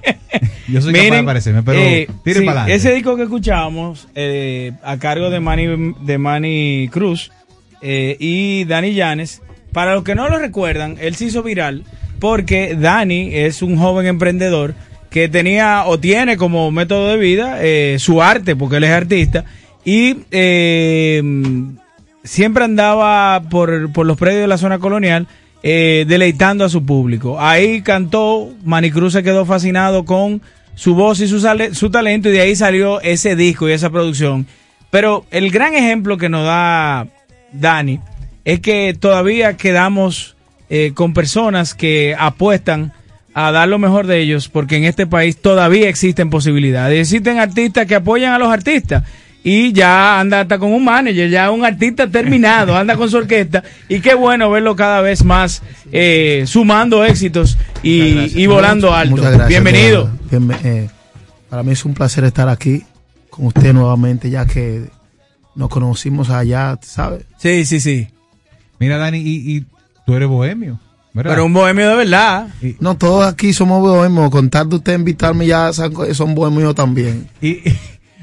yo 0.68 0.82
soy 0.82 0.94
capaz 0.94 1.10
de 1.10 1.18
aparecerme, 1.18 1.64
pero 1.64 1.80
eh, 1.80 2.08
tire 2.24 2.40
sí, 2.40 2.46
para 2.46 2.62
adelante. 2.62 2.76
Ese 2.76 2.94
disco 2.94 3.16
que 3.16 3.24
escuchábamos 3.24 4.08
eh, 4.16 4.74
a 4.84 4.98
cargo 4.98 5.30
de 5.30 5.40
Manny, 5.40 5.94
de 6.02 6.18
Manny 6.18 6.90
Cruz 6.92 7.32
eh, 7.82 8.18
y 8.20 8.66
Dani 8.66 8.94
Llanes, 8.94 9.42
para 9.72 9.96
los 9.96 10.04
que 10.04 10.16
no 10.16 10.30
lo 10.30 10.38
recuerdan, 10.38 10.98
él 11.00 11.16
se 11.16 11.26
hizo 11.26 11.44
viral 11.44 11.84
porque 12.20 12.76
Dani 12.80 13.36
es 13.36 13.64
un 13.64 13.78
joven 13.78 14.06
emprendedor 14.06 14.76
que 15.10 15.28
tenía 15.28 15.86
o 15.88 16.00
tiene 16.00 16.38
como 16.38 16.72
método 16.72 17.10
de 17.10 17.18
vida 17.18 17.58
eh, 17.60 17.98
su 18.00 18.22
arte, 18.22 18.56
porque 18.56 18.78
él 18.78 18.86
es 18.86 18.92
artista, 18.92 19.44
y 19.84 20.18
eh, 20.32 21.22
siempre 22.24 22.64
andaba 22.64 23.42
por, 23.50 23.92
por 23.92 24.06
los 24.06 24.18
predios 24.18 24.42
de 24.42 24.48
la 24.48 24.58
zona 24.58 24.80
colonial 24.80 25.28
eh, 25.64 26.06
deleitando 26.08 26.66
a 26.66 26.70
su 26.70 26.86
público. 26.86 27.40
Ahí 27.40 27.82
cantó, 27.82 28.50
Manicruz 28.64 29.14
se 29.14 29.24
quedó 29.24 29.46
fascinado 29.46 30.06
con 30.06 30.42
su 30.76 30.96
voz 30.96 31.20
y 31.20 31.28
su, 31.28 31.40
su 31.74 31.90
talento 31.92 32.30
y 32.30 32.32
de 32.32 32.42
ahí 32.42 32.56
salió 32.56 33.02
ese 33.02 33.36
disco 33.36 33.70
y 33.70 33.74
esa 33.74 33.90
producción. 33.90 34.48
Pero 34.90 35.26
el 35.32 35.52
gran 35.52 35.74
ejemplo 35.74 36.18
que 36.18 36.30
nos 36.30 36.46
da 36.46 37.08
Dani 37.54 38.00
es 38.44 38.60
que 38.60 38.96
todavía 39.00 39.56
quedamos 39.56 40.36
eh, 40.70 40.92
con 40.94 41.14
personas 41.14 41.76
que 41.76 42.16
apuestan 42.18 42.94
a 43.34 43.52
dar 43.52 43.70
lo 43.70 43.80
mejor 43.80 44.08
de 44.08 44.20
ellos 44.20 44.50
porque 44.50 44.78
en 44.78 44.84
este 44.84 45.08
país 45.08 45.38
todavía 45.38 45.90
existen 45.90 46.30
posibilidades. 46.30 47.00
Existen 47.00 47.40
artistas 47.40 47.86
que 47.86 47.96
apoyan 47.96 48.34
a 48.34 48.40
los 48.40 48.52
artistas 48.52 49.04
y 49.44 49.74
ya 49.74 50.20
anda 50.20 50.42
hasta 50.42 50.60
con 50.60 50.72
un 50.72 50.84
manager, 50.84 51.30
ya 51.30 51.50
un 51.52 51.66
artista 51.66 52.08
terminado, 52.08 52.76
anda 52.76 52.96
con 52.96 53.10
su 53.10 53.18
orquesta 53.18 53.64
y 53.90 54.00
qué 54.00 54.14
bueno 54.14 54.50
verlo 54.52 54.76
cada 54.76 55.02
vez 55.02 55.24
más 55.24 55.64
eh, 55.92 56.44
sumando 56.46 57.04
éxitos 57.04 57.58
y, 57.82 58.40
y 58.42 58.46
volando 58.48 58.94
alto. 58.94 59.16
Muchas 59.16 59.32
gracias, 59.32 59.50
Bienvenido. 59.50 60.10
eh, 60.64 60.90
para 61.50 61.64
mí 61.64 61.72
es 61.72 61.84
un 61.86 61.94
placer 61.94 62.24
estar 62.24 62.50
aquí 62.50 62.84
con 63.30 63.48
usted 63.48 63.74
nuevamente, 63.74 64.30
ya 64.30 64.46
que 64.46 64.86
nos 65.56 65.70
conocimos 65.70 66.30
allá, 66.30 66.78
¿sabes? 66.82 67.26
Sí, 67.38 67.66
sí, 67.66 67.80
sí. 67.80 68.08
Mira, 68.80 68.98
Dani, 68.98 69.18
y, 69.20 69.58
y 69.58 69.66
tú 70.06 70.16
eres 70.16 70.28
bohemio. 70.28 70.80
¿verdad? 71.14 71.32
Pero 71.32 71.46
un 71.46 71.54
bohemio 71.54 71.90
de 71.90 71.96
verdad. 71.96 72.48
No, 72.80 72.96
todos 72.96 73.26
aquí 73.26 73.54
somos 73.54 73.82
bohemios. 73.82 74.30
Con 74.30 74.50
tal 74.50 74.70
de 74.70 74.78
usted 74.78 74.98
invitarme, 74.98 75.46
ya 75.46 75.74
son, 75.74 76.16
son 76.16 76.36
bohemios 76.36 76.74
también. 76.74 77.28
Y, 77.42 77.60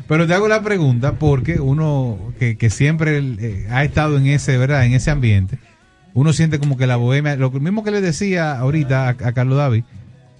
pero 0.08 0.26
te 0.26 0.34
hago 0.34 0.48
la 0.48 0.62
pregunta 0.62 1.12
porque 1.12 1.60
uno 1.60 2.18
que, 2.38 2.56
que 2.56 2.70
siempre 2.70 3.18
eh, 3.18 3.66
ha 3.70 3.84
estado 3.84 4.18
en 4.18 4.26
ese, 4.26 4.58
¿verdad? 4.58 4.84
En 4.84 4.94
ese 4.94 5.10
ambiente, 5.10 5.58
uno 6.14 6.32
siente 6.32 6.58
como 6.58 6.76
que 6.76 6.86
la 6.86 6.96
bohemia, 6.96 7.36
lo 7.36 7.50
mismo 7.50 7.84
que 7.84 7.92
le 7.92 8.00
decía 8.00 8.58
ahorita 8.58 9.06
a, 9.06 9.10
a 9.10 9.32
Carlos 9.32 9.58
David, 9.58 9.84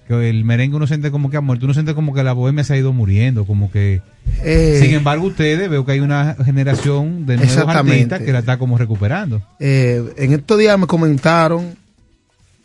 que 0.09 0.29
el 0.29 0.43
merengue 0.43 0.75
uno 0.75 0.87
siente 0.87 1.11
como 1.11 1.29
que 1.29 1.37
ha 1.37 1.41
muerto, 1.41 1.65
uno 1.65 1.75
siente 1.75 1.93
como 1.93 2.15
que 2.15 2.23
la 2.23 2.33
bohemia 2.33 2.63
se 2.63 2.73
ha 2.73 2.77
ido 2.77 2.91
muriendo, 2.91 3.45
como 3.45 3.71
que... 3.71 4.01
Eh, 4.43 4.79
Sin 4.81 4.95
embargo, 4.95 5.27
ustedes 5.27 5.69
veo 5.69 5.85
que 5.85 5.91
hay 5.91 5.99
una 5.99 6.35
generación 6.43 7.27
de 7.27 7.37
nuevos 7.37 7.57
artistas 7.57 8.19
que 8.19 8.33
la 8.33 8.39
está 8.39 8.57
como 8.57 8.75
recuperando. 8.77 9.41
Eh, 9.59 10.03
en 10.17 10.33
estos 10.33 10.57
días 10.57 10.79
me 10.79 10.87
comentaron, 10.87 11.75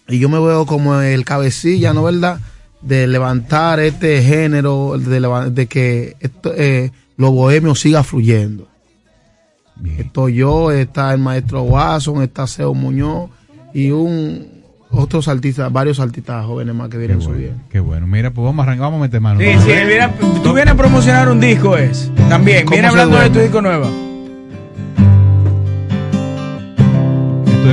y 0.09 0.19
yo 0.19 0.31
me 0.31 0.39
veo 0.39 0.65
como 0.65 0.99
el 1.01 1.27
cabecilla, 1.27 1.93
¿no 1.93 2.05
verdad? 2.05 2.41
De 2.85 3.07
levantar 3.07 3.81
este 3.81 4.23
género, 4.23 4.97
de, 4.99 5.67
que 5.67 6.17
esto, 6.21 6.53
eh, 6.55 6.91
lo 7.17 7.31
bohemio 7.33 7.75
siga 7.75 8.03
fluyendo. 8.03 8.69
Estoy 9.99 10.35
yo, 10.37 10.71
está 10.71 11.13
el 11.13 11.19
maestro 11.19 11.63
Watson, 11.63 12.23
está 12.23 12.47
Seo 12.47 12.75
Muñoz 12.75 13.31
y 13.73 13.91
un 13.91 14.53
otros 14.91 15.27
artistas, 15.27 15.73
varios 15.73 15.99
artistas 15.99 16.45
jóvenes 16.47 16.75
más 16.75 16.89
que 16.89 16.97
vienen 16.99 17.21
subiendo. 17.21 17.59
Qué 17.71 17.81
bueno, 17.81 18.07
mira, 18.07 18.31
pues 18.31 18.45
vamos 18.45 18.61
a 18.65 18.69
arrancar, 18.69 18.83
vamos 18.85 18.99
a 18.99 19.03
meter 19.03 19.21
mano. 19.21 19.41
Sí, 19.41 19.47
sí, 19.65 19.73
a- 19.99 20.13
tú 20.43 20.53
vienes 20.53 20.75
a 20.75 20.77
promocionar 20.77 21.29
un 21.29 21.41
disco, 21.41 21.77
es. 21.77 22.11
También, 22.29 22.65
¿Cómo 22.65 22.75
viene 22.77 22.89
hablando 22.89 23.19
de 23.19 23.31
tu 23.31 23.39
disco 23.41 23.61
nuevo. 23.61 23.91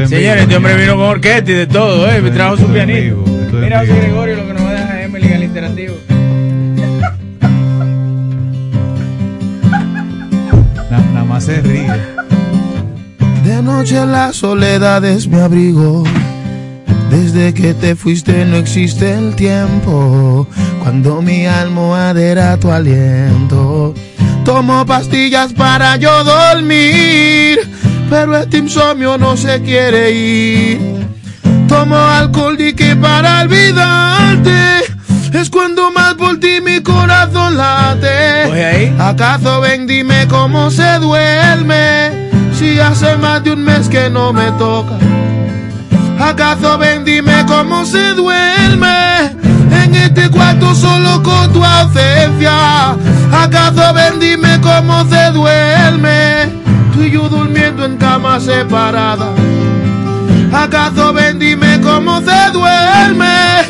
Señores, 0.08 0.44
este 0.44 0.56
hombre 0.56 0.76
vino 0.78 0.96
con 0.96 1.06
orquesta 1.06 1.52
y 1.52 1.54
de 1.54 1.68
todo, 1.68 2.10
¿eh? 2.10 2.22
Me 2.22 2.32
trajo 2.32 2.58
su 2.58 2.66
en 2.76 3.16
Mira, 3.62 3.80
José. 3.82 3.94
Gregorio, 4.00 4.36
lo 4.38 4.48
que 4.48 4.51
el 5.28 5.44
interactivo. 5.44 5.96
Na- 10.90 11.00
Nada 11.14 11.26
más 11.26 11.46
se 11.46 11.62
ríe. 11.62 11.92
De 13.46 13.62
noche 13.62 14.06
la 14.06 14.34
soledad 14.34 15.04
es 15.06 15.28
mi 15.28 15.40
abrigo. 15.40 16.04
Desde 17.10 17.54
que 17.54 17.74
te 17.74 17.96
fuiste 17.96 18.46
no 18.46 18.58
existe 18.58 19.14
el 19.14 19.36
tiempo. 19.36 20.48
Cuando 20.82 21.22
mi 21.22 21.46
almohada 21.46 22.22
era 22.22 22.58
tu 22.58 22.72
aliento. 22.72 23.94
Tomo 24.46 24.86
pastillas 24.86 25.54
para 25.54 25.98
yo 25.98 26.24
dormir. 26.24 27.60
Pero 28.10 28.38
este 28.38 28.58
insomnio 28.58 29.18
no 29.18 29.38
se 29.38 29.62
quiere 29.62 30.12
ir. 30.12 30.80
Tomo 31.68 31.96
alcohol 31.96 32.60
y 32.60 32.74
que 32.74 32.96
para 32.96 33.42
olvidarte. 33.44 34.84
Es 35.34 35.50
cuando 35.50 35.92
más 35.92 36.16
por 36.16 36.40
ti 36.40 36.60
mi 36.62 36.82
corazón 36.82 37.56
late. 37.58 38.94
¿Acaso 39.00 39.62
ven, 39.62 39.88
dime 39.88 40.28
cómo 40.28 40.70
se 40.70 41.00
duerme? 41.00 42.30
Si 42.54 42.80
hace 42.80 43.16
más 43.18 43.44
de 43.44 43.54
un 43.54 43.64
mes 43.64 43.88
que 43.88 44.10
no 44.10 44.34
me 44.34 44.52
toca. 44.54 44.98
¿Acaso 46.20 46.78
ven, 46.78 47.06
dime 47.06 47.46
cómo 47.48 47.86
se 47.86 48.14
duerme? 48.14 49.32
En 49.84 49.96
este 49.96 50.30
cuarto 50.30 50.76
solo 50.76 51.24
con 51.24 51.52
tu 51.54 51.64
ausencia. 51.64 52.96
¿Acaso 53.32 53.94
ven, 53.94 54.20
dime 54.20 54.60
cómo 54.62 55.06
se 55.06 55.32
duerme? 55.32 56.50
Tú 56.94 57.04
y 57.04 57.12
yo 57.12 57.30
durmiendo 57.30 57.86
en 57.86 57.98
camas 57.98 58.44
separadas. 58.44 59.30
¿Acaso 60.54 61.14
ven, 61.14 61.40
dime 61.40 61.80
cómo 61.82 62.20
se 62.20 62.52
duerme? 62.52 63.62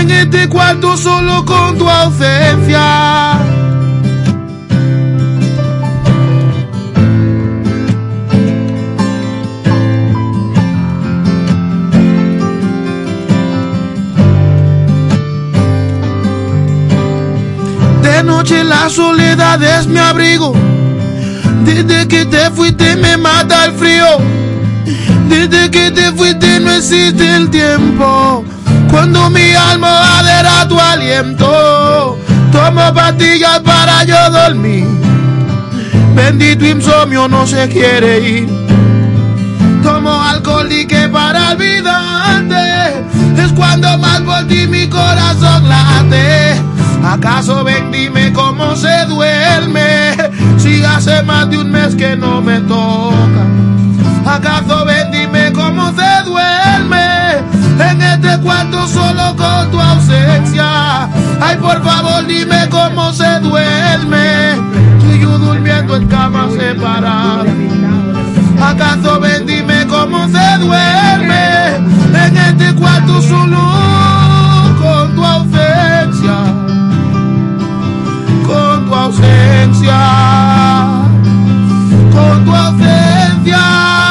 En 0.00 0.10
este 0.10 0.48
cuarto 0.48 0.96
solo 0.96 1.44
con 1.44 1.76
tu 1.76 1.88
ausencia. 1.88 3.38
De 18.02 18.22
noche 18.24 18.64
la 18.64 18.88
soledad 18.88 19.62
es 19.62 19.86
mi 19.86 19.98
abrigo. 19.98 20.54
Desde 21.64 22.08
que 22.08 22.24
te 22.24 22.50
fuiste 22.50 22.96
me 22.96 23.16
mata 23.16 23.66
el 23.66 23.72
frío. 23.72 24.06
Desde 25.28 25.70
que 25.70 25.90
te 25.90 26.12
fuiste 26.12 26.60
no 26.60 26.70
existe 26.72 27.36
el 27.36 27.50
tiempo. 27.50 28.44
Cuando 28.90 29.30
mi 29.30 29.52
alma 29.54 30.22
era 30.40 30.68
tu 30.68 30.78
aliento. 30.78 32.18
Tomo 32.52 32.92
pastillas 32.92 33.60
para 33.60 34.04
yo 34.04 34.30
dormir. 34.30 34.86
Bendito 36.14 36.66
insomnio 36.66 37.26
no 37.28 37.46
se 37.46 37.68
quiere 37.68 38.20
ir. 38.20 38.48
Tomo 39.82 40.22
alcohol 40.22 40.70
y 40.70 40.86
que 40.86 41.08
para 41.08 41.52
olvidarte 41.52 43.04
es 43.38 43.52
cuando 43.52 43.96
más 43.98 44.20
por 44.20 44.46
ti 44.46 44.66
mi 44.66 44.86
corazón 44.88 45.68
late. 45.68 46.60
¿Acaso 47.04 47.64
ven, 47.64 47.90
dime 47.90 48.32
cómo 48.32 48.76
se 48.76 49.06
duerme? 49.06 50.16
Si 50.58 50.84
hace 50.84 51.22
más 51.22 51.50
de 51.50 51.58
un 51.58 51.70
mes 51.70 51.94
que 51.96 52.16
no 52.16 52.40
me 52.40 52.60
toca. 52.60 53.44
¿Acaso 54.24 54.84
ven, 54.84 55.01
solo 58.70 59.34
con 59.36 59.70
tu 59.70 59.80
ausencia. 59.80 61.08
Ay, 61.40 61.56
por 61.56 61.82
favor, 61.82 62.26
dime 62.26 62.68
cómo 62.70 63.12
se 63.12 63.40
duerme. 63.40 64.56
Tú 65.00 65.06
y 65.12 65.20
yo 65.20 65.38
durmiendo 65.38 65.96
en 65.96 66.06
camas 66.06 66.52
separadas. 66.52 67.46
¿Acaso 68.60 69.20
ven, 69.20 69.46
dime 69.46 69.86
cómo 69.88 70.28
se 70.28 70.58
duerme? 70.58 71.76
En 72.14 72.36
este 72.36 72.74
cuarto 72.74 73.20
solo 73.22 73.58
con 74.80 75.14
tu 75.16 75.24
ausencia. 75.24 76.36
Con 78.46 78.86
tu 78.86 78.94
ausencia. 78.94 79.98
Con 82.12 82.44
tu 82.44 82.54
ausencia. 82.54 84.01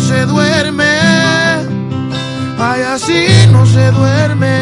Se 0.00 0.26
duerme. 0.26 0.84
Ay, 2.58 2.82
así 2.94 3.26
no 3.52 3.66
se 3.66 3.90
duerme. 3.90 4.58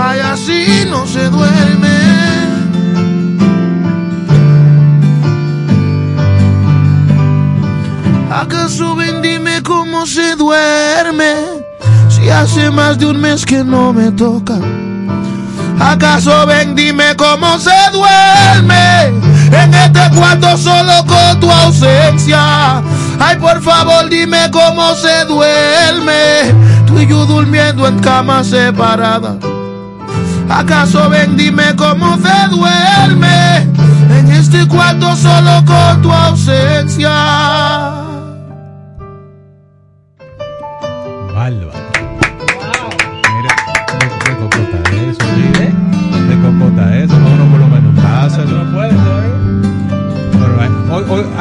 Ay, 0.00 0.20
así 0.20 0.84
no 0.88 1.06
se 1.06 1.28
duerme. 1.28 1.98
¿Acaso 8.30 8.94
ven, 8.94 9.20
dime 9.22 9.62
cómo 9.62 10.06
se 10.06 10.36
duerme? 10.36 11.34
Si 12.08 12.28
hace 12.30 12.70
más 12.70 12.98
de 12.98 13.06
un 13.06 13.20
mes 13.20 13.44
que 13.44 13.64
no 13.64 13.92
me 13.92 14.12
toca. 14.12 14.58
¿Acaso 15.80 16.46
ven, 16.46 16.74
dime 16.74 17.16
cómo 17.16 17.58
se 17.58 17.70
duerme? 17.92 19.06
En 19.50 19.74
este 19.74 20.10
cuarto 20.16 20.56
solo 20.56 21.04
con 21.06 21.40
tu 21.40 21.50
ausencia. 21.50 22.82
Ay, 23.20 23.36
por 23.36 23.60
favor, 23.62 24.08
dime 24.08 24.50
cómo 24.50 24.94
se 24.94 25.24
duerme. 25.24 26.54
Tú 26.86 26.98
y 26.98 27.06
yo 27.06 27.26
durmiendo 27.26 27.86
en 27.86 27.98
camas 27.98 28.48
separadas. 28.48 29.36
¿Acaso 30.48 31.08
ven, 31.10 31.36
dime 31.36 31.74
cómo 31.76 32.16
se 32.16 32.48
duerme? 32.48 33.68
En 34.10 34.32
este 34.32 34.66
cuarto 34.66 35.14
solo 35.16 35.64
con 35.66 36.02
tu 36.02 36.12
ausencia. 36.12 38.07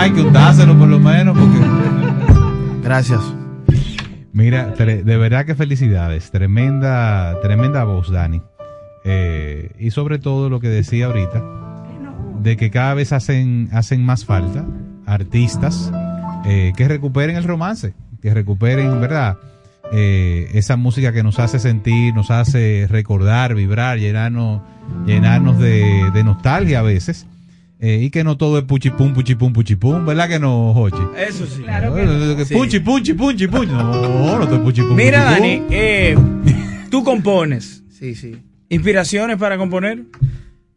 Hay 0.08 0.14
que 0.14 0.22
untárselo 0.22 0.78
por 0.78 0.88
lo 0.88 1.00
menos 1.00 1.38
porque... 1.38 1.60
Gracias. 2.82 3.20
Mira, 4.32 4.68
de 4.68 5.18
verdad 5.18 5.46
que 5.46 5.54
felicidades. 5.54 6.32
Tremenda, 6.32 7.38
tremenda 7.42 7.84
voz, 7.84 8.10
Dani. 8.10 8.42
Eh, 9.04 9.72
y 9.78 9.92
sobre 9.92 10.18
todo 10.18 10.50
lo 10.50 10.62
que 10.62 10.70
decía 10.70 11.08
ahorita, 11.08 11.44
de 12.40 12.56
que 12.56 12.72
cada 12.72 12.94
vez 12.94 13.12
hacen, 13.12 13.70
hacen 13.74 14.06
más 14.06 14.24
falta 14.24 14.66
artistas 15.06 15.92
eh, 16.46 16.72
que 16.78 16.88
recuperen 16.88 17.36
el 17.36 17.44
romance, 17.44 17.94
que 18.22 18.34
recuperen, 18.34 19.02
¿verdad? 19.02 19.38
Eh, 19.92 20.52
esa 20.54 20.78
música 20.78 21.12
que 21.12 21.24
nos 21.24 21.40
hace 21.40 21.60
sentir, 21.60 22.14
nos 22.14 22.32
hace 22.32 22.88
recordar, 22.90 23.56
vibrar, 23.56 23.98
llenarnos, 23.98 24.62
llenarnos 25.06 25.60
de, 25.60 26.12
de 26.14 26.24
nostalgia 26.24 26.80
a 26.80 26.84
veces. 26.84 27.26
Eh, 27.80 28.00
y 28.02 28.10
que 28.10 28.24
no 28.24 28.38
todo 28.38 28.58
es 28.58 28.64
puchipum, 28.64 29.14
puchipum, 29.14 29.54
puchipum, 29.54 30.04
¿verdad 30.06 30.28
que 30.28 30.40
no, 30.40 30.74
Jochi? 30.74 30.98
Eso 31.18 31.46
sí. 31.46 31.64
Eh, 31.68 32.46
Sí. 32.48 32.54
Punchi, 32.56 32.80
punchi, 32.80 33.14
punchi, 33.14 33.48
punchi. 33.48 33.72
No, 33.72 34.38
no 34.38 34.44
estoy 34.44 34.60
puchipum. 34.60 34.96
Mira, 34.96 35.26
puchipum. 35.36 35.42
Dani, 35.44 35.64
eh, 35.70 36.18
tú 36.90 37.04
compones. 37.04 37.84
Sí, 37.92 38.16
sí. 38.16 38.42
¿Inspiraciones 38.70 39.38
para 39.38 39.58
componer? 39.58 40.04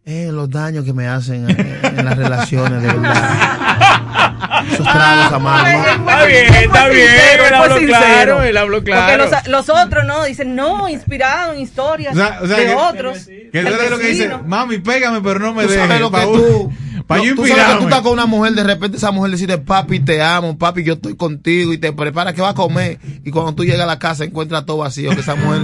Eh, 0.05 0.29
los 0.33 0.51
daños 0.51 0.85
que 0.85 0.93
me 0.93 1.07
hacen 1.07 1.49
eh, 1.51 1.81
en 1.83 2.05
las 2.05 2.17
relaciones, 2.17 2.83
de 2.83 2.89
verdad. 2.89 4.65
Esos 4.73 4.87
tragos 4.87 5.33
amargos. 5.33 5.87
Está 5.99 6.25
bien, 6.27 6.55
está 6.55 6.89
bien. 6.89 7.09
Él 7.47 7.55
habló 7.55 7.79
sincero. 7.79 7.99
claro, 7.99 8.43
él 8.43 8.57
habló 8.57 8.83
claro. 8.85 9.25
Porque 9.25 9.49
los, 9.51 9.67
los 9.69 9.85
otros 9.85 10.05
no 10.07 10.25
dicen, 10.25 10.55
no, 10.55 10.89
inspirado 10.89 11.53
en 11.55 11.61
historias 11.61 12.15
O 12.15 12.17
sea, 12.19 12.41
o 12.43 12.47
sea, 12.47 12.57
de 12.59 12.67
que- 12.67 12.75
otros. 12.75 13.25
Que 13.27 13.59
eres 13.59 13.91
lo 13.91 13.99
que 13.99 14.07
dice, 14.09 14.31
mami, 14.47 14.79
pégame, 14.79 15.21
pero 15.23 15.39
no 15.41 15.55
me 15.55 15.63
Tú 15.65 15.71
sabes 15.71 15.89
dejes. 15.89 16.01
lo 16.01 16.11
que 16.11 16.17
pa' 16.17 16.25
tú. 16.25 16.73
Para 17.11 17.25
yo 17.25 17.35
tú 17.35 17.47
sabes 17.47 17.65
que 17.65 17.75
tú 17.79 17.83
estás 17.85 18.01
con 18.01 18.13
una 18.13 18.27
mujer, 18.27 18.53
de 18.55 18.63
repente 18.65 18.97
esa 18.97 19.11
mujer 19.11 19.33
decide, 19.33 19.59
papi, 19.59 20.01
te 20.01 20.23
amo, 20.23 20.57
papi, 20.57 20.83
yo 20.85 20.95
estoy 20.95 21.17
contigo 21.17 21.73
y 21.73 21.79
te 21.79 21.93
prepara 21.93 22.33
que 22.33 22.41
va 22.41 22.51
a 22.51 22.55
comer. 22.55 22.99
Y 23.25 23.31
cuando 23.31 23.53
tú 23.55 23.65
llegas 23.65 23.81
a 23.81 23.87
la 23.87 23.99
casa 23.99 24.25
encuentras 24.25 24.65
todo 24.65 24.79
vacío, 24.79 25.11
que 25.11 25.21
esa 25.21 25.35
mujer 25.35 25.61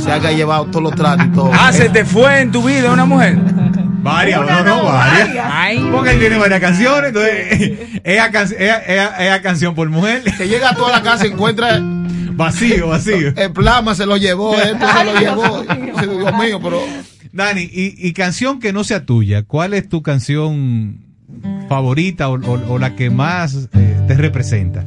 se 0.00 0.12
haya 0.12 0.30
llevado 0.32 0.66
todos 0.66 0.82
los 0.82 0.94
tratos 0.94 1.26
y 1.26 1.30
todo. 1.30 1.50
Ah, 1.52 1.72
se 1.72 1.88
te 1.88 2.04
fue 2.04 2.40
en 2.40 2.52
tu 2.52 2.62
vida 2.62 2.92
una 2.92 3.04
mujer. 3.04 3.36
Varias, 4.02 4.40
no, 4.40 4.64
no, 4.64 4.84
varias. 4.84 5.28
Porque 5.92 6.12
él 6.12 6.20
tiene 6.20 6.38
varias 6.38 6.60
canciones, 6.60 7.08
entonces, 7.08 8.00
esa, 8.04 8.30
can- 8.30 8.46
esa- 8.58 8.78
esa- 8.78 9.26
esa 9.26 9.42
canción 9.42 9.74
por 9.74 9.88
mujer. 9.90 10.22
Que 10.38 10.48
llega 10.48 10.70
a 10.70 10.74
toda 10.74 10.90
la 10.92 11.02
casa 11.02 11.26
y 11.26 11.30
encuentra 11.32 11.80
Vacío, 12.32 12.88
vacío. 12.88 13.34
el 13.36 13.52
plasma, 13.52 13.94
se 13.94 14.06
lo 14.06 14.16
llevó, 14.16 14.54
esto 14.54 14.86
se 14.96 15.04
lo 15.04 15.18
llevó. 15.18 15.62
Dios 15.62 16.34
mío, 16.38 16.58
pero 16.62 16.80
Dani, 17.32 17.62
y, 17.62 17.94
y 17.96 18.12
canción 18.12 18.58
que 18.60 18.72
no 18.72 18.82
sea 18.84 19.06
tuya, 19.06 19.44
¿cuál 19.44 19.74
es 19.74 19.88
tu 19.88 20.02
canción 20.02 21.04
favorita 21.68 22.28
o, 22.28 22.34
o- 22.34 22.72
o 22.74 22.78
la 22.78 22.96
que 22.96 23.10
más 23.10 23.68
eh, 23.72 24.04
te 24.08 24.14
representa? 24.14 24.84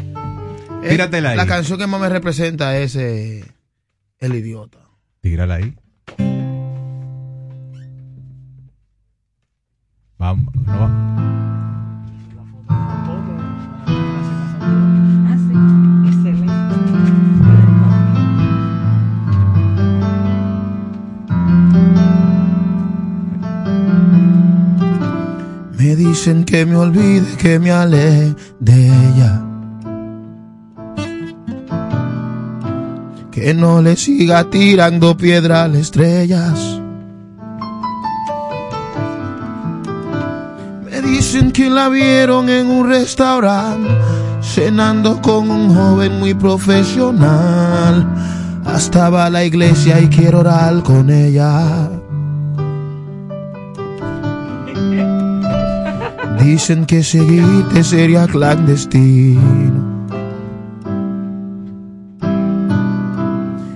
Tíratela 0.88 1.30
ahí. 1.32 1.38
la 1.38 1.46
canción 1.48 1.80
que 1.80 1.88
más 1.88 2.02
me 2.02 2.10
representa 2.10 2.78
es 2.78 2.96
eh, 2.98 3.46
El 4.20 4.36
Idiota. 4.36 4.80
Tírala 5.22 5.56
ahí. 5.56 5.74
Vamos, 10.18 10.54
no 10.56 10.80
va- 10.80 11.83
Me 25.84 25.98
dicen 25.98 26.46
que 26.46 26.66
me 26.66 26.78
olvide, 26.78 27.36
que 27.36 27.60
me 27.60 27.70
aleje 27.70 28.34
de 28.62 28.88
ella. 28.88 29.42
Que 33.30 33.54
no 33.54 33.82
le 33.82 33.98
siga 33.98 34.50
tirando 34.50 35.18
piedra 35.18 35.66
a 35.66 35.68
las 35.68 35.80
estrellas. 35.80 36.80
Me 40.86 41.02
dicen 41.02 41.52
que 41.52 41.70
la 41.70 41.90
vieron 41.90 42.48
en 42.48 42.68
un 42.68 42.88
restaurante, 42.88 43.90
cenando 44.42 45.22
con 45.22 45.52
un 45.52 45.76
joven 45.76 46.18
muy 46.18 46.34
profesional. 46.34 48.08
Hasta 48.64 49.10
va 49.10 49.26
a 49.26 49.30
la 49.30 49.44
iglesia 49.44 50.00
y 50.00 50.08
quiero 50.08 50.40
orar 50.40 50.82
con 50.82 51.10
ella. 51.10 52.03
Dicen 56.44 56.86
que 56.86 57.04
seguirte 57.04 57.86
sería 57.86 58.28
clandestino. 58.28 59.40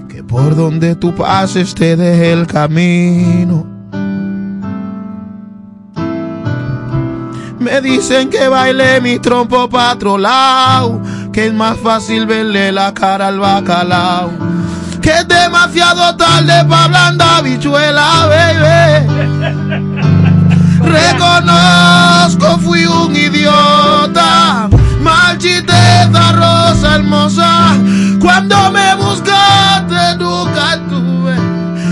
Que 0.10 0.22
por 0.22 0.54
donde 0.54 0.96
tú 0.96 1.16
pases 1.16 1.74
te 1.74 1.96
deje 1.96 2.34
el 2.34 2.46
camino. 2.46 3.66
Me 7.58 7.80
dicen 7.80 8.30
que 8.30 8.50
baile 8.50 9.00
mi 9.00 9.18
trompo 9.18 9.70
pa' 9.70 9.94
otro 9.94 10.18
lado, 10.18 11.02
que 11.32 11.48
es 11.48 11.54
más 11.54 11.78
fácil 11.78 12.26
verle 12.26 12.74
la 12.74 12.94
cara 12.94 13.30
al 13.30 13.40
bacalao. 13.40 14.30
Que 15.02 15.12
es 15.20 15.28
demasiado 15.28 16.18
tarde 16.18 16.66
pa' 16.66 16.88
blanda 16.90 17.42
bichuela, 17.42 18.28
baby. 18.28 19.87
Reconozco, 20.88 22.60
fui 22.60 22.86
un 22.86 23.16
idiota. 23.16 24.70
Esa 25.40 26.32
rosa 26.32 26.96
hermosa. 26.96 27.78
Cuando 28.20 28.72
me 28.72 28.96
buscaste, 28.96 30.16
nunca 30.18 30.76
estuve. 30.76 31.36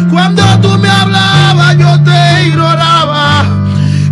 Cuando 0.10 0.44
tú 0.62 0.78
me 0.78 0.90
hablabas, 0.90 1.78
yo 1.78 2.04
te 2.04 2.48
ignoraba. 2.48 3.44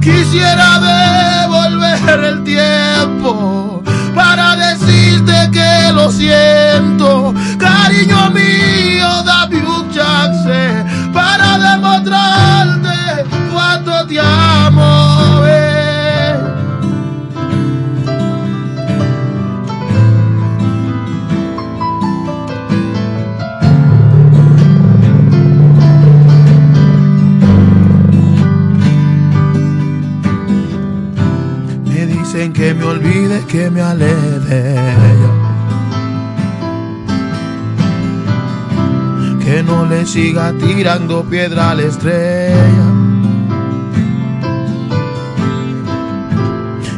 Quisiera 0.02 0.80
devolver 0.80 2.20
el 2.24 2.44
tiempo 2.44 3.82
para 4.14 4.56
decirte 4.56 5.50
que 5.52 5.92
lo 5.94 6.12
siento. 6.12 7.34
Cariño 7.58 8.30
mío, 8.32 9.24
dame 9.26 9.58
un 9.66 9.92
chance 9.92 10.86
para 11.14 11.58
demostrarte 11.58 13.26
cuánto 13.52 14.06
te 14.08 14.20
amo. 14.20 14.43
Me 31.86 32.06
dicen 32.06 32.54
que 32.54 32.74
me 32.74 32.84
olvide, 32.84 33.46
que 33.46 33.70
me 33.70 33.82
aleje 33.82 34.40
de 34.40 34.74
ella. 34.74 35.32
Que 39.44 39.64
no 39.64 39.86
le 39.86 40.06
siga 40.06 40.54
tirando 40.54 41.24
piedra 41.24 41.72
a 41.72 41.76
la 41.76 41.84
estrella. 41.84 42.93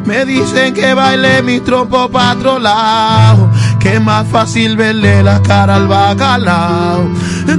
Me 0.05 0.23
dicen 0.23 0.73
que 0.73 0.93
baile 0.93 1.41
mi 1.41 1.59
trompo 1.59 2.09
pa' 2.09 2.33
otro 2.33 2.59
lado, 2.59 3.49
que 3.79 3.95
es 3.95 4.01
más 4.01 4.27
fácil 4.27 4.77
verle 4.77 5.23
la 5.23 5.41
cara 5.41 5.75
al 5.75 5.87
bacalao. 5.87 7.09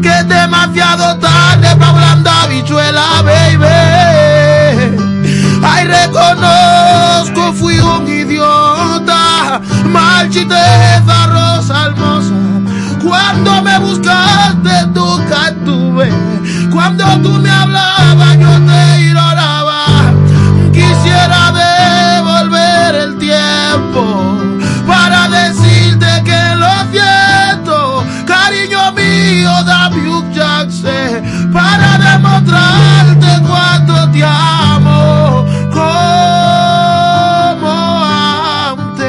Que 0.00 0.20
es 0.20 0.28
demasiado 0.28 1.16
tarde 1.18 1.74
para 1.76 1.92
blanda 1.92 2.46
bichuela, 2.46 3.22
baby. 3.22 3.66
Ay, 5.62 5.86
reconozco, 5.86 7.52
fui 7.54 7.78
un 7.80 8.06
idiota. 8.06 9.60
Marchité 9.86 10.54
esa 10.96 11.26
rosa 11.26 11.86
hermosa. 11.86 12.34
Cuando 13.02 13.62
me 13.62 13.78
buscaste, 13.80 14.86
tú 14.94 15.20
tuve. 15.64 16.10
Cuando 16.70 17.04
tú 17.22 17.30
me 17.40 17.50
hablabas, 17.50 18.38
yo 18.38 18.50
te 18.66 19.00
ignoraba. 19.00 19.55
Para 31.52 31.98
demostrarte 31.98 33.26
cuánto 33.46 34.10
te 34.12 34.22
amo 34.24 35.44
como 35.72 35.86
antes. 38.76 39.06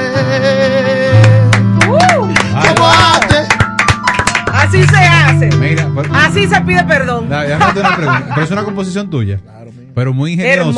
Como 2.76 2.88
antes. 2.88 3.48
Así 4.54 4.84
se 4.86 4.98
hace. 4.98 5.50
Mira, 5.58 5.88
pero- 5.96 6.10
Así 6.16 6.48
se 6.48 6.62
pide 6.62 6.84
perdón. 6.84 7.26
Una 7.28 7.46
pregunta. 7.96 8.26
Pero 8.34 8.44
es 8.46 8.52
una 8.52 8.64
composición 8.64 9.10
tuya. 9.10 9.40
Pero 9.96 10.14
muy 10.14 10.34
ingenioso. 10.34 10.72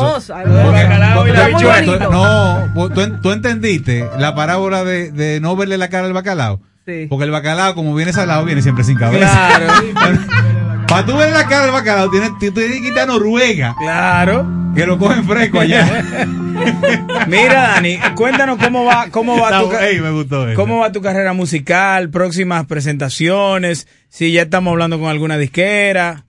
Tú- 1.86 2.12
No, 2.12 2.90
tú, 2.94 3.22
tú 3.22 3.32
entendiste 3.32 4.08
la 4.18 4.34
parábola 4.34 4.84
de, 4.86 5.12
de 5.12 5.40
no 5.42 5.56
verle 5.56 5.78
la 5.78 5.90
cara 5.90 6.08
al 6.08 6.14
bacalao. 6.14 6.62
Sí. 6.86 7.06
Porque 7.10 7.26
el 7.26 7.32
bacalao, 7.32 7.76
como 7.76 7.94
viene 7.94 8.14
salado, 8.14 8.46
viene 8.46 8.62
siempre 8.62 8.84
sin 8.86 8.98
cabeza. 8.98 9.60
Para 10.90 11.06
tú 11.06 11.16
ver 11.16 11.32
la 11.32 11.46
cara 11.46 11.66
del 11.66 11.72
bacalao, 11.72 12.10
tienes, 12.10 12.32
tú 12.40 12.52
tienes 12.52 12.82
que 12.82 12.88
irte 12.88 13.00
a 13.00 13.06
Noruega. 13.06 13.76
Claro. 13.78 14.48
Que 14.76 14.88
lo 14.88 14.98
cogen 14.98 15.24
fresco 15.24 15.60
allá. 15.60 15.86
Mira, 17.28 17.74
Dani, 17.76 18.00
cuéntanos 18.16 18.58
cómo 18.58 18.86
va, 18.86 19.08
cómo 19.12 19.40
va 19.40 19.50
Está 19.50 19.62
tu, 19.62 19.84
ey, 19.84 20.00
me 20.00 20.10
gustó 20.10 20.48
cómo 20.56 20.80
va 20.80 20.92
tu 20.92 21.02
carrera 21.02 21.34
musical, 21.34 22.10
próximas 22.10 22.66
presentaciones, 22.66 23.88
si 24.10 24.32
ya 24.32 24.42
estamos 24.42 24.72
hablando 24.72 25.00
con 25.00 25.10
alguna 25.10 25.38
disquera. 25.38 26.26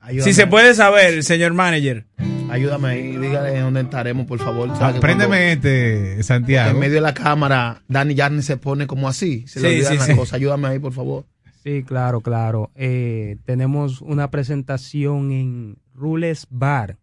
Ayúdame. 0.00 0.30
Si 0.30 0.34
se 0.34 0.46
puede 0.46 0.74
saber, 0.74 1.24
señor 1.24 1.54
manager. 1.54 2.04
Ayúdame 2.50 2.88
ahí, 2.88 3.16
dígale 3.16 3.58
dónde 3.60 3.80
estaremos, 3.80 4.26
por 4.26 4.38
favor. 4.38 4.68
Ah, 4.72 4.76
¿Sabe 4.78 4.94
que 4.94 5.00
Préndeme 5.00 5.52
este, 5.52 6.22
Santiago. 6.22 6.70
En 6.70 6.78
medio 6.78 6.96
de 6.96 7.00
la 7.00 7.14
cámara, 7.14 7.82
Dani 7.88 8.14
Yarni 8.14 8.42
se 8.42 8.58
pone 8.58 8.86
como 8.86 9.08
así. 9.08 9.46
Se 9.48 9.58
le 9.58 9.68
olvidan 9.68 9.92
sí, 9.92 9.98
las 9.98 10.06
sí. 10.06 10.14
cosas. 10.14 10.34
Ayúdame 10.34 10.68
ahí, 10.68 10.78
por 10.78 10.92
favor. 10.92 11.24
Sí, 11.66 11.82
claro, 11.82 12.20
claro. 12.20 12.70
Eh, 12.76 13.38
tenemos 13.44 14.00
una 14.00 14.30
presentación 14.30 15.32
en 15.32 15.78
Rules 15.94 16.46
Bar. 16.48 16.96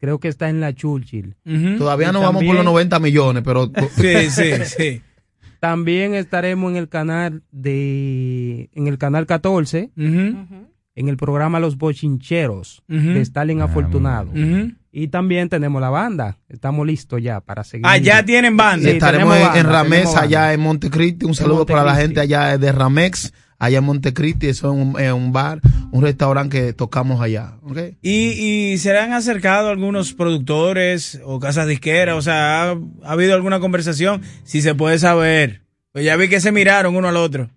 Creo 0.00 0.18
que 0.20 0.28
está 0.28 0.48
en 0.48 0.60
la 0.60 0.74
Churchill. 0.74 1.36
Todavía 1.76 2.08
Y 2.08 2.12
no 2.12 2.20
vamos 2.22 2.42
por 2.42 2.54
los 2.54 2.64
también- 2.64 2.64
90 2.64 2.98
millones, 2.98 3.42
pero. 3.44 3.70
Sí, 3.96 4.30
sí, 4.30 4.52
sí. 4.64 5.02
También 5.60 6.14
estaremos 6.14 6.70
en 6.70 6.76
el 6.78 6.88
canal 6.88 7.42
de 7.50 8.70
en 8.72 8.86
el 8.86 8.96
canal 8.98 9.26
14 9.26 9.90
en 9.96 11.08
el 11.08 11.16
programa 11.16 11.58
Los 11.60 11.76
Bochincheros 11.76 12.82
de 12.88 13.20
Stalin 13.20 13.60
Afortunado. 13.60 14.30
Ujú. 14.30 14.72
Y 14.92 15.08
también 15.08 15.48
tenemos 15.48 15.80
la 15.82 15.90
banda. 15.90 16.38
Estamos 16.48 16.86
listos 16.86 17.20
ya 17.20 17.40
para 17.40 17.64
seguir. 17.64 17.84
Ah, 17.86 17.98
ya 17.98 18.24
tienen 18.24 18.56
banda. 18.56 18.88
Sí, 18.88 18.94
Estaremos 18.94 19.36
en, 19.56 19.64
Ramex, 19.66 20.04
banda. 20.06 20.20
allá 20.22 20.52
en 20.54 20.60
Montecristi. 20.60 21.26
Un 21.26 21.34
saludo 21.34 21.66
para 21.66 21.82
la 21.84 21.96
gente 21.96 22.20
allá 22.20 22.56
de 22.58 22.70
Ramex, 22.72 23.32
allá 23.58 23.78
en 23.78 23.84
Montecristi. 23.84 24.48
Eso 24.48 24.72
es 24.98 25.12
un, 25.12 25.32
bar, 25.32 25.60
un 25.90 26.02
restaurante 26.02 26.60
que 26.60 26.72
tocamos 26.72 27.20
allá. 27.20 27.54
¿ok? 27.62 27.78
¿Y, 28.02 28.72
y 28.72 28.78
se 28.78 28.92
le 28.92 28.98
han 29.00 29.12
acercado 29.12 29.68
algunos 29.68 30.12
productores 30.12 31.20
o 31.24 31.40
casas 31.40 31.66
disqueras? 31.66 32.16
O 32.16 32.22
sea, 32.22 32.70
¿ha, 32.70 32.76
ha 33.04 33.12
habido 33.12 33.34
alguna 33.34 33.60
conversación? 33.60 34.22
Si 34.44 34.62
se 34.62 34.74
puede 34.74 34.98
saber. 34.98 35.62
Pues 35.92 36.04
ya 36.04 36.16
vi 36.16 36.28
que 36.28 36.40
se 36.40 36.52
miraron 36.52 36.96
uno 36.96 37.08
al 37.08 37.16
otro. 37.16 37.50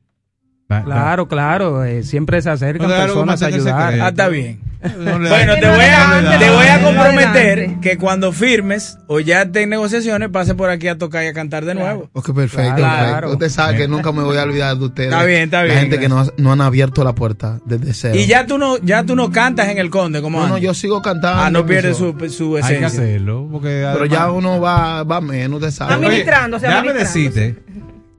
Claro, 0.68 1.28
claro. 1.28 1.86
eh, 1.86 2.03
siempre 2.03 2.41
se 2.41 2.49
acercan 2.49 2.88
te 2.88 2.94
hagas 2.94 3.07
personas 3.07 3.41
a 3.41 3.45
ayudar. 3.48 3.99
Ah, 4.02 4.10
está 4.10 4.28
bien. 4.28 4.60
No 4.98 5.18
le 5.20 5.30
Bueno, 5.30 5.56
te 5.56 5.68
voy, 5.68 5.80
a, 5.86 6.38
te 6.40 6.49
voy 6.49 6.68
a 6.68 6.82
comprometer 6.82 7.80
que 7.82 7.98
cuando 7.98 8.32
firmes 8.32 8.98
o 9.08 9.20
ya 9.20 9.41
estés 9.44 9.64
en 9.64 9.70
negociaciones, 9.70 10.30
pase 10.30 10.54
por 10.56 10.70
aquí 10.70 10.88
a 10.88 10.98
tocar 10.98 11.24
y 11.24 11.28
a 11.28 11.34
cantar 11.34 11.66
de 11.66 11.74
nuevo. 11.76 12.10
Ok, 12.14 12.34
perfecto. 12.34 12.76
Claro. 12.76 13.06
perfecto. 13.06 13.34
Usted 13.34 13.49
sabe 13.49 13.78
que 13.78 13.88
nunca 13.88 14.12
me 14.12 14.22
voy 14.24 14.38
a 14.38 14.44
olvidar 14.44 14.78
de 14.78 14.86
ustedes. 14.86 15.12
Está 15.12 15.24
bien, 15.26 15.41
está 15.44 15.64
bien, 15.64 15.76
La 15.76 15.82
gente 15.82 15.99
que 15.99 16.10
no, 16.10 16.26
no 16.38 16.52
han 16.52 16.62
abierto 16.62 17.04
la 17.04 17.14
puerta 17.16 17.60
desde 17.66 17.94
cero. 17.94 18.16
Y 18.20 18.28
ya 18.28 18.45
tú 18.45 18.58
no, 18.58 18.78
ya 18.78 19.04
tú 19.04 19.16
no 19.16 19.32
cantas 19.32 19.70
en 19.70 19.78
el 19.80 19.90
Conde, 19.90 20.22
como 20.22 20.40
No, 20.41 20.48
no, 20.48 20.58
yo 20.58 20.74
sigo 20.74 21.02
cantando. 21.02 21.41
Ah, 21.44 21.49
no 21.49 21.66
pierde 21.66 21.94
su, 21.94 22.16
su 22.30 22.56
Hay 22.58 22.62
que 22.62 22.68
esencia. 22.68 22.88
hacerlo. 22.88 23.48
Porque 23.52 23.88
Pero 23.94 24.06
ya 24.06 24.32
uno 24.32 24.60
va, 24.62 25.04
va 25.04 25.22
menos, 25.22 25.58
usted 25.60 25.72
sabe. 25.72 25.95
Administrándose, 25.95 26.68
Déjame 26.68 26.90
administrándose. 26.90 27.40
decirte 27.40 27.64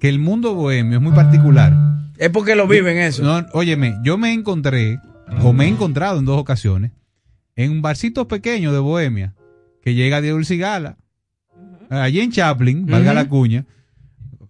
que 0.01 0.09
el 0.09 0.19
mundo 0.19 0.55
bohemio 0.55 0.99
es 0.99 1.03
muy 1.03 1.13
particular. 1.13 1.73
Es 2.17 2.31
porque 2.31 2.57
lo 2.57 2.67
viven 2.67 2.99
eso. 2.99 3.23
No, 3.23 3.47
óyeme, 3.53 3.97
yo 4.03 4.19
me 4.19 4.33
encontré, 4.33 4.99
o 5.43 5.53
me 5.53 5.65
he 5.65 5.69
encontrado 5.69 6.19
en 6.19 6.25
dos 6.25 6.39
ocasiones, 6.39 6.93
en 7.57 7.71
un 7.73 7.83
barcito 7.83 8.29
pequeño 8.29 8.73
de 8.73 8.79
Bohemia, 8.79 9.35
que 9.83 9.95
llega 9.95 10.21
Diego 10.21 10.43
Cigala, 10.45 10.97
allí 11.91 12.21
en 12.21 12.31
Chaplin, 12.33 12.87
valga 12.87 13.15
la 13.15 13.29
cuña, 13.29 13.65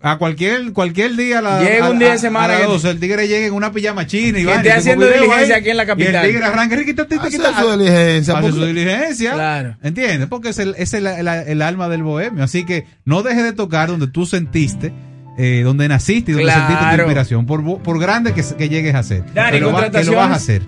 a 0.00 0.16
cualquier, 0.16 0.72
cualquier 0.72 1.16
día 1.16 1.40
a 1.40 1.42
la, 1.42 1.60
Llega 1.62 1.90
un 1.90 1.98
día 1.98 2.12
de 2.12 2.18
semana 2.18 2.44
a 2.44 2.48
las 2.58 2.60
que- 2.60 2.72
12, 2.72 2.90
el 2.90 3.00
tigre 3.00 3.26
llega 3.26 3.46
en 3.48 3.52
una 3.54 3.72
pijama 3.72 4.06
china 4.06 4.38
y 4.38 4.44
va 4.44 4.54
esté 4.56 4.70
haciendo 4.72 5.06
diligencia 5.08 5.56
aquí 5.56 5.70
en 5.70 5.76
la 5.76 5.86
capital. 5.86 6.12
Y 6.12 6.16
el 6.28 6.32
tigre 6.34 6.44
arranca, 6.46 6.76
"Riquita, 6.76 7.08
tita, 7.08 7.22
Hace 7.24 7.36
tita", 7.38 7.60
su 7.60 7.70
diligencia, 7.76 8.38
Hace 8.38 8.52
su 8.52 8.64
diligencia. 8.64 9.32
Claro. 9.34 9.76
¿Entiendes? 9.82 10.28
Porque 10.28 10.50
es 10.50 10.58
el, 10.60 10.74
es 10.78 10.94
el, 10.94 11.06
el- 11.08 11.26
el 11.26 11.62
alma 11.62 11.88
del 11.88 12.04
bohemio. 12.04 12.44
Así 12.44 12.64
que 12.64 12.86
no 13.04 13.24
dejes 13.24 13.42
de 13.42 13.52
tocar 13.54 13.88
donde 13.88 14.06
tú 14.06 14.24
sentiste, 14.24 14.92
eh, 15.38 15.62
donde 15.64 15.88
naciste 15.88 16.32
y 16.32 16.34
donde 16.34 16.44
Claro. 16.44 16.66
sentiste 16.66 16.94
tu 16.96 17.00
inspiración, 17.02 17.46
por, 17.46 17.82
por 17.82 17.98
grande 17.98 18.34
que, 18.34 18.44
que 18.58 18.68
llegues 18.68 18.94
a 18.94 19.02
ser. 19.02 19.24
Dani, 19.32 19.52
que, 19.52 19.60
lo 19.60 19.72
va- 19.72 19.90
que 19.90 20.04
lo 20.04 20.14
vas 20.16 20.30
a 20.30 20.34
hacer. 20.34 20.62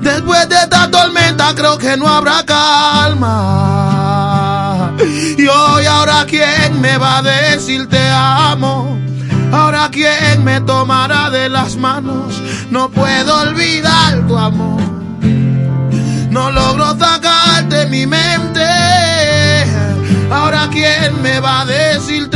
Después 0.00 0.48
de 0.48 0.54
esta 0.54 0.90
tormenta 0.90 1.54
creo 1.54 1.76
que 1.76 1.98
no 1.98 2.08
habrá 2.08 2.42
calma. 2.46 3.36
Y 5.36 5.46
hoy 5.46 5.84
ahora 5.84 6.24
quién 6.26 6.80
me 6.80 6.96
va 6.96 7.18
a 7.18 7.22
decir 7.22 7.90
te 7.90 8.08
amo. 8.08 8.98
Ahora 9.52 9.90
quién 9.92 10.42
me 10.42 10.62
tomará 10.62 11.28
de 11.28 11.50
las 11.50 11.76
manos. 11.76 12.40
No 12.70 12.88
puedo 12.88 13.38
olvidar 13.42 14.26
tu 14.26 14.38
amor. 14.38 14.80
No 16.30 16.50
logro 16.50 16.96
sacarte 16.98 17.84
mi 17.84 18.06
mente. 18.06 18.64
Ahora 20.30 20.70
quién 20.72 21.20
me 21.20 21.38
va 21.38 21.60
a 21.60 21.66
decir 21.66 22.30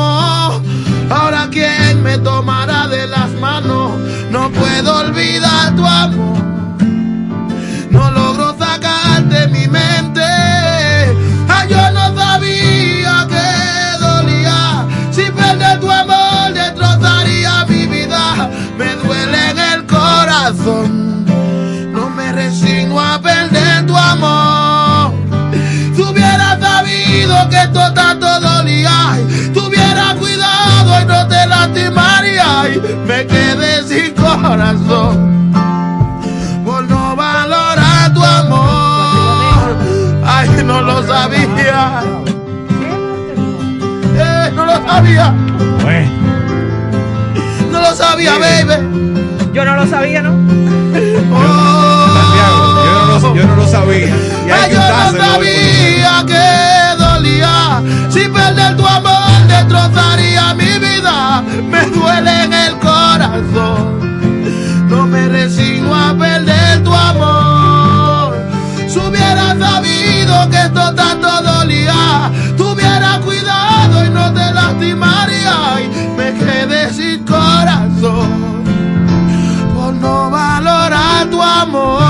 Ahora 0.00 1.48
quién 1.50 2.02
me 2.02 2.18
tomará 2.18 2.86
de 2.88 3.06
las 3.06 3.30
manos. 3.32 3.98
No 4.30 4.50
puedo 4.50 5.00
olvidar 5.00 5.76
tu 5.76 5.84
amor. 5.84 6.38
No 7.90 8.10
logro 8.10 8.56
sacarte 8.58 9.48
mi 9.48 9.68
mente. 9.68 10.22
Ay, 11.48 11.68
yo 11.68 11.90
no 11.92 12.14
sabía 12.14 13.26
que 13.28 13.98
dolía. 14.00 14.86
Si 15.10 15.30
perder 15.30 15.80
tu 15.80 15.90
amor 15.90 16.52
destrozaría 16.54 17.64
mi 17.68 17.86
vida. 17.86 18.50
corazón. 19.86 21.24
No 21.92 22.08
me 22.10 22.32
resigno 22.32 23.00
a 23.00 23.20
perder 23.20 23.86
tu 23.86 23.96
amor. 23.96 25.12
Si 25.94 26.02
hubiera 26.02 26.58
sabido 26.58 27.48
que 27.50 27.56
esto 27.56 27.92
tanto 27.92 28.26
dolía, 28.40 29.18
tú 29.52 29.61
lastimaría. 32.52 32.92
Y 32.92 33.06
me 33.06 33.26
quedé 33.26 33.82
sin 33.86 34.14
corazón 34.14 35.52
por 36.64 36.88
no 36.88 37.16
valorar 37.16 38.12
tu 38.14 38.22
amor. 38.22 39.76
Ay, 40.24 40.48
no 40.64 40.80
lo 40.82 41.02
sabía. 41.06 42.02
Eh, 44.14 44.52
no 44.54 44.66
lo 44.66 44.86
sabía. 44.86 45.34
No 47.70 47.80
lo 47.80 47.94
sabía, 47.94 48.32
baby. 48.38 48.74
Yo 49.52 49.64
no 49.64 49.76
lo 49.76 49.86
sabía, 49.86 50.22
¿no? 50.22 50.30
Oh. 51.34 51.92
Yo 52.84 53.06
no 53.06 53.18
lo, 53.18 53.34
yo 53.34 53.46
no 53.46 53.56
lo 53.56 53.66
sabía. 53.66 54.14
Y 54.46 54.50
hay 54.50 54.60
Ay, 54.62 54.68
que 54.70 54.76
yo 54.76 55.12
no 55.12 55.24
sabía 55.24 56.24
que 56.26 57.01
Si 58.10 58.28
perder 58.28 58.76
tu 58.76 58.84
amor 58.84 59.46
destrozaría 59.46 60.52
mi 60.54 60.76
vida, 60.78 61.40
me 61.70 61.86
duele 61.86 62.44
en 62.44 62.52
el 62.52 62.78
corazón. 62.78 64.88
No 64.88 65.06
me 65.06 65.28
resigno 65.28 65.94
a 65.94 66.12
perder 66.18 66.82
tu 66.82 66.92
amor. 66.92 68.34
Si 68.88 68.98
hubiera 68.98 69.56
sabido 69.56 70.50
que 70.50 70.62
esto 70.62 70.94
tanto 70.94 71.28
dolía, 71.42 72.28
tuviera 72.56 73.20
cuidado 73.24 74.04
y 74.04 74.10
no 74.10 74.32
te 74.32 74.52
lastimaría. 74.52 75.80
Y 75.84 75.88
me 76.16 76.34
quedé 76.34 76.92
sin 76.92 77.24
corazón 77.24 78.64
por 79.76 79.94
no 79.94 80.28
valorar 80.28 81.30
tu 81.30 81.40
amor. 81.40 82.02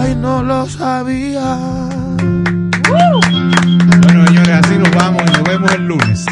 Ay, 0.00 0.14
no 0.14 0.44
lo 0.44 0.66
sabía. 0.66 1.97
Nos 4.78 4.94
vamos 4.94 5.22
y 5.22 5.32
nos 5.32 5.42
vemos 5.42 5.72
el 5.72 5.86
lunes. 5.86 6.26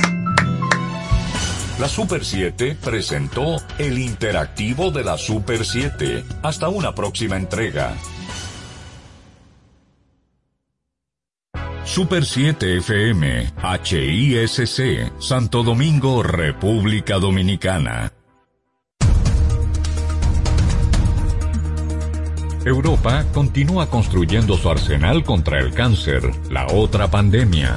La 1.81 1.89
Super 1.89 2.24
7 2.24 2.77
presentó 2.81 3.56
el 3.77 3.98
interactivo 3.98 4.93
de 4.93 5.02
la 5.02 5.18
Super 5.18 5.64
7. 5.64 6.24
Hasta 6.44 6.68
una 6.68 6.94
próxima 6.94 7.36
entrega. 7.36 7.94
Super 11.85 12.24
7 12.24 12.78
FM, 12.78 13.52
HISC, 13.82 15.20
Santo 15.20 15.64
Domingo, 15.64 16.23
República 16.23 17.16
Dominicana. 17.16 18.12
Europa 22.64 23.24
continúa 23.32 23.89
construyendo 23.89 24.56
su 24.56 24.68
arsenal 24.68 25.24
contra 25.24 25.59
el 25.59 25.73
cáncer, 25.73 26.31
la 26.51 26.66
otra 26.66 27.10
pandemia. 27.10 27.77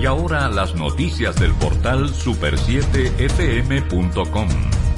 Y 0.00 0.06
ahora 0.06 0.48
las 0.48 0.74
noticias 0.74 1.36
del 1.36 1.52
portal 1.52 2.08
super7fm.com. 2.08 4.48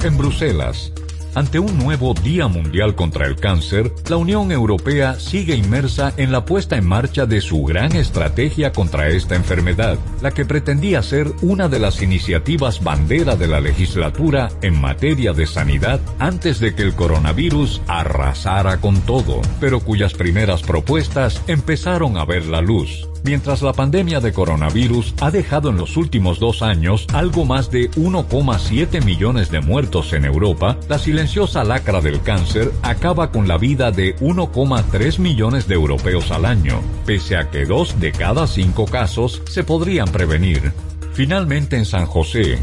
En 0.01 0.17
Bruselas, 0.17 0.93
ante 1.35 1.59
un 1.59 1.77
nuevo 1.77 2.13
Día 2.13 2.47
Mundial 2.47 2.95
contra 2.95 3.25
el 3.25 3.35
Cáncer, 3.35 3.91
la 4.07 4.15
Unión 4.15 4.53
Europea 4.53 5.19
sigue 5.19 5.55
inmersa 5.55 6.13
en 6.15 6.31
la 6.31 6.45
puesta 6.45 6.77
en 6.77 6.87
marcha 6.87 7.25
de 7.25 7.41
su 7.41 7.63
gran 7.63 7.97
estrategia 7.97 8.71
contra 8.71 9.09
esta 9.09 9.35
enfermedad, 9.35 9.99
la 10.21 10.31
que 10.31 10.45
pretendía 10.45 11.01
ser 11.01 11.33
una 11.41 11.67
de 11.67 11.79
las 11.79 12.01
iniciativas 12.01 12.81
bandera 12.81 13.35
de 13.35 13.47
la 13.47 13.59
legislatura 13.59 14.47
en 14.61 14.79
materia 14.79 15.33
de 15.33 15.47
sanidad 15.47 15.99
antes 16.17 16.61
de 16.61 16.75
que 16.75 16.83
el 16.83 16.95
coronavirus 16.95 17.81
arrasara 17.87 18.79
con 18.79 19.01
todo, 19.01 19.41
pero 19.59 19.81
cuyas 19.81 20.13
primeras 20.13 20.61
propuestas 20.61 21.41
empezaron 21.47 22.17
a 22.17 22.23
ver 22.23 22.45
la 22.45 22.61
luz. 22.61 23.09
Mientras 23.25 23.61
la 23.61 23.71
pandemia 23.71 24.19
de 24.19 24.33
coronavirus 24.33 25.13
ha 25.21 25.31
dejado 25.31 25.69
en 25.69 25.77
los 25.77 25.95
últimos 25.95 26.39
dos 26.39 26.61
años 26.61 27.07
algo 27.13 27.45
más 27.45 27.71
de 27.71 27.89
1,7 27.91 29.01
millones 29.05 29.49
de 29.49 29.61
muertos 29.61 30.11
en 30.11 30.25
Europa, 30.25 30.77
la 30.89 30.99
silenciosa 30.99 31.63
lacra 31.63 32.01
del 32.01 32.21
cáncer 32.21 32.73
acaba 32.81 33.31
con 33.31 33.47
la 33.47 33.57
vida 33.57 33.91
de 33.91 34.17
1,3 34.17 35.19
millones 35.19 35.69
de 35.69 35.75
europeos 35.75 36.31
al 36.31 36.43
año, 36.43 36.81
pese 37.05 37.37
a 37.37 37.49
que 37.49 37.65
dos 37.65 37.97
de 38.01 38.11
cada 38.11 38.45
cinco 38.45 38.85
casos 38.85 39.41
se 39.45 39.63
podrían 39.63 40.09
prevenir. 40.09 40.73
Finalmente 41.13 41.77
en 41.77 41.85
San 41.85 42.05
José, 42.05 42.59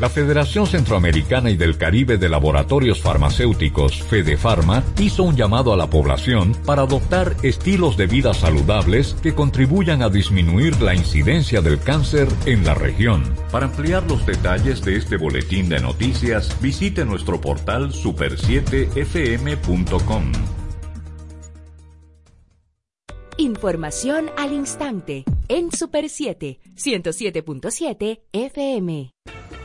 la 0.00 0.08
Federación 0.08 0.66
Centroamericana 0.66 1.50
y 1.50 1.56
del 1.56 1.76
Caribe 1.76 2.16
de 2.16 2.28
Laboratorios 2.28 3.00
Farmacéuticos, 3.00 4.00
FedeFarma, 4.02 4.82
hizo 4.98 5.24
un 5.24 5.34
llamado 5.36 5.72
a 5.72 5.76
la 5.76 5.90
población 5.90 6.56
para 6.64 6.82
adoptar 6.82 7.34
estilos 7.42 7.96
de 7.96 8.06
vida 8.06 8.32
saludables 8.32 9.16
que 9.22 9.34
contribuyan 9.34 10.02
a 10.02 10.08
disminuir 10.08 10.80
la 10.80 10.94
incidencia 10.94 11.60
del 11.60 11.80
cáncer 11.80 12.28
en 12.46 12.64
la 12.64 12.74
región. 12.74 13.34
Para 13.52 13.66
ampliar 13.66 14.08
los 14.08 14.24
detalles 14.24 14.82
de 14.82 14.96
este 14.96 15.18
boletín 15.18 15.68
de 15.68 15.80
noticias, 15.80 16.56
visite 16.60 17.04
nuestro 17.04 17.40
portal 17.40 17.92
super7fm.com. 17.92 20.32
Información 23.36 24.30
al 24.36 24.52
instante 24.52 25.24
en 25.48 25.72
Super 25.72 26.08
7, 26.08 26.60
107.7 26.76 28.20
FM. 28.32 29.12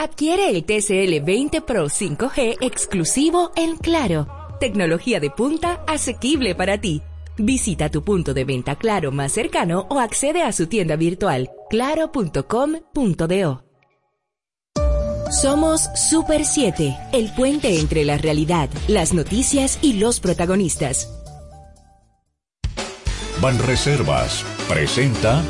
Adquiere 0.00 0.48
el 0.48 0.64
TCL 0.64 1.22
20 1.22 1.60
Pro 1.60 1.84
5G 1.90 2.56
exclusivo 2.62 3.52
en 3.54 3.76
Claro. 3.76 4.26
Tecnología 4.58 5.20
de 5.20 5.28
punta 5.28 5.84
asequible 5.86 6.54
para 6.54 6.80
ti. 6.80 7.02
Visita 7.36 7.90
tu 7.90 8.02
punto 8.02 8.32
de 8.32 8.44
venta 8.44 8.76
Claro 8.76 9.12
más 9.12 9.32
cercano 9.32 9.86
o 9.90 10.00
accede 10.00 10.42
a 10.42 10.52
su 10.52 10.68
tienda 10.68 10.96
virtual 10.96 11.50
claro.com.do. 11.68 13.62
Somos 15.42 15.82
Super 15.94 16.46
7, 16.46 16.96
el 17.12 17.30
puente 17.34 17.78
entre 17.78 18.06
la 18.06 18.16
realidad, 18.16 18.70
las 18.88 19.12
noticias 19.12 19.78
y 19.82 19.98
los 19.98 20.18
protagonistas. 20.18 21.10
Banreservas 23.42 24.46
presenta 24.66 25.42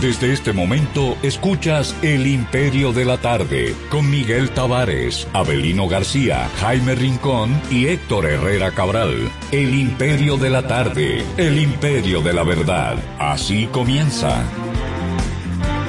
Desde 0.00 0.34
este 0.34 0.52
momento 0.52 1.16
escuchas 1.22 1.96
El 2.02 2.26
Imperio 2.26 2.92
de 2.92 3.06
la 3.06 3.16
Tarde 3.16 3.74
con 3.88 4.10
Miguel 4.10 4.50
Tavares, 4.50 5.26
Abelino 5.32 5.88
García, 5.88 6.50
Jaime 6.60 6.94
Rincón 6.94 7.58
y 7.70 7.86
Héctor 7.86 8.26
Herrera 8.26 8.72
Cabral. 8.72 9.30
El 9.52 9.74
Imperio 9.74 10.36
de 10.36 10.50
la 10.50 10.66
Tarde, 10.66 11.24
el 11.38 11.58
Imperio 11.58 12.20
de 12.20 12.34
la 12.34 12.42
Verdad. 12.42 12.96
Así 13.18 13.68
comienza. 13.72 14.44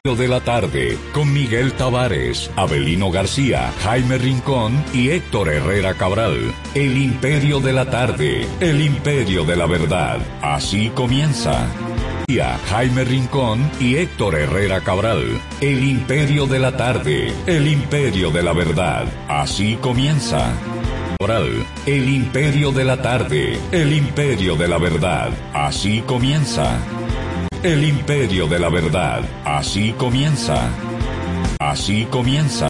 de 0.03 0.29
la 0.29 0.39
tarde 0.39 0.97
con 1.11 1.33
Miguel 1.33 1.73
Tavares, 1.73 2.49
Abelino 2.55 3.11
García, 3.11 3.73
Jaime 3.83 4.17
Rincón 4.17 4.81
y 4.93 5.09
Héctor 5.09 5.49
Herrera 5.49 5.95
Cabral. 5.95 6.53
El 6.75 6.97
Imperio 6.97 7.59
de 7.59 7.73
la 7.73 7.89
Tarde, 7.89 8.47
el 8.61 8.79
Imperio 8.79 9.43
de 9.43 9.57
la 9.57 9.65
Verdad. 9.65 10.19
Así 10.41 10.91
comienza. 10.95 11.67
Jaime 12.29 13.05
Rincón 13.05 13.71
y 13.79 13.95
Héctor 13.95 14.35
Herrera 14.35 14.81
Cabral. 14.81 15.39
El 15.61 15.81
imperio 15.81 16.45
de 16.45 16.59
la 16.59 16.75
tarde, 16.75 17.33
el 17.45 17.65
imperio 17.69 18.31
de 18.31 18.43
la 18.43 18.51
verdad. 18.51 19.05
Así 19.29 19.77
comienza. 19.77 20.51
Cabral, 21.17 21.65
el 21.85 22.09
imperio 22.09 22.73
de 22.73 22.83
la 22.83 23.01
tarde, 23.01 23.57
el 23.71 23.93
imperio 23.93 24.57
de 24.57 24.67
la 24.67 24.77
verdad. 24.77 25.29
Así 25.53 26.01
comienza. 26.01 26.77
El 27.63 27.85
imperio 27.85 28.45
de 28.45 28.59
la 28.59 28.67
verdad. 28.67 29.21
Así 29.45 29.93
comienza. 29.93 30.69
Así 31.59 32.07
comienza. 32.11 32.67